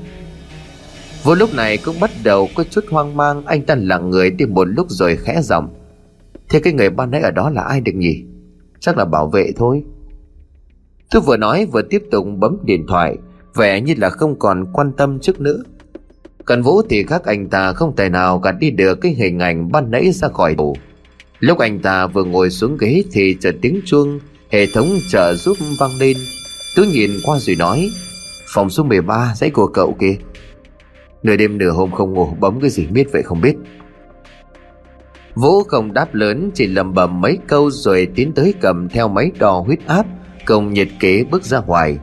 Vô 1.24 1.34
lúc 1.34 1.54
này 1.54 1.76
cũng 1.76 2.00
bắt 2.00 2.10
đầu 2.24 2.48
có 2.54 2.64
chút 2.64 2.84
hoang 2.90 3.16
mang 3.16 3.44
Anh 3.44 3.62
ta 3.62 3.74
lặng 3.74 4.10
người 4.10 4.30
đi 4.30 4.44
một 4.44 4.64
lúc 4.64 4.86
rồi 4.90 5.16
khẽ 5.16 5.40
giọng. 5.42 5.74
Thế 6.48 6.60
cái 6.60 6.72
người 6.72 6.90
ban 6.90 7.10
nãy 7.10 7.20
ở 7.20 7.30
đó 7.30 7.50
là 7.50 7.62
ai 7.62 7.80
được 7.80 7.92
nhỉ? 7.94 8.24
Chắc 8.80 8.98
là 8.98 9.04
bảo 9.04 9.26
vệ 9.28 9.52
thôi. 9.56 9.84
Tôi 11.10 11.22
vừa 11.22 11.36
nói 11.36 11.66
vừa 11.66 11.82
tiếp 11.82 12.02
tục 12.10 12.26
bấm 12.38 12.56
điện 12.64 12.86
thoại 12.88 13.16
Vẻ 13.54 13.80
như 13.80 13.94
là 13.98 14.10
không 14.10 14.38
còn 14.38 14.72
quan 14.72 14.92
tâm 14.92 15.18
trước 15.20 15.40
nữa. 15.40 15.62
Còn 16.44 16.62
Vũ 16.62 16.82
thì 16.82 17.04
khác 17.04 17.24
anh 17.24 17.48
ta 17.48 17.72
không 17.72 17.96
thể 17.96 18.08
nào 18.08 18.38
gạt 18.38 18.54
đi 18.60 18.70
được 18.70 19.00
cái 19.00 19.12
hình 19.12 19.38
ảnh 19.38 19.72
ban 19.72 19.90
nãy 19.90 20.12
ra 20.12 20.28
khỏi 20.28 20.54
đầu 20.54 20.76
Lúc 21.40 21.58
anh 21.58 21.78
ta 21.78 22.06
vừa 22.06 22.24
ngồi 22.24 22.50
xuống 22.50 22.76
ghế 22.80 23.02
thì 23.12 23.36
chợt 23.40 23.54
tiếng 23.62 23.80
chuông, 23.84 24.20
Hệ 24.50 24.66
thống 24.66 24.98
trợ 25.10 25.34
giúp 25.34 25.56
vang 25.78 25.98
lên. 26.00 26.16
Tôi 26.76 26.86
nhìn 26.86 27.10
qua 27.24 27.38
rồi 27.38 27.56
nói, 27.56 27.90
Phòng 28.54 28.70
số 28.70 28.84
13 28.84 29.32
dãy 29.36 29.50
của 29.50 29.66
cậu 29.66 29.96
kìa. 30.00 30.14
Nửa 31.22 31.36
đêm 31.36 31.58
nửa 31.58 31.70
hôm 31.70 31.90
không 31.90 32.12
ngủ, 32.12 32.28
bấm 32.40 32.60
cái 32.60 32.70
gì 32.70 32.86
biết 32.86 33.12
vậy 33.12 33.22
không 33.22 33.40
biết. 33.40 33.56
Vũ 35.34 35.62
không 35.62 35.92
đáp 35.92 36.14
lớn, 36.14 36.50
chỉ 36.54 36.66
lầm 36.66 36.94
bầm 36.94 37.20
mấy 37.20 37.38
câu 37.46 37.70
rồi 37.70 38.08
tiến 38.14 38.32
tới 38.32 38.54
cầm 38.60 38.88
theo 38.88 39.08
máy 39.08 39.30
đo 39.38 39.62
huyết 39.66 39.78
áp, 39.86 40.06
cùng 40.46 40.72
nhiệt 40.72 40.88
kế 41.00 41.24
bước 41.30 41.44
ra 41.44 41.60
ngoài. 41.60 41.98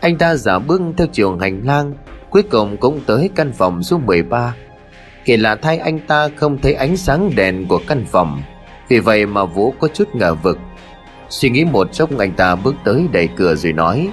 Anh 0.00 0.18
ta 0.18 0.36
giả 0.36 0.58
bước 0.58 0.80
theo 0.96 1.06
chiều 1.12 1.36
hành 1.36 1.62
lang 1.64 1.94
cuối 2.32 2.42
cùng 2.42 2.76
cũng 2.76 3.00
tới 3.06 3.30
căn 3.34 3.52
phòng 3.52 3.82
số 3.82 3.98
13. 3.98 4.56
kỳ 5.24 5.36
lạ 5.36 5.54
thay 5.54 5.78
anh 5.78 5.98
ta 6.06 6.28
không 6.36 6.58
thấy 6.58 6.74
ánh 6.74 6.96
sáng 6.96 7.30
đèn 7.36 7.68
của 7.68 7.80
căn 7.86 8.04
phòng 8.10 8.42
vì 8.88 8.98
vậy 8.98 9.26
mà 9.26 9.44
Vũ 9.44 9.74
có 9.78 9.88
chút 9.88 10.14
ngờ 10.14 10.34
vực. 10.34 10.58
Suy 11.28 11.50
nghĩ 11.50 11.64
một 11.64 11.92
chốc 11.92 12.18
anh 12.18 12.32
ta 12.32 12.54
bước 12.54 12.74
tới 12.84 13.06
đẩy 13.12 13.28
cửa 13.36 13.54
rồi 13.54 13.72
nói, 13.72 14.08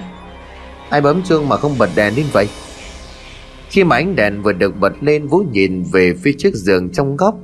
Ai 0.90 1.00
bấm 1.00 1.22
chuông 1.22 1.48
mà 1.48 1.56
không 1.56 1.78
bật 1.78 1.90
đèn 1.96 2.16
lên 2.16 2.26
vậy? 2.32 2.48
Khi 3.68 3.84
mà 3.84 3.96
ánh 3.96 4.16
đèn 4.16 4.42
vừa 4.42 4.52
được 4.52 4.76
bật 4.76 4.92
lên, 5.00 5.26
Vũ 5.26 5.44
nhìn 5.52 5.82
về 5.92 6.14
phía 6.22 6.32
trước 6.38 6.54
giường 6.54 6.90
trong 6.92 7.16
góc 7.16 7.34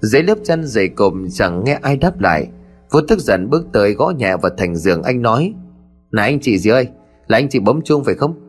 Dưới 0.00 0.22
lớp 0.22 0.38
chân 0.44 0.64
dày 0.66 0.88
cộm 0.88 1.26
chẳng 1.32 1.64
nghe 1.64 1.78
ai 1.82 1.96
đáp 1.96 2.20
lại 2.20 2.46
Vũ 2.90 3.00
tức 3.08 3.18
giận 3.18 3.50
bước 3.50 3.66
tới 3.72 3.92
gõ 3.92 4.10
nhẹ 4.10 4.36
vào 4.36 4.52
thành 4.58 4.76
giường, 4.76 5.02
anh 5.02 5.22
nói, 5.22 5.54
Này 6.12 6.24
anh 6.24 6.40
chị 6.40 6.58
gì 6.58 6.70
ơi 6.70 6.88
Là 7.26 7.38
anh 7.38 7.48
chị 7.48 7.58
bấm 7.58 7.82
chuông 7.82 8.04
phải 8.04 8.14
không 8.14 8.41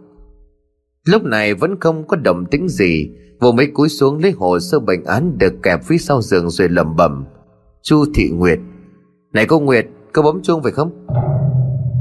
Lúc 1.08 1.24
này 1.24 1.54
vẫn 1.54 1.80
không 1.80 2.08
có 2.08 2.18
động 2.18 2.46
tĩnh 2.46 2.70
gì. 2.70 3.10
Vũ 3.40 3.52
mới 3.52 3.68
cúi 3.68 3.90
xuống 3.90 4.18
lấy 4.18 4.32
hồ 4.32 4.60
sơ 4.60 4.80
bệnh 4.80 5.04
án 5.04 5.38
Được 5.38 5.54
kẹp 5.64 5.84
phía 5.84 5.98
sau 5.98 6.22
giường 6.22 6.50
rồi 6.50 6.70
lẩm 6.70 6.96
bẩm. 6.96 7.26
Chu 7.82 8.06
Thị 8.14 8.30
Nguyệt. 8.30 8.60
Này 9.34 9.46
cô 9.46 9.60
Nguyệt 9.60 9.86
Cô 10.14 10.22
bấm 10.22 10.42
chuông 10.42 10.64
phải 10.64 10.72
không? 10.72 11.06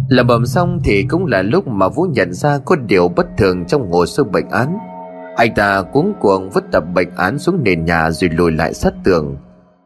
Lẩm 0.09 0.27
bẩm 0.27 0.47
xong 0.47 0.81
thì 0.85 1.07
cũng 1.09 1.27
là 1.27 1.43
lúc 1.43 1.67
mà 1.67 1.89
Vũ 1.89 2.03
nhận 2.03 2.33
ra 2.33 2.59
có 2.59 2.77
điều 2.77 3.09
bất 3.09 3.27
thường 3.39 3.65
trong 3.67 3.93
hồ 3.93 4.07
sơ 4.07 4.25
bệnh 4.25 4.49
án. 4.51 4.79
Anh 5.37 5.55
ta 5.55 5.83
cuống 5.83 6.13
cuồng 6.21 6.51
vứt 6.51 6.65
tập 6.73 6.85
bệnh 6.95 7.11
án 7.17 7.39
xuống 7.39 7.65
nền 7.65 7.85
nhà 7.85 8.11
rồi 8.11 8.31
lùi 8.31 8.53
lại 8.53 8.75
sát 8.75 8.93
tường. 9.05 9.37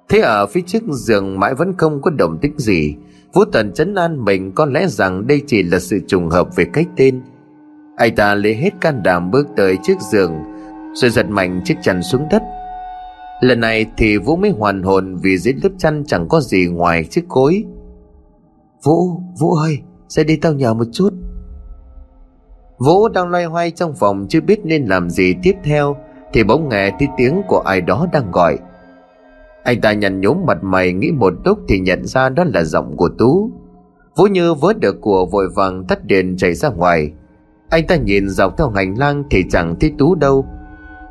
Thế 0.09 0.19
ở 0.19 0.47
phía 0.47 0.61
trước 0.67 0.83
giường 0.91 1.41
mãi 1.41 1.55
vẫn 1.55 1.77
không 1.77 2.03
có 2.03 2.11
động 2.11 2.39
tích 2.43 2.53
gì. 2.57 2.95
Vũ 3.33 3.45
Tần 3.53 3.73
chấn 3.73 3.95
an 3.95 4.25
mình 4.25 4.53
có 4.53 4.67
lẽ 4.67 4.87
rằng 4.87 5.27
đây 5.27 5.43
chỉ 5.47 5.63
là 5.63 5.79
sự 5.79 6.01
trùng 6.09 6.29
hợp 6.29 6.57
về 6.57 6.65
cách 6.73 6.87
tên. 6.97 7.23
Anh 7.97 8.15
ta 8.17 8.35
lấy 8.35 8.55
hết 8.55 8.71
can 8.81 9.03
đảm 9.03 9.31
bước 9.31 9.49
tới 9.57 9.79
trước 9.83 10.01
giường 10.01 10.33
Rồi 10.95 11.11
giật 11.11 11.27
mạnh 11.29 11.61
chiếc 11.65 11.75
chăn 11.83 12.03
xuống 12.03 12.27
đất. 12.31 12.43
Lần 13.41 13.61
này 13.61 13.87
thì 13.97 14.19
Vũ 14.19 14.37
mới 14.37 14.51
hoàn 14.51 14.83
hồn 14.83 15.17
vì 15.23 15.39
dưới 15.39 15.55
lớp 15.63 15.71
chăn 15.79 16.05
chẳng 16.07 16.29
có 16.29 16.41
gì 16.41 16.67
ngoài 16.67 17.05
chiếc 17.05 17.25
cối. 17.29 17.65
Vũ, 18.85 19.21
Vũ 19.41 19.55
ơi, 19.55 19.79
sẽ 20.09 20.25
đi 20.25 20.37
tao 20.37 20.53
nhờ 20.53 20.75
một 20.75 20.87
chút. 20.93 21.11
Vũ 22.79 23.09
đang 23.09 23.29
loay 23.29 23.45
hoay 23.45 23.71
trong 23.71 23.95
phòng 23.95 24.27
chưa 24.29 24.41
biết 24.41 24.61
nên 24.65 24.85
làm 24.85 25.11
gì 25.11 25.35
tiếp 25.43 25.55
theo 25.65 25.97
Thì 26.33 26.45
bỗng 26.45 26.69
nghe 26.69 26.91
thấy 26.99 27.09
tiếng 27.17 27.43
của 27.49 27.59
ai 27.59 27.81
đó 27.81 28.07
đang 28.13 28.31
gọi. 28.31 28.59
Anh 29.65 29.81
ta 29.81 29.93
nhăn 29.93 30.21
nhốm 30.21 30.39
mặt 30.47 30.59
mày 30.63 30.93
nghĩ 30.93 31.11
một 31.13 31.35
lúc 31.45 31.59
thì 31.69 31.79
nhận 31.79 32.07
ra 32.07 32.29
đó 32.29 32.45
là 32.55 32.65
giọng 32.65 32.97
của 32.97 33.09
Tú. 33.19 33.51
Vũ 34.17 34.27
như 34.27 34.55
vớ 34.55 34.73
được 34.73 34.97
của 35.01 35.27
vội 35.27 35.49
vàng 35.55 35.85
tắt 35.85 36.05
điện 36.05 36.37
chạy 36.39 36.55
ra 36.55 36.69
ngoài. 36.69 37.13
Anh 37.69 37.87
ta 37.87 37.97
nhìn 37.97 38.29
dọc 38.29 38.59
theo 38.59 38.71
hành 38.71 38.99
lang 38.99 39.25
thì 39.31 39.45
chẳng 39.51 39.77
thấy 39.81 39.93
Tú 39.99 40.15
đâu. 40.15 40.47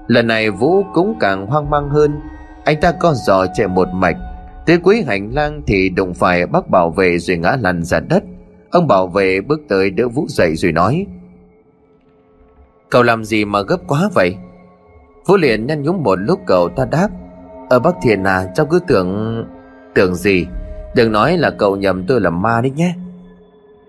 Lần 0.07 0.27
này 0.27 0.51
Vũ 0.51 0.83
cũng 0.93 1.17
càng 1.19 1.47
hoang 1.47 1.69
mang 1.69 1.89
hơn. 1.89 2.19
Anh 2.65 2.81
ta 2.81 2.91
co 2.91 3.13
giò 3.13 3.45
chạy 3.53 3.67
một 3.67 3.87
mạch. 3.93 4.17
Tới 4.65 4.77
cuối 4.77 5.03
hành 5.07 5.33
lang 5.33 5.61
thì 5.67 5.89
đụng 5.89 6.13
phải 6.13 6.47
bác 6.47 6.69
bảo 6.69 6.89
vệ 6.89 7.17
rồi 7.17 7.37
ngã 7.37 7.57
lăn 7.61 7.83
ra 7.83 7.99
đất. 7.99 8.23
Ông 8.71 8.87
bảo 8.87 9.07
vệ 9.07 9.41
bước 9.41 9.61
tới 9.69 9.89
đỡ 9.89 10.07
Vũ 10.07 10.25
dậy 10.27 10.55
rồi 10.55 10.71
nói, 10.71 11.05
Cậu 12.89 13.03
làm 13.03 13.25
gì 13.25 13.45
mà 13.45 13.61
gấp 13.61 13.77
quá 13.87 14.09
vậy? 14.13 14.35
Vũ 15.27 15.37
liền 15.37 15.65
nhăn 15.65 15.81
nhúm 15.81 16.03
một 16.03 16.15
lúc 16.15 16.39
cậu 16.45 16.69
ta 16.69 16.85
đáp, 16.85 17.07
Ở 17.69 17.79
Bắc 17.79 17.95
Thiền 18.01 18.23
à 18.23 18.47
cháu 18.55 18.65
cứ 18.65 18.79
tưởng 18.87 19.43
Tưởng 19.95 20.15
gì? 20.15 20.45
Đừng 20.95 21.11
nói 21.11 21.37
là 21.37 21.49
cậu 21.49 21.75
nhầm 21.75 22.05
tôi 22.07 22.21
là 22.21 22.29
ma 22.29 22.61
đấy 22.61 22.71
nhé. 22.75 22.93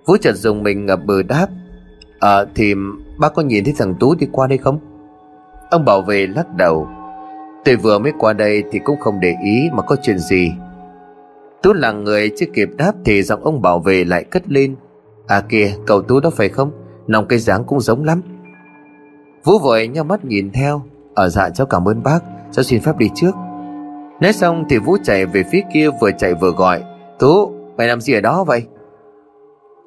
Vũ 0.06 0.16
chợt 0.20 0.32
dùng 0.32 0.62
mình 0.62 0.86
ngập 0.86 1.04
bờ 1.04 1.22
đáp 1.22 1.46
Ờ 2.18 2.42
à, 2.42 2.46
thì 2.54 2.74
bác 3.18 3.34
có 3.34 3.42
nhìn 3.42 3.64
thấy 3.64 3.74
thằng 3.78 3.94
Tú 4.00 4.14
đi 4.14 4.26
qua 4.32 4.46
đây 4.46 4.58
không? 4.58 4.78
Ông 5.70 5.84
bảo 5.84 6.02
vệ 6.02 6.26
lắc 6.26 6.56
đầu. 6.56 6.88
Tôi 7.64 7.76
vừa 7.76 7.98
mới 7.98 8.12
qua 8.18 8.32
đây 8.32 8.64
thì 8.70 8.78
cũng 8.78 9.00
không 9.00 9.20
để 9.20 9.34
ý 9.44 9.70
mà 9.72 9.82
có 9.82 9.96
chuyện 10.02 10.18
gì. 10.18 10.52
Tú 11.62 11.72
là 11.72 11.92
người 11.92 12.30
chưa 12.36 12.46
kịp 12.54 12.68
đáp 12.76 12.92
thì 13.04 13.22
giọng 13.22 13.44
ông 13.44 13.62
bảo 13.62 13.78
vệ 13.78 14.04
lại 14.04 14.24
cất 14.24 14.48
lên. 14.48 14.76
À 15.26 15.40
kìa 15.40 15.72
cậu 15.86 16.02
Tú 16.02 16.20
đó 16.20 16.30
phải 16.30 16.48
không? 16.48 16.70
Nòng 17.06 17.26
cây 17.26 17.38
dáng 17.38 17.64
cũng 17.64 17.80
giống 17.80 18.04
lắm. 18.04 18.22
Vũ 19.44 19.58
vội 19.58 19.88
nhau 19.88 20.04
mắt 20.04 20.24
nhìn 20.24 20.50
theo. 20.50 20.82
Ở 21.14 21.28
dạ 21.28 21.50
cháu 21.50 21.66
cảm 21.66 21.88
ơn 21.88 22.02
bác. 22.02 22.20
Cháu 22.52 22.62
xin 22.62 22.80
phép 22.80 22.98
đi 22.98 23.10
trước. 23.14 23.32
Nói 24.20 24.32
xong 24.32 24.64
thì 24.68 24.78
Vũ 24.78 24.96
chạy 25.04 25.26
về 25.26 25.44
phía 25.52 25.60
kia 25.74 25.88
vừa 26.00 26.10
chạy 26.18 26.34
vừa 26.34 26.50
gọi. 26.50 26.82
Tú 27.18 27.52
mày 27.76 27.88
làm 27.88 28.00
gì 28.00 28.14
ở 28.14 28.20
đó 28.20 28.44
vậy? 28.44 28.62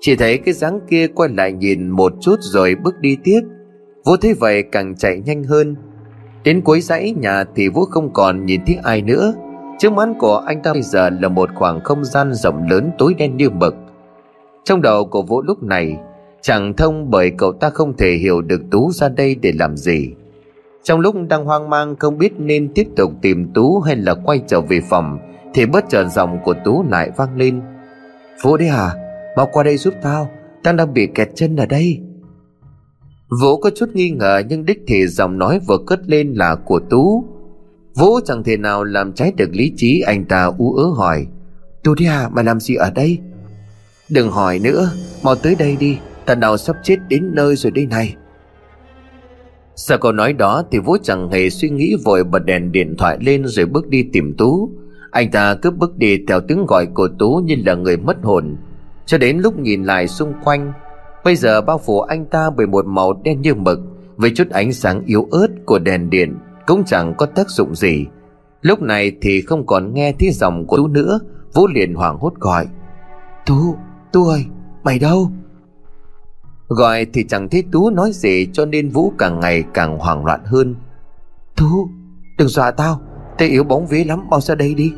Chỉ 0.01 0.15
thấy 0.15 0.37
cái 0.37 0.53
dáng 0.53 0.79
kia 0.89 1.07
quay 1.07 1.29
lại 1.29 1.51
nhìn 1.51 1.89
một 1.89 2.13
chút 2.21 2.35
rồi 2.39 2.75
bước 2.75 2.99
đi 2.99 3.17
tiếp. 3.23 3.41
Vũ 4.05 4.15
thấy 4.21 4.33
vậy 4.33 4.63
càng 4.63 4.95
chạy 4.95 5.21
nhanh 5.25 5.43
hơn. 5.43 5.75
Đến 6.43 6.61
cuối 6.61 6.81
dãy 6.81 7.13
nhà 7.17 7.43
thì 7.55 7.69
Vũ 7.69 7.85
không 7.85 8.13
còn 8.13 8.45
nhìn 8.45 8.61
thấy 8.65 8.77
ai 8.83 9.01
nữa. 9.01 9.33
Trước 9.79 9.93
mắt 9.93 10.09
của 10.19 10.37
anh 10.37 10.61
ta 10.63 10.73
bây 10.73 10.81
giờ 10.81 11.09
là 11.09 11.27
một 11.27 11.49
khoảng 11.55 11.83
không 11.83 12.05
gian 12.05 12.33
rộng 12.33 12.67
lớn 12.69 12.91
tối 12.97 13.13
đen 13.17 13.37
như 13.37 13.49
mực. 13.49 13.75
Trong 14.63 14.81
đầu 14.81 15.05
của 15.05 15.21
Vũ 15.21 15.41
lúc 15.41 15.63
này, 15.63 15.97
Chẳng 16.41 16.73
thông 16.73 17.11
bởi 17.11 17.31
cậu 17.37 17.51
ta 17.51 17.69
không 17.69 17.97
thể 17.97 18.13
hiểu 18.13 18.41
được 18.41 18.61
Tú 18.71 18.91
ra 18.91 19.09
đây 19.09 19.35
để 19.35 19.51
làm 19.59 19.77
gì. 19.77 20.13
Trong 20.83 20.99
lúc 20.99 21.15
đang 21.29 21.45
hoang 21.45 21.69
mang 21.69 21.95
không 21.95 22.17
biết 22.17 22.33
nên 22.37 22.73
tiếp 22.75 22.87
tục 22.95 23.11
tìm 23.21 23.51
Tú 23.53 23.79
hay 23.79 23.95
là 23.95 24.15
quay 24.15 24.41
trở 24.47 24.61
về 24.61 24.81
phòng, 24.89 25.19
Thì 25.53 25.65
bất 25.65 25.89
chợt 25.89 26.05
giọng 26.07 26.39
của 26.43 26.53
Tú 26.65 26.83
lại 26.89 27.11
vang 27.17 27.37
lên. 27.37 27.61
Vũ 28.43 28.57
đấy 28.57 28.67
à 28.67 29.08
Mau 29.39 29.49
qua 29.51 29.63
đây 29.63 29.77
giúp 29.77 29.93
tao. 30.01 30.29
Tao 30.63 30.73
đang 30.73 30.93
bị 30.93 31.07
kẹt 31.15 31.29
chân 31.35 31.55
ở 31.55 31.65
đây. 31.65 31.99
Vũ 33.41 33.57
có 33.57 33.69
chút 33.75 33.89
nghi 33.93 34.09
ngờ, 34.09 34.41
nhưng 34.49 34.65
đích 34.65 34.79
thì 34.87 35.07
giọng 35.07 35.37
nói 35.37 35.59
vừa 35.67 35.77
cất 35.87 35.99
lên 36.09 36.33
là 36.33 36.55
của 36.55 36.79
Tú. 36.89 37.25
Vũ 37.95 38.19
chẳng 38.25 38.43
thể 38.43 38.57
nào 38.57 38.83
làm 38.83 39.13
trái 39.13 39.31
được 39.37 39.49
lý 39.51 39.73
trí 39.75 40.01
anh 40.01 40.25
ta 40.25 40.51
ú 40.57 40.73
ớ 40.73 40.83
hỏi. 40.85 41.27
Tú 41.83 41.95
đi 41.95 42.05
à 42.05 42.29
mà 42.29 42.41
làm 42.41 42.59
gì 42.59 42.75
ở 42.75 42.91
đây? 42.91 43.17
Đừng 44.09 44.31
hỏi 44.31 44.59
nữa, 44.59 44.91
Mau 45.23 45.35
tới 45.35 45.55
đây 45.59 45.77
đi. 45.79 45.97
Thằng 46.25 46.39
nào 46.39 46.57
sắp 46.57 46.75
chết 46.83 46.97
đến 47.09 47.35
nơi 47.35 47.55
rồi 47.55 47.71
đây 47.71 47.85
này. 47.85 48.15
Sau 49.75 49.97
câu 49.97 50.11
nói 50.11 50.33
đó 50.33 50.63
thì 50.71 50.79
Vũ 50.79 50.97
chẳng 51.03 51.31
hề 51.31 51.49
suy 51.49 51.69
nghĩ 51.69 51.95
vội 52.05 52.23
bật 52.23 52.39
đèn 52.39 52.71
điện 52.71 52.95
thoại 52.97 53.17
lên 53.21 53.47
rồi 53.47 53.65
bước 53.65 53.87
đi 53.87 54.03
tìm 54.13 54.35
Tú. 54.37 54.69
Anh 55.11 55.31
ta 55.31 55.55
cứ 55.61 55.71
bước 55.71 55.97
đi 55.97 56.17
theo 56.27 56.39
tiếng 56.41 56.65
gọi 56.65 56.85
của 56.85 57.09
Tú 57.19 57.41
như 57.45 57.55
là 57.65 57.75
người 57.75 57.97
mất 57.97 58.17
hồn. 58.23 58.55
Cho 59.09 59.17
đến 59.17 59.37
lúc 59.37 59.59
nhìn 59.59 59.83
lại 59.83 60.07
xung 60.07 60.33
quanh 60.43 60.73
Bây 61.23 61.35
giờ 61.35 61.61
bao 61.61 61.77
phủ 61.77 62.01
anh 62.01 62.25
ta 62.25 62.49
bởi 62.49 62.67
một 62.67 62.85
màu 62.85 63.13
đen 63.23 63.41
như 63.41 63.55
mực 63.55 63.79
Với 64.15 64.31
chút 64.35 64.49
ánh 64.49 64.73
sáng 64.73 65.05
yếu 65.05 65.27
ớt 65.31 65.47
của 65.65 65.79
đèn 65.79 66.09
điện 66.09 66.37
Cũng 66.67 66.83
chẳng 66.85 67.13
có 67.17 67.25
tác 67.25 67.49
dụng 67.49 67.75
gì. 67.75 68.05
Lúc 68.61 68.81
này 68.81 69.11
thì 69.21 69.41
không 69.41 69.65
còn 69.65 69.93
nghe 69.93 70.13
thấy 70.19 70.31
giọng 70.31 70.67
của 70.67 70.77
Tú 70.77 70.87
nữa 70.87 71.19
Vũ 71.53 71.67
liền 71.67 71.93
hoảng 71.93 72.17
hốt 72.17 72.33
gọi. 72.39 72.67
Tú, 73.45 73.75
Tú 74.11 74.27
ơi, 74.27 74.45
mày 74.83 74.99
đâu? 74.99 75.31
Gọi 76.67 77.05
thì 77.13 77.25
chẳng 77.29 77.49
thấy 77.49 77.63
Tú 77.71 77.89
nói 77.89 78.11
gì 78.13 78.47
cho 78.53 78.65
nên 78.65 78.89
Vũ 78.89 79.13
càng 79.17 79.39
ngày 79.39 79.63
càng 79.73 79.97
hoảng 79.97 80.25
loạn 80.25 80.41
hơn. 80.45 80.75
Tú, 81.57 81.89
đừng 82.37 82.47
dọa 82.47 82.71
tao 82.71 83.01
Tao 83.37 83.49
yếu 83.49 83.63
bóng 83.63 83.87
vía 83.87 84.03
lắm, 84.03 84.27
mau 84.29 84.41
ra 84.41 84.55
đây 84.55 84.73
đi. 84.73 84.93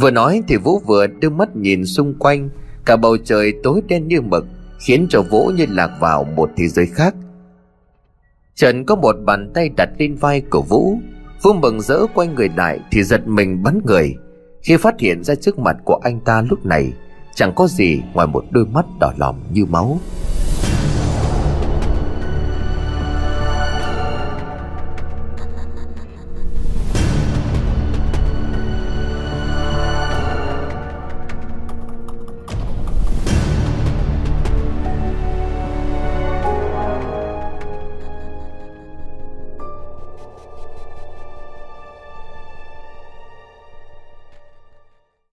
Vừa 0.00 0.10
nói 0.10 0.42
thì 0.48 0.56
Vũ 0.56 0.78
vừa 0.78 1.06
đưa 1.06 1.30
mắt 1.30 1.56
nhìn 1.56 1.86
xung 1.86 2.14
quanh 2.18 2.48
Cả 2.84 2.96
bầu 2.96 3.16
trời 3.24 3.52
tối 3.62 3.82
đen 3.88 4.08
như 4.08 4.20
mực 4.20 4.46
khiến 4.80 5.06
cho 5.10 5.22
Vũ 5.22 5.50
như 5.56 5.66
lạc 5.68 5.90
vào 6.00 6.24
một 6.24 6.50
thế 6.56 6.68
giới 6.68 6.86
khác. 6.86 7.14
Trần 8.54 8.84
có 8.84 8.96
một 8.96 9.16
bàn 9.24 9.50
tay 9.54 9.68
đặt 9.76 9.88
lên 9.98 10.14
vai 10.14 10.40
của 10.40 10.62
Vũ, 10.62 10.98
Vũ 11.42 11.52
mừng 11.52 11.80
rỡ 11.80 12.06
quay 12.14 12.28
người 12.28 12.48
lại 12.56 12.80
thì 12.90 13.02
giật 13.02 13.28
mình 13.28 13.62
bắn 13.62 13.80
người 13.86 14.14
khi 14.62 14.76
phát 14.76 15.00
hiện 15.00 15.24
ra 15.24 15.34
trước 15.34 15.58
mặt 15.58 15.76
của 15.84 16.00
anh 16.02 16.20
ta 16.20 16.42
lúc 16.50 16.66
này 16.66 16.92
chẳng 17.34 17.52
có 17.54 17.66
gì 17.66 18.02
ngoài 18.12 18.26
một 18.26 18.44
đôi 18.50 18.66
mắt 18.66 18.86
đỏ 19.00 19.12
lòm 19.16 19.36
như 19.52 19.64
máu. 19.64 20.00